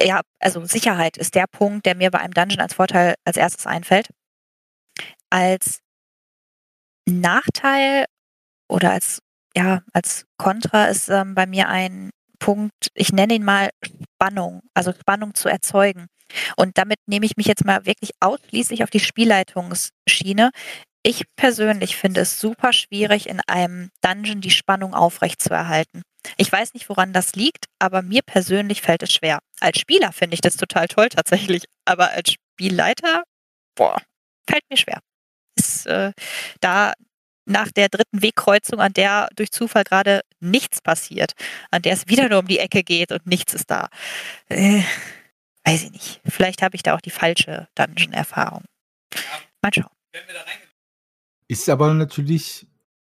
ja, 0.00 0.20
also 0.38 0.64
Sicherheit 0.64 1.16
ist 1.16 1.34
der 1.34 1.46
Punkt, 1.46 1.86
der 1.86 1.94
mir 1.94 2.10
bei 2.10 2.20
einem 2.20 2.34
Dungeon 2.34 2.60
als 2.60 2.74
Vorteil 2.74 3.14
als 3.24 3.36
erstes 3.36 3.66
einfällt. 3.66 4.08
Als 5.30 5.80
Nachteil 7.06 8.06
oder 8.68 8.92
als 8.92 9.20
ja, 9.56 9.82
als 9.92 10.26
Kontra 10.38 10.86
ist 10.86 11.08
ähm, 11.08 11.34
bei 11.34 11.46
mir 11.46 11.68
ein 11.68 12.10
Punkt, 12.38 12.88
ich 12.94 13.12
nenne 13.12 13.34
ihn 13.34 13.44
mal 13.44 13.70
Spannung, 14.14 14.62
also 14.74 14.92
Spannung 14.92 15.34
zu 15.34 15.48
erzeugen. 15.48 16.06
Und 16.56 16.78
damit 16.78 16.98
nehme 17.06 17.26
ich 17.26 17.36
mich 17.36 17.46
jetzt 17.46 17.64
mal 17.64 17.86
wirklich 17.86 18.12
ausschließlich 18.20 18.84
auf 18.84 18.90
die 18.90 19.00
Spielleitungsschiene. 19.00 20.50
Ich 21.02 21.24
persönlich 21.34 21.96
finde 21.96 22.20
es 22.20 22.38
super 22.38 22.72
schwierig, 22.72 23.28
in 23.28 23.40
einem 23.46 23.90
Dungeon 24.02 24.40
die 24.40 24.50
Spannung 24.50 24.94
aufrechtzuerhalten. 24.94 26.02
Ich 26.36 26.52
weiß 26.52 26.74
nicht, 26.74 26.88
woran 26.88 27.12
das 27.12 27.34
liegt, 27.34 27.66
aber 27.78 28.02
mir 28.02 28.20
persönlich 28.22 28.82
fällt 28.82 29.02
es 29.02 29.12
schwer. 29.12 29.40
Als 29.60 29.78
Spieler 29.78 30.12
finde 30.12 30.34
ich 30.34 30.40
das 30.42 30.56
total 30.56 30.86
toll 30.88 31.08
tatsächlich, 31.08 31.64
aber 31.86 32.10
als 32.10 32.32
Spielleiter, 32.32 33.24
boah, 33.74 34.00
fällt 34.48 34.62
mir 34.70 34.76
schwer. 34.76 35.00
Ist 35.60 35.86
äh, 35.86 36.12
da 36.60 36.92
nach 37.44 37.70
der 37.70 37.88
dritten 37.88 38.22
Wegkreuzung, 38.22 38.80
an 38.80 38.92
der 38.92 39.28
durch 39.34 39.50
Zufall 39.50 39.84
gerade 39.84 40.20
nichts 40.40 40.80
passiert, 40.80 41.32
an 41.70 41.82
der 41.82 41.92
es 41.94 42.08
wieder 42.08 42.28
nur 42.28 42.40
um 42.40 42.46
die 42.46 42.58
Ecke 42.58 42.82
geht 42.82 43.12
und 43.12 43.26
nichts 43.26 43.54
ist 43.54 43.70
da. 43.70 43.88
Äh, 44.48 44.82
weiß 45.64 45.84
ich 45.84 45.92
nicht. 45.92 46.20
Vielleicht 46.26 46.62
habe 46.62 46.76
ich 46.76 46.82
da 46.82 46.94
auch 46.94 47.00
die 47.00 47.10
falsche 47.10 47.68
Dungeon-Erfahrung. 47.74 48.64
Mal 49.62 49.74
schauen. 49.74 49.90
Ist 51.48 51.68
aber 51.68 51.92
natürlich, 51.94 52.66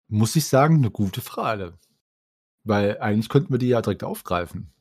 muss 0.08 0.36
ich 0.36 0.46
sagen, 0.46 0.76
eine 0.76 0.90
gute 0.90 1.20
Frage. 1.20 1.74
Weil 2.64 2.98
eigentlich 3.00 3.28
könnten 3.28 3.52
wir 3.52 3.58
die 3.58 3.68
ja 3.68 3.82
direkt 3.82 4.04
aufgreifen. 4.04 4.72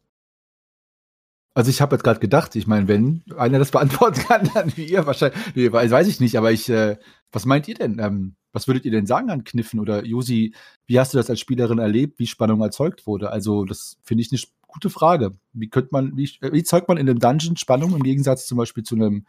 Also 1.56 1.72
ich 1.72 1.82
habe 1.82 1.96
jetzt 1.96 2.04
gerade 2.04 2.20
gedacht, 2.20 2.56
ich 2.56 2.68
meine, 2.68 2.88
wenn 2.88 3.24
einer 3.38 3.60
das 3.60 3.72
beantworten 3.72 4.22
kann, 4.22 4.50
dann 4.54 4.78
wie 4.78 4.86
ihr 4.86 5.06
wahrscheinlich, 5.06 5.56
nee, 5.56 5.72
weiß, 5.72 6.08
ich 6.08 6.20
nicht, 6.20 6.38
aber 6.38 6.52
ich, 6.52 6.70
äh, 6.70 6.98
was 7.32 7.46
meint 7.46 7.68
ihr 7.68 7.76
denn? 7.76 8.00
Ähm, 8.00 8.36
was 8.52 8.68
würdet 8.68 8.86
ihr 8.86 8.92
denn 8.92 9.06
sagen 9.06 9.30
an 9.30 9.44
Kniffen? 9.44 9.80
Oder 9.80 10.06
Josi, 10.06 10.54
wie 10.88 11.00
hast 11.00 11.14
du 11.14 11.18
das 11.18 11.30
als 11.30 11.40
Spielerin 11.40 11.80
erlebt, 11.80 12.20
wie 12.20 12.28
Spannung 12.28 12.62
erzeugt 12.62 13.06
wurde? 13.06 13.32
Also 13.32 13.66
das 13.66 13.98
finde 14.04 14.24
ich 14.24 14.32
eine 14.32 14.42
gute 14.68 14.90
Frage. 14.90 15.38
Wie 15.54 15.70
könnte 15.70 15.90
man, 15.92 16.18
wie, 16.18 16.30
äh, 16.42 16.52
wie 16.52 16.64
zeugt 16.64 16.88
man 16.88 16.98
in 16.98 17.10
einem 17.10 17.20
Dungeon 17.20 17.58
Spannung 17.58 17.96
im 17.96 18.04
Gegensatz 18.04 18.48
zum 18.48 18.58
Beispiel 18.58 18.84
zu 18.84 18.96
einem, 18.96 19.26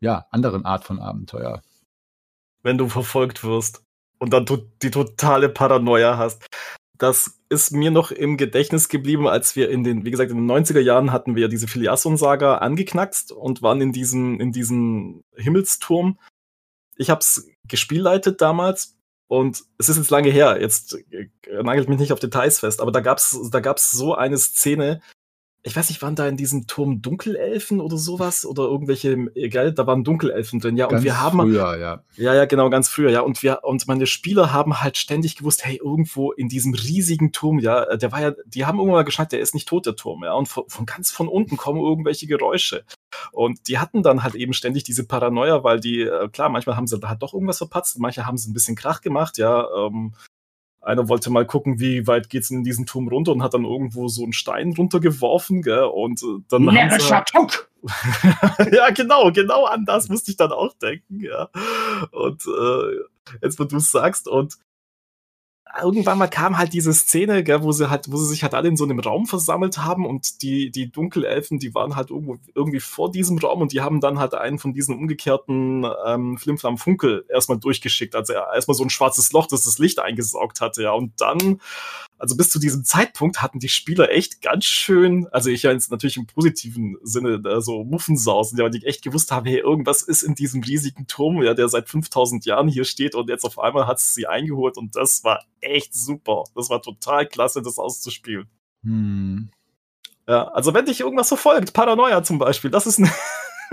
ja, 0.00 0.26
anderen 0.30 0.64
Art 0.64 0.84
von 0.84 0.98
Abenteuer? 0.98 1.62
wenn 2.64 2.78
du 2.78 2.88
verfolgt 2.88 3.44
wirst 3.44 3.84
und 4.18 4.32
dann 4.32 4.46
die 4.82 4.90
totale 4.90 5.48
Paranoia 5.48 6.18
hast. 6.18 6.44
Das 6.96 7.38
ist 7.48 7.72
mir 7.72 7.90
noch 7.90 8.10
im 8.10 8.36
Gedächtnis 8.36 8.88
geblieben, 8.88 9.28
als 9.28 9.56
wir 9.56 9.68
in 9.68 9.84
den, 9.84 10.04
wie 10.04 10.10
gesagt, 10.10 10.30
in 10.30 10.38
den 10.38 10.50
90er 10.50 10.80
Jahren 10.80 11.12
hatten 11.12 11.36
wir 11.36 11.48
diese 11.48 11.68
Filiasson-Saga 11.68 12.58
angeknackst 12.58 13.32
und 13.32 13.62
waren 13.62 13.80
in 13.80 13.92
diesem, 13.92 14.40
in 14.40 14.52
diesem 14.52 15.22
Himmelsturm. 15.36 16.18
Ich 16.96 17.10
hab's 17.10 17.46
gespielleitet 17.66 18.40
damals 18.40 18.96
und 19.28 19.62
es 19.78 19.88
ist 19.88 19.96
jetzt 19.96 20.10
lange 20.10 20.30
her, 20.30 20.60
jetzt 20.60 20.96
äh, 21.10 21.28
nagelt 21.62 21.88
mich 21.88 21.98
nicht 21.98 22.12
auf 22.12 22.20
Details 22.20 22.60
fest, 22.60 22.80
aber 22.80 22.92
da 22.92 23.00
gab's, 23.00 23.38
da 23.50 23.60
gab's 23.60 23.90
so 23.90 24.14
eine 24.14 24.38
Szene, 24.38 25.00
ich 25.66 25.74
weiß 25.74 25.88
nicht, 25.88 26.02
waren 26.02 26.14
da 26.14 26.28
in 26.28 26.36
diesem 26.36 26.66
Turm 26.66 27.00
Dunkelelfen 27.00 27.80
oder 27.80 27.96
sowas 27.96 28.44
oder 28.44 28.64
irgendwelche, 28.64 29.16
egal, 29.34 29.72
da 29.72 29.86
waren 29.86 30.04
Dunkelelfen 30.04 30.60
drin, 30.60 30.76
ja, 30.76 30.84
und 30.84 30.92
Ganz 30.92 31.04
wir 31.04 31.18
haben, 31.22 31.40
früher, 31.40 31.78
ja. 31.78 32.04
ja, 32.16 32.34
ja, 32.34 32.44
genau, 32.44 32.68
ganz 32.68 32.90
früher, 32.90 33.10
ja. 33.10 33.22
Und 33.22 33.42
wir, 33.42 33.64
und 33.64 33.88
meine 33.88 34.06
Spieler 34.06 34.52
haben 34.52 34.82
halt 34.82 34.98
ständig 34.98 35.36
gewusst, 35.36 35.64
hey, 35.64 35.80
irgendwo 35.82 36.32
in 36.32 36.50
diesem 36.50 36.74
riesigen 36.74 37.32
Turm, 37.32 37.60
ja, 37.60 37.96
der 37.96 38.12
war 38.12 38.20
ja, 38.20 38.32
die 38.44 38.66
haben 38.66 38.76
irgendwann 38.76 38.98
mal 38.98 39.04
geschnallt, 39.04 39.32
der 39.32 39.40
ist 39.40 39.54
nicht 39.54 39.66
tot, 39.66 39.86
der 39.86 39.96
Turm, 39.96 40.22
ja. 40.22 40.34
Und 40.34 40.48
von, 40.48 40.64
von 40.68 40.84
ganz 40.84 41.10
von 41.10 41.28
unten 41.28 41.56
kommen 41.56 41.80
irgendwelche 41.80 42.26
Geräusche. 42.26 42.84
Und 43.32 43.66
die 43.66 43.78
hatten 43.78 44.02
dann 44.02 44.22
halt 44.22 44.34
eben 44.34 44.52
ständig 44.52 44.84
diese 44.84 45.06
Paranoia, 45.06 45.64
weil 45.64 45.80
die, 45.80 46.02
äh, 46.02 46.28
klar, 46.28 46.50
manchmal 46.50 46.76
haben 46.76 46.86
sie 46.86 46.98
da 46.98 47.08
halt 47.08 47.22
doch 47.22 47.32
irgendwas 47.32 47.58
verpatzt, 47.58 47.98
manche 47.98 48.26
haben 48.26 48.36
sie 48.36 48.50
ein 48.50 48.54
bisschen 48.54 48.76
Krach 48.76 49.00
gemacht, 49.00 49.38
ja. 49.38 49.66
Ähm, 49.74 50.12
einer 50.84 51.08
wollte 51.08 51.30
mal 51.30 51.46
gucken, 51.46 51.80
wie 51.80 52.06
weit 52.06 52.28
geht's 52.30 52.50
in 52.50 52.64
diesen 52.64 52.86
Turm 52.86 53.08
runter 53.08 53.32
und 53.32 53.42
hat 53.42 53.54
dann 53.54 53.64
irgendwo 53.64 54.08
so 54.08 54.22
einen 54.22 54.32
Stein 54.32 54.74
runtergeworfen, 54.76 55.62
gell, 55.62 55.84
und 55.84 56.22
äh, 56.22 56.42
dann 56.48 56.66
haben 56.66 56.74
sie, 56.74 56.74
Närrischer 56.74 57.24
ja, 58.72 58.90
genau, 58.90 59.30
genau 59.30 59.64
an 59.66 59.84
das 59.84 60.08
musste 60.08 60.30
ich 60.30 60.36
dann 60.36 60.52
auch 60.52 60.72
denken, 60.78 61.20
ja. 61.20 61.48
Und 62.12 62.42
äh, 62.46 63.36
jetzt, 63.42 63.58
wo 63.58 63.64
du 63.64 63.76
es 63.76 63.90
sagst, 63.90 64.28
und 64.28 64.54
irgendwann 65.82 66.18
mal 66.18 66.28
kam 66.28 66.58
halt 66.58 66.72
diese 66.72 66.92
Szene, 66.92 67.42
gell, 67.44 67.62
wo 67.62 67.72
sie 67.72 67.90
halt, 67.90 68.10
wo 68.10 68.16
sie 68.16 68.26
sich 68.26 68.42
halt 68.42 68.54
alle 68.54 68.68
in 68.68 68.76
so 68.76 68.84
einem 68.84 68.98
Raum 69.00 69.26
versammelt 69.26 69.78
haben 69.78 70.06
und 70.06 70.42
die, 70.42 70.70
die 70.70 70.90
Dunkelelfen, 70.90 71.58
die 71.58 71.74
waren 71.74 71.96
halt 71.96 72.10
irgendwo 72.10 72.36
irgendwie 72.54 72.80
vor 72.80 73.10
diesem 73.10 73.38
Raum 73.38 73.62
und 73.62 73.72
die 73.72 73.80
haben 73.80 74.00
dann 74.00 74.18
halt 74.18 74.34
einen 74.34 74.58
von 74.58 74.72
diesen 74.72 74.96
umgekehrten 74.96 75.86
ähm, 76.06 76.38
Flimflam 76.38 76.78
Funkel 76.78 77.24
erstmal 77.28 77.58
durchgeschickt. 77.58 78.14
Also 78.14 78.32
erstmal 78.32 78.74
so 78.74 78.84
ein 78.84 78.90
schwarzes 78.90 79.32
Loch, 79.32 79.46
das 79.46 79.64
das 79.64 79.78
Licht 79.78 79.98
eingesaugt 79.98 80.60
hatte, 80.60 80.82
ja. 80.82 80.92
Und 80.92 81.12
dann 81.20 81.60
also 82.24 82.38
bis 82.38 82.48
zu 82.48 82.58
diesem 82.58 82.84
Zeitpunkt 82.84 83.42
hatten 83.42 83.58
die 83.58 83.68
Spieler 83.68 84.10
echt 84.10 84.40
ganz 84.40 84.64
schön, 84.64 85.28
also 85.30 85.50
ich 85.50 85.64
jetzt 85.64 85.90
natürlich 85.90 86.16
im 86.16 86.26
positiven 86.26 86.96
Sinne 87.02 87.38
da 87.38 87.60
so 87.60 87.84
Muffensausen, 87.84 88.58
ja, 88.58 88.70
die 88.70 88.82
echt 88.86 89.02
gewusst 89.02 89.30
haben, 89.30 89.44
hey, 89.44 89.58
irgendwas 89.58 90.00
ist 90.00 90.22
in 90.22 90.34
diesem 90.34 90.62
riesigen 90.62 91.06
Turm, 91.06 91.42
ja, 91.42 91.52
der 91.52 91.68
seit 91.68 91.86
5000 91.86 92.46
Jahren 92.46 92.66
hier 92.66 92.86
steht 92.86 93.14
und 93.14 93.28
jetzt 93.28 93.44
auf 93.44 93.58
einmal 93.58 93.86
hat 93.86 93.98
es 93.98 94.14
sie 94.14 94.26
eingeholt 94.26 94.78
und 94.78 94.96
das 94.96 95.22
war 95.22 95.44
echt 95.60 95.92
super. 95.92 96.44
Das 96.54 96.70
war 96.70 96.80
total 96.80 97.26
klasse, 97.26 97.60
das 97.60 97.78
auszuspielen. 97.78 98.46
Hm. 98.84 99.50
Ja, 100.26 100.44
also 100.48 100.72
wenn 100.72 100.86
dich 100.86 101.00
irgendwas 101.00 101.28
verfolgt, 101.28 101.74
Paranoia 101.74 102.22
zum 102.22 102.38
Beispiel, 102.38 102.70
das 102.70 102.86
ist 102.86 103.00
ein 103.00 103.10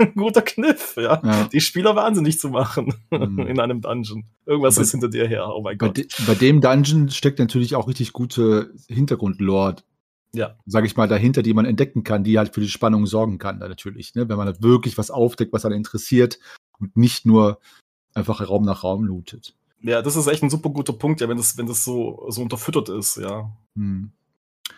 ein 0.02 0.14
guter 0.14 0.42
Kniff, 0.42 0.94
ja? 0.96 1.20
ja. 1.24 1.48
Die 1.52 1.60
Spieler 1.60 1.96
wahnsinnig 1.96 2.38
zu 2.38 2.48
machen 2.48 2.94
mhm. 3.10 3.38
in 3.48 3.60
einem 3.60 3.80
Dungeon. 3.80 4.24
Irgendwas 4.46 4.76
bei, 4.76 4.82
ist 4.82 4.90
hinter 4.92 5.08
dir 5.08 5.26
her, 5.26 5.48
oh 5.54 5.62
mein 5.62 5.78
Gott. 5.78 5.96
De, 5.96 6.06
bei 6.26 6.34
dem 6.34 6.60
Dungeon 6.60 7.08
steckt 7.10 7.38
natürlich 7.38 7.74
auch 7.74 7.88
richtig 7.88 8.12
gute 8.12 8.72
Hintergrundlore, 8.88 9.76
ja. 10.34 10.56
sage 10.66 10.86
ich 10.86 10.96
mal, 10.96 11.08
dahinter, 11.08 11.42
die 11.42 11.54
man 11.54 11.64
entdecken 11.64 12.04
kann, 12.04 12.24
die 12.24 12.38
halt 12.38 12.54
für 12.54 12.60
die 12.60 12.68
Spannung 12.68 13.06
sorgen 13.06 13.38
kann, 13.38 13.60
da 13.60 13.68
natürlich, 13.68 14.14
ne? 14.14 14.28
wenn 14.28 14.36
man 14.36 14.46
halt 14.46 14.62
wirklich 14.62 14.98
was 14.98 15.10
aufdeckt, 15.10 15.52
was 15.52 15.64
einen 15.64 15.76
interessiert 15.76 16.38
und 16.78 16.96
nicht 16.96 17.26
nur 17.26 17.58
einfach 18.14 18.46
Raum 18.46 18.64
nach 18.64 18.84
Raum 18.84 19.04
lootet. 19.04 19.54
Ja, 19.82 20.00
das 20.00 20.16
ist 20.16 20.28
echt 20.28 20.42
ein 20.42 20.50
super 20.50 20.70
guter 20.70 20.92
Punkt, 20.92 21.20
ja, 21.20 21.28
wenn 21.28 21.36
das, 21.36 21.56
wenn 21.58 21.66
das 21.66 21.84
so, 21.84 22.24
so 22.28 22.42
unterfüttert 22.42 22.88
ist, 22.88 23.16
ja. 23.16 23.50
Hm. 23.74 24.12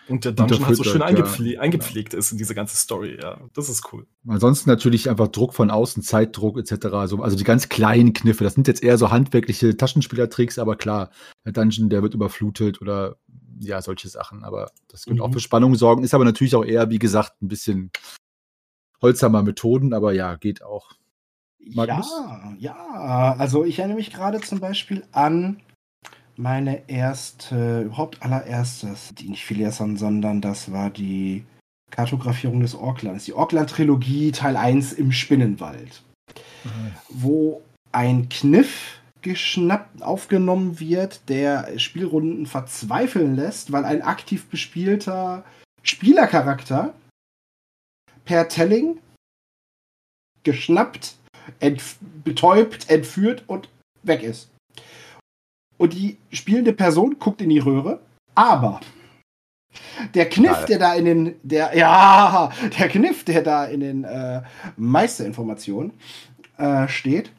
Und 0.08 0.24
der 0.24 0.32
Dungeon 0.32 0.66
halt 0.66 0.76
so 0.76 0.84
schön 0.84 1.02
eingepfle 1.02 1.54
ja. 1.54 1.60
eingepflegt 1.60 2.14
ist 2.14 2.32
in 2.32 2.38
diese 2.38 2.54
ganze 2.54 2.76
Story, 2.76 3.18
ja. 3.20 3.40
Das 3.54 3.68
ist 3.68 3.92
cool. 3.92 4.06
Ansonsten 4.26 4.68
natürlich 4.68 5.08
einfach 5.08 5.28
Druck 5.28 5.54
von 5.54 5.70
außen, 5.70 6.02
Zeitdruck 6.02 6.58
etc. 6.58 6.86
Also, 6.86 7.22
also 7.22 7.36
die 7.36 7.44
ganz 7.44 7.68
kleinen 7.68 8.12
Kniffe. 8.12 8.44
Das 8.44 8.54
sind 8.54 8.68
jetzt 8.68 8.82
eher 8.82 8.98
so 8.98 9.10
handwerkliche 9.10 9.76
Taschenspielertricks, 9.76 10.58
aber 10.58 10.76
klar, 10.76 11.10
der 11.44 11.52
Dungeon, 11.52 11.88
der 11.88 12.02
wird 12.02 12.14
überflutet 12.14 12.82
oder 12.82 13.16
ja, 13.60 13.80
solche 13.80 14.08
Sachen. 14.08 14.44
Aber 14.44 14.70
das 14.88 15.04
könnte 15.04 15.22
mhm. 15.22 15.28
auch 15.28 15.32
für 15.32 15.40
Spannung 15.40 15.74
sorgen. 15.74 16.04
Ist 16.04 16.14
aber 16.14 16.24
natürlich 16.24 16.54
auch 16.54 16.64
eher, 16.64 16.90
wie 16.90 16.98
gesagt, 16.98 17.40
ein 17.42 17.48
bisschen 17.48 17.90
holzsamer 19.00 19.42
Methoden, 19.42 19.94
aber 19.94 20.12
ja, 20.12 20.34
geht 20.36 20.62
auch. 20.62 20.92
Magnus? 21.72 22.10
Ja, 22.10 22.54
ja. 22.58 23.36
Also 23.38 23.64
ich 23.64 23.78
erinnere 23.78 23.96
mich 23.96 24.12
gerade 24.12 24.40
zum 24.40 24.60
Beispiel 24.60 25.04
an 25.12 25.62
meine 26.36 26.88
erste, 26.88 27.82
überhaupt 27.82 28.22
allererstes, 28.22 29.14
die 29.14 29.28
nicht 29.28 29.44
Filiason, 29.44 29.96
sondern 29.96 30.40
das 30.40 30.72
war 30.72 30.90
die 30.90 31.44
Kartografierung 31.90 32.60
des 32.60 32.74
Orklands. 32.74 33.24
Die 33.24 33.34
Orkland-Trilogie 33.34 34.32
Teil 34.32 34.56
1 34.56 34.94
im 34.94 35.12
Spinnenwald. 35.12 36.02
Mhm. 36.64 36.92
Wo 37.08 37.62
ein 37.92 38.28
Kniff 38.28 39.00
geschnappt 39.22 40.02
aufgenommen 40.02 40.80
wird, 40.80 41.28
der 41.28 41.78
Spielrunden 41.78 42.46
verzweifeln 42.46 43.36
lässt, 43.36 43.72
weil 43.72 43.84
ein 43.84 44.02
aktiv 44.02 44.46
bespielter 44.46 45.44
Spielercharakter 45.82 46.92
per 48.24 48.48
Telling 48.48 48.98
geschnappt, 50.42 51.16
entf 51.60 51.96
betäubt, 52.24 52.90
entführt 52.90 53.44
und 53.46 53.68
weg 54.02 54.22
ist 54.22 54.50
und 55.78 55.92
die 55.92 56.18
spielende 56.32 56.72
Person 56.72 57.16
guckt 57.18 57.40
in 57.40 57.50
die 57.50 57.58
Röhre, 57.58 58.00
aber 58.34 58.80
der 60.14 60.28
Kniff, 60.28 60.52
Alter. 60.52 60.66
der 60.66 60.78
da 60.78 60.94
in 60.94 61.04
den, 61.04 61.34
der, 61.42 61.76
ja, 61.76 62.50
der 62.78 62.88
Kniff, 62.88 63.24
der 63.24 63.42
da 63.42 63.64
in 63.64 63.80
den 63.80 64.04
äh, 64.04 64.42
Meisterinformationen 64.76 65.92
äh, 66.58 66.86
steht, 66.88 67.32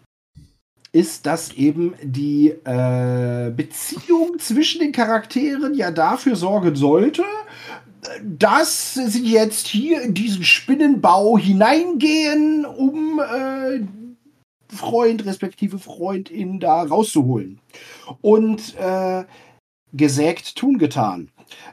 ist, 0.91 1.25
dass 1.25 1.53
eben 1.53 1.93
die 2.01 2.49
äh, 2.49 3.51
Beziehung 3.55 4.39
zwischen 4.39 4.79
den 4.79 4.91
Charakteren 4.91 5.73
ja 5.73 5.91
dafür 5.91 6.35
sorgen 6.35 6.75
sollte, 6.75 7.23
dass 8.23 8.93
sie 8.93 9.31
jetzt 9.31 9.67
hier 9.67 10.01
in 10.01 10.13
diesen 10.13 10.43
Spinnenbau 10.43 11.37
hineingehen, 11.37 12.65
um 12.65 13.19
äh, 13.19 13.81
Freund 14.75 15.25
respektive 15.25 15.79
Freundin 15.79 16.59
da 16.59 16.83
rauszuholen. 16.83 17.59
Und 18.21 18.75
äh, 18.77 19.25
gesägt, 19.93 20.55
tun 20.55 20.77
getan. 20.77 21.29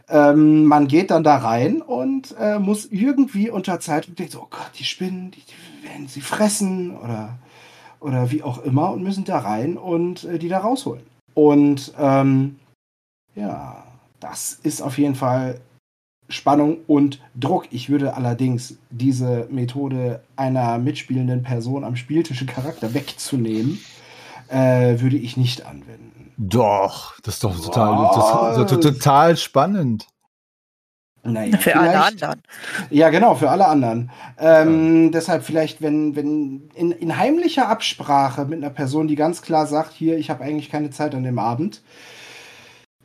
Ähm, 0.08 0.64
man 0.64 0.86
geht 0.86 1.10
dann 1.10 1.24
da 1.24 1.36
rein 1.36 1.82
und 1.82 2.34
äh, 2.38 2.58
muss 2.58 2.86
irgendwie 2.86 3.50
unter 3.50 3.80
Zeit 3.80 4.08
und 4.08 4.18
denkt 4.18 4.32
so, 4.32 4.42
oh 4.42 4.48
Gott, 4.50 4.70
die 4.78 4.84
Spinnen, 4.84 5.30
die, 5.30 5.40
die, 5.40 5.88
werden 5.88 6.06
sie 6.08 6.20
fressen 6.20 6.96
oder, 6.96 7.38
oder 8.00 8.30
wie 8.30 8.42
auch 8.42 8.62
immer 8.62 8.92
und 8.92 9.02
müssen 9.02 9.24
da 9.24 9.38
rein 9.38 9.76
und 9.76 10.24
äh, 10.24 10.38
die 10.38 10.48
da 10.48 10.58
rausholen. 10.58 11.02
Und 11.34 11.92
ähm, 11.98 12.58
ja, 13.34 13.84
das 14.20 14.58
ist 14.62 14.82
auf 14.82 14.98
jeden 14.98 15.14
Fall 15.14 15.60
Spannung 16.32 16.78
und 16.86 17.20
Druck. 17.34 17.66
Ich 17.70 17.90
würde 17.90 18.14
allerdings 18.14 18.76
diese 18.90 19.46
Methode 19.50 20.22
einer 20.36 20.78
mitspielenden 20.78 21.42
Person 21.42 21.84
am 21.84 21.96
Spieltisch 21.96 22.44
Charakter 22.46 22.94
wegzunehmen, 22.94 23.78
äh, 24.48 25.00
würde 25.00 25.16
ich 25.16 25.36
nicht 25.36 25.66
anwenden. 25.66 26.32
Doch, 26.36 27.18
das 27.20 27.34
ist 27.34 27.44
doch 27.44 27.58
total, 27.58 28.08
das, 28.14 28.56
das, 28.56 28.70
das 28.70 28.80
total 28.80 29.36
spannend. 29.36 30.06
Naja, 31.24 31.56
für 31.56 31.76
alle 31.76 32.02
anderen. 32.02 32.42
Ja, 32.90 33.10
genau, 33.10 33.36
für 33.36 33.48
alle 33.48 33.68
anderen. 33.68 34.10
Ähm, 34.38 35.04
ja. 35.04 35.10
Deshalb 35.10 35.44
vielleicht, 35.44 35.80
wenn, 35.80 36.16
wenn 36.16 36.68
in, 36.74 36.90
in 36.90 37.16
heimlicher 37.16 37.68
Absprache 37.68 38.44
mit 38.44 38.58
einer 38.58 38.70
Person, 38.70 39.06
die 39.06 39.14
ganz 39.14 39.40
klar 39.42 39.66
sagt, 39.66 39.92
hier, 39.92 40.18
ich 40.18 40.30
habe 40.30 40.42
eigentlich 40.42 40.68
keine 40.68 40.90
Zeit 40.90 41.14
an 41.14 41.22
dem 41.22 41.38
Abend, 41.38 41.82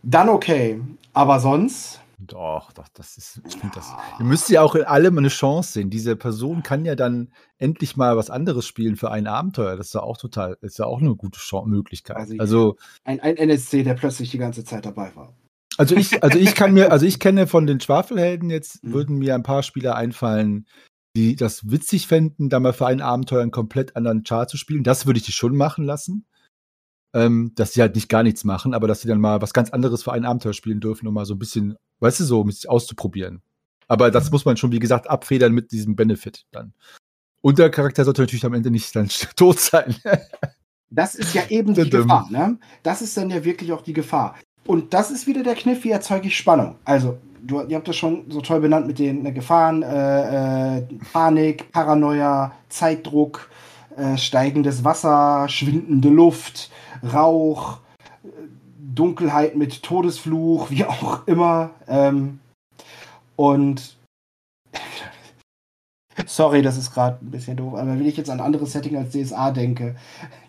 dann 0.02 0.30
okay. 0.30 0.82
Aber 1.14 1.40
sonst 1.40 2.00
doch, 2.20 2.72
doch, 2.72 2.88
das 2.88 3.18
ist, 3.18 3.42
ich 3.48 3.58
finde 3.58 3.76
das. 3.76 3.94
Ihr 4.18 4.26
müsst 4.26 4.50
ja 4.50 4.64
auch 4.64 4.74
in 4.74 4.86
allem 4.86 5.20
eine 5.20 5.28
Chance 5.28 5.74
sehen. 5.74 5.92
Diese 5.92 6.16
Person 6.16 6.64
kann 6.64 6.84
ja 6.84 6.96
dann 6.96 7.32
endlich 7.60 7.96
mal 7.96 8.18
was 8.18 8.32
anderes 8.32 8.66
spielen 8.66 8.96
für 8.96 9.12
ein 9.12 9.28
Abenteuer. 9.28 9.76
Das 9.76 9.88
ist 9.88 9.94
ja 9.94 10.02
auch 10.02 10.18
total, 10.18 10.58
ist 10.62 10.80
ja 10.80 10.86
auch 10.86 11.00
eine 11.00 11.16
gute 11.16 11.40
Chance, 11.40 11.70
Möglichkeit. 11.70 12.18
Also, 12.18 12.36
also 12.40 12.78
ein, 13.04 13.20
ein 13.20 13.38
NSC, 13.38 13.84
der 13.84 13.94
plötzlich 13.94 14.32
die 14.32 14.40
ganze 14.40 14.64
Zeit 14.64 14.88
dabei 14.88 15.16
war. 15.16 15.36
Also 15.78 15.96
ich, 15.96 16.24
also 16.24 16.40
ich 16.40 16.56
kann 16.56 16.74
mir, 16.74 16.92
also 16.92 17.06
ich 17.06 17.20
kenne 17.20 17.46
von 17.46 17.68
den 17.68 17.80
Schwafelhelden 17.80 18.50
jetzt, 18.50 18.84
mhm. 18.84 18.94
würden 18.94 19.18
mir 19.18 19.36
ein 19.36 19.44
paar 19.44 19.62
Spieler 19.62 19.96
einfallen, 19.96 20.66
die 21.16 21.36
das 21.36 21.70
witzig 21.70 22.08
fänden, 22.08 22.50
da 22.50 22.60
mal 22.60 22.74
für 22.74 22.88
ein 22.88 23.02
Abenteuer 23.02 23.44
einen 23.44 23.52
komplett 23.52 23.96
anderen 23.96 24.24
Chart 24.24 24.50
zu 24.50 24.58
spielen. 24.58 24.84
Das 24.84 25.06
würde 25.06 25.20
ich 25.20 25.26
die 25.26 25.32
schon 25.32 25.56
machen 25.56 25.86
lassen 25.86 26.26
ähm, 27.18 27.52
dass 27.56 27.74
sie 27.74 27.82
halt 27.82 27.96
nicht 27.96 28.10
gar 28.10 28.22
nichts 28.22 28.44
machen, 28.44 28.74
aber 28.74 28.88
dass 28.88 29.02
sie 29.02 29.08
dann 29.08 29.20
mal 29.20 29.42
was 29.42 29.54
ganz 29.54 29.72
anderes 29.72 30.04
für 30.04 30.14
ein 30.14 30.26
Abenteuer 30.26 30.54
spielen 30.54 30.80
dürfen, 30.80 31.08
um 31.08 31.14
mal 31.16 31.26
so 31.26 31.34
ein 31.34 31.40
bisschen, 31.40 31.76
weißt 32.00 32.20
du, 32.20 32.24
so 32.26 32.42
um 32.42 32.52
sich 32.52 32.70
auszuprobieren. 32.70 33.42
Aber 33.88 34.12
das 34.12 34.32
muss 34.32 34.46
man 34.46 34.58
schon, 34.58 34.72
wie 34.72 34.80
gesagt, 34.80 35.10
abfedern 35.10 35.54
mit 35.54 35.72
diesem 35.72 35.96
Benefit 35.96 36.46
dann. 36.52 36.74
Und 37.42 37.58
der 37.58 37.72
Charakter 37.72 38.06
sollte 38.06 38.22
natürlich 38.22 38.46
am 38.46 38.54
Ende 38.54 38.70
nicht 38.70 38.96
dann 38.96 39.10
tot 39.36 39.60
sein. 39.60 39.96
das 40.90 41.16
ist 41.16 41.34
ja 41.34 41.44
eben 41.50 41.74
die 41.74 41.90
Gefahr, 41.90 42.28
ne? 42.30 42.60
Das 42.84 43.02
ist 43.02 43.18
dann 43.18 43.30
ja 43.30 43.44
wirklich 43.44 43.72
auch 43.72 43.82
die 43.82 43.94
Gefahr. 43.94 44.36
Und 44.66 44.94
das 44.94 45.10
ist 45.10 45.26
wieder 45.26 45.44
der 45.44 45.56
Kniff, 45.56 45.84
wie 45.86 45.92
erzeuge 45.92 46.28
ich 46.28 46.38
Spannung. 46.38 46.76
Also, 46.84 47.18
du, 47.42 47.62
ihr 47.62 47.78
habt 47.78 47.88
das 47.88 47.96
schon 47.96 48.30
so 48.30 48.42
toll 48.42 48.60
benannt 48.60 48.86
mit 48.86 49.00
den 49.00 49.26
äh, 49.26 49.32
Gefahren, 49.32 49.82
äh, 49.82 50.78
äh, 50.78 50.82
Panik, 51.14 51.72
Paranoia, 51.72 52.52
Zeitdruck, 52.70 53.50
äh, 53.98 54.18
steigendes 54.18 54.84
Wasser, 54.84 55.50
schwindende 55.50 56.10
Luft, 56.10 56.70
Rauch, 57.14 57.80
Dunkelheit 58.94 59.56
mit 59.56 59.84
Todesfluch, 59.84 60.70
wie 60.70 60.86
auch 60.86 61.26
immer. 61.28 61.72
Ähm, 61.88 62.40
und 63.36 63.98
sorry, 66.26 66.62
das 66.62 66.78
ist 66.78 66.94
gerade 66.94 67.18
ein 67.24 67.32
bisschen 67.32 67.58
doof, 67.58 67.74
aber 67.74 67.92
wenn 67.92 68.06
ich 68.06 68.18
jetzt 68.18 68.30
an 68.30 68.40
ein 68.40 68.46
anderes 68.46 68.72
Setting 68.72 68.98
als 68.98 69.12
DSA 69.12 69.52
denke, 69.52 69.96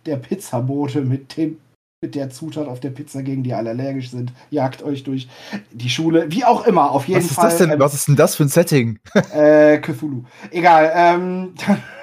der 0.06 0.16
Pizzabote 0.16 1.00
mit 1.00 1.36
dem 1.36 1.58
mit 2.00 2.14
der 2.14 2.30
Zutat 2.30 2.68
auf 2.68 2.78
der 2.78 2.90
Pizza, 2.90 3.24
gegen 3.24 3.42
die 3.42 3.54
alle 3.54 3.70
allergisch 3.70 4.10
sind, 4.10 4.32
jagt 4.50 4.84
euch 4.84 5.02
durch 5.02 5.28
die 5.72 5.90
Schule, 5.90 6.30
wie 6.30 6.44
auch 6.44 6.64
immer, 6.64 6.92
auf 6.92 7.08
jeden 7.08 7.18
Was 7.18 7.30
ist 7.30 7.34
Fall. 7.34 7.50
Das 7.50 7.58
denn, 7.58 7.70
ähm, 7.70 7.80
was 7.80 7.94
ist 7.94 8.06
denn 8.06 8.14
das 8.14 8.36
für 8.36 8.44
ein 8.44 8.48
Setting? 8.48 9.00
Äh, 9.32 9.78
Cthulhu. 9.78 10.22
Egal, 10.52 10.92
ähm, 10.94 11.54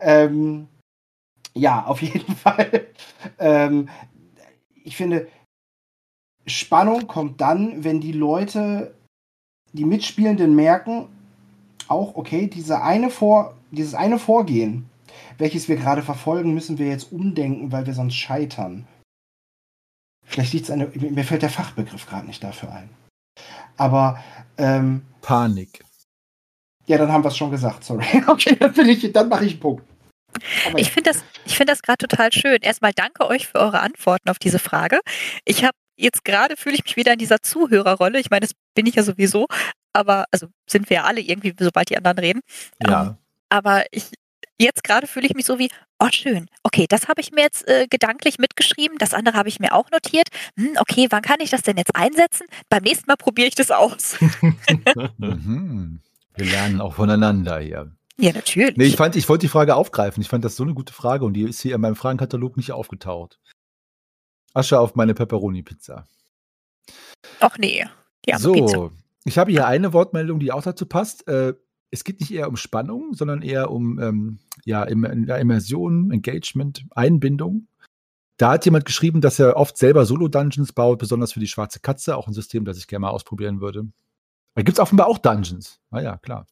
ähm, 0.00 0.68
ja, 1.54 1.84
auf 1.84 2.02
jeden 2.02 2.34
Fall. 2.36 2.86
Ähm, 3.38 3.88
ich 4.84 4.96
finde, 4.96 5.28
Spannung 6.46 7.06
kommt 7.06 7.40
dann, 7.40 7.84
wenn 7.84 8.00
die 8.00 8.12
Leute, 8.12 8.94
die 9.72 9.84
Mitspielenden 9.84 10.54
merken, 10.54 11.08
auch, 11.88 12.16
okay, 12.16 12.46
diese 12.46 12.82
eine 12.82 13.10
Vor, 13.10 13.54
dieses 13.70 13.94
eine 13.94 14.18
Vorgehen, 14.18 14.88
welches 15.36 15.68
wir 15.68 15.76
gerade 15.76 16.02
verfolgen, 16.02 16.54
müssen 16.54 16.78
wir 16.78 16.88
jetzt 16.88 17.12
umdenken, 17.12 17.72
weil 17.72 17.86
wir 17.86 17.94
sonst 17.94 18.14
scheitern. 18.14 18.86
Vielleicht 20.24 20.52
liegt 20.52 20.64
es 20.66 20.70
an 20.70 20.90
mir 20.94 21.24
fällt 21.24 21.42
der 21.42 21.50
Fachbegriff 21.50 22.06
gerade 22.06 22.26
nicht 22.26 22.44
dafür 22.44 22.72
ein. 22.72 22.90
Aber 23.76 24.22
ähm, 24.58 25.02
Panik. 25.22 25.84
Ja, 26.88 26.96
dann 26.96 27.12
haben 27.12 27.22
wir 27.22 27.28
es 27.28 27.36
schon 27.36 27.50
gesagt, 27.50 27.84
sorry. 27.84 28.04
Okay, 28.26 28.56
dann, 28.56 28.88
ich, 28.88 29.12
dann 29.12 29.28
mache 29.28 29.44
ich 29.44 29.52
einen 29.52 29.60
Punkt. 29.60 29.84
Aber 30.66 30.78
ich 30.78 30.90
finde 30.90 31.10
das, 31.10 31.22
ich 31.44 31.56
find 31.56 31.68
das 31.68 31.82
gerade 31.82 32.06
total 32.06 32.32
schön. 32.32 32.58
Erstmal 32.62 32.92
danke 32.94 33.26
euch 33.26 33.46
für 33.46 33.58
eure 33.58 33.80
Antworten 33.80 34.28
auf 34.30 34.38
diese 34.38 34.58
Frage. 34.58 35.00
Ich 35.44 35.64
habe 35.64 35.76
jetzt 35.96 36.24
gerade 36.24 36.56
fühle 36.56 36.76
ich 36.76 36.84
mich 36.84 36.96
wieder 36.96 37.12
in 37.12 37.18
dieser 37.18 37.42
Zuhörerrolle. 37.42 38.20
Ich 38.20 38.30
meine, 38.30 38.40
das 38.40 38.52
bin 38.74 38.86
ich 38.86 38.94
ja 38.94 39.02
sowieso, 39.02 39.46
aber 39.92 40.24
also 40.30 40.46
sind 40.66 40.88
wir 40.90 40.98
ja 40.98 41.04
alle 41.04 41.20
irgendwie, 41.20 41.54
sobald 41.58 41.90
die 41.90 41.96
anderen 41.96 42.18
reden. 42.18 42.40
Ja. 42.82 43.02
Ähm, 43.02 43.16
aber 43.50 43.84
ich 43.90 44.10
jetzt 44.60 44.82
gerade 44.82 45.06
fühle 45.06 45.26
ich 45.26 45.34
mich 45.34 45.46
so 45.46 45.58
wie, 45.58 45.70
oh 45.98 46.08
schön, 46.10 46.48
okay, 46.62 46.86
das 46.88 47.08
habe 47.08 47.20
ich 47.20 47.32
mir 47.32 47.42
jetzt 47.42 47.68
äh, 47.68 47.86
gedanklich 47.88 48.38
mitgeschrieben, 48.38 48.98
das 48.98 49.14
andere 49.14 49.36
habe 49.36 49.48
ich 49.48 49.60
mir 49.60 49.72
auch 49.72 49.90
notiert. 49.90 50.28
Hm, 50.56 50.76
okay, 50.78 51.06
wann 51.10 51.22
kann 51.22 51.40
ich 51.40 51.50
das 51.50 51.62
denn 51.62 51.76
jetzt 51.76 51.94
einsetzen? 51.94 52.46
Beim 52.68 52.82
nächsten 52.82 53.06
Mal 53.06 53.16
probiere 53.16 53.48
ich 53.48 53.54
das 53.54 53.70
aus. 53.70 54.16
Wir 56.38 56.46
lernen 56.46 56.80
auch 56.80 56.94
voneinander 56.94 57.58
hier. 57.58 57.90
ja, 58.16 58.32
natürlich. 58.32 58.76
Nee, 58.76 58.84
ich 58.84 58.96
fand, 58.96 59.16
ich 59.16 59.28
wollte 59.28 59.46
die 59.46 59.50
Frage 59.50 59.74
aufgreifen. 59.74 60.20
Ich 60.20 60.28
fand 60.28 60.44
das 60.44 60.54
so 60.54 60.62
eine 60.62 60.72
gute 60.72 60.92
Frage 60.92 61.24
und 61.24 61.34
die 61.34 61.42
ist 61.42 61.60
hier 61.60 61.74
in 61.74 61.80
meinem 61.80 61.96
Fragenkatalog 61.96 62.56
nicht 62.56 62.70
aufgetaucht. 62.70 63.40
Asche 64.54 64.78
auf 64.78 64.94
meine 64.94 65.14
Pepperoni-Pizza. 65.14 66.04
Ach 67.40 67.58
nee. 67.58 67.84
Die 68.24 68.32
arme 68.32 68.52
Pizza. 68.52 68.68
So, 68.68 68.92
ich 69.24 69.36
habe 69.36 69.50
hier 69.50 69.66
eine 69.66 69.92
Wortmeldung, 69.92 70.38
die 70.38 70.52
auch 70.52 70.62
dazu 70.62 70.86
passt. 70.86 71.26
Äh, 71.26 71.54
es 71.90 72.04
geht 72.04 72.20
nicht 72.20 72.32
eher 72.32 72.48
um 72.48 72.56
Spannung, 72.56 73.14
sondern 73.14 73.42
eher 73.42 73.72
um 73.72 73.98
ähm, 73.98 74.38
ja, 74.64 74.84
Immersion, 74.84 76.12
Engagement, 76.12 76.84
Einbindung. 76.92 77.66
Da 78.36 78.52
hat 78.52 78.64
jemand 78.64 78.84
geschrieben, 78.84 79.20
dass 79.20 79.40
er 79.40 79.56
oft 79.56 79.76
selber 79.76 80.06
Solo-Dungeons 80.06 80.72
baut, 80.72 81.00
besonders 81.00 81.32
für 81.32 81.40
die 81.40 81.48
schwarze 81.48 81.80
Katze, 81.80 82.16
auch 82.16 82.28
ein 82.28 82.32
System, 82.32 82.64
das 82.64 82.78
ich 82.78 82.86
gerne 82.86 83.00
mal 83.00 83.10
ausprobieren 83.10 83.60
würde. 83.60 83.88
Da 84.58 84.62
gibt 84.64 84.76
es 84.76 84.82
offenbar 84.82 85.06
auch 85.06 85.18
Dungeons. 85.18 85.78
Ah 85.92 86.00
ja, 86.00 86.16
klar. 86.16 86.44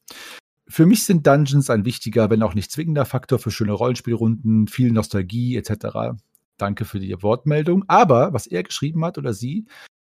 Für 0.65 0.85
mich 0.85 1.03
sind 1.03 1.27
Dungeons 1.27 1.69
ein 1.69 1.83
wichtiger, 1.83 2.29
wenn 2.29 2.41
auch 2.41 2.53
nicht 2.53 2.71
zwingender 2.71 3.03
Faktor 3.03 3.37
für 3.37 3.51
schöne 3.51 3.73
Rollenspielrunden, 3.73 4.69
viel 4.69 4.93
Nostalgie 4.93 5.57
etc. 5.57 6.17
Danke 6.55 6.85
für 6.85 7.01
die 7.01 7.21
Wortmeldung. 7.21 7.83
Aber 7.89 8.31
was 8.31 8.47
er 8.47 8.63
geschrieben 8.63 9.03
hat 9.03 9.17
oder 9.17 9.33
sie, 9.33 9.65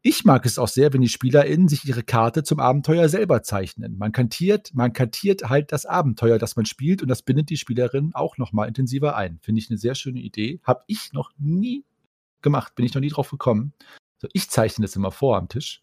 ich 0.00 0.24
mag 0.24 0.46
es 0.46 0.58
auch 0.58 0.68
sehr, 0.68 0.94
wenn 0.94 1.02
die 1.02 1.10
SpielerInnen 1.10 1.68
sich 1.68 1.84
ihre 1.84 2.02
Karte 2.02 2.42
zum 2.44 2.60
Abenteuer 2.60 3.10
selber 3.10 3.42
zeichnen. 3.42 3.98
Man 3.98 4.12
kantiert, 4.12 4.70
man 4.72 4.94
kantiert 4.94 5.50
halt 5.50 5.70
das 5.70 5.84
Abenteuer, 5.84 6.38
das 6.38 6.56
man 6.56 6.64
spielt 6.64 7.02
und 7.02 7.08
das 7.08 7.20
bindet 7.20 7.50
die 7.50 7.58
SpielerInnen 7.58 8.14
auch 8.14 8.38
nochmal 8.38 8.68
intensiver 8.68 9.16
ein. 9.16 9.38
Finde 9.42 9.58
ich 9.58 9.68
eine 9.68 9.76
sehr 9.76 9.94
schöne 9.94 10.20
Idee. 10.20 10.60
Habe 10.62 10.82
ich 10.86 11.12
noch 11.12 11.30
nie 11.36 11.84
gemacht, 12.40 12.74
bin 12.74 12.86
ich 12.86 12.94
noch 12.94 13.02
nie 13.02 13.10
drauf 13.10 13.28
gekommen. 13.28 13.74
So, 14.16 14.28
ich 14.32 14.48
zeichne 14.48 14.86
das 14.86 14.96
immer 14.96 15.10
vor 15.10 15.36
am 15.36 15.50
Tisch. 15.50 15.82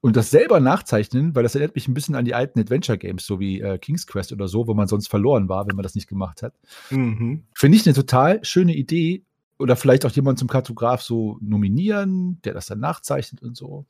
Und 0.00 0.16
das 0.16 0.30
selber 0.30 0.60
nachzeichnen, 0.60 1.34
weil 1.34 1.42
das 1.42 1.54
erinnert 1.56 1.74
mich 1.74 1.88
ein 1.88 1.94
bisschen 1.94 2.14
an 2.14 2.24
die 2.24 2.34
alten 2.34 2.60
Adventure-Games, 2.60 3.26
so 3.26 3.40
wie 3.40 3.60
äh, 3.60 3.78
King's 3.78 4.06
Quest 4.06 4.32
oder 4.32 4.46
so, 4.46 4.66
wo 4.68 4.74
man 4.74 4.86
sonst 4.86 5.08
verloren 5.08 5.48
war, 5.48 5.66
wenn 5.66 5.74
man 5.74 5.82
das 5.82 5.96
nicht 5.96 6.06
gemacht 6.08 6.42
hat. 6.42 6.54
Mhm. 6.90 7.44
Finde 7.54 7.76
ich 7.76 7.86
eine 7.86 7.94
total 7.94 8.44
schöne 8.44 8.74
Idee. 8.74 9.24
Oder 9.60 9.74
vielleicht 9.74 10.06
auch 10.06 10.12
jemanden 10.12 10.38
zum 10.38 10.46
Kartograf 10.46 11.02
so 11.02 11.36
nominieren, 11.40 12.40
der 12.44 12.54
das 12.54 12.66
dann 12.66 12.78
nachzeichnet 12.78 13.42
und 13.42 13.56
so. 13.56 13.86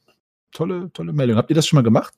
Tolle, 0.50 0.90
tolle 0.94 1.12
Meldung. 1.12 1.36
Habt 1.36 1.50
ihr 1.50 1.54
das 1.56 1.66
schon 1.66 1.76
mal 1.76 1.82
gemacht? 1.82 2.14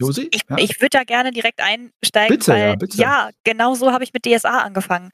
Josi? 0.00 0.28
Ich, 0.32 0.42
Ja? 0.48 0.56
ich 0.58 0.80
würde 0.80 0.96
da 0.98 1.04
gerne 1.04 1.30
direkt 1.30 1.60
einsteigen, 1.60 2.38
Bitte, 2.38 2.52
weil 2.52 2.68
ja, 2.68 2.74
bitte. 2.76 2.96
ja, 2.96 3.30
genau 3.44 3.74
so 3.74 3.92
habe 3.92 4.02
ich 4.04 4.14
mit 4.14 4.24
DSA 4.24 4.60
angefangen. 4.60 5.10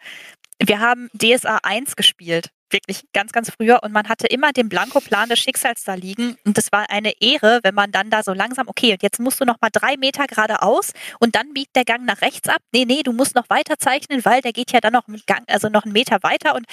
Wir 0.63 0.79
haben 0.79 1.09
DSA 1.13 1.59
1 1.65 1.97
gespielt, 1.97 2.51
wirklich 2.71 3.05
ganz, 3.13 3.33
ganz 3.33 3.51
früher. 3.51 3.83
Und 3.83 3.93
man 3.93 4.09
hatte 4.09 4.27
immer 4.27 4.53
den 4.53 4.69
Blankoplan 4.69 5.29
des 5.29 5.39
Schicksals 5.39 5.85
da 5.85 5.95
liegen. 5.95 6.37
Und 6.45 6.59
es 6.59 6.73
war 6.73 6.91
eine 6.91 7.13
Ehre, 7.21 7.61
wenn 7.63 7.75
man 7.75 7.93
dann 7.93 8.11
da 8.11 8.23
so 8.23 8.33
langsam, 8.33 8.69
okay, 8.69 8.93
und 8.93 9.03
jetzt 9.03 9.21
musst 9.21 9.41
du 9.41 9.45
noch 9.45 9.61
mal 9.61 9.71
drei 9.71 9.97
Meter 9.97 10.27
geradeaus 10.27 10.93
und 11.21 11.35
dann 11.35 11.53
biegt 11.55 11.77
der 11.77 11.85
Gang 11.85 12.05
nach 12.05 12.21
rechts 12.21 12.49
ab. 12.49 12.61
Nee, 12.73 12.85
nee, 12.85 13.03
du 13.03 13.13
musst 13.13 13.35
noch 13.35 13.49
weiter 13.49 13.79
zeichnen, 13.79 14.25
weil 14.25 14.41
der 14.41 14.53
geht 14.53 14.73
ja 14.73 14.81
dann 14.81 14.93
noch 14.93 15.07
mit 15.07 15.27
Gang, 15.27 15.45
also 15.49 15.69
noch 15.69 15.85
einen 15.85 15.93
Meter 15.93 16.23
weiter. 16.23 16.55
Und 16.55 16.67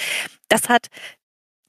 das 0.50 0.70
hat 0.70 0.88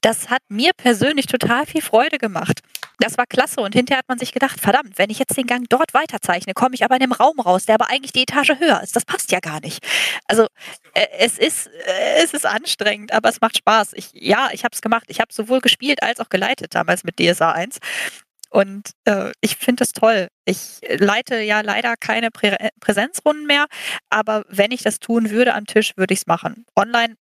das 0.03 0.29
hat 0.29 0.41
mir 0.49 0.71
persönlich 0.75 1.27
total 1.27 1.65
viel 1.65 1.81
Freude 1.81 2.17
gemacht. 2.17 2.59
Das 2.99 3.17
war 3.17 3.25
klasse 3.25 3.61
und 3.61 3.73
hinterher 3.73 3.99
hat 3.99 4.09
man 4.09 4.19
sich 4.19 4.33
gedacht, 4.33 4.59
verdammt, 4.59 4.97
wenn 4.97 5.09
ich 5.09 5.17
jetzt 5.17 5.35
den 5.37 5.47
Gang 5.47 5.65
dort 5.69 5.93
weiterzeichne, 5.93 6.53
komme 6.53 6.75
ich 6.75 6.83
aber 6.83 6.95
in 6.97 7.03
einem 7.03 7.13
Raum 7.13 7.39
raus, 7.39 7.65
der 7.65 7.75
aber 7.75 7.89
eigentlich 7.89 8.11
die 8.11 8.23
Etage 8.23 8.59
höher 8.59 8.81
ist. 8.83 8.95
Das 8.95 9.05
passt 9.05 9.31
ja 9.31 9.39
gar 9.39 9.61
nicht. 9.61 9.79
Also 10.27 10.47
äh, 10.93 11.07
es 11.19 11.37
ist 11.37 11.67
äh, 11.67 12.23
es 12.23 12.33
ist 12.33 12.45
anstrengend, 12.45 13.13
aber 13.13 13.29
es 13.29 13.39
macht 13.39 13.57
Spaß. 13.57 13.93
Ich, 13.93 14.09
ja, 14.13 14.49
ich 14.51 14.65
habe 14.65 14.73
es 14.73 14.81
gemacht. 14.81 15.05
Ich 15.07 15.19
habe 15.21 15.33
sowohl 15.33 15.61
gespielt 15.61 16.03
als 16.03 16.19
auch 16.19 16.29
geleitet 16.29 16.75
damals 16.75 17.03
mit 17.03 17.17
DSA 17.17 17.51
1. 17.53 17.79
Und 18.49 18.91
äh, 19.05 19.31
ich 19.41 19.55
finde 19.55 19.83
es 19.83 19.93
toll. 19.93 20.27
Ich 20.45 20.81
leite 20.89 21.39
ja 21.39 21.61
leider 21.61 21.95
keine 21.97 22.29
Prä 22.29 22.55
Präsenzrunden 22.81 23.47
mehr, 23.47 23.65
aber 24.09 24.43
wenn 24.49 24.71
ich 24.71 24.83
das 24.83 24.99
tun 24.99 25.29
würde 25.31 25.55
am 25.55 25.65
Tisch, 25.65 25.93
würde 25.95 26.13
ich 26.13 26.19
es 26.21 26.27
machen. 26.27 26.65
Online 26.75 27.15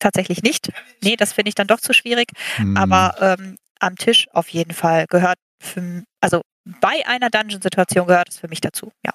tatsächlich 0.00 0.42
nicht. 0.42 0.72
Nee, 1.02 1.16
das 1.16 1.32
finde 1.32 1.50
ich 1.50 1.54
dann 1.54 1.66
doch 1.66 1.80
zu 1.80 1.92
schwierig. 1.92 2.32
Hm. 2.56 2.76
Aber 2.76 3.14
ähm, 3.20 3.56
am 3.78 3.96
Tisch 3.96 4.28
auf 4.32 4.48
jeden 4.48 4.72
Fall 4.72 5.06
gehört 5.06 5.38
für, 5.60 6.02
also 6.20 6.42
bei 6.64 7.06
einer 7.06 7.30
Dungeon-Situation 7.30 8.06
gehört 8.06 8.30
es 8.30 8.38
für 8.38 8.48
mich 8.48 8.60
dazu. 8.60 8.92
Ja, 9.04 9.12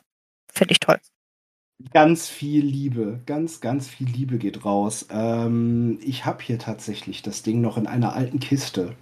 finde 0.51 0.73
ich 0.73 0.79
toll. 0.79 0.99
Ganz 1.91 2.29
viel 2.29 2.63
Liebe, 2.65 3.19
ganz, 3.25 3.59
ganz 3.59 3.87
viel 3.89 4.07
Liebe 4.07 4.37
geht 4.37 4.63
raus. 4.63 5.07
Ähm, 5.09 5.99
ich 6.01 6.25
habe 6.25 6.41
hier 6.41 6.57
tatsächlich 6.57 7.21
das 7.21 7.43
Ding 7.43 7.59
noch 7.59 7.77
in 7.77 7.85
einer 7.85 8.13
alten 8.13 8.39
Kiste. 8.39 8.95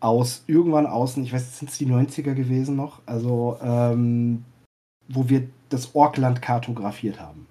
Aus 0.00 0.44
irgendwann 0.46 0.86
außen, 0.86 1.22
ich 1.24 1.32
weiß, 1.32 1.58
sind 1.58 1.70
es 1.70 1.78
die 1.78 1.86
90er 1.86 2.32
gewesen 2.34 2.76
noch? 2.76 3.02
Also, 3.04 3.58
ähm, 3.60 4.44
wo 5.08 5.28
wir 5.28 5.48
das 5.68 5.94
Orkland 5.94 6.40
kartografiert 6.40 7.20
haben. 7.20 7.46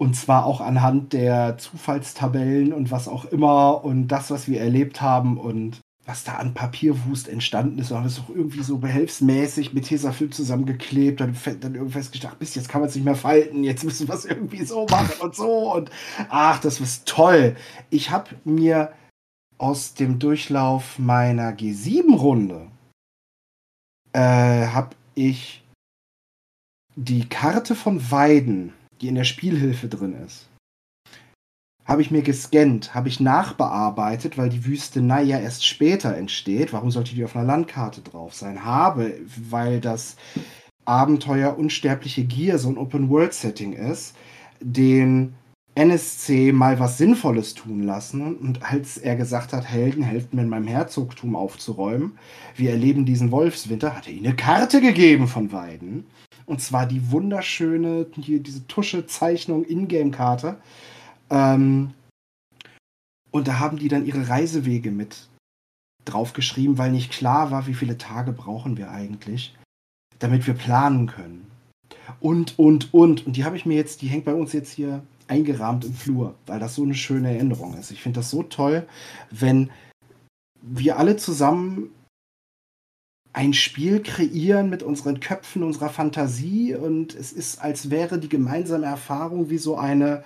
Und 0.00 0.16
zwar 0.16 0.46
auch 0.46 0.62
anhand 0.62 1.12
der 1.12 1.58
Zufallstabellen 1.58 2.72
und 2.72 2.90
was 2.90 3.06
auch 3.06 3.26
immer 3.26 3.84
und 3.84 4.08
das, 4.08 4.30
was 4.30 4.48
wir 4.48 4.58
erlebt 4.58 5.02
haben 5.02 5.36
und 5.36 5.82
was 6.06 6.24
da 6.24 6.36
an 6.36 6.54
Papierwust 6.54 7.28
entstanden 7.28 7.78
ist. 7.78 7.92
Und 7.92 8.00
wir 8.00 8.06
es 8.06 8.18
auch 8.18 8.30
irgendwie 8.30 8.62
so 8.62 8.78
behelfsmäßig 8.78 9.74
mit 9.74 9.84
Tesafilm 9.84 10.32
zusammengeklebt. 10.32 11.20
Dann, 11.20 11.36
dann 11.60 11.74
irgendwie 11.74 11.92
festgestellt, 11.92 12.40
Mist, 12.40 12.56
jetzt 12.56 12.70
kann 12.70 12.80
man 12.80 12.88
es 12.88 12.94
nicht 12.94 13.04
mehr 13.04 13.14
falten. 13.14 13.62
Jetzt 13.62 13.84
müssen 13.84 14.08
wir 14.08 14.14
es 14.14 14.24
irgendwie 14.24 14.64
so 14.64 14.86
machen 14.86 15.20
und 15.20 15.34
so. 15.34 15.74
Und 15.74 15.90
ach, 16.30 16.58
das 16.60 16.80
ist 16.80 17.06
toll. 17.06 17.54
Ich 17.90 18.10
habe 18.10 18.30
mir 18.44 18.94
aus 19.58 19.92
dem 19.92 20.18
Durchlauf 20.18 20.98
meiner 20.98 21.50
G7-Runde 21.50 22.68
äh, 24.14 24.66
habe 24.68 24.96
ich 25.14 25.62
die 26.96 27.28
Karte 27.28 27.74
von 27.74 28.10
Weiden, 28.10 28.72
die 29.00 29.08
in 29.08 29.14
der 29.14 29.24
Spielhilfe 29.24 29.88
drin 29.88 30.14
ist, 30.26 30.48
habe 31.84 32.02
ich 32.02 32.10
mir 32.10 32.22
gescannt, 32.22 32.94
habe 32.94 33.08
ich 33.08 33.18
nachbearbeitet, 33.18 34.38
weil 34.38 34.48
die 34.48 34.64
Wüstenei 34.64 35.22
ja 35.22 35.40
erst 35.40 35.66
später 35.66 36.16
entsteht. 36.16 36.72
Warum 36.72 36.90
sollte 36.90 37.14
die 37.14 37.24
auf 37.24 37.34
einer 37.34 37.46
Landkarte 37.46 38.00
drauf 38.00 38.34
sein? 38.34 38.64
Habe, 38.64 39.14
weil 39.50 39.80
das 39.80 40.16
Abenteuer 40.84 41.58
Unsterbliche 41.58 42.24
Gier 42.24 42.58
so 42.58 42.68
ein 42.68 42.78
Open-World-Setting 42.78 43.72
ist, 43.72 44.14
den 44.60 45.34
NSC 45.74 46.52
mal 46.52 46.78
was 46.78 46.98
Sinnvolles 46.98 47.54
tun 47.54 47.82
lassen. 47.82 48.36
Und 48.36 48.62
als 48.62 48.98
er 48.98 49.16
gesagt 49.16 49.52
hat, 49.52 49.64
Helden, 49.64 50.02
helft 50.02 50.34
mir 50.34 50.42
in 50.42 50.48
meinem 50.48 50.66
Herzogtum 50.66 51.34
aufzuräumen, 51.34 52.18
wir 52.54 52.70
erleben 52.70 53.04
diesen 53.04 53.30
Wolfswinter, 53.30 53.96
hat 53.96 54.06
er 54.06 54.12
ihnen 54.12 54.26
eine 54.26 54.36
Karte 54.36 54.80
gegeben 54.80 55.26
von 55.26 55.52
Weiden. 55.52 56.06
Und 56.50 56.60
zwar 56.60 56.84
die 56.84 57.12
wunderschöne, 57.12 58.06
hier 58.20 58.40
diese 58.40 58.66
Tusche-Zeichnung 58.66 59.64
Ingame-Karte. 59.64 60.56
Ähm, 61.30 61.94
und 63.30 63.46
da 63.46 63.60
haben 63.60 63.78
die 63.78 63.86
dann 63.86 64.04
ihre 64.04 64.28
Reisewege 64.28 64.90
mit 64.90 65.28
draufgeschrieben, 66.06 66.76
weil 66.76 66.90
nicht 66.90 67.12
klar 67.12 67.52
war, 67.52 67.68
wie 67.68 67.74
viele 67.74 67.98
Tage 67.98 68.32
brauchen 68.32 68.76
wir 68.76 68.90
eigentlich, 68.90 69.54
damit 70.18 70.48
wir 70.48 70.54
planen 70.54 71.06
können. 71.06 71.48
Und, 72.18 72.58
und, 72.58 72.92
und. 72.92 73.28
Und 73.28 73.36
die 73.36 73.44
habe 73.44 73.56
ich 73.56 73.64
mir 73.64 73.76
jetzt, 73.76 74.02
die 74.02 74.08
hängt 74.08 74.24
bei 74.24 74.34
uns 74.34 74.52
jetzt 74.52 74.72
hier 74.72 75.04
eingerahmt 75.28 75.84
im 75.84 75.94
Flur, 75.94 76.34
weil 76.46 76.58
das 76.58 76.74
so 76.74 76.82
eine 76.82 76.96
schöne 76.96 77.32
Erinnerung 77.32 77.76
ist. 77.78 77.92
Ich 77.92 78.02
finde 78.02 78.18
das 78.18 78.30
so 78.30 78.42
toll, 78.42 78.88
wenn 79.30 79.70
wir 80.60 80.98
alle 80.98 81.16
zusammen 81.16 81.92
ein 83.32 83.52
Spiel 83.54 84.02
kreieren 84.02 84.70
mit 84.70 84.82
unseren 84.82 85.20
Köpfen, 85.20 85.62
unserer 85.62 85.88
Fantasie 85.88 86.74
und 86.74 87.14
es 87.14 87.32
ist, 87.32 87.62
als 87.62 87.90
wäre 87.90 88.18
die 88.18 88.28
gemeinsame 88.28 88.86
Erfahrung 88.86 89.50
wie 89.50 89.58
so 89.58 89.76
eine, 89.76 90.24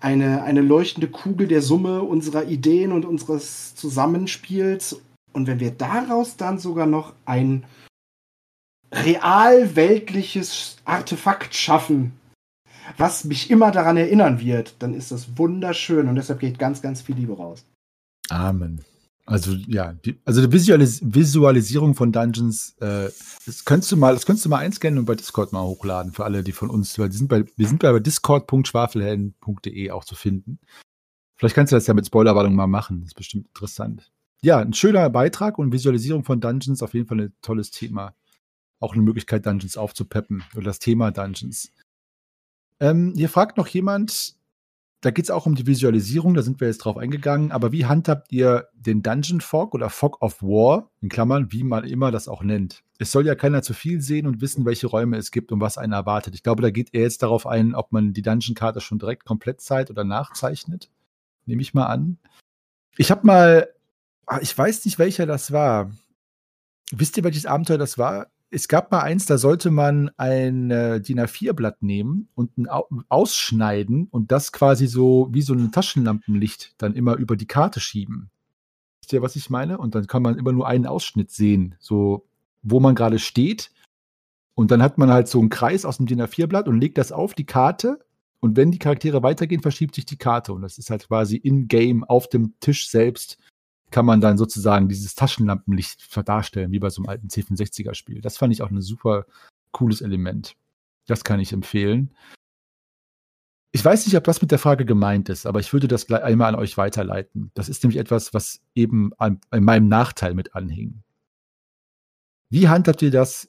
eine, 0.00 0.42
eine 0.42 0.60
leuchtende 0.60 1.08
Kugel 1.08 1.48
der 1.48 1.62
Summe 1.62 2.02
unserer 2.02 2.44
Ideen 2.44 2.92
und 2.92 3.06
unseres 3.06 3.74
Zusammenspiels. 3.74 5.00
Und 5.32 5.46
wenn 5.46 5.60
wir 5.60 5.70
daraus 5.70 6.36
dann 6.36 6.58
sogar 6.58 6.86
noch 6.86 7.14
ein 7.24 7.64
real 8.92 9.74
weltliches 9.74 10.76
Artefakt 10.84 11.54
schaffen, 11.54 12.12
was 12.98 13.24
mich 13.24 13.50
immer 13.50 13.70
daran 13.70 13.96
erinnern 13.96 14.38
wird, 14.40 14.76
dann 14.80 14.92
ist 14.92 15.10
das 15.10 15.38
wunderschön 15.38 16.08
und 16.08 16.16
deshalb 16.16 16.40
geht 16.40 16.58
ganz, 16.58 16.82
ganz 16.82 17.00
viel 17.00 17.16
Liebe 17.16 17.36
raus. 17.36 17.64
Amen. 18.28 18.84
Also 19.26 19.52
ja, 19.52 19.94
die, 19.94 20.20
also 20.26 20.46
die 20.46 20.52
Visualis 20.52 21.00
Visualisierung 21.02 21.94
von 21.94 22.12
Dungeons, 22.12 22.76
äh, 22.80 23.08
das 23.46 23.64
könntest 23.64 23.90
du 23.90 23.96
mal, 23.96 24.12
das 24.12 24.26
könntest 24.26 24.44
du 24.44 24.50
mal 24.50 24.58
einscannen 24.58 24.98
und 24.98 25.06
bei 25.06 25.14
Discord 25.14 25.52
mal 25.52 25.62
hochladen 25.62 26.12
für 26.12 26.24
alle, 26.24 26.42
die 26.42 26.52
von 26.52 26.68
uns, 26.68 26.98
weil 26.98 27.08
die 27.08 27.16
sind 27.16 27.28
bei, 27.28 27.44
wir 27.56 27.66
sind 27.66 27.80
bei 27.80 27.98
discord.schwafelhelden.de 27.98 29.90
auch 29.92 30.04
zu 30.04 30.14
finden. 30.14 30.58
Vielleicht 31.36 31.54
kannst 31.54 31.72
du 31.72 31.76
das 31.76 31.86
ja 31.86 31.94
mit 31.94 32.06
Spoilerwarnung 32.06 32.54
mal 32.54 32.66
machen. 32.66 33.00
Das 33.00 33.08
ist 33.08 33.14
bestimmt 33.14 33.46
interessant. 33.48 34.12
Ja, 34.42 34.58
ein 34.58 34.74
schöner 34.74 35.08
Beitrag 35.08 35.58
und 35.58 35.72
Visualisierung 35.72 36.22
von 36.22 36.40
Dungeons, 36.40 36.82
auf 36.82 36.92
jeden 36.92 37.06
Fall 37.06 37.20
ein 37.20 37.32
tolles 37.40 37.70
Thema. 37.70 38.14
Auch 38.78 38.92
eine 38.92 39.02
Möglichkeit, 39.02 39.46
Dungeons 39.46 39.78
aufzupeppen 39.78 40.44
oder 40.54 40.64
das 40.64 40.80
Thema 40.80 41.10
Dungeons. 41.10 41.72
Ähm, 42.78 43.14
hier 43.16 43.30
fragt 43.30 43.56
noch 43.56 43.68
jemand, 43.68 44.36
da 45.04 45.10
geht 45.10 45.26
es 45.26 45.30
auch 45.30 45.44
um 45.44 45.54
die 45.54 45.66
Visualisierung, 45.66 46.32
da 46.32 46.40
sind 46.40 46.60
wir 46.60 46.68
jetzt 46.68 46.78
drauf 46.78 46.96
eingegangen. 46.96 47.52
Aber 47.52 47.72
wie 47.72 47.84
handhabt 47.84 48.32
ihr 48.32 48.68
den 48.74 49.02
Dungeon 49.02 49.42
Fog 49.42 49.74
oder 49.74 49.90
Fog 49.90 50.22
of 50.22 50.40
War, 50.40 50.90
in 51.02 51.10
Klammern, 51.10 51.52
wie 51.52 51.62
man 51.62 51.84
immer 51.84 52.10
das 52.10 52.26
auch 52.26 52.42
nennt? 52.42 52.82
Es 52.98 53.12
soll 53.12 53.26
ja 53.26 53.34
keiner 53.34 53.60
zu 53.60 53.74
viel 53.74 54.00
sehen 54.00 54.26
und 54.26 54.40
wissen, 54.40 54.64
welche 54.64 54.86
Räume 54.86 55.18
es 55.18 55.30
gibt 55.30 55.52
und 55.52 55.60
was 55.60 55.76
einen 55.76 55.92
erwartet. 55.92 56.34
Ich 56.34 56.42
glaube, 56.42 56.62
da 56.62 56.70
geht 56.70 56.94
er 56.94 57.02
jetzt 57.02 57.22
darauf 57.22 57.46
ein, 57.46 57.74
ob 57.74 57.92
man 57.92 58.14
die 58.14 58.22
Dungeon-Karte 58.22 58.80
schon 58.80 58.98
direkt 58.98 59.26
komplett 59.26 59.60
zeit 59.60 59.90
oder 59.90 60.04
nachzeichnet. 60.04 60.90
Nehme 61.44 61.60
ich 61.60 61.74
mal 61.74 61.86
an. 61.86 62.16
Ich 62.96 63.10
habe 63.10 63.26
mal, 63.26 63.68
ah, 64.24 64.38
ich 64.40 64.56
weiß 64.56 64.86
nicht, 64.86 64.98
welcher 64.98 65.26
das 65.26 65.52
war. 65.52 65.90
Wisst 66.92 67.18
ihr, 67.18 67.24
welches 67.24 67.44
Abenteuer 67.44 67.78
das 67.78 67.98
war? 67.98 68.28
Es 68.54 68.68
gab 68.68 68.92
mal 68.92 69.00
eins, 69.00 69.26
da 69.26 69.36
sollte 69.36 69.72
man 69.72 70.10
ein 70.16 70.70
äh, 70.70 71.00
DIN 71.00 71.18
A4-Blatt 71.18 71.82
nehmen 71.82 72.28
und 72.34 72.56
ein 72.56 72.68
Au 72.68 72.88
ausschneiden 73.08 74.06
und 74.10 74.30
das 74.30 74.52
quasi 74.52 74.86
so 74.86 75.28
wie 75.32 75.42
so 75.42 75.54
ein 75.54 75.72
Taschenlampenlicht 75.72 76.74
dann 76.78 76.94
immer 76.94 77.16
über 77.16 77.36
die 77.36 77.48
Karte 77.48 77.80
schieben. 77.80 78.30
Wisst 79.00 79.12
ihr, 79.12 79.22
was 79.22 79.34
ich 79.34 79.50
meine? 79.50 79.78
Und 79.78 79.96
dann 79.96 80.06
kann 80.06 80.22
man 80.22 80.38
immer 80.38 80.52
nur 80.52 80.68
einen 80.68 80.86
Ausschnitt 80.86 81.32
sehen, 81.32 81.74
so 81.80 82.26
wo 82.62 82.78
man 82.78 82.94
gerade 82.94 83.18
steht. 83.18 83.72
Und 84.54 84.70
dann 84.70 84.82
hat 84.82 84.98
man 84.98 85.10
halt 85.10 85.26
so 85.26 85.40
einen 85.40 85.50
Kreis 85.50 85.84
aus 85.84 85.96
dem 85.96 86.06
DIN 86.06 86.22
A4-Blatt 86.22 86.68
und 86.68 86.80
legt 86.80 86.96
das 86.96 87.10
auf 87.10 87.34
die 87.34 87.46
Karte. 87.46 87.98
Und 88.38 88.56
wenn 88.56 88.70
die 88.70 88.78
Charaktere 88.78 89.24
weitergehen, 89.24 89.62
verschiebt 89.62 89.96
sich 89.96 90.06
die 90.06 90.16
Karte. 90.16 90.52
Und 90.52 90.62
das 90.62 90.78
ist 90.78 90.90
halt 90.90 91.08
quasi 91.08 91.36
in-game 91.36 92.04
auf 92.04 92.28
dem 92.28 92.54
Tisch 92.60 92.88
selbst 92.88 93.36
kann 93.94 94.06
man 94.06 94.20
dann 94.20 94.36
sozusagen 94.36 94.88
dieses 94.88 95.14
Taschenlampenlicht 95.14 96.08
darstellen, 96.26 96.72
wie 96.72 96.80
bei 96.80 96.90
so 96.90 97.00
einem 97.00 97.08
alten 97.08 97.28
C64er-Spiel. 97.28 98.20
Das 98.22 98.36
fand 98.36 98.52
ich 98.52 98.60
auch 98.60 98.70
ein 98.72 98.80
super 98.80 99.24
cooles 99.70 100.00
Element. 100.00 100.56
Das 101.06 101.22
kann 101.22 101.38
ich 101.38 101.52
empfehlen. 101.52 102.12
Ich 103.70 103.84
weiß 103.84 104.04
nicht, 104.04 104.16
ob 104.16 104.24
das 104.24 104.42
mit 104.42 104.50
der 104.50 104.58
Frage 104.58 104.84
gemeint 104.84 105.28
ist, 105.28 105.46
aber 105.46 105.60
ich 105.60 105.72
würde 105.72 105.86
das 105.86 106.10
einmal 106.10 106.48
an 106.48 106.60
euch 106.60 106.76
weiterleiten. 106.76 107.52
Das 107.54 107.68
ist 107.68 107.84
nämlich 107.84 108.00
etwas, 108.00 108.34
was 108.34 108.62
eben 108.74 109.12
an, 109.18 109.40
an 109.50 109.62
meinem 109.62 109.86
Nachteil 109.86 110.34
mit 110.34 110.56
anhing. 110.56 111.04
Wie 112.50 112.66
handhabt 112.66 113.00
ihr 113.00 113.12
das 113.12 113.48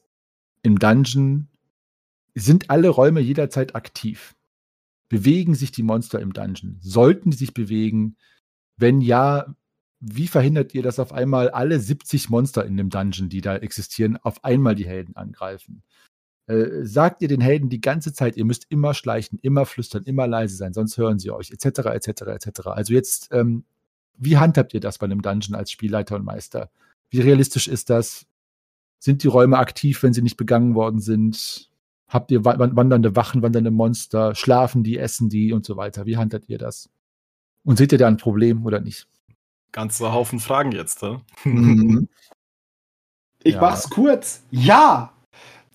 im 0.62 0.78
Dungeon? 0.78 1.48
Sind 2.36 2.70
alle 2.70 2.90
Räume 2.90 3.20
jederzeit 3.20 3.74
aktiv? 3.74 4.36
Bewegen 5.10 5.56
sich 5.56 5.72
die 5.72 5.82
Monster 5.82 6.20
im 6.20 6.34
Dungeon? 6.34 6.78
Sollten 6.82 7.32
die 7.32 7.38
sich 7.38 7.56
bewegen? 7.56 8.16
Wenn 8.78 9.02
ja, 9.02 9.56
wie 10.08 10.28
verhindert 10.28 10.76
ihr, 10.76 10.84
dass 10.84 11.00
auf 11.00 11.14
einmal 11.14 11.50
alle 11.50 11.80
70 11.80 12.30
Monster 12.30 12.64
in 12.64 12.78
dem 12.78 12.92
Dungeon, 12.92 13.28
die 13.28 13.42
da 13.42 13.56
existieren, 13.56 14.18
auf 14.18 14.44
einmal 14.44 14.76
die 14.76 14.86
Helden 14.86 15.16
angreifen? 15.16 15.82
Äh, 16.46 16.84
sagt 16.84 17.24
ihr 17.24 17.28
den 17.28 17.42
Helden 17.42 17.70
die 17.70 17.82
ganze 17.82 18.14
Zeit, 18.14 18.38
ihr 18.38 18.46
müsst 18.46 18.68
immer 18.70 18.94
schleichen, 18.94 19.40
immer 19.42 19.66
flüstern, 19.66 20.04
immer 20.04 20.28
leise 20.28 20.56
sein, 20.58 20.74
sonst 20.74 20.98
hören 20.98 21.18
sie 21.18 21.32
euch, 21.32 21.50
etc., 21.50 21.80
etc., 21.90 22.22
etc. 22.22 22.68
Also 22.68 22.94
jetzt, 22.94 23.30
ähm, 23.32 23.64
wie 24.16 24.38
handhabt 24.38 24.76
ihr 24.76 24.80
das 24.80 25.00
bei 25.00 25.06
einem 25.06 25.24
Dungeon 25.24 25.56
als 25.56 25.72
Spielleiter 25.72 26.18
und 26.18 26.24
Meister? 26.24 26.70
Wie 27.10 27.22
realistisch 27.22 27.68
ist 27.68 27.90
das? 27.90 28.28
Sind 29.00 29.24
die 29.24 29.28
Räume 29.28 29.58
aktiv, 29.58 30.04
wenn 30.04 30.14
sie 30.14 30.22
nicht 30.22 30.38
begangen 30.38 30.76
worden 30.76 31.00
sind? 31.00 31.72
Habt 32.08 32.30
ihr 32.30 32.46
wandernde 32.46 33.16
Wachen, 33.16 33.42
wandernde 33.42 33.72
Monster? 33.72 34.36
Schlafen 34.36 34.84
die, 34.84 35.00
essen 35.00 35.30
die 35.30 35.52
und 35.52 35.66
so 35.66 35.78
weiter? 35.78 36.06
Wie 36.06 36.18
handhabt 36.18 36.48
ihr 36.48 36.60
das? 36.60 36.92
Und 37.64 37.80
seht 37.80 37.92
ihr 37.92 37.98
da 37.98 38.08
ein 38.08 38.18
Problem 38.18 38.68
oder 38.68 38.80
nicht? 38.80 39.08
Ganzer 39.76 40.14
Haufen 40.14 40.40
Fragen 40.40 40.72
jetzt, 40.72 41.04
ne? 41.04 41.22
Ich 43.44 43.56
ja. 43.56 43.62
mach's 43.62 43.90
kurz. 43.90 44.42
Ja! 44.50 45.12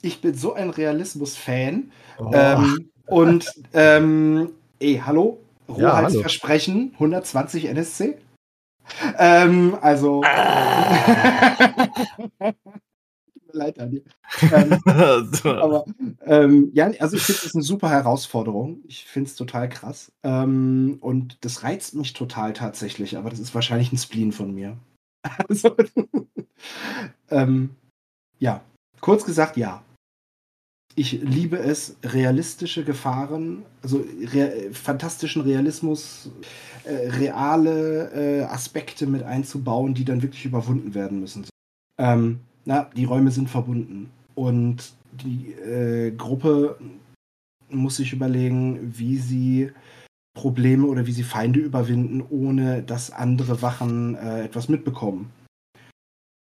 Ich 0.01 0.23
bin 0.23 0.35
so 0.35 0.55
ein 0.55 0.71
Realismus-Fan. 0.71 1.93
Oh. 2.19 2.31
Ähm, 2.33 2.91
und, 3.07 3.47
ähm, 3.75 4.55
ey, 4.79 5.03
hallo? 5.05 5.39
Rohheitsversprechen, 5.69 6.89
ja, 6.93 6.95
120 6.95 7.67
NSC? 7.67 8.19
Ähm, 9.19 9.77
also. 9.83 10.23
Ah. 10.25 11.89
leid, 13.55 13.79
Daniel. 13.79 14.05
Ähm, 14.41 14.79
aber 15.45 15.85
ähm, 16.25 16.71
ja, 16.73 16.91
also 17.01 17.17
ich 17.17 17.23
finde 17.23 17.41
es 17.45 17.55
eine 17.55 17.63
super 17.63 17.91
Herausforderung. 17.91 18.83
Ich 18.87 19.05
finde 19.05 19.29
es 19.29 19.37
total 19.37 19.69
krass. 19.69 20.13
Ähm, 20.23 20.99
und 21.01 21.39
das 21.45 21.63
reizt 21.63 21.95
mich 21.95 22.13
total 22.13 22.53
tatsächlich, 22.53 23.17
aber 23.17 23.31
das 23.31 23.39
ist 23.39 23.55
wahrscheinlich 23.55 23.93
ein 23.93 23.99
Spleen 23.99 24.33
von 24.33 24.55
mir. 24.55 24.77
Also, 25.49 25.77
ähm, 27.31 27.77
ja, 28.39 28.63
kurz 29.01 29.25
gesagt, 29.27 29.59
ja. 29.59 29.83
Ich 30.95 31.13
liebe 31.13 31.59
es, 31.59 31.97
realistische 32.03 32.85
Gefahren, 32.85 33.65
also 33.83 34.05
rea 34.33 34.73
fantastischen 34.73 35.43
Realismus, 35.43 36.31
äh, 36.85 37.09
reale 37.11 38.11
äh, 38.13 38.43
Aspekte 38.45 39.07
mit 39.07 39.23
einzubauen, 39.23 39.95
die 39.95 40.05
dann 40.05 40.23
wirklich 40.23 40.47
überwunden 40.47 40.95
werden 40.95 41.21
müssen. 41.21 41.47
Ähm, 41.99 42.41
na, 42.71 42.89
die 42.95 43.05
Räume 43.05 43.33
sind 43.33 43.51
verbunden. 43.51 44.11
Und 44.37 44.93
die 45.11 45.53
äh, 45.55 46.13
Gruppe 46.13 46.79
muss 47.69 47.97
sich 47.97 48.13
überlegen, 48.13 48.97
wie 48.97 49.17
sie 49.17 49.73
Probleme 50.35 50.87
oder 50.87 51.05
wie 51.05 51.13
sie 51.13 51.25
Feinde 51.25 51.59
überwinden, 51.59 52.23
ohne 52.31 52.85
dass 52.85 53.11
andere 53.11 53.61
Wachen 53.61 54.15
äh, 54.15 54.45
etwas 54.45 54.69
mitbekommen. 54.69 55.33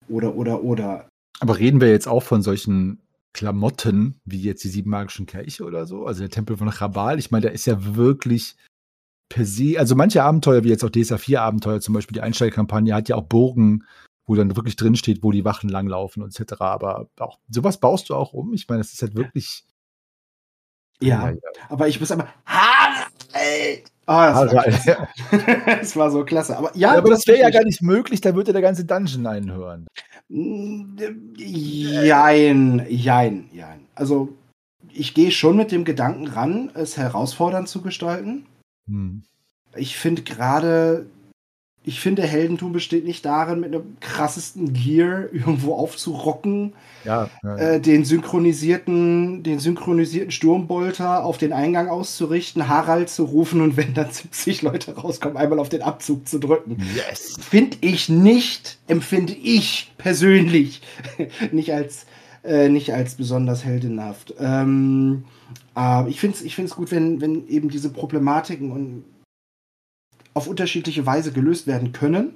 Oder, 0.09 0.35
oder, 0.35 0.61
oder. 0.61 1.07
Aber 1.39 1.57
reden 1.57 1.79
wir 1.79 1.89
jetzt 1.89 2.09
auch 2.09 2.23
von 2.23 2.41
solchen 2.41 2.99
Klamotten, 3.31 4.19
wie 4.25 4.41
jetzt 4.41 4.65
die 4.65 4.69
sieben 4.69 4.89
magischen 4.89 5.25
Kelche 5.25 5.63
oder 5.63 5.85
so? 5.85 6.05
Also 6.05 6.19
der 6.19 6.31
Tempel 6.31 6.57
von 6.57 6.69
Chabal, 6.69 7.17
ich 7.17 7.31
meine, 7.31 7.43
der 7.43 7.53
ist 7.53 7.65
ja 7.65 7.95
wirklich 7.95 8.57
per 9.29 9.45
se, 9.45 9.79
also 9.79 9.95
manche 9.95 10.21
Abenteuer, 10.21 10.65
wie 10.65 10.69
jetzt 10.69 10.83
auch 10.83 10.89
DSA 10.89 11.17
4 11.17 11.41
Abenteuer, 11.41 11.79
zum 11.79 11.93
Beispiel 11.93 12.15
die 12.15 12.21
Einsteigerkampagne, 12.21 12.93
hat 12.93 13.07
ja 13.07 13.15
auch 13.15 13.23
Burgen 13.23 13.85
wo 14.29 14.35
dann 14.35 14.55
wirklich 14.55 14.75
drin 14.75 14.95
steht, 14.95 15.23
wo 15.23 15.31
die 15.31 15.43
Wachen 15.43 15.69
langlaufen 15.69 16.23
etc. 16.23 16.61
Aber 16.61 17.09
auch 17.17 17.39
sowas 17.49 17.79
baust 17.79 18.09
du 18.09 18.15
auch 18.15 18.31
um. 18.31 18.53
Ich 18.53 18.67
meine, 18.69 18.81
es 18.81 18.93
ist 18.93 19.01
halt 19.01 19.15
wirklich. 19.15 19.65
Ja, 21.01 21.31
ja, 21.31 21.37
aber 21.67 21.87
ich 21.87 21.99
muss 21.99 22.11
aber. 22.11 22.27
Halt! 22.45 23.91
Oh, 24.05 24.13
das, 24.13 24.37
also, 24.37 24.55
war 24.55 24.67
ja. 24.67 25.07
das 25.79 25.95
war 25.95 26.11
so 26.11 26.23
klasse. 26.25 26.55
Aber, 26.57 26.71
ja, 26.75 26.93
ja 26.93 26.97
aber 26.99 27.09
das 27.09 27.25
wäre 27.25 27.39
ja 27.39 27.49
gar 27.49 27.63
nicht 27.63 27.81
möglich, 27.81 28.21
da 28.21 28.35
würde 28.35 28.53
der 28.53 28.61
ganze 28.61 28.85
Dungeon 28.85 29.25
einhören. 29.25 29.87
Jein, 31.37 32.85
jein, 32.87 33.49
jein. 33.51 33.87
Also, 33.95 34.37
ich 34.91 35.15
gehe 35.15 35.31
schon 35.31 35.57
mit 35.57 35.71
dem 35.71 35.85
Gedanken 35.85 36.27
ran, 36.27 36.69
es 36.75 36.97
herausfordernd 36.97 37.67
zu 37.67 37.81
gestalten. 37.81 38.45
Hm. 38.87 39.23
Ich 39.75 39.97
finde 39.97 40.21
gerade 40.21 41.07
ich 41.85 42.01
finde, 42.01 42.23
Heldentum 42.23 42.73
besteht 42.73 43.05
nicht 43.05 43.23
darin, 43.25 43.61
mit 43.61 43.73
einem 43.73 43.97
krassesten 44.01 44.73
Gear 44.73 45.31
irgendwo 45.31 45.75
aufzurocken, 45.75 46.73
ja, 47.05 47.29
ja. 47.41 47.55
Äh, 47.55 47.79
den 47.79 48.03
synchronisierten, 48.03 49.43
den 49.43 49.59
synchronisierten 49.59 50.31
Sturmbolter 50.31 51.23
auf 51.23 51.37
den 51.37 51.53
Eingang 51.53 51.87
auszurichten, 51.87 52.67
Harald 52.67 53.09
zu 53.09 53.23
rufen 53.23 53.61
und 53.61 53.77
wenn 53.77 53.93
dann 53.93 54.11
70 54.11 54.61
Leute 54.61 54.95
rauskommen, 54.95 55.37
einmal 55.37 55.59
auf 55.59 55.69
den 55.69 55.81
Abzug 55.81 56.27
zu 56.27 56.39
drücken. 56.39 56.77
Yes. 56.95 57.37
Finde 57.39 57.77
ich 57.81 58.09
nicht, 58.09 58.77
empfinde 58.87 59.33
ich 59.33 59.93
persönlich 59.97 60.81
nicht 61.51 61.73
als 61.73 62.05
äh, 62.43 62.69
nicht 62.69 62.93
als 62.93 63.15
besonders 63.15 63.63
heldenhaft. 63.63 64.33
Ähm, 64.39 65.23
äh, 65.77 66.09
ich 66.09 66.19
finde 66.19 66.37
es 66.37 66.43
ich 66.43 66.55
find's 66.55 66.75
gut, 66.75 66.91
wenn, 66.91 67.21
wenn 67.21 67.47
eben 67.47 67.69
diese 67.69 67.89
Problematiken 67.89 68.71
und 68.71 69.03
auf 70.39 70.47
unterschiedliche 70.47 71.05
Weise 71.05 71.33
gelöst 71.33 71.67
werden 71.67 71.91
können. 71.91 72.33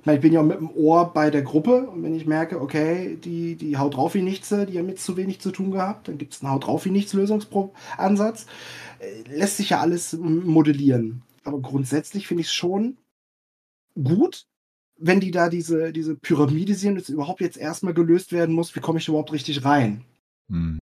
Ich, 0.00 0.06
meine, 0.06 0.16
ich 0.16 0.22
bin 0.22 0.32
ja 0.32 0.42
mit 0.42 0.58
dem 0.58 0.70
Ohr 0.70 1.12
bei 1.12 1.30
der 1.30 1.42
Gruppe 1.42 1.86
und 1.90 2.02
wenn 2.02 2.14
ich 2.14 2.24
merke, 2.24 2.62
okay, 2.62 3.18
die, 3.22 3.56
die 3.56 3.76
haut 3.76 3.94
drauf 3.94 4.14
wie 4.14 4.22
nichts, 4.22 4.48
die 4.48 4.78
haben 4.78 4.88
jetzt 4.88 5.04
zu 5.04 5.18
wenig 5.18 5.40
zu 5.40 5.50
tun 5.50 5.70
gehabt, 5.70 6.08
dann 6.08 6.16
gibt 6.16 6.32
es 6.32 6.42
einen 6.42 6.50
haut 6.50 6.66
drauf 6.66 6.86
wie 6.86 6.90
nichts 6.90 7.12
Lösungsansatz. 7.12 8.46
Äh, 9.00 9.36
lässt 9.36 9.58
sich 9.58 9.68
ja 9.70 9.80
alles 9.80 10.14
modellieren. 10.14 11.22
Aber 11.44 11.60
grundsätzlich 11.60 12.26
finde 12.26 12.40
ich 12.40 12.46
es 12.46 12.54
schon 12.54 12.96
gut, 14.02 14.46
wenn 14.96 15.20
die 15.20 15.30
da 15.30 15.50
diese, 15.50 15.92
diese 15.92 16.14
Pyramide 16.14 16.74
sehen, 16.74 16.94
dass 16.94 17.10
überhaupt 17.10 17.42
jetzt 17.42 17.58
erstmal 17.58 17.92
gelöst 17.92 18.32
werden 18.32 18.54
muss, 18.54 18.74
wie 18.74 18.80
komme 18.80 18.98
ich 18.98 19.08
überhaupt 19.08 19.32
richtig 19.32 19.62
rein? 19.66 20.04
Hm. 20.48 20.78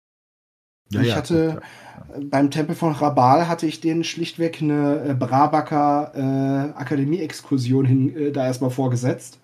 Ja, 0.92 1.02
ich 1.02 1.08
ja, 1.10 1.16
hatte 1.16 1.54
gut, 1.54 2.30
beim 2.30 2.52
Tempel 2.52 2.76
von 2.76 2.94
Rabal 2.94 3.48
hatte 3.48 3.66
ich 3.66 3.82
denen 3.82 4.04
schlichtweg 4.04 4.62
eine 4.62 5.04
äh, 5.10 5.14
Brabacker 5.14 6.12
äh, 6.76 6.80
Akademie-Exkursion 6.80 7.86
hin 7.86 8.16
äh, 8.16 8.32
da 8.32 8.46
erstmal 8.46 8.70
vorgesetzt. 8.72 9.40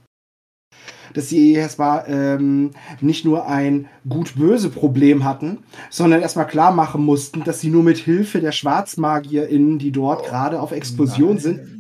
dass 1.14 1.30
sie 1.30 1.54
erstmal 1.54 2.06
ähm, 2.08 2.72
nicht 3.02 3.26
nur 3.26 3.48
ein 3.48 3.88
gut-böse 4.08 4.70
Problem 4.70 5.24
hatten, 5.24 5.60
sondern 5.90 6.22
erstmal 6.22 6.48
klar 6.48 6.72
machen 6.72 7.04
mussten, 7.04 7.44
dass 7.44 7.62
sie 7.62 7.70
nur 7.70 7.84
mit 7.84 7.98
Hilfe 7.98 8.40
der 8.42 8.52
SchwarzmagierInnen, 8.52 9.80
die 9.80 9.92
dort 9.92 10.26
gerade 10.26 10.62
auf 10.62 10.72
Explosion 10.72 11.34
Nein. 11.36 11.40
sind, 11.40 11.79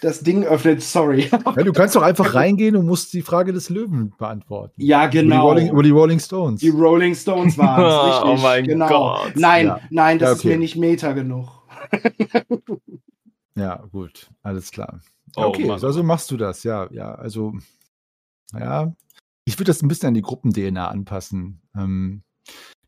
das 0.00 0.20
Ding 0.20 0.44
öffnet. 0.44 0.82
Sorry. 0.82 1.28
Ja, 1.30 1.52
du 1.62 1.72
kannst 1.72 1.94
doch 1.96 2.02
einfach 2.02 2.34
reingehen 2.34 2.76
und 2.76 2.86
musst 2.86 3.12
die 3.12 3.22
Frage 3.22 3.52
des 3.52 3.68
Löwen 3.70 4.12
beantworten. 4.18 4.74
ja, 4.80 5.02
Über 5.04 5.10
die, 5.10 5.18
genau. 5.18 5.48
Rolling, 5.48 5.70
über 5.70 5.82
die 5.82 5.90
Rolling 5.90 6.18
Stones. 6.20 6.60
Die 6.60 6.68
Rolling 6.70 7.14
Stones 7.14 7.56
waren 7.58 7.84
es, 7.84 8.14
richtig. 8.24 8.30
Oh 8.40 8.42
mein 8.42 8.64
genau. 8.66 8.88
Gott. 8.88 9.32
Nein, 9.36 9.66
Ja. 9.66 9.80
nein, 9.90 10.18
das 10.18 10.26
Ja, 10.28 10.32
ist 10.34 10.38
okay. 10.40 10.48
mir 10.48 10.58
nicht 10.58 10.76
Meta 10.76 11.12
genug. 11.12 11.48
Ja, 13.54 13.76
gut, 13.92 14.30
alles 14.42 14.70
klar. 14.70 15.00
Oh, 15.36 15.42
okay, 15.44 15.66
Mann. 15.66 15.82
also 15.82 16.02
machst 16.02 16.30
du 16.30 16.36
das, 16.36 16.62
ja, 16.64 16.88
ja. 16.92 17.14
Also, 17.14 17.52
ja, 18.52 18.92
ich 19.44 19.54
würde 19.58 19.64
das 19.70 19.82
ein 19.82 19.88
bisschen 19.88 20.08
an 20.08 20.14
die 20.14 20.22
Gruppen-DNA 20.22 20.88
anpassen. 20.88 21.60
Ähm, 21.76 22.22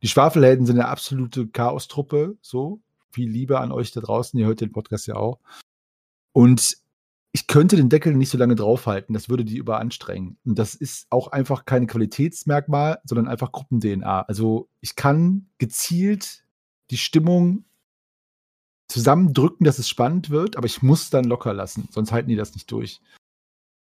die 0.02 0.08
Schwafelhelden 0.08 0.66
sind 0.66 0.78
eine 0.80 0.88
absolute 0.88 1.46
Chaostruppe, 1.48 2.36
so. 2.40 2.80
Viel 3.10 3.28
Liebe 3.30 3.60
an 3.60 3.72
euch 3.72 3.90
da 3.92 4.00
draußen, 4.00 4.38
ihr 4.40 4.46
hört 4.46 4.60
den 4.62 4.72
Podcast 4.72 5.06
ja 5.06 5.16
auch. 5.16 5.38
Und 6.32 6.78
ich 7.32 7.46
könnte 7.46 7.76
den 7.76 7.88
Deckel 7.88 8.14
nicht 8.14 8.28
so 8.28 8.36
lange 8.36 8.54
draufhalten, 8.54 9.14
das 9.14 9.28
würde 9.30 9.44
die 9.44 9.56
überanstrengen. 9.56 10.36
Und 10.44 10.58
das 10.58 10.74
ist 10.74 11.06
auch 11.10 11.28
einfach 11.28 11.64
kein 11.64 11.86
Qualitätsmerkmal, 11.86 13.00
sondern 13.04 13.26
einfach 13.26 13.52
Gruppen-DNA. 13.52 14.22
Also 14.22 14.68
ich 14.80 14.96
kann 14.96 15.48
gezielt 15.56 16.44
die 16.90 16.98
Stimmung 16.98 17.64
zusammendrücken, 18.88 19.64
dass 19.64 19.78
es 19.78 19.88
spannend 19.88 20.28
wird, 20.28 20.56
aber 20.56 20.66
ich 20.66 20.82
muss 20.82 21.08
dann 21.08 21.24
locker 21.24 21.54
lassen, 21.54 21.88
sonst 21.90 22.12
halten 22.12 22.28
die 22.28 22.36
das 22.36 22.52
nicht 22.52 22.70
durch. 22.70 23.00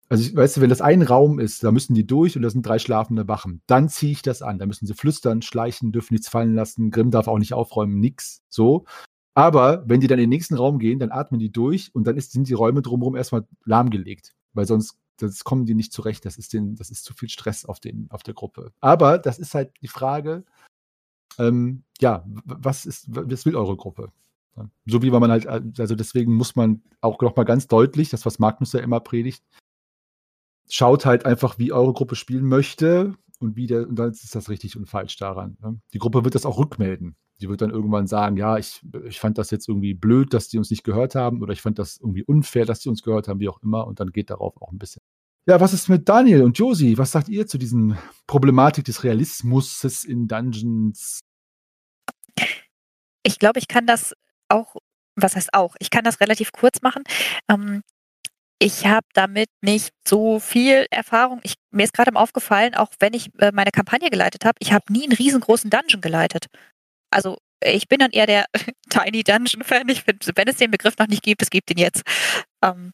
Also, 0.08 0.22
ich, 0.22 0.36
weißt 0.36 0.56
du, 0.56 0.60
wenn 0.60 0.70
das 0.70 0.80
ein 0.80 1.02
Raum 1.02 1.40
ist, 1.40 1.64
da 1.64 1.72
müssen 1.72 1.94
die 1.94 2.06
durch 2.06 2.36
und 2.36 2.42
da 2.42 2.50
sind 2.50 2.64
drei 2.64 2.78
schlafende 2.78 3.26
Wachen. 3.26 3.60
Dann 3.66 3.88
ziehe 3.88 4.12
ich 4.12 4.22
das 4.22 4.40
an. 4.40 4.58
Da 4.58 4.66
müssen 4.66 4.86
sie 4.86 4.94
flüstern, 4.94 5.42
schleichen, 5.42 5.90
dürfen 5.90 6.14
nichts 6.14 6.28
fallen 6.28 6.54
lassen. 6.54 6.92
Grimm 6.92 7.10
darf 7.10 7.26
auch 7.26 7.38
nicht 7.38 7.54
aufräumen, 7.54 7.98
nix. 7.98 8.42
So. 8.48 8.84
Aber 9.36 9.86
wenn 9.86 10.00
die 10.00 10.06
dann 10.06 10.18
in 10.18 10.24
den 10.24 10.30
nächsten 10.30 10.54
Raum 10.54 10.78
gehen, 10.78 10.98
dann 10.98 11.10
atmen 11.12 11.38
die 11.38 11.52
durch 11.52 11.94
und 11.94 12.06
dann 12.06 12.16
ist, 12.16 12.32
sind 12.32 12.48
die 12.48 12.54
Räume 12.54 12.80
drumherum 12.80 13.16
erstmal 13.16 13.46
lahmgelegt. 13.66 14.34
Weil 14.54 14.66
sonst 14.66 14.98
das 15.18 15.44
kommen 15.44 15.66
die 15.66 15.74
nicht 15.74 15.92
zurecht. 15.92 16.24
Das 16.24 16.38
ist, 16.38 16.54
den, 16.54 16.74
das 16.74 16.90
ist 16.90 17.04
zu 17.04 17.12
viel 17.12 17.28
Stress 17.28 17.66
auf, 17.66 17.78
den, 17.78 18.06
auf 18.10 18.22
der 18.22 18.32
Gruppe. 18.32 18.72
Aber 18.80 19.18
das 19.18 19.38
ist 19.38 19.54
halt 19.54 19.72
die 19.82 19.88
Frage, 19.88 20.44
ähm, 21.38 21.84
ja, 22.00 22.24
was, 22.26 22.86
ist, 22.86 23.06
was 23.08 23.44
will 23.44 23.56
eure 23.56 23.76
Gruppe? 23.76 24.10
So 24.86 25.02
wie 25.02 25.10
man 25.10 25.30
halt, 25.30 25.46
also 25.46 25.94
deswegen 25.94 26.34
muss 26.34 26.56
man 26.56 26.82
auch 27.02 27.20
noch 27.20 27.36
mal 27.36 27.44
ganz 27.44 27.66
deutlich, 27.66 28.08
das, 28.08 28.24
was 28.24 28.38
Magnus 28.38 28.72
ja 28.72 28.80
immer 28.80 29.00
predigt, 29.00 29.44
schaut 30.66 31.04
halt 31.04 31.26
einfach, 31.26 31.58
wie 31.58 31.72
eure 31.72 31.92
Gruppe 31.92 32.16
spielen 32.16 32.46
möchte 32.46 33.14
und 33.38 33.54
wie 33.54 33.66
der, 33.66 33.86
und 33.86 33.96
dann 33.96 34.12
ist 34.12 34.34
das 34.34 34.48
richtig 34.48 34.78
und 34.78 34.88
falsch 34.88 35.16
daran. 35.18 35.58
Ne? 35.60 35.78
Die 35.92 35.98
Gruppe 35.98 36.24
wird 36.24 36.34
das 36.34 36.46
auch 36.46 36.56
rückmelden. 36.56 37.16
Die 37.40 37.48
wird 37.48 37.60
dann 37.60 37.70
irgendwann 37.70 38.06
sagen, 38.06 38.36
ja, 38.36 38.56
ich, 38.56 38.82
ich 39.04 39.20
fand 39.20 39.36
das 39.38 39.50
jetzt 39.50 39.68
irgendwie 39.68 39.94
blöd, 39.94 40.32
dass 40.32 40.48
die 40.48 40.58
uns 40.58 40.70
nicht 40.70 40.84
gehört 40.84 41.14
haben 41.14 41.42
oder 41.42 41.52
ich 41.52 41.62
fand 41.62 41.78
das 41.78 41.98
irgendwie 41.98 42.22
unfair, 42.22 42.64
dass 42.64 42.80
die 42.80 42.88
uns 42.88 43.02
gehört 43.02 43.28
haben, 43.28 43.40
wie 43.40 43.48
auch 43.48 43.62
immer. 43.62 43.86
Und 43.86 44.00
dann 44.00 44.10
geht 44.10 44.30
darauf 44.30 44.60
auch 44.60 44.72
ein 44.72 44.78
bisschen. 44.78 45.02
Ja, 45.48 45.60
was 45.60 45.72
ist 45.72 45.88
mit 45.88 46.08
Daniel 46.08 46.42
und 46.42 46.58
Josi? 46.58 46.98
Was 46.98 47.12
sagt 47.12 47.28
ihr 47.28 47.46
zu 47.46 47.56
diesen 47.56 47.96
Problematik 48.26 48.84
des 48.84 49.04
Realismus 49.04 50.04
in 50.04 50.26
Dungeons? 50.26 51.20
Ich 53.22 53.38
glaube, 53.38 53.58
ich 53.60 53.68
kann 53.68 53.86
das 53.86 54.14
auch, 54.48 54.76
was 55.14 55.36
heißt 55.36 55.54
auch, 55.54 55.76
ich 55.78 55.90
kann 55.90 56.04
das 56.04 56.20
relativ 56.20 56.50
kurz 56.52 56.82
machen. 56.82 57.04
Ähm, 57.48 57.82
ich 58.58 58.86
habe 58.86 59.06
damit 59.12 59.48
nicht 59.60 59.90
so 60.06 60.40
viel 60.40 60.86
Erfahrung. 60.90 61.40
Ich, 61.42 61.54
mir 61.70 61.84
ist 61.84 61.92
gerade 61.92 62.14
aufgefallen, 62.16 62.74
auch 62.74 62.88
wenn 62.98 63.12
ich 63.12 63.30
äh, 63.38 63.52
meine 63.52 63.70
Kampagne 63.70 64.08
geleitet 64.10 64.44
habe, 64.44 64.56
ich 64.60 64.72
habe 64.72 64.90
nie 64.92 65.04
einen 65.04 65.12
riesengroßen 65.12 65.70
Dungeon 65.70 66.00
geleitet. 66.00 66.46
Also 67.10 67.38
ich 67.64 67.88
bin 67.88 67.98
dann 67.98 68.10
eher 68.10 68.26
der 68.26 68.46
Tiny 68.90 69.22
Dungeon-Fan. 69.22 69.88
Ich 69.88 70.02
finde, 70.02 70.26
wenn 70.34 70.48
es 70.48 70.56
den 70.56 70.70
Begriff 70.70 70.98
noch 70.98 71.08
nicht 71.08 71.22
gibt, 71.22 71.42
es 71.42 71.50
gibt 71.50 71.70
ihn 71.70 71.78
jetzt. 71.78 72.02
Ähm, 72.62 72.92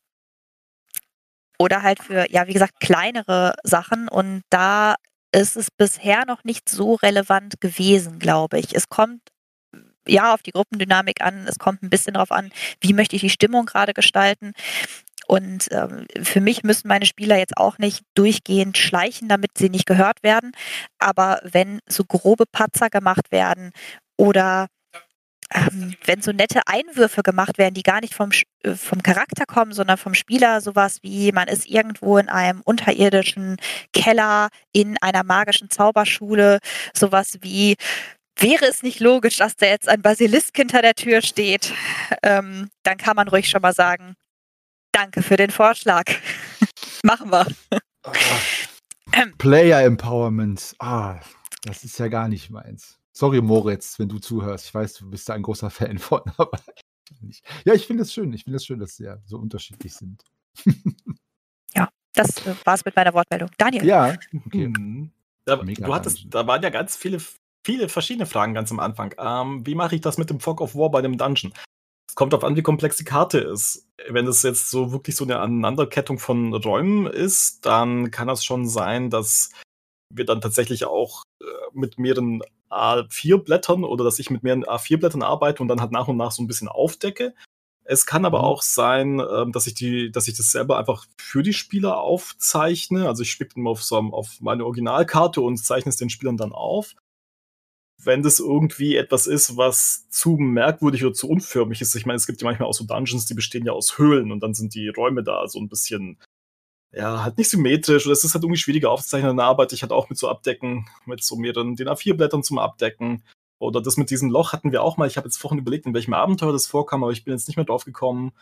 oder 1.58 1.82
halt 1.82 2.02
für, 2.02 2.30
ja, 2.30 2.46
wie 2.46 2.52
gesagt, 2.52 2.80
kleinere 2.80 3.54
Sachen. 3.62 4.08
Und 4.08 4.42
da 4.50 4.96
ist 5.32 5.56
es 5.56 5.70
bisher 5.70 6.24
noch 6.26 6.44
nicht 6.44 6.68
so 6.68 6.94
relevant 6.94 7.60
gewesen, 7.60 8.18
glaube 8.18 8.58
ich. 8.58 8.74
Es 8.74 8.88
kommt 8.88 9.20
ja 10.06 10.34
auf 10.34 10.42
die 10.42 10.52
Gruppendynamik 10.52 11.22
an. 11.22 11.46
Es 11.46 11.58
kommt 11.58 11.82
ein 11.82 11.90
bisschen 11.90 12.14
darauf 12.14 12.32
an, 12.32 12.52
wie 12.80 12.92
möchte 12.92 13.16
ich 13.16 13.22
die 13.22 13.30
Stimmung 13.30 13.66
gerade 13.66 13.94
gestalten. 13.94 14.52
Und 15.26 15.68
ähm, 15.70 16.06
für 16.22 16.40
mich 16.40 16.62
müssen 16.64 16.88
meine 16.88 17.06
Spieler 17.06 17.38
jetzt 17.38 17.56
auch 17.56 17.78
nicht 17.78 18.02
durchgehend 18.14 18.76
schleichen, 18.76 19.28
damit 19.28 19.52
sie 19.56 19.70
nicht 19.70 19.86
gehört 19.86 20.22
werden. 20.22 20.52
Aber 20.98 21.40
wenn 21.44 21.80
so 21.88 22.04
grobe 22.04 22.44
Patzer 22.50 22.90
gemacht 22.90 23.30
werden 23.30 23.72
oder 24.16 24.68
ähm, 25.54 25.94
wenn 26.04 26.22
so 26.22 26.32
nette 26.32 26.60
Einwürfe 26.66 27.22
gemacht 27.22 27.58
werden, 27.58 27.74
die 27.74 27.82
gar 27.82 28.00
nicht 28.00 28.14
vom, 28.14 28.30
äh, 28.62 28.74
vom 28.74 29.02
Charakter 29.02 29.44
kommen, 29.46 29.72
sondern 29.72 29.98
vom 29.98 30.14
Spieler, 30.14 30.60
sowas 30.60 30.98
wie 31.02 31.32
man 31.32 31.48
ist 31.48 31.66
irgendwo 31.68 32.18
in 32.18 32.28
einem 32.28 32.62
unterirdischen 32.62 33.56
Keller 33.92 34.48
in 34.72 34.96
einer 35.00 35.24
magischen 35.24 35.70
Zauberschule, 35.70 36.58
sowas 36.94 37.38
wie 37.42 37.76
wäre 38.36 38.66
es 38.66 38.82
nicht 38.82 39.00
logisch, 39.00 39.36
dass 39.36 39.56
da 39.56 39.66
jetzt 39.66 39.88
ein 39.88 40.02
Basilisk 40.02 40.56
hinter 40.56 40.82
der 40.82 40.94
Tür 40.94 41.22
steht, 41.22 41.72
ähm, 42.22 42.70
dann 42.82 42.96
kann 42.96 43.16
man 43.16 43.28
ruhig 43.28 43.48
schon 43.48 43.62
mal 43.62 43.74
sagen, 43.74 44.14
danke 44.92 45.22
für 45.22 45.36
den 45.36 45.50
Vorschlag. 45.50 46.04
Machen 47.02 47.30
wir. 47.30 47.46
Player 49.38 49.82
Empowerment. 49.82 50.74
Ah, 50.78 51.20
das 51.64 51.84
ist 51.84 51.98
ja 51.98 52.08
gar 52.08 52.28
nicht 52.28 52.50
meins. 52.50 52.98
Sorry, 53.12 53.40
Moritz, 53.40 53.98
wenn 53.98 54.08
du 54.08 54.18
zuhörst. 54.18 54.66
Ich 54.66 54.74
weiß, 54.74 54.94
du 54.94 55.10
bist 55.10 55.28
da 55.28 55.34
ein 55.34 55.42
großer 55.42 55.70
Fan 55.70 55.98
von, 55.98 56.22
aber 56.36 56.58
nicht. 57.20 57.44
Ja, 57.64 57.74
ich 57.74 57.86
finde 57.86 58.02
es 58.02 58.12
schön. 58.12 58.32
Ich 58.32 58.44
finde 58.44 58.56
es 58.56 58.64
schön, 58.64 58.78
dass 58.78 58.96
sie 58.96 59.04
ja 59.04 59.18
so 59.26 59.38
unterschiedlich 59.38 59.94
sind. 59.94 60.24
Das 62.14 62.46
äh, 62.46 62.54
war's 62.64 62.84
mit 62.84 62.94
meiner 62.94 63.14
Wortmeldung. 63.14 63.50
Daniel. 63.58 63.84
Ja, 63.84 64.16
okay. 64.46 64.68
Mhm. 64.68 65.10
Da, 65.44 65.56
du 65.56 65.94
hattest, 65.94 66.26
da 66.30 66.46
waren 66.46 66.62
ja 66.62 66.70
ganz 66.70 66.96
viele, 66.96 67.18
viele 67.64 67.88
verschiedene 67.88 68.26
Fragen 68.26 68.54
ganz 68.54 68.70
am 68.70 68.78
Anfang. 68.78 69.14
Ähm, 69.18 69.66
wie 69.66 69.74
mache 69.74 69.96
ich 69.96 70.00
das 70.00 70.18
mit 70.18 70.30
dem 70.30 70.38
Fog 70.38 70.60
of 70.60 70.74
War 70.76 70.90
bei 70.90 71.02
dem 71.02 71.18
Dungeon? 71.18 71.52
Es 72.12 72.16
kommt 72.16 72.34
darauf 72.34 72.44
an, 72.44 72.56
wie 72.56 72.62
komplex 72.62 72.98
die 72.98 73.04
Karte 73.04 73.38
ist. 73.38 73.88
Wenn 74.06 74.26
es 74.26 74.42
jetzt 74.42 74.70
so 74.70 74.92
wirklich 74.92 75.16
so 75.16 75.24
eine 75.24 75.38
Aneinanderkettung 75.38 76.18
von 76.18 76.52
Räumen 76.52 77.06
ist, 77.06 77.64
dann 77.64 78.10
kann 78.10 78.28
das 78.28 78.44
schon 78.44 78.68
sein, 78.68 79.08
dass 79.08 79.48
wir 80.10 80.26
dann 80.26 80.42
tatsächlich 80.42 80.84
auch 80.84 81.22
äh, 81.40 81.44
mit 81.72 81.98
mehreren 81.98 82.42
A4-Blättern 82.68 83.82
oder 83.82 84.04
dass 84.04 84.18
ich 84.18 84.28
mit 84.28 84.42
mehreren 84.42 84.66
A4-Blättern 84.66 85.22
arbeite 85.22 85.62
und 85.62 85.68
dann 85.68 85.80
halt 85.80 85.90
nach 85.90 86.06
und 86.06 86.18
nach 86.18 86.32
so 86.32 86.42
ein 86.42 86.46
bisschen 86.46 86.68
aufdecke. 86.68 87.34
Es 87.82 88.04
kann 88.04 88.26
aber 88.26 88.40
Mhm. 88.40 88.44
auch 88.44 88.60
sein, 88.60 89.18
ähm, 89.18 89.52
dass 89.52 89.66
ich 89.66 89.72
die, 89.72 90.12
dass 90.12 90.28
ich 90.28 90.36
das 90.36 90.52
selber 90.52 90.78
einfach 90.78 91.06
für 91.16 91.42
die 91.42 91.54
Spieler 91.54 91.96
aufzeichne. 91.96 93.08
Also 93.08 93.22
ich 93.22 93.32
spiele 93.32 93.48
immer 93.56 93.70
auf, 93.70 93.82
so, 93.82 93.96
auf 93.96 94.38
meine 94.42 94.66
Originalkarte 94.66 95.40
und 95.40 95.56
zeichne 95.56 95.88
es 95.88 95.96
den 95.96 96.10
Spielern 96.10 96.36
dann 96.36 96.52
auf. 96.52 96.94
Wenn 98.04 98.22
das 98.22 98.40
irgendwie 98.40 98.96
etwas 98.96 99.26
ist, 99.26 99.56
was 99.56 100.08
zu 100.10 100.36
merkwürdig 100.36 101.04
oder 101.04 101.14
zu 101.14 101.28
unförmig 101.28 101.80
ist, 101.80 101.94
ich 101.94 102.06
meine, 102.06 102.16
es 102.16 102.26
gibt 102.26 102.40
ja 102.40 102.46
manchmal 102.46 102.68
auch 102.68 102.74
so 102.74 102.84
Dungeons, 102.84 103.26
die 103.26 103.34
bestehen 103.34 103.64
ja 103.64 103.72
aus 103.72 103.98
Höhlen 103.98 104.32
und 104.32 104.40
dann 104.40 104.54
sind 104.54 104.74
die 104.74 104.88
Räume 104.88 105.22
da 105.22 105.46
so 105.46 105.60
ein 105.60 105.68
bisschen, 105.68 106.18
ja, 106.92 107.22
halt 107.22 107.38
nicht 107.38 107.50
symmetrisch 107.50 108.06
oder 108.06 108.12
es 108.12 108.24
ist 108.24 108.34
halt 108.34 108.44
irgendwie 108.44 108.60
schwieriger 108.60 108.90
aufzuzeichnen. 108.90 109.36
Dann 109.36 109.46
arbeite 109.46 109.74
ich 109.74 109.82
halt 109.82 109.92
auch 109.92 110.08
mit 110.10 110.18
so 110.18 110.28
Abdecken, 110.28 110.88
mit 111.06 111.22
so 111.22 111.36
mehreren 111.36 111.76
DIN 111.76 111.88
A4-Blättern 111.88 112.42
zum 112.42 112.58
Abdecken. 112.58 113.22
Oder 113.58 113.80
das 113.80 113.96
mit 113.96 114.10
diesem 114.10 114.30
Loch 114.30 114.52
hatten 114.52 114.72
wir 114.72 114.82
auch 114.82 114.96
mal. 114.96 115.06
Ich 115.06 115.16
habe 115.16 115.28
jetzt 115.28 115.36
vorhin 115.36 115.60
überlegt, 115.60 115.86
in 115.86 115.94
welchem 115.94 116.14
Abenteuer 116.14 116.52
das 116.52 116.66
vorkam, 116.66 117.04
aber 117.04 117.12
ich 117.12 117.24
bin 117.24 117.32
jetzt 117.32 117.46
nicht 117.46 117.56
mehr 117.56 117.64
drauf 117.64 117.84
gekommen. 117.84 118.32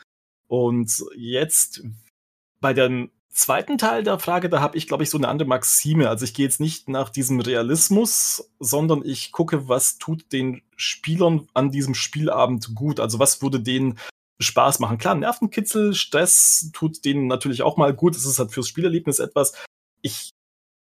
Und 0.48 1.04
jetzt 1.14 1.82
bei 2.60 2.72
dem 2.72 3.10
zweiten 3.30 3.78
Teil 3.78 4.02
der 4.02 4.18
Frage, 4.18 4.48
da 4.48 4.60
habe 4.60 4.76
ich, 4.76 4.86
glaube 4.86 5.02
ich, 5.02 5.10
so 5.10 5.18
eine 5.18 5.28
andere 5.28 5.48
Maxime. 5.48 6.08
Also 6.08 6.24
ich 6.24 6.34
gehe 6.34 6.44
jetzt 6.44 6.60
nicht 6.60 6.88
nach 6.88 7.10
diesem 7.10 7.40
Realismus, 7.40 8.50
sondern 8.58 9.04
ich 9.04 9.32
gucke, 9.32 9.68
was 9.68 9.98
tut 9.98 10.32
den 10.32 10.62
Spielern 10.76 11.48
an 11.54 11.70
diesem 11.70 11.94
Spielabend 11.94 12.74
gut. 12.74 13.00
Also 13.00 13.18
was 13.18 13.40
würde 13.42 13.60
denen 13.60 13.98
Spaß 14.40 14.78
machen. 14.80 14.98
Klar, 14.98 15.14
Nervenkitzel, 15.14 15.94
Stress 15.94 16.70
tut 16.72 17.04
denen 17.04 17.26
natürlich 17.26 17.62
auch 17.62 17.76
mal 17.76 17.94
gut. 17.94 18.16
Es 18.16 18.24
ist 18.24 18.38
halt 18.38 18.52
fürs 18.52 18.68
Spielerlebnis 18.68 19.18
etwas. 19.18 19.54
Ich 20.02 20.30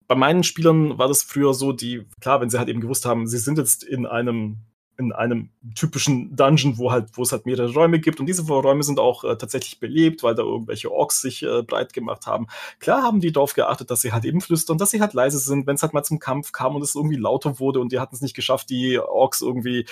bei 0.08 0.14
meinen 0.14 0.42
Spielern 0.42 0.98
war 0.98 1.06
das 1.06 1.22
früher 1.22 1.52
so, 1.54 1.72
die, 1.72 2.06
klar, 2.20 2.40
wenn 2.40 2.48
sie 2.48 2.58
halt 2.58 2.70
eben 2.70 2.80
gewusst 2.80 3.04
haben, 3.04 3.26
sie 3.26 3.38
sind 3.38 3.58
jetzt 3.58 3.84
in 3.84 4.06
einem, 4.06 4.56
in 4.98 5.12
einem 5.12 5.50
typischen 5.76 6.34
Dungeon, 6.34 6.76
wo 6.76 6.90
halt, 6.90 7.10
wo 7.14 7.22
es 7.22 7.30
halt 7.30 7.46
mehrere 7.46 7.72
Räume 7.72 8.00
gibt 8.00 8.18
und 8.18 8.26
diese 8.26 8.46
Räume 8.46 8.82
sind 8.82 8.98
auch 8.98 9.22
äh, 9.22 9.36
tatsächlich 9.36 9.78
belebt, 9.78 10.24
weil 10.24 10.34
da 10.34 10.42
irgendwelche 10.42 10.90
Orks 10.92 11.20
sich 11.20 11.44
äh, 11.44 11.62
breit 11.62 11.92
gemacht 11.92 12.26
haben. 12.26 12.48
Klar 12.80 13.02
haben 13.02 13.20
die 13.20 13.30
darauf 13.30 13.54
geachtet, 13.54 13.92
dass 13.92 14.00
sie 14.00 14.12
halt 14.12 14.24
eben 14.24 14.40
flüstern, 14.40 14.76
dass 14.76 14.90
sie 14.90 15.00
halt 15.00 15.14
leise 15.14 15.38
sind, 15.38 15.68
wenn 15.68 15.76
es 15.76 15.82
halt 15.82 15.94
mal 15.94 16.02
zum 16.02 16.18
Kampf 16.18 16.50
kam 16.50 16.74
und 16.74 16.82
es 16.82 16.96
irgendwie 16.96 17.16
lauter 17.16 17.60
wurde 17.60 17.78
und 17.78 17.92
die 17.92 18.00
hatten 18.00 18.14
es 18.16 18.22
nicht 18.22 18.34
geschafft, 18.34 18.70
die 18.70 18.98
Orks 18.98 19.40
irgendwie 19.40 19.86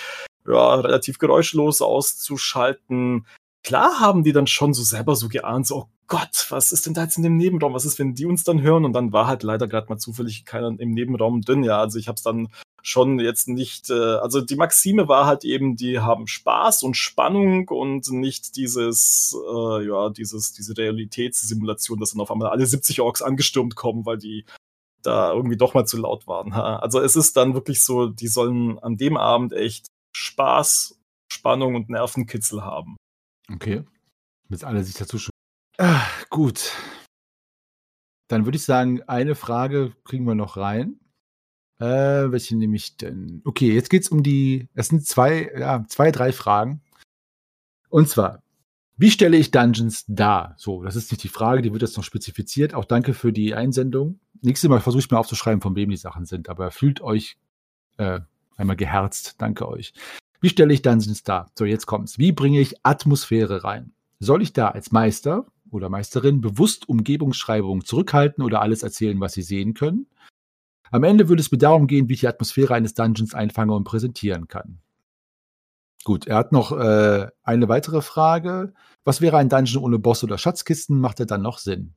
ja, 0.45 0.75
relativ 0.75 1.19
geräuschlos 1.19 1.81
auszuschalten. 1.81 3.25
Klar 3.63 3.99
haben 3.99 4.23
die 4.23 4.33
dann 4.33 4.47
schon 4.47 4.73
so 4.73 4.83
selber 4.83 5.15
so 5.15 5.29
geahnt, 5.29 5.67
so, 5.67 5.75
oh 5.75 5.89
Gott, 6.07 6.47
was 6.49 6.71
ist 6.71 6.85
denn 6.85 6.93
da 6.93 7.03
jetzt 7.03 7.17
in 7.17 7.23
dem 7.23 7.35
Nebenraum? 7.35 7.73
Was 7.73 7.83
ist, 7.83 7.99
wenn 7.99 8.15
die 8.15 8.25
uns 8.25 8.45
dann 8.45 8.61
hören? 8.61 8.85
Und 8.85 8.93
dann 8.93 9.11
war 9.11 9.27
halt 9.27 9.43
leider 9.43 9.67
gerade 9.67 9.87
mal 9.89 9.97
zufällig 9.97 10.45
keiner 10.45 10.73
im 10.79 10.91
Nebenraum 10.91 11.41
drin. 11.41 11.63
Ja, 11.63 11.81
also 11.81 11.99
ich 11.99 12.07
habe 12.07 12.15
es 12.15 12.23
dann 12.23 12.47
schon 12.81 13.19
jetzt 13.19 13.49
nicht, 13.49 13.89
äh, 13.89 13.93
also 13.93 14.39
die 14.39 14.55
Maxime 14.55 15.09
war 15.09 15.25
halt 15.25 15.43
eben, 15.43 15.75
die 15.75 15.99
haben 15.99 16.27
Spaß 16.27 16.83
und 16.83 16.95
Spannung 16.95 17.67
und 17.67 18.09
nicht 18.09 18.55
dieses, 18.55 19.35
äh, 19.53 19.85
ja, 19.85 20.09
dieses, 20.09 20.53
diese 20.53 20.77
Realitätssimulation, 20.77 21.99
dass 21.99 22.11
dann 22.11 22.21
auf 22.21 22.31
einmal 22.31 22.49
alle 22.49 22.65
70 22.65 23.01
Orks 23.01 23.21
angestürmt 23.21 23.75
kommen, 23.75 24.05
weil 24.05 24.17
die 24.17 24.45
da 25.03 25.33
irgendwie 25.33 25.57
doch 25.57 25.73
mal 25.73 25.85
zu 25.85 25.97
laut 25.97 26.27
waren. 26.27 26.53
Also 26.53 26.99
es 26.99 27.15
ist 27.15 27.37
dann 27.37 27.53
wirklich 27.53 27.81
so, 27.81 28.07
die 28.07 28.27
sollen 28.27 28.79
an 28.79 28.97
dem 28.97 29.17
Abend 29.17 29.53
echt 29.53 29.87
Spaß, 30.15 30.99
Spannung 31.31 31.75
und 31.75 31.89
Nervenkitzel 31.89 32.63
haben. 32.63 32.97
Okay. 33.51 33.83
Bis 34.49 34.63
alle 34.63 34.83
sich 34.83 34.95
dazu 34.95 35.17
schon. 35.17 35.31
Ah, 35.77 36.05
gut. 36.29 36.71
Dann 38.27 38.45
würde 38.45 38.57
ich 38.57 38.63
sagen, 38.63 39.01
eine 39.03 39.35
Frage 39.35 39.93
kriegen 40.03 40.25
wir 40.25 40.35
noch 40.35 40.57
rein. 40.57 40.99
Äh, 41.79 42.31
welche 42.31 42.57
nehme 42.57 42.75
ich 42.75 42.97
denn? 42.97 43.41
Okay, 43.45 43.73
jetzt 43.73 43.89
geht 43.89 44.03
es 44.03 44.09
um 44.09 44.23
die. 44.23 44.67
Es 44.73 44.87
sind 44.87 45.05
zwei, 45.05 45.51
ja, 45.57 45.85
zwei, 45.87 46.11
drei 46.11 46.31
Fragen. 46.31 46.81
Und 47.89 48.09
zwar, 48.09 48.43
wie 48.97 49.11
stelle 49.11 49.37
ich 49.37 49.51
Dungeons 49.51 50.03
dar? 50.07 50.55
So, 50.57 50.83
das 50.83 50.95
ist 50.95 51.11
nicht 51.11 51.23
die 51.23 51.29
Frage, 51.29 51.61
die 51.61 51.71
wird 51.71 51.83
jetzt 51.83 51.97
noch 51.97 52.03
spezifiziert. 52.03 52.73
Auch 52.73 52.85
danke 52.85 53.13
für 53.13 53.31
die 53.31 53.53
Einsendung. 53.53 54.19
Nächstes 54.41 54.69
Mal 54.69 54.81
versuche 54.81 55.01
ich 55.01 55.11
mir 55.11 55.19
aufzuschreiben, 55.19 55.61
von 55.61 55.75
wem 55.75 55.89
die 55.89 55.97
Sachen 55.97 56.25
sind, 56.25 56.49
aber 56.49 56.71
fühlt 56.71 57.01
euch 57.01 57.37
äh, 57.97 58.21
einmal 58.55 58.75
geherzt. 58.75 59.35
Danke 59.37 59.67
euch. 59.67 59.93
Wie 60.39 60.49
stelle 60.49 60.73
ich 60.73 60.81
Dungeons 60.81 61.23
dar? 61.23 61.51
So, 61.57 61.65
jetzt 61.65 61.85
kommt's. 61.85 62.19
Wie 62.19 62.31
bringe 62.31 62.59
ich 62.59 62.75
Atmosphäre 62.83 63.63
rein? 63.63 63.93
Soll 64.19 64.41
ich 64.41 64.53
da 64.53 64.69
als 64.69 64.91
Meister 64.91 65.45
oder 65.71 65.89
Meisterin 65.89 66.41
bewusst 66.41 66.87
Umgebungsschreibungen 66.87 67.83
zurückhalten 67.83 68.43
oder 68.43 68.61
alles 68.61 68.83
erzählen, 68.83 69.19
was 69.19 69.33
sie 69.33 69.41
sehen 69.41 69.73
können? 69.73 70.07
Am 70.91 71.03
Ende 71.03 71.27
würde 71.27 71.41
es 71.41 71.51
mir 71.51 71.57
darum 71.57 71.87
gehen, 71.87 72.07
wie 72.07 72.13
ich 72.13 72.21
die 72.21 72.27
Atmosphäre 72.27 72.73
eines 72.73 72.93
Dungeons 72.93 73.33
einfange 73.33 73.73
und 73.73 73.83
präsentieren 73.83 74.47
kann. 74.47 74.79
Gut, 76.03 76.27
er 76.27 76.37
hat 76.37 76.51
noch 76.51 76.71
äh, 76.71 77.27
eine 77.43 77.67
weitere 77.67 78.01
Frage. 78.01 78.73
Was 79.03 79.19
wäre 79.19 79.37
ein 79.37 79.49
Dungeon 79.49 79.83
ohne 79.83 79.99
Boss 79.99 80.23
oder 80.23 80.37
Schatzkisten? 80.37 81.01
Macht 81.01 81.19
er 81.19 81.25
dann 81.25 81.41
noch 81.41 81.57
Sinn? 81.57 81.95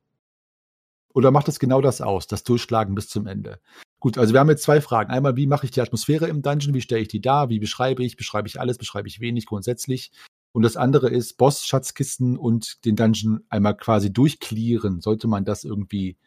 Oder 1.13 1.31
macht 1.31 1.47
es 1.47 1.59
genau 1.59 1.81
das 1.81 2.01
aus, 2.01 2.27
das 2.27 2.43
Durchschlagen 2.43 2.95
bis 2.95 3.07
zum 3.07 3.27
Ende? 3.27 3.59
Gut, 4.01 4.17
also 4.17 4.33
wir 4.33 4.41
haben 4.41 4.49
jetzt 4.49 4.63
zwei 4.63 4.81
Fragen. 4.81 5.11
Einmal, 5.11 5.37
wie 5.37 5.47
mache 5.47 5.65
ich 5.65 5.71
die 5.71 5.79
Atmosphäre 5.79 6.27
im 6.27 6.41
Dungeon? 6.41 6.73
Wie 6.73 6.81
stelle 6.81 7.01
ich 7.01 7.07
die 7.07 7.21
dar? 7.21 7.47
Wie 7.47 7.59
beschreibe 7.59 8.03
ich? 8.03 8.17
Beschreibe 8.17 8.49
ich 8.49 8.59
alles? 8.59 8.77
Beschreibe 8.77 9.07
ich 9.07 9.21
wenig 9.21 9.45
grundsätzlich? 9.45 10.11
Und 10.51 10.63
das 10.63 10.75
andere 10.75 11.09
ist 11.09 11.37
Boss, 11.37 11.65
Schatzkisten 11.65 12.35
und 12.35 12.83
den 12.83 12.97
Dungeon 12.97 13.45
einmal 13.47 13.77
quasi 13.77 14.11
durchklären. 14.11 14.99
Sollte 14.99 15.29
man 15.29 15.45
das 15.45 15.63
irgendwie 15.63 16.17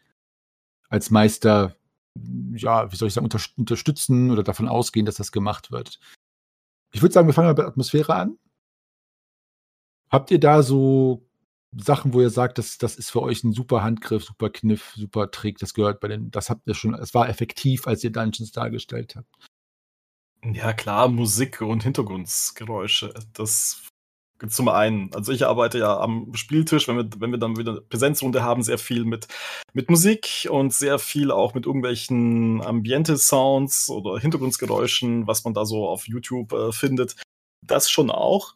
als 0.88 1.10
Meister 1.10 1.76
ja, 2.54 2.90
wie 2.90 2.96
soll 2.96 3.08
ich 3.08 3.14
sagen, 3.14 3.26
unter, 3.26 3.40
unterstützen 3.56 4.30
oder 4.30 4.42
davon 4.42 4.68
ausgehen, 4.68 5.06
dass 5.06 5.16
das 5.16 5.32
gemacht 5.32 5.70
wird. 5.70 5.98
Ich 6.92 7.02
würde 7.02 7.12
sagen, 7.12 7.26
wir 7.26 7.34
fangen 7.34 7.48
mal 7.48 7.54
bei 7.54 7.66
Atmosphäre 7.66 8.14
an. 8.14 8.38
Habt 10.10 10.30
ihr 10.30 10.38
da 10.38 10.62
so 10.62 11.26
Sachen, 11.76 12.12
wo 12.12 12.20
ihr 12.20 12.30
sagt, 12.30 12.58
das, 12.58 12.78
das 12.78 12.96
ist 12.96 13.10
für 13.10 13.22
euch 13.22 13.44
ein 13.44 13.52
super 13.52 13.82
Handgriff, 13.82 14.24
super 14.24 14.50
Kniff, 14.50 14.92
super 14.96 15.30
Trick, 15.30 15.58
das 15.58 15.74
gehört 15.74 16.00
bei 16.00 16.08
den, 16.08 16.30
das 16.30 16.50
habt 16.50 16.66
ihr 16.66 16.74
schon, 16.74 16.94
es 16.94 17.14
war 17.14 17.28
effektiv, 17.28 17.86
als 17.86 18.04
ihr 18.04 18.12
Dungeons 18.12 18.52
dargestellt 18.52 19.16
habt. 19.16 19.28
Ja, 20.52 20.72
klar, 20.74 21.08
Musik 21.08 21.62
und 21.62 21.82
Hintergrundgeräusche. 21.82 23.14
Das 23.32 23.88
zum 24.48 24.68
einen, 24.68 25.14
also 25.14 25.32
ich 25.32 25.46
arbeite 25.46 25.78
ja 25.78 25.98
am 25.98 26.34
Spieltisch, 26.34 26.88
wenn 26.88 26.96
wir, 26.96 27.08
wenn 27.18 27.30
wir 27.30 27.38
dann 27.38 27.56
wieder 27.56 27.80
Präsenzrunde 27.80 28.42
haben, 28.42 28.62
sehr 28.62 28.78
viel 28.78 29.04
mit, 29.04 29.26
mit 29.72 29.88
Musik 29.88 30.48
und 30.50 30.72
sehr 30.72 30.98
viel 30.98 31.30
auch 31.30 31.54
mit 31.54 31.66
irgendwelchen 31.66 32.60
Ambiente-Sounds 32.62 33.90
oder 33.90 34.18
Hintergrundgeräuschen, 34.18 35.26
was 35.26 35.44
man 35.44 35.54
da 35.54 35.64
so 35.64 35.88
auf 35.88 36.08
YouTube 36.08 36.52
äh, 36.52 36.72
findet. 36.72 37.16
Das 37.62 37.88
schon 37.90 38.10
auch. 38.10 38.54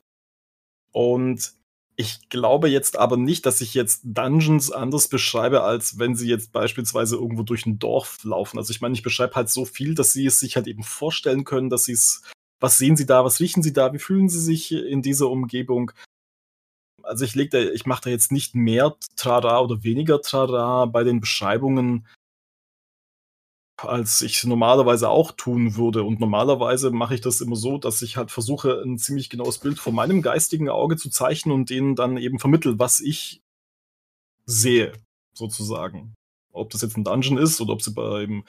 Und 0.92 1.52
ich 2.00 2.28
glaube 2.28 2.68
jetzt 2.68 2.96
aber 2.96 3.16
nicht, 3.16 3.44
dass 3.44 3.60
ich 3.60 3.74
jetzt 3.74 4.02
Dungeons 4.04 4.70
anders 4.70 5.08
beschreibe, 5.08 5.64
als 5.64 5.98
wenn 5.98 6.14
sie 6.14 6.28
jetzt 6.28 6.52
beispielsweise 6.52 7.16
irgendwo 7.16 7.42
durch 7.42 7.66
ein 7.66 7.80
Dorf 7.80 8.18
laufen. 8.22 8.56
Also 8.56 8.70
ich 8.70 8.80
meine, 8.80 8.94
ich 8.94 9.02
beschreibe 9.02 9.34
halt 9.34 9.50
so 9.50 9.64
viel, 9.64 9.96
dass 9.96 10.12
sie 10.12 10.24
es 10.24 10.38
sich 10.38 10.54
halt 10.54 10.68
eben 10.68 10.84
vorstellen 10.84 11.42
können, 11.42 11.70
dass 11.70 11.84
sie 11.84 11.92
es 11.92 12.22
was 12.60 12.78
sehen 12.78 12.96
Sie 12.96 13.06
da, 13.06 13.24
was 13.24 13.40
riechen 13.40 13.62
Sie 13.62 13.72
da, 13.72 13.92
wie 13.92 13.98
fühlen 13.98 14.28
Sie 14.28 14.40
sich 14.40 14.72
in 14.72 15.02
dieser 15.02 15.28
Umgebung? 15.28 15.92
Also 17.02 17.24
ich 17.24 17.34
leg 17.34 17.50
da, 17.50 17.60
ich 17.60 17.86
mache 17.86 18.02
da 18.04 18.10
jetzt 18.10 18.32
nicht 18.32 18.54
mehr 18.54 18.96
Trara 19.16 19.60
oder 19.60 19.82
weniger 19.84 20.20
Trara 20.20 20.86
bei 20.86 21.04
den 21.04 21.20
Beschreibungen, 21.20 22.06
als 23.78 24.22
ich 24.22 24.42
normalerweise 24.44 25.08
auch 25.08 25.32
tun 25.32 25.76
würde. 25.76 26.02
Und 26.02 26.20
normalerweise 26.20 26.90
mache 26.90 27.14
ich 27.14 27.20
das 27.20 27.40
immer 27.40 27.56
so, 27.56 27.78
dass 27.78 28.02
ich 28.02 28.16
halt 28.16 28.30
versuche, 28.30 28.82
ein 28.84 28.98
ziemlich 28.98 29.30
genaues 29.30 29.58
Bild 29.58 29.78
vor 29.78 29.92
meinem 29.92 30.22
geistigen 30.22 30.68
Auge 30.68 30.96
zu 30.96 31.10
zeichnen 31.10 31.54
und 31.54 31.70
denen 31.70 31.94
dann 31.94 32.16
eben 32.16 32.38
vermittel, 32.38 32.78
was 32.78 33.00
ich 33.00 33.42
sehe, 34.46 34.92
sozusagen. 35.32 36.14
Ob 36.52 36.70
das 36.70 36.82
jetzt 36.82 36.96
ein 36.96 37.04
Dungeon 37.04 37.38
ist 37.38 37.60
oder 37.60 37.74
ob 37.74 37.82
sie 37.82 37.92
bei 37.92 38.22
einem, 38.22 38.44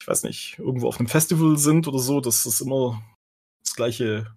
ich 0.00 0.08
weiß 0.08 0.24
nicht, 0.24 0.58
irgendwo 0.58 0.88
auf 0.88 0.98
einem 0.98 1.08
Festival 1.08 1.56
sind 1.56 1.88
oder 1.88 1.98
so, 1.98 2.20
das 2.20 2.44
ist 2.44 2.60
immer 2.60 3.02
das 3.64 3.74
gleiche 3.74 4.36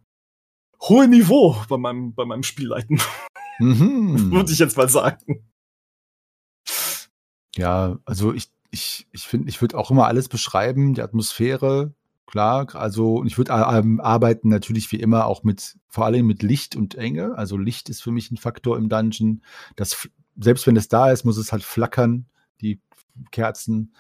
hohe 0.82 1.08
Niveau 1.08 1.58
bei 1.68 1.78
meinem, 1.78 2.14
bei 2.14 2.26
meinem 2.26 2.44
Spielleiten. 2.44 3.02
Mhm. 3.60 4.32
Würde 4.32 4.52
ich 4.52 4.60
jetzt 4.60 4.78
mal 4.78 4.90
sagen. 4.90 5.50
Ja, 7.56 7.98
also 8.06 8.34
ich, 8.34 8.50
ich, 8.76 9.08
ich 9.14 9.26
finde, 9.26 9.48
ich 9.48 9.62
würde 9.62 9.78
auch 9.78 9.90
immer 9.90 10.06
alles 10.06 10.28
beschreiben, 10.28 10.94
die 10.94 11.02
Atmosphäre, 11.02 11.94
klar, 12.26 12.76
also 12.76 13.24
ich 13.24 13.38
würde 13.38 13.54
ähm, 13.54 14.02
arbeiten 14.02 14.50
natürlich 14.50 14.92
wie 14.92 15.00
immer 15.00 15.28
auch 15.28 15.44
mit, 15.44 15.78
vor 15.88 16.06
allem 16.06 16.28
mit 16.28 16.44
Licht 16.44 16.76
und 16.76 16.96
Enge. 16.96 17.38
Also 17.38 17.56
Licht 17.56 17.88
ist 17.88 18.04
für 18.04 18.12
mich 18.12 18.32
ein 18.32 18.38
Faktor 18.38 18.78
im 18.78 18.90
Dungeon. 18.90 19.42
Das, 19.78 20.10
selbst 20.38 20.68
wenn 20.68 20.76
es 20.76 20.90
da 20.90 21.10
ist, 21.10 21.24
muss 21.24 21.38
es 21.38 21.54
halt 21.54 21.64
flackern, 21.64 22.26
die 22.60 22.82
Kerzen. 23.32 23.96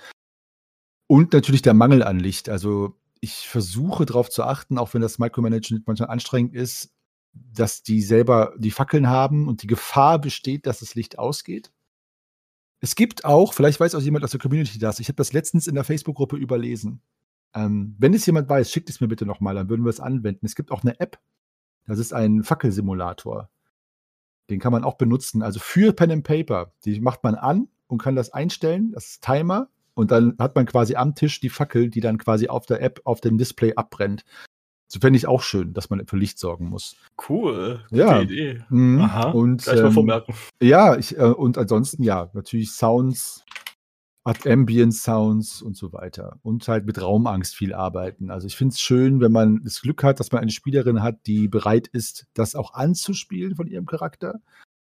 Und 1.07 1.31
natürlich 1.31 1.61
der 1.61 1.73
Mangel 1.73 2.03
an 2.03 2.19
Licht. 2.19 2.49
Also 2.49 2.97
ich 3.21 3.47
versuche 3.47 4.05
darauf 4.05 4.29
zu 4.29 4.43
achten, 4.43 4.77
auch 4.77 4.93
wenn 4.93 5.01
das 5.01 5.19
Micromanagement 5.19 5.87
manchmal 5.87 6.09
anstrengend 6.09 6.53
ist, 6.53 6.91
dass 7.31 7.81
die 7.81 8.01
selber 8.01 8.53
die 8.57 8.71
Fackeln 8.71 9.07
haben 9.07 9.47
und 9.47 9.61
die 9.61 9.67
Gefahr 9.67 10.19
besteht, 10.19 10.65
dass 10.65 10.79
das 10.79 10.95
Licht 10.95 11.17
ausgeht. 11.17 11.71
Es 12.81 12.95
gibt 12.95 13.25
auch, 13.25 13.53
vielleicht 13.53 13.79
weiß 13.79 13.95
auch 13.95 14.01
jemand 14.01 14.23
aus 14.23 14.31
der 14.31 14.39
Community 14.39 14.79
das, 14.79 14.99
ich 14.99 15.07
habe 15.07 15.15
das 15.15 15.33
letztens 15.33 15.67
in 15.67 15.75
der 15.75 15.83
Facebook-Gruppe 15.83 16.35
überlesen. 16.37 17.01
Ähm, 17.53 17.95
wenn 17.97 18.13
es 18.13 18.25
jemand 18.25 18.49
weiß, 18.49 18.71
schickt 18.71 18.89
es 18.89 18.99
mir 18.99 19.07
bitte 19.07 19.25
nochmal, 19.25 19.55
dann 19.55 19.69
würden 19.69 19.85
wir 19.85 19.89
es 19.89 19.99
anwenden. 19.99 20.45
Es 20.45 20.55
gibt 20.55 20.71
auch 20.71 20.83
eine 20.83 20.99
App, 20.99 21.19
das 21.87 21.99
ist 21.99 22.13
ein 22.13 22.43
Fackelsimulator. 22.43 23.49
Den 24.49 24.59
kann 24.59 24.71
man 24.71 24.83
auch 24.83 24.95
benutzen, 24.95 25.41
also 25.41 25.59
für 25.59 25.93
Pen 25.93 26.11
and 26.11 26.23
Paper. 26.23 26.73
Die 26.83 26.99
macht 26.99 27.23
man 27.23 27.35
an 27.35 27.67
und 27.87 28.01
kann 28.01 28.15
das 28.15 28.31
einstellen, 28.31 28.91
das 28.91 29.05
ist 29.05 29.23
Timer 29.23 29.69
und 29.95 30.11
dann 30.11 30.35
hat 30.37 30.55
man 30.55 30.65
quasi 30.65 30.95
am 30.95 31.15
Tisch 31.15 31.39
die 31.39 31.49
Fackel, 31.49 31.89
die 31.89 32.01
dann 32.01 32.17
quasi 32.17 32.49
auf 32.49 32.65
der 32.65 32.81
App, 32.81 33.01
auf 33.05 33.21
dem 33.21 33.37
Display 33.37 33.73
abbrennt. 33.75 34.25
So 34.87 34.99
fände 34.99 35.17
ich 35.17 35.27
auch 35.27 35.41
schön, 35.41 35.73
dass 35.73 35.89
man 35.89 36.05
für 36.07 36.17
Licht 36.17 36.37
sorgen 36.37 36.69
muss. 36.69 36.95
Cool. 37.27 37.83
Gute 37.89 38.01
ja. 38.01 38.21
Idee. 38.21 38.63
Mhm. 38.69 39.01
Aha. 39.01 39.31
Und, 39.31 39.63
Gleich 39.63 39.81
mal 39.81 39.87
ähm, 39.87 39.93
vormerken. 39.93 40.35
Ja, 40.61 40.95
ich, 40.95 41.17
äh, 41.17 41.23
und 41.23 41.57
ansonsten 41.57 42.03
ja, 42.03 42.29
natürlich 42.33 42.71
Sounds, 42.71 43.43
Ambient 44.23 44.93
Sounds 44.93 45.61
und 45.61 45.75
so 45.75 45.91
weiter. 45.93 46.39
Und 46.43 46.67
halt 46.67 46.85
mit 46.85 47.01
Raumangst 47.01 47.55
viel 47.55 47.73
arbeiten. 47.73 48.31
Also 48.31 48.47
ich 48.47 48.55
finde 48.55 48.73
es 48.73 48.79
schön, 48.79 49.21
wenn 49.21 49.31
man 49.31 49.61
das 49.63 49.81
Glück 49.81 50.03
hat, 50.03 50.19
dass 50.19 50.31
man 50.31 50.41
eine 50.41 50.51
Spielerin 50.51 51.01
hat, 51.01 51.25
die 51.25 51.47
bereit 51.47 51.87
ist, 51.87 52.27
das 52.33 52.55
auch 52.55 52.73
anzuspielen 52.73 53.55
von 53.55 53.67
ihrem 53.67 53.85
Charakter 53.85 54.39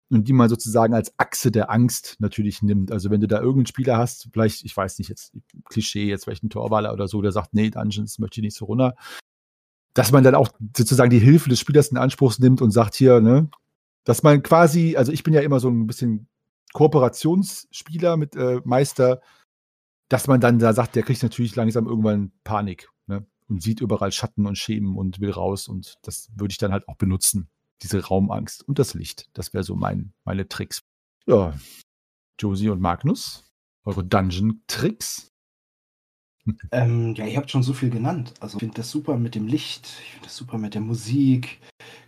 und 0.09 0.27
die 0.27 0.33
man 0.33 0.49
sozusagen 0.49 0.93
als 0.93 1.17
Achse 1.17 1.51
der 1.51 1.71
Angst 1.71 2.17
natürlich 2.19 2.61
nimmt. 2.61 2.91
Also 2.91 3.09
wenn 3.09 3.21
du 3.21 3.27
da 3.27 3.37
irgendeinen 3.37 3.67
Spieler 3.67 3.97
hast, 3.97 4.27
vielleicht, 4.33 4.65
ich 4.65 4.75
weiß 4.75 4.99
nicht, 4.99 5.07
jetzt 5.07 5.33
Klischee, 5.69 6.07
jetzt 6.07 6.25
vielleicht 6.25 6.43
ein 6.43 6.49
Torwaler 6.49 6.91
oder 6.91 7.07
so, 7.07 7.21
der 7.21 7.31
sagt, 7.31 7.53
nee, 7.53 7.69
Dungeons 7.69 8.19
möchte 8.19 8.41
ich 8.41 8.43
nicht 8.43 8.57
so 8.57 8.65
runter, 8.65 8.95
dass 9.93 10.11
man 10.11 10.23
dann 10.23 10.35
auch 10.35 10.49
sozusagen 10.75 11.09
die 11.09 11.19
Hilfe 11.19 11.49
des 11.49 11.59
Spielers 11.59 11.89
in 11.89 11.97
Anspruch 11.97 12.37
nimmt 12.39 12.61
und 12.61 12.71
sagt 12.71 12.95
hier, 12.95 13.19
ne, 13.19 13.49
dass 14.03 14.23
man 14.23 14.43
quasi, 14.43 14.95
also 14.95 15.11
ich 15.11 15.23
bin 15.23 15.33
ja 15.33 15.41
immer 15.41 15.59
so 15.59 15.69
ein 15.69 15.87
bisschen 15.87 16.27
Kooperationsspieler 16.73 18.17
mit 18.17 18.35
äh, 18.35 18.61
Meister, 18.63 19.21
dass 20.09 20.27
man 20.27 20.39
dann 20.39 20.59
da 20.59 20.73
sagt, 20.73 20.95
der 20.95 21.03
kriegt 21.03 21.23
natürlich 21.23 21.55
langsam 21.55 21.87
irgendwann 21.87 22.31
Panik 22.43 22.89
ne, 23.07 23.25
und 23.49 23.61
sieht 23.61 23.81
überall 23.81 24.11
Schatten 24.11 24.45
und 24.45 24.57
Schemen 24.57 24.97
und 24.97 25.19
will 25.19 25.31
raus 25.31 25.67
und 25.67 25.95
das 26.03 26.29
würde 26.35 26.51
ich 26.51 26.57
dann 26.57 26.71
halt 26.71 26.87
auch 26.87 26.95
benutzen 26.95 27.49
diese 27.81 28.03
Raumangst 28.03 28.67
und 28.67 28.79
das 28.79 28.93
Licht. 28.93 29.27
Das 29.33 29.53
wäre 29.53 29.63
so 29.63 29.75
mein, 29.75 30.13
meine 30.23 30.47
Tricks. 30.47 30.83
Ja, 31.25 31.57
Josie 32.39 32.69
und 32.69 32.81
Magnus, 32.81 33.51
eure 33.83 34.03
Dungeon-Tricks. 34.03 35.31
Ähm, 36.71 37.13
ja, 37.15 37.25
ihr 37.25 37.37
habt 37.37 37.51
schon 37.51 37.63
so 37.63 37.73
viel 37.73 37.89
genannt. 37.89 38.33
Also 38.39 38.57
ich 38.57 38.61
finde 38.61 38.75
das 38.75 38.89
super 38.89 39.17
mit 39.17 39.35
dem 39.35 39.47
Licht, 39.47 39.85
ich 40.03 40.11
finde 40.11 40.25
das 40.25 40.35
super 40.35 40.57
mit 40.57 40.73
der 40.73 40.81
Musik. 40.81 41.59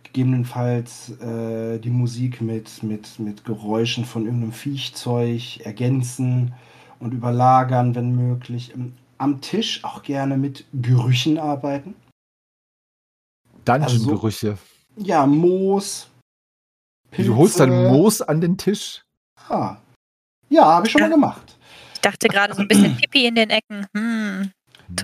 gegebenenfalls 0.02 1.10
äh, 1.20 1.78
die 1.78 1.90
Musik 1.90 2.40
mit, 2.40 2.82
mit, 2.82 3.18
mit 3.18 3.44
Geräuschen 3.44 4.04
von 4.04 4.24
irgendeinem 4.24 4.52
Viechzeug 4.52 5.60
ergänzen 5.64 6.54
und 7.00 7.12
überlagern, 7.12 7.94
wenn 7.94 8.14
möglich. 8.14 8.72
Ähm, 8.74 8.94
Am 9.18 9.40
Tisch 9.40 9.84
auch 9.84 10.02
gerne 10.02 10.36
mit 10.36 10.64
Gerüchen 10.72 11.38
arbeiten. 11.38 11.94
Dungeon-Gerüche. 13.64 14.58
Ja, 14.96 15.26
Moos. 15.26 16.08
Du 17.16 17.36
holst 17.36 17.60
dann 17.60 17.70
Pilze. 17.70 17.90
Moos 17.90 18.22
an 18.22 18.40
den 18.40 18.56
Tisch. 18.58 19.02
Ah. 19.48 19.76
Ja, 20.48 20.64
habe 20.64 20.86
ich 20.86 20.92
schon 20.92 21.00
mal 21.00 21.10
gemacht. 21.10 21.56
Ich 21.94 22.00
dachte 22.00 22.28
gerade 22.28 22.54
so 22.54 22.60
ein 22.60 22.68
bisschen 22.68 22.96
Pipi 22.96 23.26
in 23.26 23.34
den 23.34 23.50
Ecken. 23.50 23.86
Hm, 23.96 24.23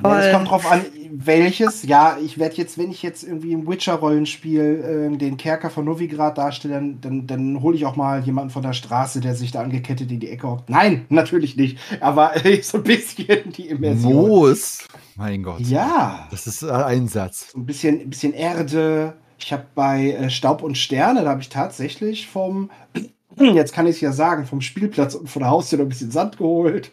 Ja, 0.04 0.18
es 0.18 0.24
toll. 0.24 0.32
kommt 0.32 0.50
drauf 0.50 0.70
an, 0.70 0.84
welches. 1.12 1.82
Ja, 1.84 2.18
ich 2.22 2.38
werde 2.38 2.56
jetzt, 2.56 2.78
wenn 2.78 2.90
ich 2.90 3.02
jetzt 3.02 3.22
irgendwie 3.24 3.52
im 3.52 3.66
Witcher-Rollenspiel 3.66 5.10
äh, 5.12 5.16
den 5.16 5.36
Kerker 5.36 5.70
von 5.70 5.84
Novigrad 5.84 6.38
darstelle, 6.38 6.74
dann, 6.74 7.00
dann, 7.00 7.26
dann 7.26 7.62
hole 7.62 7.76
ich 7.76 7.86
auch 7.86 7.96
mal 7.96 8.22
jemanden 8.22 8.50
von 8.50 8.62
der 8.62 8.72
Straße, 8.72 9.20
der 9.20 9.34
sich 9.34 9.52
da 9.52 9.62
angekettet 9.62 10.10
in 10.10 10.20
die 10.20 10.28
Ecke 10.30 10.48
hockt. 10.48 10.68
Nein, 10.70 11.06
natürlich 11.10 11.56
nicht. 11.56 11.78
Aber 12.00 12.36
äh, 12.44 12.60
so 12.62 12.78
ein 12.78 12.84
bisschen 12.84 13.52
die 13.52 13.68
Immersion. 13.68 14.12
Moos. 14.12 14.86
Mein 15.16 15.42
Gott. 15.42 15.60
Ja, 15.60 16.28
Das 16.30 16.46
ist 16.46 16.62
äh, 16.62 16.70
ein 16.70 17.08
Satz. 17.08 17.52
ein 17.56 17.66
bisschen, 17.66 18.00
ein 18.00 18.10
bisschen 18.10 18.32
Erde. 18.32 19.14
Ich 19.38 19.52
habe 19.52 19.64
bei 19.74 20.12
äh, 20.12 20.30
Staub 20.30 20.62
und 20.62 20.76
Sterne, 20.76 21.24
da 21.24 21.30
habe 21.30 21.40
ich 21.40 21.48
tatsächlich 21.48 22.28
vom, 22.28 22.70
jetzt 23.38 23.72
kann 23.72 23.86
ich 23.86 23.96
es 23.96 24.00
ja 24.00 24.12
sagen, 24.12 24.44
vom 24.46 24.60
Spielplatz 24.60 25.14
und 25.14 25.28
von 25.30 25.40
der 25.40 25.50
Haustür 25.50 25.78
noch 25.78 25.86
ein 25.86 25.90
bisschen 25.90 26.10
Sand 26.10 26.36
geholt. 26.38 26.90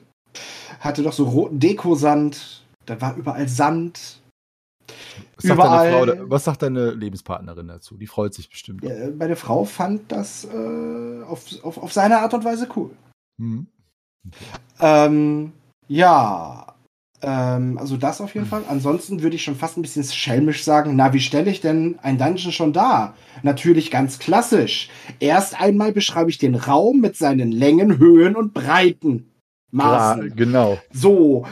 Hatte 0.80 1.04
doch 1.04 1.14
so 1.14 1.26
roten 1.26 1.60
Dekosand. 1.60 2.64
Da 2.88 3.00
war 3.02 3.16
überall 3.16 3.48
Sand. 3.48 4.22
Was 5.36 5.46
sagt, 5.46 5.60
Überall- 5.60 6.06
deine 6.08 6.18
Frau, 6.18 6.30
was 6.30 6.44
sagt 6.46 6.62
deine 6.62 6.92
Lebenspartnerin 6.92 7.68
dazu? 7.68 7.98
Die 7.98 8.08
freut 8.08 8.34
sich 8.34 8.50
bestimmt. 8.50 8.84
Ja, 8.84 9.10
meine 9.18 9.36
Frau 9.36 9.66
fand 9.66 10.12
das 10.12 10.46
äh, 10.46 11.24
auf, 11.24 11.46
auf, 11.64 11.78
auf 11.78 11.94
seine 11.94 12.20
Art 12.20 12.34
und 12.34 12.46
Weise 12.46 12.68
cool. 12.76 12.92
Hm. 13.40 13.68
Ähm, 14.80 15.52
ja, 15.88 16.76
ähm, 17.22 17.78
also 17.78 17.98
das 17.98 18.22
auf 18.22 18.34
jeden 18.34 18.46
Fall. 18.46 18.64
Ansonsten 18.70 19.22
würde 19.22 19.36
ich 19.36 19.44
schon 19.44 19.56
fast 19.56 19.78
ein 19.78 19.82
bisschen 19.82 20.04
schelmisch 20.04 20.64
sagen, 20.64 20.96
na, 20.96 21.14
wie 21.14 21.20
stelle 21.20 21.52
ich 21.52 21.60
denn 21.62 22.00
ein 22.02 22.18
Dungeon 22.18 22.52
schon 22.54 22.74
dar? 22.74 23.16
Natürlich 23.44 23.92
ganz 23.92 24.20
klassisch. 24.20 24.90
Erst 25.20 25.60
einmal 25.60 25.92
beschreibe 25.92 26.30
ich 26.30 26.38
den 26.38 26.56
Raum 26.56 27.02
mit 27.02 27.18
seinen 27.18 27.52
Längen, 27.52 27.98
Höhen 27.98 28.36
und 28.36 28.54
Breiten. 28.54 29.32
Maßen. 29.72 30.36
genau. 30.36 30.78
So, 30.94 31.46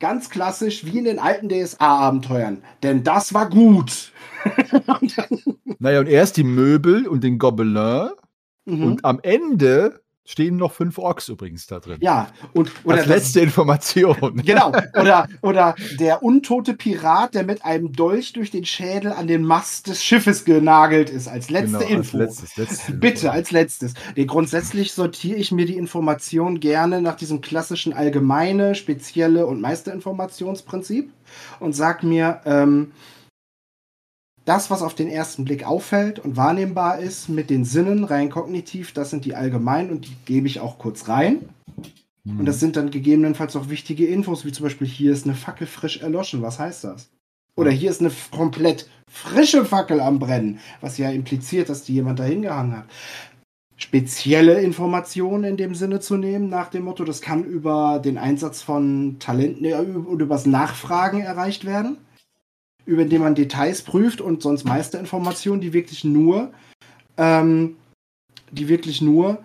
ganz 0.00 0.30
klassisch 0.30 0.84
wie 0.84 0.98
in 0.98 1.04
den 1.04 1.18
alten 1.18 1.48
DSA-Abenteuern. 1.48 2.62
Denn 2.82 3.04
das 3.04 3.34
war 3.34 3.48
gut. 3.48 4.12
Und 5.00 5.16
Naja, 5.78 6.00
und 6.00 6.08
erst 6.08 6.36
die 6.36 6.44
Möbel 6.44 7.06
und 7.06 7.22
den 7.22 7.38
Gobelin. 7.38 8.10
Mhm. 8.64 8.82
Und 8.82 9.04
am 9.04 9.20
Ende 9.22 10.00
stehen 10.30 10.56
noch 10.56 10.72
fünf 10.72 10.98
Orks 10.98 11.28
übrigens 11.30 11.66
da 11.66 11.80
drin. 11.80 11.96
ja, 12.02 12.28
und 12.52 12.70
oder 12.84 12.98
Als 12.98 13.06
das- 13.06 13.16
letzte 13.16 13.40
Information. 13.40 14.42
Genau. 14.44 14.72
Oder, 15.00 15.26
oder 15.42 15.74
der 15.98 16.22
untote 16.22 16.74
Pirat, 16.74 17.34
der 17.34 17.44
mit 17.44 17.64
einem 17.64 17.92
Dolch 17.92 18.32
durch 18.34 18.50
den 18.50 18.64
Schädel 18.66 19.12
an 19.12 19.26
den 19.26 19.42
Mast 19.42 19.86
des 19.86 20.02
Schiffes 20.04 20.44
genagelt 20.44 21.08
ist, 21.08 21.28
als 21.28 21.48
letzte 21.50 21.78
Genau, 21.78 21.78
als 21.78 21.90
Info. 21.90 22.18
letztes, 22.18 22.56
letzte 22.56 22.92
Info. 22.92 23.00
Bitte, 23.00 23.30
als 23.32 23.50
letztes. 23.52 23.94
Nee, 24.16 24.26
grundsätzlich 24.26 24.92
sortiere 24.92 25.38
ich 25.38 25.50
mir 25.52 25.64
die 25.64 25.76
Information 25.76 26.60
gerne 26.60 27.00
nach 27.00 27.16
diesem 27.16 27.40
klassischen 27.40 27.92
allgemeine, 27.94 28.74
spezielle 28.74 29.46
und 29.46 29.60
Meisterinformationsprinzip 29.60 31.10
und 31.60 31.72
sag 31.74 32.02
mir, 32.02 32.40
ähm, 32.44 32.92
das, 34.48 34.70
was 34.70 34.82
auf 34.82 34.94
den 34.94 35.08
ersten 35.08 35.44
Blick 35.44 35.64
auffällt 35.64 36.18
und 36.18 36.36
wahrnehmbar 36.36 36.98
ist 36.98 37.28
mit 37.28 37.50
den 37.50 37.64
Sinnen 37.64 38.04
rein 38.04 38.30
kognitiv, 38.30 38.92
das 38.92 39.10
sind 39.10 39.24
die 39.24 39.34
allgemeinen 39.34 39.90
und 39.90 40.06
die 40.06 40.16
gebe 40.24 40.46
ich 40.46 40.60
auch 40.60 40.78
kurz 40.78 41.08
rein. 41.08 41.48
Und 42.24 42.44
das 42.44 42.60
sind 42.60 42.76
dann 42.76 42.90
gegebenenfalls 42.90 43.56
auch 43.56 43.70
wichtige 43.70 44.06
Infos, 44.06 44.44
wie 44.44 44.52
zum 44.52 44.64
Beispiel 44.64 44.86
hier 44.86 45.12
ist 45.12 45.24
eine 45.24 45.34
Fackel 45.34 45.66
frisch 45.66 46.02
erloschen. 46.02 46.42
Was 46.42 46.58
heißt 46.58 46.84
das? 46.84 47.08
Oder 47.56 47.70
hier 47.70 47.90
ist 47.90 48.00
eine 48.00 48.10
komplett 48.30 48.88
frische 49.10 49.64
Fackel 49.64 50.00
am 50.00 50.18
Brennen, 50.18 50.60
was 50.80 50.98
ja 50.98 51.10
impliziert, 51.10 51.68
dass 51.68 51.84
die 51.84 51.94
jemand 51.94 52.18
dahin 52.18 52.42
gehangen 52.42 52.76
hat. 52.76 52.84
Spezielle 53.76 54.60
Informationen 54.60 55.44
in 55.44 55.56
dem 55.56 55.74
Sinne 55.74 56.00
zu 56.00 56.16
nehmen, 56.16 56.48
nach 56.48 56.68
dem 56.68 56.84
Motto, 56.84 57.04
das 57.04 57.20
kann 57.20 57.44
über 57.44 58.00
den 58.04 58.18
Einsatz 58.18 58.60
von 58.60 59.16
Talenten 59.18 59.72
und 59.72 60.20
übers 60.20 60.46
Nachfragen 60.46 61.20
erreicht 61.20 61.64
werden, 61.64 61.96
über 62.88 63.02
indem 63.02 63.20
man 63.20 63.34
Details 63.34 63.82
prüft 63.82 64.22
und 64.22 64.42
sonst 64.42 64.64
Meisterinformationen, 64.64 65.60
die 65.60 65.74
wirklich 65.74 66.04
nur, 66.04 66.52
ähm, 67.18 67.76
die 68.50 68.68
wirklich 68.68 69.02
nur 69.02 69.44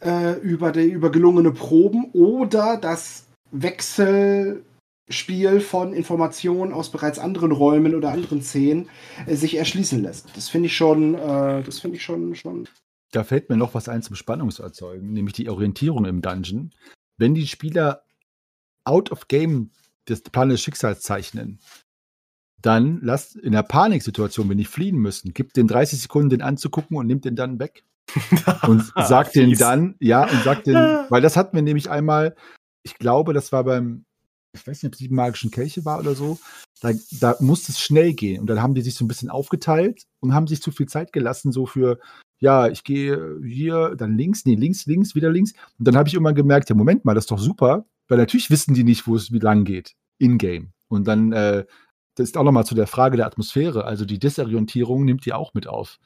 äh, 0.00 0.38
über, 0.38 0.70
die, 0.70 0.84
über 0.84 1.10
gelungene 1.10 1.50
Proben 1.50 2.10
oder 2.12 2.76
das 2.76 3.26
Wechselspiel 3.50 4.62
von 5.60 5.92
Informationen 5.92 6.72
aus 6.72 6.92
bereits 6.92 7.18
anderen 7.18 7.50
Räumen 7.50 7.96
oder 7.96 8.12
anderen 8.12 8.42
Szenen 8.42 8.88
äh, 9.26 9.34
sich 9.34 9.56
erschließen 9.56 10.00
lässt. 10.00 10.28
Das 10.36 10.48
finde 10.48 10.66
ich 10.66 10.76
schon, 10.76 11.16
äh, 11.16 11.64
das 11.64 11.80
finde 11.80 11.96
ich 11.96 12.04
schon, 12.04 12.36
schon. 12.36 12.68
Da 13.10 13.24
fällt 13.24 13.50
mir 13.50 13.56
noch 13.56 13.74
was 13.74 13.88
ein 13.88 14.02
zum 14.02 14.14
Spannungserzeugen, 14.14 15.12
nämlich 15.12 15.34
die 15.34 15.48
Orientierung 15.48 16.04
im 16.04 16.22
Dungeon. 16.22 16.70
Wenn 17.16 17.34
die 17.34 17.48
Spieler 17.48 18.04
out 18.84 19.10
of 19.10 19.26
game 19.26 19.70
das 20.04 20.20
Plan 20.20 20.48
des 20.48 20.60
Schicksals 20.60 21.00
zeichnen, 21.00 21.58
dann 22.64 23.00
lasst 23.02 23.36
in 23.36 23.52
der 23.52 23.62
Paniksituation, 23.62 24.48
wenn 24.48 24.56
die 24.56 24.64
fliehen 24.64 24.96
müssen, 24.96 25.34
gibt 25.34 25.56
den 25.56 25.66
30 25.66 26.00
Sekunden 26.00 26.30
den 26.30 26.42
anzugucken 26.42 26.96
und 26.96 27.06
nimmt 27.06 27.24
den 27.24 27.36
dann 27.36 27.58
weg. 27.58 27.84
Und 28.66 28.92
sagt 28.96 29.34
den 29.34 29.54
dann, 29.54 29.94
ja, 29.98 30.30
und 30.30 30.42
sagt 30.44 30.66
den, 30.66 30.76
weil 30.76 31.22
das 31.22 31.38
hatten 31.38 31.56
wir 31.56 31.62
nämlich 31.62 31.88
einmal, 31.90 32.36
ich 32.82 32.98
glaube, 32.98 33.32
das 33.32 33.50
war 33.50 33.64
beim, 33.64 34.04
ich 34.52 34.64
weiß 34.66 34.82
nicht, 34.82 34.90
ob 34.90 34.92
es 34.92 34.98
die 34.98 35.08
magischen 35.08 35.50
Kelche 35.50 35.86
war 35.86 36.00
oder 36.00 36.14
so, 36.14 36.38
da, 36.82 36.90
da 37.18 37.34
musste 37.40 37.72
es 37.72 37.80
schnell 37.80 38.12
gehen. 38.12 38.42
Und 38.42 38.46
dann 38.46 38.60
haben 38.60 38.74
die 38.74 38.82
sich 38.82 38.94
so 38.94 39.06
ein 39.06 39.08
bisschen 39.08 39.30
aufgeteilt 39.30 40.02
und 40.20 40.34
haben 40.34 40.46
sich 40.46 40.60
zu 40.60 40.70
viel 40.70 40.86
Zeit 40.86 41.14
gelassen, 41.14 41.50
so 41.50 41.64
für, 41.64 41.98
ja, 42.40 42.68
ich 42.68 42.84
gehe 42.84 43.40
hier, 43.42 43.94
dann 43.96 44.18
links, 44.18 44.44
nee, 44.44 44.54
links, 44.54 44.84
links, 44.84 45.14
wieder 45.14 45.30
links. 45.30 45.54
Und 45.78 45.88
dann 45.88 45.96
habe 45.96 46.06
ich 46.06 46.14
irgendwann 46.14 46.34
gemerkt, 46.34 46.68
ja, 46.68 46.76
Moment 46.76 47.06
mal, 47.06 47.14
das 47.14 47.24
ist 47.24 47.30
doch 47.30 47.38
super, 47.38 47.86
weil 48.06 48.18
natürlich 48.18 48.50
wissen 48.50 48.74
die 48.74 48.84
nicht, 48.84 49.06
wo 49.06 49.16
es 49.16 49.32
wie 49.32 49.38
lang 49.38 49.64
geht, 49.64 49.94
in-game. 50.18 50.72
Und 50.88 51.08
dann, 51.08 51.32
äh, 51.32 51.64
das 52.16 52.28
ist 52.28 52.36
auch 52.36 52.42
nochmal 52.44 52.64
zu 52.66 52.74
der 52.74 52.86
Frage 52.86 53.16
der 53.16 53.26
Atmosphäre. 53.26 53.84
Also 53.84 54.04
die 54.04 54.18
Desorientierung 54.18 55.04
nimmt 55.04 55.26
die 55.26 55.32
auch 55.32 55.54
mit 55.54 55.66
auf. 55.66 55.98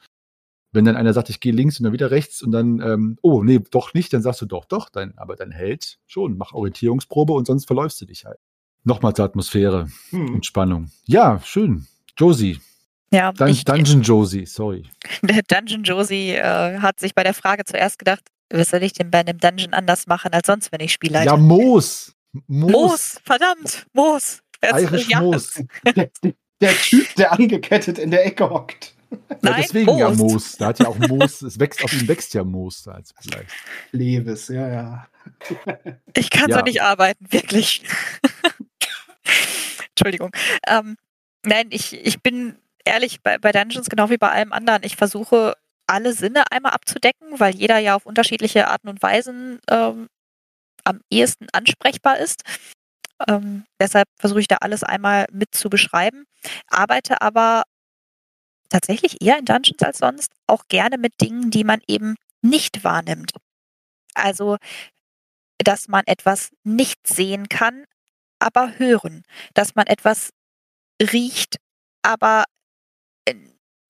Wenn 0.73 0.85
dann 0.85 0.97
einer 0.97 1.13
sagt, 1.15 1.31
ich 1.31 1.41
gehe 1.41 1.53
links 1.53 1.79
und 1.81 1.85
dann 1.85 1.93
wieder 1.95 2.11
rechts 2.11 2.43
und 2.43 2.53
dann, 2.53 2.81
ähm, 2.81 3.19
oh, 3.23 3.43
nee, 3.43 3.59
doch 3.71 3.95
nicht, 3.95 4.13
dann 4.13 4.21
sagst 4.23 4.43
du 4.43 4.47
doch, 4.47 4.67
doch, 4.67 4.91
dann, 4.91 5.15
aber 5.17 5.35
dann 5.35 5.51
hält 5.51 5.99
schon, 6.07 6.37
mach 6.37 6.53
Orientierungsprobe 6.53 7.33
und 7.33 7.47
sonst 7.47 7.67
verläufst 7.67 8.01
du 8.01 8.05
dich 8.05 8.27
halt. 8.27 8.39
Nochmal 8.85 9.15
zur 9.15 9.25
Atmosphäre 9.25 9.89
Hm. 10.11 10.35
und 10.35 10.47
Spannung. 10.47 10.91
Ja, 11.07 11.41
schön. 11.45 11.87
Josie, 12.19 12.61
Ja, 13.11 13.33
Dun 13.33 13.49
ich, 13.49 13.65
Dungeon 13.65 14.03
Josie, 14.03 14.45
sorry. 14.45 14.85
der 15.23 15.43
Dungeon 15.43 15.85
Josie 15.85 16.33
äh, 16.33 16.79
hat 16.81 17.01
sich 17.01 17.15
bei 17.15 17.23
der 17.23 17.35
Frage 17.35 17.65
zuerst 17.65 17.99
gedacht, 17.99 18.25
was 18.51 18.71
soll 18.71 18.83
ich 18.83 18.93
denn 18.93 19.11
bei 19.11 19.21
einem 19.21 19.39
Dungeon 19.39 19.73
anders 19.73 20.07
machen 20.07 20.33
als 20.33 20.47
sonst, 20.47 20.71
wenn 20.73 20.81
ich 20.81 20.93
Spielleiter? 20.93 21.33
Ja, 21.33 21.37
Moos. 21.37 22.15
Moos. 22.47 22.73
Moos, 22.73 23.21
verdammt, 23.25 23.87
Moos. 23.95 24.41
Irish 24.63 25.09
ja, 25.09 25.21
Moos. 25.21 25.63
Der, 25.85 26.11
der 26.61 26.75
Typ, 26.77 27.15
der 27.15 27.33
angekettet 27.33 27.99
in 27.99 28.11
der 28.11 28.27
Ecke 28.27 28.49
hockt. 28.51 28.95
Ja, 29.11 29.17
Nein, 29.43 29.55
deswegen 29.63 29.97
ja 29.97 30.11
Moos. 30.11 30.57
Da 30.57 30.67
hat 30.67 30.81
ja 30.81 30.89
auch 30.89 30.99
Moos, 30.99 31.41
es 31.43 31.59
wächst, 31.59 31.83
auf 31.83 31.93
ihm 31.93 32.07
wächst 32.09 32.35
ja 32.35 32.45
Moos 32.45 32.87
als 32.89 33.15
vielleicht. 33.21 33.51
Levis, 33.93 34.49
ja, 34.49 34.69
ja. 34.69 35.09
Ich 36.15 36.31
kann 36.31 36.51
Ja. 36.51 36.59
so 36.59 36.65
nicht 36.65 36.83
arbeiten, 36.83 37.27
wirklich. 37.31 37.83
Entschuldigung. 39.91 40.31
Ähm, 40.67 40.97
nein, 41.45 41.69
ich, 41.71 41.95
ich 41.95 42.21
bin 42.23 42.57
ehrlich, 42.85 43.23
bei, 43.23 43.39
bei 43.39 43.53
Dungeons 43.53 43.89
genau 43.89 44.11
wie 44.11 44.19
bei 44.19 44.31
allem 44.31 44.53
anderen, 44.53 44.83
ich 44.83 44.97
versuche 44.97 45.55
alle 45.87 46.13
Sinne 46.13 46.45
einmal 46.51 46.73
abzudecken, 46.73 47.41
weil 47.41 47.55
jeder 47.55 47.79
ja 47.79 47.95
auf 47.95 48.07
unterschiedliche 48.07 48.69
Arten 48.69 48.89
und 48.89 49.03
Weisen 49.03 49.59
ähm, 49.71 50.09
am 50.85 51.01
ehesten 51.11 51.47
ansprechbar 51.53 52.19
ist. 52.19 52.43
Ähm, 53.27 53.65
deshalb 53.81 54.09
versuche 54.19 54.41
ich 54.41 54.49
da 54.49 54.57
alles 54.57 54.85
einmal 54.85 55.27
mit 55.33 55.55
zu 55.55 55.69
beschreiben, 55.71 56.25
arbeite 56.69 57.21
aber 57.21 57.63
tatsächlich 58.69 59.23
eher 59.23 59.39
in 59.39 59.45
Dungeons 59.45 59.83
als 59.83 59.99
sonst 59.99 60.33
auch 60.47 60.65
gerne 60.69 60.99
mit 60.99 61.21
Dingen, 61.21 61.51
die 61.51 61.65
man 61.65 61.81
eben 61.89 62.17
nicht 62.43 62.85
wahrnimmt. 62.85 63.33
Also, 64.15 64.57
dass 65.59 65.89
man 65.89 66.05
etwas 66.07 66.51
nicht 66.65 67.07
sehen 67.07 67.49
kann, 67.49 67.85
aber 68.39 68.79
hören. 68.79 69.23
Dass 69.55 69.75
man 69.75 69.87
etwas 69.87 70.31
riecht, 71.03 71.57
aber 72.03 72.45
äh, 73.27 73.35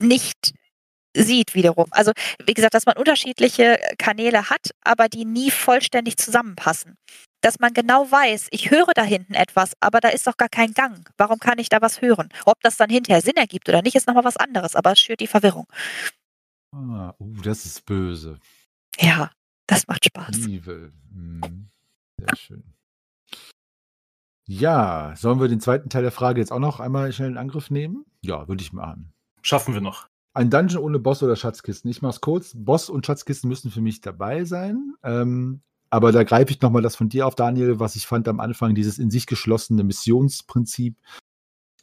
nicht 0.00 0.52
sieht 1.16 1.54
wiederum. 1.54 1.86
Also, 1.92 2.12
wie 2.44 2.54
gesagt, 2.54 2.74
dass 2.74 2.86
man 2.86 2.96
unterschiedliche 2.96 3.78
Kanäle 3.98 4.50
hat, 4.50 4.70
aber 4.84 5.08
die 5.08 5.24
nie 5.24 5.50
vollständig 5.50 6.16
zusammenpassen. 6.18 6.96
Dass 7.40 7.58
man 7.60 7.72
genau 7.72 8.10
weiß, 8.10 8.48
ich 8.50 8.70
höre 8.70 8.92
da 8.94 9.02
hinten 9.02 9.34
etwas, 9.34 9.72
aber 9.80 10.00
da 10.00 10.08
ist 10.08 10.26
doch 10.26 10.36
gar 10.36 10.48
kein 10.48 10.72
Gang. 10.72 11.08
Warum 11.16 11.38
kann 11.38 11.58
ich 11.58 11.68
da 11.68 11.80
was 11.80 12.00
hören? 12.00 12.28
Ob 12.44 12.60
das 12.62 12.76
dann 12.76 12.90
hinterher 12.90 13.22
Sinn 13.22 13.36
ergibt 13.36 13.68
oder 13.68 13.82
nicht, 13.82 13.94
ist 13.94 14.06
nochmal 14.06 14.24
was 14.24 14.36
anderes, 14.36 14.74
aber 14.74 14.92
es 14.92 15.00
schürt 15.00 15.20
die 15.20 15.26
Verwirrung. 15.26 15.66
Ah, 16.74 17.14
uh, 17.18 17.40
das 17.42 17.64
ist 17.64 17.84
böse. 17.86 18.38
Ja, 18.98 19.30
das 19.66 19.86
macht 19.86 20.04
Spaß. 20.04 20.38
Evil. 20.38 20.92
Hm. 21.12 21.70
Sehr 22.18 22.36
schön. 22.36 22.74
Ja, 24.46 25.14
sollen 25.16 25.40
wir 25.40 25.48
den 25.48 25.60
zweiten 25.60 25.90
Teil 25.90 26.02
der 26.02 26.10
Frage 26.10 26.40
jetzt 26.40 26.52
auch 26.52 26.58
noch 26.58 26.80
einmal 26.80 27.12
schnell 27.12 27.28
in 27.28 27.36
Angriff 27.36 27.70
nehmen? 27.70 28.06
Ja, 28.22 28.48
würde 28.48 28.62
ich 28.62 28.72
machen. 28.72 29.12
Schaffen 29.42 29.74
wir 29.74 29.82
noch. 29.82 30.08
Ein 30.32 30.50
Dungeon 30.50 30.82
ohne 30.82 30.98
Boss 30.98 31.22
oder 31.22 31.36
Schatzkisten. 31.36 31.90
Ich 31.90 32.00
mach's 32.00 32.20
kurz. 32.20 32.52
Boss 32.54 32.88
und 32.88 33.04
Schatzkisten 33.04 33.48
müssen 33.48 33.70
für 33.70 33.80
mich 33.80 34.00
dabei 34.00 34.44
sein. 34.44 34.94
Ähm, 35.02 35.62
aber 35.90 36.12
da 36.12 36.22
greife 36.22 36.50
ich 36.50 36.60
nochmal 36.60 36.82
das 36.82 36.96
von 36.96 37.08
dir 37.08 37.26
auf, 37.26 37.34
Daniel, 37.34 37.80
was 37.80 37.96
ich 37.96 38.06
fand 38.06 38.28
am 38.28 38.40
Anfang, 38.40 38.74
dieses 38.74 38.98
in 38.98 39.10
sich 39.10 39.26
geschlossene 39.26 39.84
Missionsprinzip. 39.84 40.96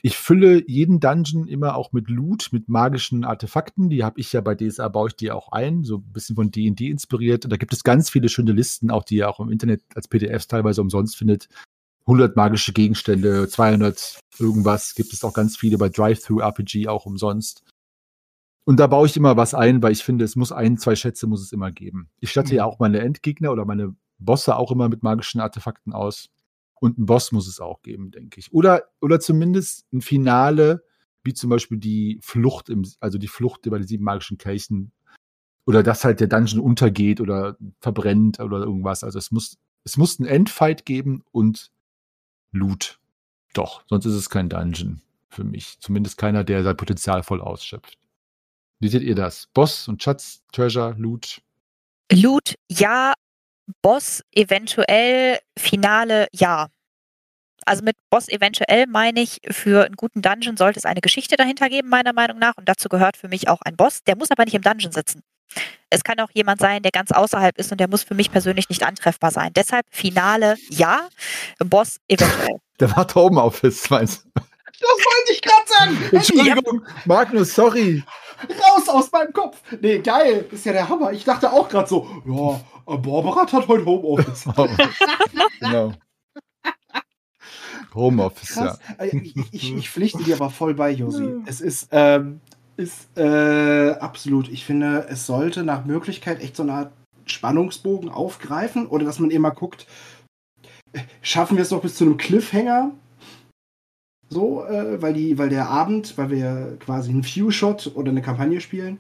Ich 0.02 0.18
fülle 0.18 0.64
jeden 0.69 0.99
Dungeon 0.99 1.48
immer 1.48 1.76
auch 1.76 1.91
mit 1.91 2.10
Loot, 2.10 2.49
mit 2.52 2.69
magischen 2.69 3.23
Artefakten. 3.23 3.90
Die 3.90 4.03
habe 4.03 4.19
ich 4.19 4.32
ja 4.34 4.41
bei 4.41 4.53
DSA, 4.53 4.88
baue 4.90 5.07
ich 5.07 5.15
die 5.15 5.32
auch 5.32 5.52
ein, 5.52 5.84
so 5.84 5.98
ein 5.98 6.14
bisschen 6.14 6.36
von 6.36 6.52
D&D 6.52 6.90
inspiriert. 6.90 7.45
Und 7.45 7.52
da 7.52 7.57
gibt 7.57 7.73
es 7.73 7.84
ganz 7.84 8.11
viele 8.11 8.30
schöne 8.30 8.52
Listen, 8.52 8.91
auch 8.91 9.03
die 9.03 9.15
ihr 9.15 9.30
auch 9.30 9.40
im 9.40 9.49
Internet 9.49 9.82
als 9.95 10.07
PDFs 10.07 10.48
teilweise 10.48 10.82
umsonst 10.82 11.18
findet. 11.18 11.49
100 12.02 12.36
magische 12.36 12.72
Gegenstände, 12.72 13.49
200 13.49 14.19
irgendwas, 14.38 14.94
gibt 14.94 15.11
es 15.11 15.23
auch 15.23 15.34
ganz 15.34 15.57
viele 15.57 15.80
bei 15.80 15.90
Drive-Thru-RPG 15.90 16.88
auch 16.88 17.07
umsonst. 17.07 17.64
Und 18.65 18.79
da 18.79 18.87
baue 18.87 19.05
ich 19.05 19.15
immer 19.15 19.37
was 19.37 19.53
ein, 19.53 19.81
weil 19.83 19.91
ich 19.91 20.03
finde, 20.03 20.25
es 20.25 20.35
muss 20.35 20.51
ein, 20.51 20.77
zwei 20.77 20.95
Schätze 20.95 21.27
muss 21.27 21.41
es 21.41 21.51
immer 21.51 21.71
geben. 21.71 22.09
Ich 22.19 22.31
statte 22.31 22.51
mhm. 22.51 22.57
ja 22.57 22.65
auch 22.65 22.79
meine 22.79 22.99
Endgegner 22.99 23.51
oder 23.51 23.63
meine 23.63 23.95
Bosse 24.17 24.55
auch 24.55 24.71
immer 24.71 24.89
mit 24.89 25.03
magischen 25.03 25.39
Artefakten 25.39 25.93
aus. 25.93 26.29
Und 26.79 26.97
ein 26.97 27.05
Boss 27.05 27.31
muss 27.31 27.47
es 27.47 27.59
auch 27.59 27.83
geben, 27.83 28.11
denke 28.11 28.39
ich. 28.39 28.51
Oder, 28.53 28.83
oder 29.01 29.19
zumindest 29.19 29.85
ein 29.93 30.01
Finale, 30.01 30.83
wie 31.23 31.33
zum 31.33 31.49
Beispiel 31.49 31.77
die 31.77 32.19
Flucht, 32.21 32.69
im, 32.69 32.85
also 32.99 33.17
die 33.17 33.27
Flucht 33.27 33.65
über 33.65 33.79
die 33.79 33.85
sieben 33.85 34.03
magischen 34.03 34.37
Kelchen. 34.37 34.91
Oder 35.67 35.83
dass 35.83 36.03
halt 36.03 36.19
der 36.19 36.27
Dungeon 36.27 36.59
untergeht 36.59 37.21
oder 37.21 37.57
verbrennt 37.79 38.39
oder 38.39 38.59
irgendwas. 38.59 39.03
Also 39.03 39.19
es 39.19 39.31
muss, 39.31 39.57
es 39.83 39.95
muss 39.95 40.19
einen 40.19 40.27
Endfight 40.27 40.85
geben 40.85 41.23
und 41.31 41.71
Loot. 42.51 42.99
Doch, 43.53 43.83
sonst 43.87 44.05
ist 44.05 44.15
es 44.15 44.29
kein 44.29 44.49
Dungeon 44.49 45.01
für 45.29 45.43
mich. 45.43 45.79
Zumindest 45.79 46.17
keiner, 46.17 46.43
der 46.43 46.63
sein 46.63 46.77
Potenzial 46.77 47.23
voll 47.23 47.41
ausschöpft. 47.41 48.05
Wie 48.80 48.88
seht 48.88 49.03
ihr 49.03 49.15
das? 49.15 49.47
Boss 49.53 49.88
und 49.88 50.02
Schatz, 50.03 50.41
Treasure, 50.52 50.95
Loot? 50.97 51.41
Loot, 52.11 52.56
ja. 52.69 53.14
Boss, 53.81 54.22
eventuell. 54.31 55.39
Finale, 55.57 56.27
ja. 56.34 56.68
Also 57.65 57.84
mit 57.84 57.95
Boss 58.11 58.27
eventuell 58.27 58.85
meine 58.88 59.22
ich, 59.22 59.39
für 59.49 59.85
einen 59.85 59.95
guten 59.95 60.22
Dungeon 60.22 60.56
sollte 60.56 60.77
es 60.77 60.85
eine 60.85 61.02
Geschichte 61.02 61.35
dahinter 61.35 61.68
geben, 61.68 61.89
meiner 61.89 62.14
Meinung 62.14 62.38
nach. 62.38 62.57
Und 62.57 62.69
dazu 62.69 62.89
gehört 62.89 63.18
für 63.18 63.27
mich 63.27 63.47
auch 63.47 63.61
ein 63.64 63.76
Boss. 63.76 64.03
Der 64.03 64.15
muss 64.15 64.30
aber 64.30 64.45
nicht 64.45 64.53
im 64.53 64.61
Dungeon 64.61 64.91
sitzen. 64.91 65.22
Es 65.89 66.03
kann 66.03 66.19
auch 66.19 66.30
jemand 66.34 66.60
sein, 66.60 66.84
der 66.84 66.91
ganz 66.91 67.11
außerhalb 67.11 67.57
ist 67.57 67.72
und 67.72 67.80
der 67.80 67.88
muss 67.88 68.03
für 68.03 68.14
mich 68.14 68.31
persönlich 68.31 68.69
nicht 68.69 68.84
antreffbar 68.84 69.31
sein. 69.31 69.52
Deshalb 69.56 69.85
Finale 69.89 70.57
ja, 70.69 71.07
Boss 71.60 71.97
eventuell. 72.07 72.57
Der 72.80 72.93
war 72.93 73.07
Homeoffice, 73.15 73.89
meinst 73.89 74.26
du? 74.26 74.30
Das 74.34 74.81
wollte 74.81 75.31
ich 75.31 75.41
gerade 75.41 75.65
sagen. 75.65 76.10
Entschuldigung, 76.11 76.81
ja. 76.85 76.93
Magnus, 77.06 77.56
sorry. 77.56 78.03
Raus 78.49 78.90
aus 78.90 79.12
meinem 79.12 79.34
Kopf. 79.34 79.62
Nee, 79.82 79.99
geil. 79.99 80.48
Ist 80.52 80.66
ja 80.66 80.74
der 80.74 80.90
Hammer. 80.90 81.12
Ich 81.12 81.24
dachte 81.24 81.52
auch 81.52 81.70
gerade 81.70 81.88
so, 81.88 82.07
ja, 82.26 82.95
Borberat 82.98 83.53
hat 83.53 83.68
heute 83.68 83.86
Homeoffice. 83.86 84.45
genau. 85.60 85.94
Homeoffice, 87.94 88.56
ja. 88.56 88.78
Äh, 88.98 89.18
ich, 89.18 89.36
ich, 89.52 89.76
ich, 89.76 89.90
pflichte 89.90 90.24
dir 90.24 90.36
aber 90.36 90.49
voll 90.49 90.74
bei, 90.74 90.91
Josi. 90.91 91.36
Es 91.45 91.62
ist, 91.62 91.88
ähm, 91.91 92.41
ist 92.78 93.18
äh, 93.18 93.91
absolut. 93.91 94.49
Ich 94.49 94.66
finde, 94.66 95.07
es 95.10 95.26
sollte 95.26 95.64
nach 95.64 95.86
Möglichkeit 95.86 96.41
echt 96.41 96.57
so 96.57 96.64
eine 96.64 96.74
Art 96.74 96.91
Spannungsbogen 97.26 98.10
aufgreifen 98.10 98.86
oder 98.88 99.06
dass 99.06 99.20
man 99.20 99.32
immer 99.32 99.52
guckt, 99.52 99.88
äh, 100.94 100.99
schaffen 101.22 101.57
wir 101.57 101.64
es 101.64 101.72
noch 101.72 101.82
bis 101.82 101.95
zu 101.95 102.03
einem 102.03 102.18
Cliffhanger? 102.18 102.91
So, 104.36 104.66
äh, 104.66 105.02
weil, 105.02 105.14
die, 105.14 105.38
weil 105.38 105.48
der 105.48 105.70
Abend, 105.70 106.18
weil 106.18 106.30
wir 106.30 106.78
quasi 106.82 107.10
einen 107.10 107.24
Few-Shot 107.24 107.94
oder 107.95 108.12
eine 108.12 108.22
Kampagne 108.22 108.60
spielen. 108.60 108.99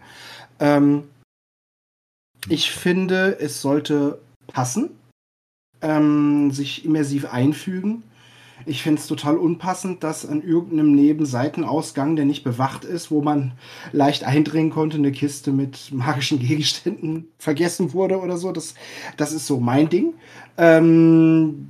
Ähm, 0.61 1.03
ich 2.47 2.71
finde, 2.71 3.37
es 3.41 3.61
sollte 3.61 4.19
passen, 4.47 4.91
ähm, 5.81 6.51
sich 6.51 6.85
immersiv 6.85 7.25
einfügen. 7.25 8.03
Ich 8.65 8.81
finde 8.81 9.01
es 9.01 9.07
total 9.07 9.35
unpassend, 9.35 10.05
dass 10.05 10.25
an 10.25 10.41
irgendeinem 10.41 10.95
Nebenseitenausgang, 10.95 12.15
der 12.15 12.23
nicht 12.23 12.45
bewacht 12.45 12.85
ist, 12.85 13.11
wo 13.11 13.21
man 13.21 13.51
leicht 13.91 14.23
eindringen 14.23 14.71
konnte, 14.71 14.95
eine 14.95 15.11
Kiste 15.11 15.51
mit 15.51 15.91
magischen 15.91 16.39
Gegenständen 16.39 17.27
vergessen 17.39 17.91
wurde 17.91 18.21
oder 18.21 18.37
so. 18.37 18.53
Das, 18.53 18.73
das 19.17 19.33
ist 19.33 19.47
so 19.47 19.59
mein 19.59 19.89
Ding. 19.89 20.13
Ähm, 20.57 21.67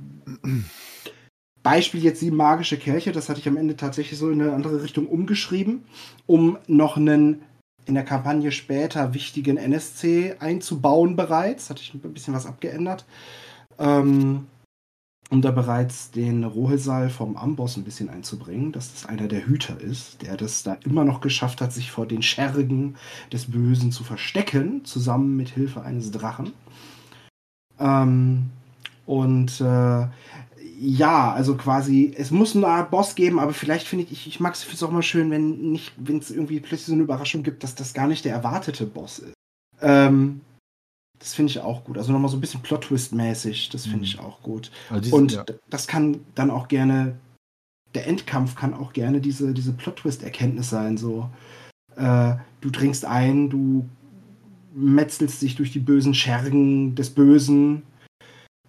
Beispiel 1.66 2.04
jetzt 2.04 2.22
die 2.22 2.30
magische 2.30 2.76
Kirche, 2.76 3.10
das 3.10 3.28
hatte 3.28 3.40
ich 3.40 3.48
am 3.48 3.56
Ende 3.56 3.76
tatsächlich 3.76 4.20
so 4.20 4.30
in 4.30 4.40
eine 4.40 4.52
andere 4.52 4.84
Richtung 4.84 5.08
umgeschrieben, 5.08 5.82
um 6.24 6.58
noch 6.68 6.96
einen 6.96 7.42
in 7.86 7.94
der 7.94 8.04
Kampagne 8.04 8.52
später 8.52 9.14
wichtigen 9.14 9.56
NSC 9.56 10.36
einzubauen 10.38 11.16
bereits. 11.16 11.68
Hatte 11.68 11.82
ich 11.82 11.92
ein 11.92 12.00
bisschen 12.14 12.34
was 12.34 12.46
abgeändert. 12.46 13.04
Ähm, 13.80 14.46
um 15.28 15.42
da 15.42 15.50
bereits 15.50 16.12
den 16.12 16.44
Rohesal 16.44 17.10
vom 17.10 17.36
Amboss 17.36 17.76
ein 17.76 17.82
bisschen 17.82 18.10
einzubringen, 18.10 18.70
dass 18.70 18.92
das 18.92 19.06
einer 19.06 19.26
der 19.26 19.44
Hüter 19.44 19.80
ist, 19.80 20.22
der 20.22 20.36
das 20.36 20.62
da 20.62 20.74
immer 20.84 21.04
noch 21.04 21.20
geschafft 21.20 21.60
hat, 21.60 21.72
sich 21.72 21.90
vor 21.90 22.06
den 22.06 22.22
Schergen 22.22 22.94
des 23.32 23.50
Bösen 23.50 23.90
zu 23.90 24.04
verstecken, 24.04 24.84
zusammen 24.84 25.36
mit 25.36 25.48
Hilfe 25.48 25.82
eines 25.82 26.12
Drachen. 26.12 26.52
Ähm, 27.80 28.50
und 29.04 29.60
äh, 29.60 30.06
ja, 30.78 31.32
also 31.32 31.56
quasi, 31.56 32.12
es 32.16 32.30
muss 32.30 32.54
eine 32.54 32.66
Art 32.66 32.90
Boss 32.90 33.14
geben, 33.14 33.38
aber 33.38 33.52
vielleicht 33.52 33.86
finde 33.86 34.04
ich, 34.04 34.12
ich, 34.12 34.26
ich 34.26 34.40
mag 34.40 34.54
es 34.54 34.82
auch 34.82 34.90
mal 34.90 35.02
schön, 35.02 35.30
wenn 35.30 35.72
nicht, 35.72 35.92
wenn 35.96 36.18
es 36.18 36.30
irgendwie 36.30 36.60
plötzlich 36.60 36.86
so 36.86 36.92
eine 36.92 37.02
Überraschung 37.02 37.42
gibt, 37.42 37.62
dass 37.62 37.74
das 37.74 37.94
gar 37.94 38.06
nicht 38.06 38.24
der 38.24 38.34
erwartete 38.34 38.86
Boss 38.86 39.20
ist. 39.20 39.34
Ähm, 39.80 40.40
das 41.18 41.34
finde 41.34 41.50
ich 41.50 41.60
auch 41.60 41.84
gut. 41.84 41.96
Also 41.96 42.12
nochmal 42.12 42.30
so 42.30 42.36
ein 42.36 42.40
bisschen 42.40 42.62
Plot-Twist-mäßig, 42.62 43.70
das 43.70 43.84
finde 43.84 43.98
mhm. 43.98 44.04
ich 44.04 44.18
auch 44.18 44.42
gut. 44.42 44.70
Also 44.90 45.02
diese, 45.02 45.16
Und 45.16 45.32
ja. 45.32 45.44
das 45.70 45.86
kann 45.86 46.20
dann 46.34 46.50
auch 46.50 46.68
gerne, 46.68 47.16
der 47.94 48.06
Endkampf 48.06 48.54
kann 48.54 48.74
auch 48.74 48.92
gerne 48.92 49.20
diese, 49.20 49.54
diese 49.54 49.72
Plot-Twist-Erkenntnis 49.72 50.68
sein. 50.68 50.98
So, 50.98 51.30
äh, 51.96 52.34
du 52.60 52.70
dringst 52.70 53.06
ein, 53.06 53.48
du 53.48 53.88
metzelst 54.74 55.40
dich 55.40 55.56
durch 55.56 55.72
die 55.72 55.80
bösen 55.80 56.12
Schergen 56.12 56.94
des 56.94 57.10
Bösen 57.10 57.82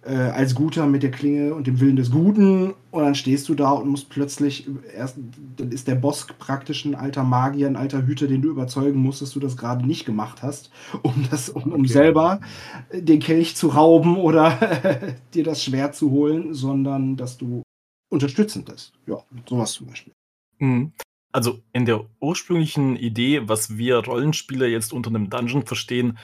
äh, 0.08 0.14
als 0.14 0.54
Guter 0.54 0.86
mit 0.86 1.02
der 1.02 1.10
Klinge 1.10 1.54
und 1.54 1.66
dem 1.66 1.80
Willen 1.80 1.96
des 1.96 2.10
Guten 2.10 2.74
und 2.90 3.02
dann 3.02 3.14
stehst 3.14 3.48
du 3.48 3.54
da 3.54 3.72
und 3.72 3.88
musst 3.88 4.08
plötzlich 4.08 4.66
erst, 4.96 5.18
dann 5.56 5.70
ist 5.70 5.86
der 5.86 5.96
Boss 5.96 6.26
praktisch 6.38 6.84
ein 6.84 6.94
alter 6.94 7.24
Magier, 7.24 7.66
ein 7.66 7.76
alter 7.76 8.06
Hüter, 8.06 8.26
den 8.26 8.40
du 8.40 8.48
überzeugen 8.48 9.00
musst, 9.00 9.20
dass 9.20 9.32
du 9.32 9.40
das 9.40 9.56
gerade 9.56 9.86
nicht 9.86 10.06
gemacht 10.06 10.42
hast, 10.42 10.70
um 11.02 11.26
das, 11.30 11.50
um, 11.50 11.64
um 11.64 11.80
okay. 11.80 11.88
selber 11.88 12.40
den 12.92 13.20
Kelch 13.20 13.54
zu 13.54 13.68
rauben 13.68 14.16
oder 14.16 14.58
dir 15.34 15.44
das 15.44 15.62
Schwert 15.62 15.94
zu 15.94 16.10
holen, 16.10 16.54
sondern 16.54 17.16
dass 17.16 17.36
du 17.36 17.62
unterstützend 18.10 18.66
bist. 18.66 18.94
Ja, 19.06 19.22
sowas 19.46 19.72
zum 19.72 19.88
Beispiel. 19.88 20.14
Mhm. 20.58 20.92
Also 21.30 21.60
in 21.74 21.84
der 21.84 22.06
ursprünglichen 22.20 22.96
Idee, 22.96 23.46
was 23.46 23.76
wir 23.76 23.98
Rollenspieler 23.98 24.66
jetzt 24.66 24.94
unter 24.94 25.10
einem 25.10 25.28
Dungeon 25.28 25.66
verstehen, 25.66 26.16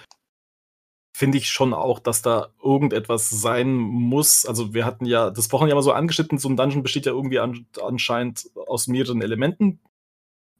finde 1.17 1.39
ich 1.39 1.49
schon 1.49 1.73
auch, 1.73 2.01
dass 2.01 2.23
da 2.23 2.49
irgendetwas 2.63 3.31
sein 3.31 3.73
muss. 3.77 4.45
Also 4.47 4.75
wir 4.75 4.85
hatten 4.85 5.07
ja 5.07 5.31
das 5.31 5.49
ja 5.49 5.59
mal 5.75 5.81
so 5.81 5.93
angeschnitten, 5.93 6.39
so 6.39 6.49
ein 6.49 6.57
Dungeon 6.57 6.83
besteht 6.83 7.07
ja 7.07 7.13
irgendwie 7.13 7.39
an, 7.39 7.67
anscheinend 7.81 8.51
aus 8.67 8.89
mehreren 8.89 9.23
Elementen. 9.23 9.79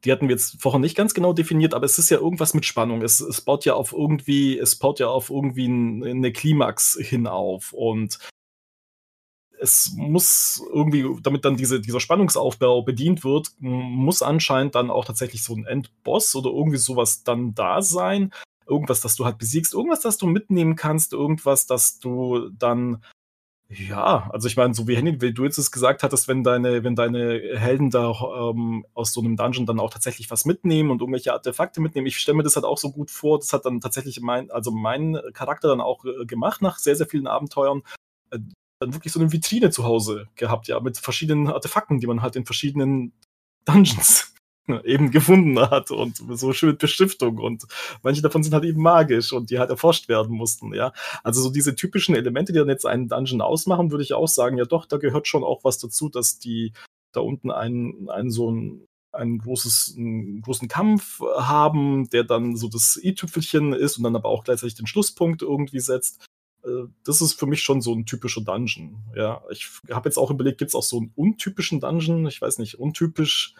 Die 0.05 0.13
hatten 0.13 0.29
wir 0.29 0.35
jetzt 0.35 0.61
vorhin 0.61 0.79
nicht 0.79 0.95
ganz 0.95 1.13
genau 1.13 1.33
definiert, 1.33 1.73
aber 1.73 1.85
es 1.85 1.99
ist 1.99 2.09
ja 2.09 2.19
irgendwas 2.19 2.53
mit 2.53 2.65
Spannung. 2.65 3.01
Es, 3.01 3.19
es 3.19 3.41
baut 3.41 3.65
ja 3.65 3.73
auf 3.73 3.91
irgendwie, 3.91 4.57
es 4.57 4.77
baut 4.77 4.99
ja 5.01 5.09
auf 5.09 5.29
irgendwie 5.29 5.65
eine 5.65 6.31
Klimax 6.31 6.97
hinauf 7.01 7.73
und 7.73 8.17
es 9.59 9.93
muss 9.97 10.63
irgendwie, 10.73 11.05
damit 11.21 11.43
dann 11.43 11.57
diese, 11.57 11.81
dieser 11.81 11.99
Spannungsaufbau 11.99 12.81
bedient 12.81 13.25
wird, 13.25 13.49
muss 13.59 14.21
anscheinend 14.21 14.75
dann 14.75 14.89
auch 14.89 15.03
tatsächlich 15.03 15.43
so 15.43 15.53
ein 15.53 15.65
Endboss 15.65 16.33
oder 16.33 16.49
irgendwie 16.49 16.77
sowas 16.77 17.23
dann 17.23 17.53
da 17.55 17.81
sein 17.81 18.31
irgendwas, 18.67 19.01
das 19.01 19.15
du 19.15 19.25
halt 19.25 19.37
besiegst, 19.37 19.73
irgendwas, 19.73 20.01
das 20.01 20.17
du 20.17 20.27
mitnehmen 20.27 20.75
kannst, 20.75 21.13
irgendwas, 21.13 21.65
das 21.65 21.99
du 21.99 22.49
dann 22.49 23.03
ja, 23.67 24.29
also 24.31 24.47
ich 24.47 24.57
meine, 24.57 24.75
so 24.75 24.87
wie 24.87 24.95
Henning, 24.95 25.21
wie 25.21 25.33
du 25.33 25.43
jetzt 25.43 25.57
es 25.57 25.71
gesagt 25.71 26.03
hattest, 26.03 26.27
wenn 26.27 26.43
deine, 26.43 26.83
wenn 26.83 26.95
deine 26.95 27.41
Helden 27.57 27.89
da 27.89 28.11
ähm, 28.11 28.85
aus 28.93 29.11
so 29.11 29.21
einem 29.21 29.37
Dungeon 29.37 29.65
dann 29.65 29.79
auch 29.79 29.89
tatsächlich 29.89 30.29
was 30.29 30.45
mitnehmen 30.45 30.91
und 30.91 31.01
irgendwelche 31.01 31.33
Artefakte 31.33 31.81
mitnehmen, 31.81 32.05
ich 32.05 32.17
stelle 32.17 32.37
mir 32.37 32.43
das 32.43 32.55
halt 32.55 32.65
auch 32.65 32.77
so 32.77 32.91
gut 32.91 33.09
vor. 33.09 33.39
Das 33.39 33.53
hat 33.53 33.65
dann 33.65 33.81
tatsächlich 33.81 34.21
mein, 34.21 34.51
also 34.51 34.69
mein 34.69 35.19
Charakter 35.33 35.67
dann 35.67 35.81
auch 35.81 36.05
äh, 36.05 36.25
gemacht 36.27 36.61
nach 36.61 36.77
sehr, 36.77 36.95
sehr 36.95 37.07
vielen 37.07 37.25
Abenteuern. 37.25 37.81
Äh, 38.29 38.39
dann 38.79 38.93
wirklich 38.93 39.13
so 39.13 39.19
eine 39.19 39.31
Vitrine 39.31 39.71
zu 39.71 39.83
Hause 39.83 40.27
gehabt, 40.35 40.67
ja, 40.67 40.79
mit 40.79 40.99
verschiedenen 40.99 41.47
Artefakten, 41.47 41.99
die 41.99 42.07
man 42.07 42.21
halt 42.21 42.35
in 42.35 42.45
verschiedenen 42.45 43.13
Dungeons 43.65 44.34
eben 44.83 45.11
gefunden 45.11 45.59
hat 45.59 45.91
und 45.91 46.17
so 46.37 46.53
schön 46.53 46.69
mit 46.69 46.79
Beschriftung 46.79 47.37
und 47.39 47.65
manche 48.03 48.21
davon 48.21 48.43
sind 48.43 48.53
halt 48.53 48.65
eben 48.65 48.81
magisch 48.81 49.33
und 49.33 49.49
die 49.49 49.59
halt 49.59 49.69
erforscht 49.69 50.09
werden 50.09 50.35
mussten, 50.35 50.73
ja. 50.73 50.93
Also 51.23 51.41
so 51.41 51.49
diese 51.49 51.75
typischen 51.75 52.15
Elemente, 52.15 52.53
die 52.53 52.59
dann 52.59 52.69
jetzt 52.69 52.85
einen 52.85 53.07
Dungeon 53.07 53.41
ausmachen, 53.41 53.91
würde 53.91 54.03
ich 54.03 54.13
auch 54.13 54.27
sagen, 54.27 54.57
ja 54.57 54.65
doch, 54.65 54.85
da 54.85 54.97
gehört 54.97 55.27
schon 55.27 55.43
auch 55.43 55.63
was 55.63 55.77
dazu, 55.77 56.09
dass 56.09 56.39
die 56.39 56.73
da 57.11 57.21
unten 57.21 57.51
einen, 57.51 58.09
einen 58.09 58.31
so 58.31 58.51
ein 58.51 58.85
ein 59.15 59.37
großes, 59.37 59.95
einen 59.97 60.41
großen 60.41 60.67
Kampf 60.67 61.21
haben, 61.37 62.09
der 62.09 62.25
dann 62.25 62.55
so 62.57 62.67
das 62.67 62.99
i-Tüpfelchen 63.01 63.71
ist 63.71 63.97
und 63.97 64.03
dann 64.03 64.15
aber 64.15 64.29
auch 64.29 64.43
gleichzeitig 64.43 64.75
den 64.75 64.87
Schlusspunkt 64.87 65.41
irgendwie 65.41 65.79
setzt. 65.79 66.25
Äh, 66.63 66.87
das 67.03 67.21
ist 67.21 67.33
für 67.33 67.47
mich 67.47 67.61
schon 67.61 67.81
so 67.81 67.93
ein 67.93 68.05
typischer 68.05 68.41
Dungeon. 68.41 68.97
Ja, 69.15 69.41
ich 69.49 69.69
habe 69.89 70.09
jetzt 70.09 70.17
auch 70.17 70.31
überlegt, 70.31 70.57
gibt 70.57 70.69
es 70.69 70.75
auch 70.75 70.83
so 70.83 70.97
einen 70.97 71.11
untypischen 71.15 71.79
Dungeon? 71.79 72.27
Ich 72.27 72.41
weiß 72.41 72.59
nicht, 72.59 72.79
untypisch 72.79 73.55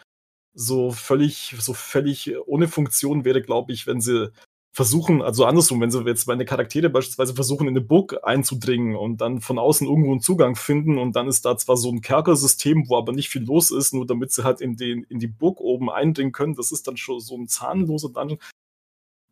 so 0.56 0.90
völlig, 0.90 1.54
so 1.58 1.74
völlig 1.74 2.34
ohne 2.46 2.66
Funktion 2.66 3.24
wäre, 3.24 3.42
glaube 3.42 3.72
ich, 3.72 3.86
wenn 3.86 4.00
sie 4.00 4.32
versuchen, 4.72 5.22
also 5.22 5.44
andersrum, 5.44 5.80
wenn 5.80 5.90
sie 5.90 6.02
jetzt 6.04 6.26
meine 6.26 6.44
Charaktere 6.44 6.90
beispielsweise 6.90 7.34
versuchen, 7.34 7.66
in 7.66 7.74
eine 7.74 7.80
Burg 7.80 8.18
einzudringen 8.24 8.94
und 8.94 9.22
dann 9.22 9.40
von 9.40 9.58
außen 9.58 9.86
irgendwo 9.86 10.10
einen 10.10 10.20
Zugang 10.20 10.54
finden 10.54 10.98
und 10.98 11.16
dann 11.16 11.28
ist 11.28 11.46
da 11.46 11.56
zwar 11.56 11.76
so 11.76 11.90
ein 11.90 12.00
Kerkersystem, 12.00 12.88
wo 12.88 12.96
aber 12.96 13.12
nicht 13.12 13.30
viel 13.30 13.42
los 13.42 13.70
ist, 13.70 13.94
nur 13.94 14.06
damit 14.06 14.32
sie 14.32 14.44
halt 14.44 14.60
in, 14.60 14.76
den, 14.76 15.04
in 15.04 15.18
die 15.18 15.28
Burg 15.28 15.60
oben 15.60 15.90
eindringen 15.90 16.32
können, 16.32 16.54
das 16.54 16.72
ist 16.72 16.86
dann 16.88 16.98
schon 16.98 17.20
so 17.20 17.36
ein 17.36 17.48
zahnloser 17.48 18.10
Dungeon. 18.10 18.38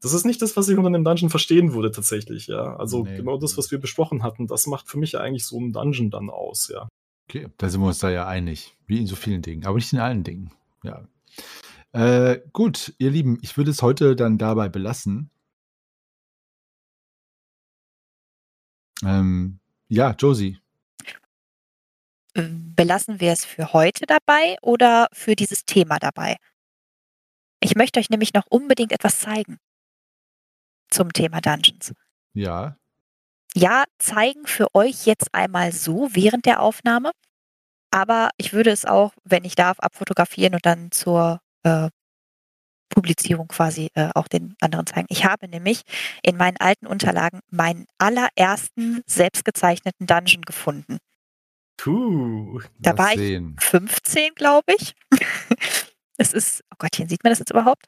Das 0.00 0.14
ist 0.14 0.24
nicht 0.24 0.40
das, 0.40 0.56
was 0.56 0.68
ich 0.68 0.76
unter 0.76 0.88
einem 0.88 1.04
Dungeon 1.04 1.30
verstehen 1.30 1.74
würde, 1.74 1.90
tatsächlich, 1.90 2.46
ja. 2.46 2.76
Also 2.76 3.04
nee. 3.04 3.16
genau 3.16 3.38
das, 3.38 3.58
was 3.58 3.70
wir 3.70 3.78
besprochen 3.78 4.22
hatten, 4.22 4.46
das 4.46 4.66
macht 4.66 4.88
für 4.88 4.98
mich 4.98 5.18
eigentlich 5.18 5.44
so 5.44 5.58
einen 5.58 5.72
Dungeon 5.74 6.10
dann 6.10 6.30
aus, 6.30 6.68
ja. 6.68 6.88
Okay, 7.28 7.48
da 7.58 7.68
sind 7.68 7.82
wir 7.82 7.88
uns 7.88 7.98
da 7.98 8.10
ja 8.10 8.26
einig, 8.26 8.74
wie 8.86 8.98
in 8.98 9.06
so 9.06 9.16
vielen 9.16 9.42
Dingen, 9.42 9.66
aber 9.66 9.76
nicht 9.76 9.92
in 9.92 9.98
allen 9.98 10.24
Dingen, 10.24 10.52
ja. 10.82 11.06
Äh, 11.92 12.40
gut, 12.52 12.94
ihr 12.98 13.10
Lieben, 13.10 13.38
ich 13.42 13.56
würde 13.56 13.70
es 13.70 13.82
heute 13.82 14.16
dann 14.16 14.38
dabei 14.38 14.68
belassen. 14.68 15.30
Ähm, 19.04 19.60
ja, 19.88 20.12
Josie. 20.12 20.58
Belassen 22.34 23.20
wir 23.20 23.30
es 23.32 23.44
für 23.44 23.72
heute 23.72 24.06
dabei 24.06 24.56
oder 24.60 25.08
für 25.12 25.36
dieses 25.36 25.64
Thema 25.66 26.00
dabei? 26.00 26.36
Ich 27.60 27.76
möchte 27.76 28.00
euch 28.00 28.10
nämlich 28.10 28.34
noch 28.34 28.46
unbedingt 28.48 28.90
etwas 28.90 29.20
zeigen 29.20 29.58
zum 30.90 31.12
Thema 31.12 31.40
Dungeons. 31.40 31.92
Ja. 32.32 32.76
Ja, 33.54 33.84
zeigen 33.98 34.46
für 34.46 34.74
euch 34.74 35.06
jetzt 35.06 35.32
einmal 35.32 35.72
so 35.72 36.08
während 36.12 36.44
der 36.44 36.60
Aufnahme. 36.60 37.12
Aber 37.94 38.30
ich 38.38 38.52
würde 38.52 38.70
es 38.70 38.86
auch, 38.86 39.12
wenn 39.22 39.44
ich 39.44 39.54
darf, 39.54 39.78
abfotografieren 39.78 40.54
und 40.54 40.66
dann 40.66 40.90
zur 40.90 41.40
äh, 41.62 41.90
Publizierung 42.88 43.46
quasi 43.46 43.88
äh, 43.94 44.08
auch 44.16 44.26
den 44.26 44.56
anderen 44.60 44.84
zeigen. 44.84 45.06
Ich 45.10 45.24
habe 45.24 45.46
nämlich 45.46 45.82
in 46.24 46.36
meinen 46.36 46.56
alten 46.56 46.88
Unterlagen 46.88 47.38
meinen 47.50 47.86
allerersten 47.98 49.00
selbstgezeichneten 49.06 50.08
Dungeon 50.08 50.42
gefunden. 50.42 50.98
Puh. 51.76 52.62
Da 52.80 52.98
war 52.98 53.14
sehen. 53.14 53.54
ich 53.60 53.64
15, 53.64 54.34
glaube 54.34 54.72
ich. 54.76 54.96
es 56.16 56.32
ist, 56.32 56.64
oh 56.72 56.76
Gottchen, 56.78 57.08
sieht 57.08 57.22
man 57.22 57.30
das 57.30 57.38
jetzt 57.38 57.52
überhaupt? 57.52 57.86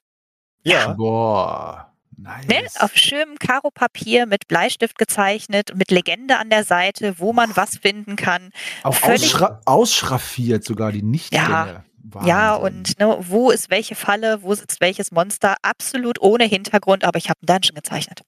Ja. 0.62 0.92
Boah. 0.92 1.95
Nice. 2.16 2.46
Ne? 2.46 2.66
Auf 2.80 2.96
schönem 2.96 3.38
Karo-Papier 3.38 4.26
mit 4.26 4.48
Bleistift 4.48 4.98
gezeichnet, 4.98 5.72
mit 5.74 5.90
Legende 5.90 6.38
an 6.38 6.48
der 6.48 6.64
Seite, 6.64 7.18
wo 7.18 7.32
man 7.32 7.54
was 7.56 7.76
finden 7.76 8.16
kann. 8.16 8.50
Auch 8.82 9.02
ausschra 9.02 9.60
ausschraffiert 9.66 10.64
sogar 10.64 10.92
die 10.92 11.02
Nichtgänge. 11.02 11.48
Ja, 11.48 11.84
Wahnsinn. 12.02 12.28
Ja, 12.28 12.54
und 12.54 12.98
ne, 12.98 13.18
wo 13.20 13.50
ist 13.50 13.70
welche 13.70 13.94
Falle, 13.94 14.42
wo 14.42 14.54
sitzt 14.54 14.80
welches 14.80 15.10
Monster, 15.10 15.56
absolut 15.62 16.20
ohne 16.20 16.44
Hintergrund, 16.44 17.04
aber 17.04 17.18
ich 17.18 17.28
habe 17.28 17.38
einen 17.42 17.46
Dungeon 17.60 17.74
gezeichnet. 17.74 18.22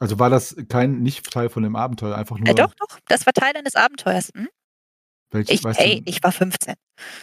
Also 0.00 0.18
war 0.18 0.30
das 0.30 0.56
kein 0.68 1.02
nicht 1.02 1.30
Teil 1.30 1.48
von 1.48 1.62
dem 1.62 1.76
Abenteuer, 1.76 2.16
einfach 2.16 2.38
nur. 2.38 2.48
Äh, 2.48 2.54
doch, 2.54 2.74
doch, 2.74 2.98
das 3.08 3.26
war 3.26 3.32
Teil 3.32 3.56
eines 3.56 3.74
Abenteuers. 3.74 4.30
Hm? 4.34 4.48
Welches, 5.30 5.60
ich, 5.60 5.78
ey, 5.78 6.00
du, 6.00 6.10
ich 6.10 6.22
war 6.22 6.32
15. 6.32 6.74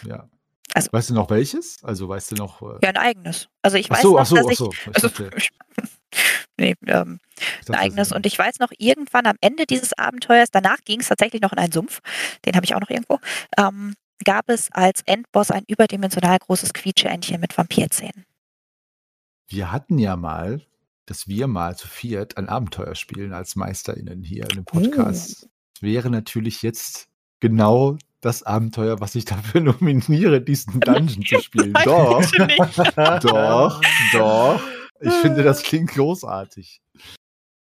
Ja. 0.05 0.29
Also, 0.73 0.91
weißt 0.91 1.09
du 1.11 1.13
noch 1.13 1.29
welches? 1.29 1.83
Also 1.83 2.09
weißt 2.09 2.31
du 2.31 2.35
noch. 2.35 2.61
Äh, 2.61 2.79
ja, 2.83 2.89
ein 2.89 2.97
eigenes. 2.97 3.47
Also 3.61 3.77
ich 3.77 3.89
weiß 3.89 4.01
so, 4.01 4.13
noch, 4.13 4.21
ach 4.21 4.25
so, 4.25 4.35
dass 4.35 4.45
ach 4.47 4.53
so, 4.53 4.71
ich. 4.71 4.87
Also, 4.93 5.09
nee, 6.57 6.75
ähm, 6.87 7.19
ein 7.67 7.75
eigenes. 7.75 8.11
Und 8.11 8.25
ich 8.25 8.37
weiß 8.37 8.59
noch, 8.59 8.71
irgendwann 8.77 9.25
am 9.25 9.37
Ende 9.41 9.65
dieses 9.65 9.93
Abenteuers, 9.93 10.51
danach 10.51 10.79
ging 10.83 10.99
es 10.99 11.07
tatsächlich 11.07 11.41
noch 11.41 11.53
in 11.53 11.59
einen 11.59 11.71
Sumpf, 11.71 12.01
den 12.45 12.55
habe 12.55 12.65
ich 12.65 12.75
auch 12.75 12.81
noch 12.81 12.89
irgendwo, 12.89 13.19
ähm, 13.57 13.95
gab 14.23 14.49
es 14.49 14.71
als 14.71 15.01
Endboss 15.05 15.51
ein 15.51 15.63
überdimensional 15.67 16.37
großes 16.39 16.73
Quietscheentchen 16.73 17.39
mit 17.39 17.57
Vampirzähnen. 17.57 18.25
Wir 19.47 19.71
hatten 19.71 19.99
ja 19.99 20.15
mal, 20.15 20.61
dass 21.05 21.27
wir 21.27 21.47
mal 21.47 21.77
zu 21.77 21.87
viert 21.87 22.37
ein 22.37 22.49
Abenteuer 22.49 22.95
spielen 22.95 23.33
als 23.33 23.55
MeisterInnen 23.55 24.23
hier 24.23 24.43
in 24.43 24.57
dem 24.57 24.65
Podcast. 24.65 25.43
Oh. 25.43 25.49
Das 25.73 25.81
wäre 25.81 26.09
natürlich 26.09 26.61
jetzt 26.61 27.07
genau 27.39 27.97
das 28.25 28.43
Abenteuer, 28.43 28.99
was 28.99 29.15
ich 29.15 29.25
dafür 29.25 29.61
nominiere, 29.79 30.41
diesen 30.41 30.79
Dungeon 30.79 31.23
zu 31.25 31.39
spielen. 31.39 31.73
doch, 31.85 32.21
doch, 33.21 33.81
doch. 34.13 34.61
Ich 34.99 35.13
finde, 35.13 35.43
das 35.43 35.63
klingt 35.63 35.91
großartig. 35.91 36.81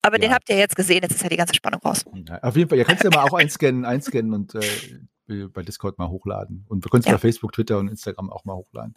Aber 0.02 0.18
ja. 0.18 0.22
den 0.22 0.34
habt 0.34 0.50
ihr 0.50 0.58
jetzt 0.58 0.76
gesehen, 0.76 1.02
jetzt 1.02 1.16
ist 1.16 1.24
ja 1.24 1.30
die 1.30 1.38
ganze 1.38 1.56
Spannung 1.56 1.82
raus. 1.82 2.06
Ja, 2.28 2.40
auf 2.44 2.56
jeden 2.56 2.70
Fall, 2.70 2.78
ihr 2.78 2.86
könnt 2.86 3.04
ja 3.04 3.10
mal 3.10 3.24
auch 3.24 3.34
einscannen, 3.34 3.86
einscannen 3.86 4.34
und 4.34 4.56
äh, 4.56 5.48
bei 5.48 5.64
Discord 5.64 5.98
mal 5.98 6.10
hochladen. 6.10 6.66
Und 6.70 6.86
wir 6.86 6.90
können 6.90 7.02
es 7.02 7.08
ja. 7.08 7.14
bei 7.14 7.18
Facebook, 7.18 7.52
Twitter 7.54 7.80
und 7.80 7.88
Instagram 7.88 8.30
auch 8.30 8.46
mal 8.46 8.56
hochladen. 8.56 8.96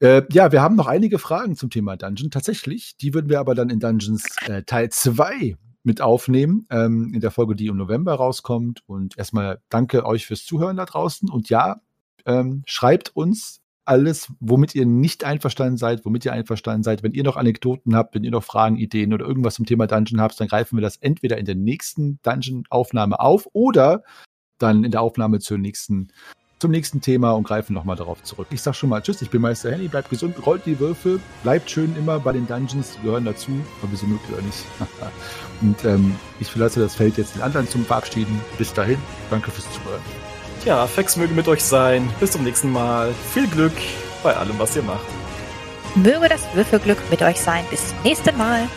äh, 0.00 0.22
ja, 0.30 0.52
wir 0.52 0.62
haben 0.62 0.76
noch 0.76 0.86
einige 0.86 1.18
Fragen 1.18 1.56
zum 1.56 1.70
Thema 1.70 1.96
Dungeon. 1.96 2.30
Tatsächlich, 2.30 2.96
die 2.96 3.12
würden 3.12 3.28
wir 3.28 3.40
aber 3.40 3.54
dann 3.54 3.68
in 3.68 3.80
Dungeons 3.80 4.24
äh, 4.46 4.62
Teil 4.62 4.90
2 4.90 5.56
mit 5.84 6.00
aufnehmen, 6.00 6.66
ähm, 6.70 7.12
in 7.14 7.20
der 7.20 7.30
Folge, 7.30 7.56
die 7.56 7.66
im 7.66 7.76
November 7.76 8.14
rauskommt. 8.14 8.82
Und 8.86 9.18
erstmal 9.18 9.60
danke 9.68 10.06
euch 10.06 10.26
fürs 10.26 10.44
Zuhören 10.44 10.76
da 10.76 10.84
draußen. 10.84 11.28
Und 11.28 11.48
ja, 11.48 11.80
ähm, 12.26 12.62
schreibt 12.66 13.16
uns 13.16 13.60
alles, 13.84 14.32
womit 14.38 14.74
ihr 14.74 14.86
nicht 14.86 15.24
einverstanden 15.24 15.76
seid, 15.76 16.04
womit 16.04 16.24
ihr 16.24 16.32
einverstanden 16.32 16.84
seid. 16.84 17.02
Wenn 17.02 17.12
ihr 17.12 17.24
noch 17.24 17.36
Anekdoten 17.36 17.96
habt, 17.96 18.14
wenn 18.14 18.24
ihr 18.24 18.30
noch 18.30 18.44
Fragen, 18.44 18.76
Ideen 18.76 19.12
oder 19.12 19.26
irgendwas 19.26 19.54
zum 19.54 19.66
Thema 19.66 19.86
Dungeon 19.86 20.20
habt, 20.20 20.38
dann 20.38 20.48
greifen 20.48 20.76
wir 20.76 20.82
das 20.82 20.96
entweder 20.98 21.38
in 21.38 21.46
der 21.46 21.56
nächsten 21.56 22.20
Dungeon-Aufnahme 22.22 23.18
auf 23.18 23.48
oder 23.52 24.04
dann 24.58 24.84
in 24.84 24.92
der 24.92 25.00
Aufnahme 25.00 25.40
zur 25.40 25.58
nächsten, 25.58 26.12
zum 26.62 26.70
nächsten 26.70 27.00
Thema 27.00 27.32
und 27.32 27.42
greifen 27.42 27.74
nochmal 27.74 27.96
darauf 27.96 28.22
zurück. 28.22 28.46
Ich 28.50 28.62
sag 28.62 28.74
schon 28.74 28.88
mal 28.88 29.02
Tschüss, 29.02 29.20
ich 29.20 29.30
bin 29.30 29.42
Meister 29.42 29.70
Henny, 29.70 29.88
bleibt 29.88 30.08
gesund, 30.08 30.34
rollt 30.46 30.64
die 30.64 30.78
Würfel, 30.78 31.20
bleibt 31.42 31.68
schön 31.68 31.94
immer 31.96 32.20
bei 32.20 32.32
den 32.32 32.46
Dungeons, 32.46 32.96
die 32.96 33.02
gehören 33.02 33.24
dazu, 33.24 33.50
ob 33.82 33.90
wir 33.90 33.98
sie 33.98 34.06
mögt 34.06 34.30
oder 34.32 34.40
nicht. 34.42 34.64
und 35.60 35.84
ähm, 35.84 36.14
ich 36.40 36.48
verlasse 36.48 36.80
das 36.80 36.94
Feld 36.94 37.18
jetzt 37.18 37.34
den 37.34 37.42
anderen 37.42 37.68
zum 37.68 37.84
Verabschieden. 37.84 38.40
Bis 38.58 38.72
dahin, 38.72 38.96
danke 39.28 39.50
fürs 39.50 39.66
Zuhören. 39.72 40.00
Ja, 40.64 40.86
Fex 40.86 41.16
möge 41.16 41.34
mit 41.34 41.48
euch 41.48 41.64
sein. 41.64 42.08
Bis 42.20 42.30
zum 42.30 42.44
nächsten 42.44 42.70
Mal. 42.70 43.12
Viel 43.34 43.48
Glück 43.48 43.72
bei 44.22 44.36
allem, 44.36 44.56
was 44.58 44.76
ihr 44.76 44.82
macht. 44.82 45.04
Möge 45.96 46.28
das 46.28 46.42
Würfelglück 46.54 46.98
mit 47.10 47.20
euch 47.22 47.40
sein. 47.40 47.64
Bis 47.70 47.88
zum 47.88 48.00
nächsten 48.04 48.38
Mal. 48.38 48.68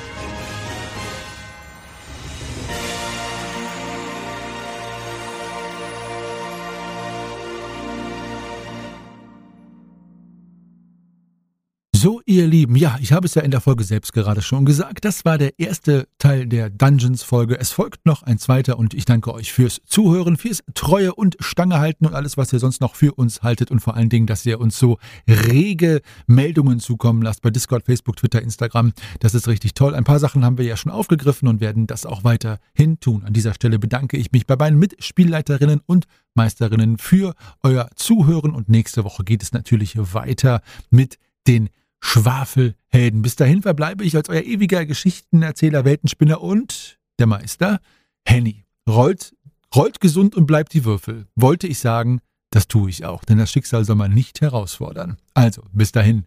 So, 12.05 12.21
ihr 12.27 12.45
Lieben, 12.45 12.75
ja, 12.75 12.99
ich 13.01 13.13
habe 13.13 13.25
es 13.25 13.33
ja 13.33 13.41
in 13.41 13.49
der 13.49 13.61
Folge 13.61 13.83
selbst 13.83 14.13
gerade 14.13 14.43
schon 14.43 14.63
gesagt. 14.63 15.05
Das 15.05 15.25
war 15.25 15.39
der 15.39 15.57
erste 15.57 16.07
Teil 16.19 16.45
der 16.45 16.69
Dungeons-Folge. 16.69 17.59
Es 17.59 17.71
folgt 17.71 18.05
noch 18.05 18.21
ein 18.21 18.37
zweiter 18.37 18.77
und 18.77 18.93
ich 18.93 19.05
danke 19.05 19.33
euch 19.33 19.51
fürs 19.51 19.81
Zuhören, 19.87 20.37
fürs 20.37 20.61
Treue 20.75 21.15
und 21.15 21.35
Stange 21.39 21.79
halten 21.79 22.05
und 22.05 22.13
alles, 22.13 22.37
was 22.37 22.53
ihr 22.53 22.59
sonst 22.59 22.79
noch 22.79 22.93
für 22.93 23.15
uns 23.15 23.41
haltet 23.41 23.71
und 23.71 23.79
vor 23.79 23.95
allen 23.95 24.09
Dingen, 24.09 24.27
dass 24.27 24.45
ihr 24.45 24.59
uns 24.59 24.77
so 24.77 24.99
rege 25.27 26.01
Meldungen 26.27 26.79
zukommen 26.79 27.23
lasst 27.23 27.41
bei 27.41 27.49
Discord, 27.49 27.87
Facebook, 27.87 28.17
Twitter, 28.17 28.39
Instagram. 28.39 28.93
Das 29.19 29.33
ist 29.33 29.47
richtig 29.47 29.73
toll. 29.73 29.95
Ein 29.95 30.03
paar 30.03 30.19
Sachen 30.19 30.45
haben 30.45 30.59
wir 30.59 30.65
ja 30.65 30.77
schon 30.77 30.91
aufgegriffen 30.91 31.47
und 31.47 31.59
werden 31.59 31.87
das 31.87 32.05
auch 32.05 32.23
weiterhin 32.23 32.99
tun. 32.99 33.23
An 33.23 33.33
dieser 33.33 33.55
Stelle 33.55 33.79
bedanke 33.79 34.17
ich 34.17 34.31
mich 34.31 34.45
bei 34.45 34.55
meinen 34.55 34.77
Mitspielleiterinnen 34.77 35.81
und 35.87 36.05
Meisterinnen 36.35 36.99
für 36.99 37.33
euer 37.63 37.89
Zuhören 37.95 38.51
und 38.51 38.69
nächste 38.69 39.03
Woche 39.05 39.23
geht 39.23 39.41
es 39.41 39.53
natürlich 39.53 39.95
weiter 39.97 40.61
mit 40.91 41.17
den 41.47 41.69
Schwafelhelden. 42.01 43.21
Bis 43.21 43.35
dahin 43.35 43.61
verbleibe 43.61 44.03
ich 44.03 44.15
als 44.15 44.29
euer 44.29 44.41
ewiger 44.41 44.85
Geschichtenerzähler, 44.85 45.85
Weltenspinner 45.85 46.41
und 46.41 46.99
der 47.19 47.27
Meister 47.27 47.79
Henny. 48.25 48.65
Rollt, 48.87 49.35
rollt 49.75 49.99
gesund 49.99 50.35
und 50.35 50.45
bleibt 50.45 50.73
die 50.73 50.85
Würfel. 50.85 51.27
Wollte 51.35 51.67
ich 51.67 51.79
sagen, 51.79 52.21
das 52.51 52.67
tue 52.67 52.89
ich 52.89 53.05
auch, 53.05 53.25
denn 53.25 53.37
das 53.37 53.51
Schicksal 53.51 53.83
soll 53.83 53.95
man 53.95 54.13
nicht 54.13 54.41
herausfordern. 54.41 55.17
Also, 55.33 55.63
bis 55.73 55.91
dahin, 55.91 56.25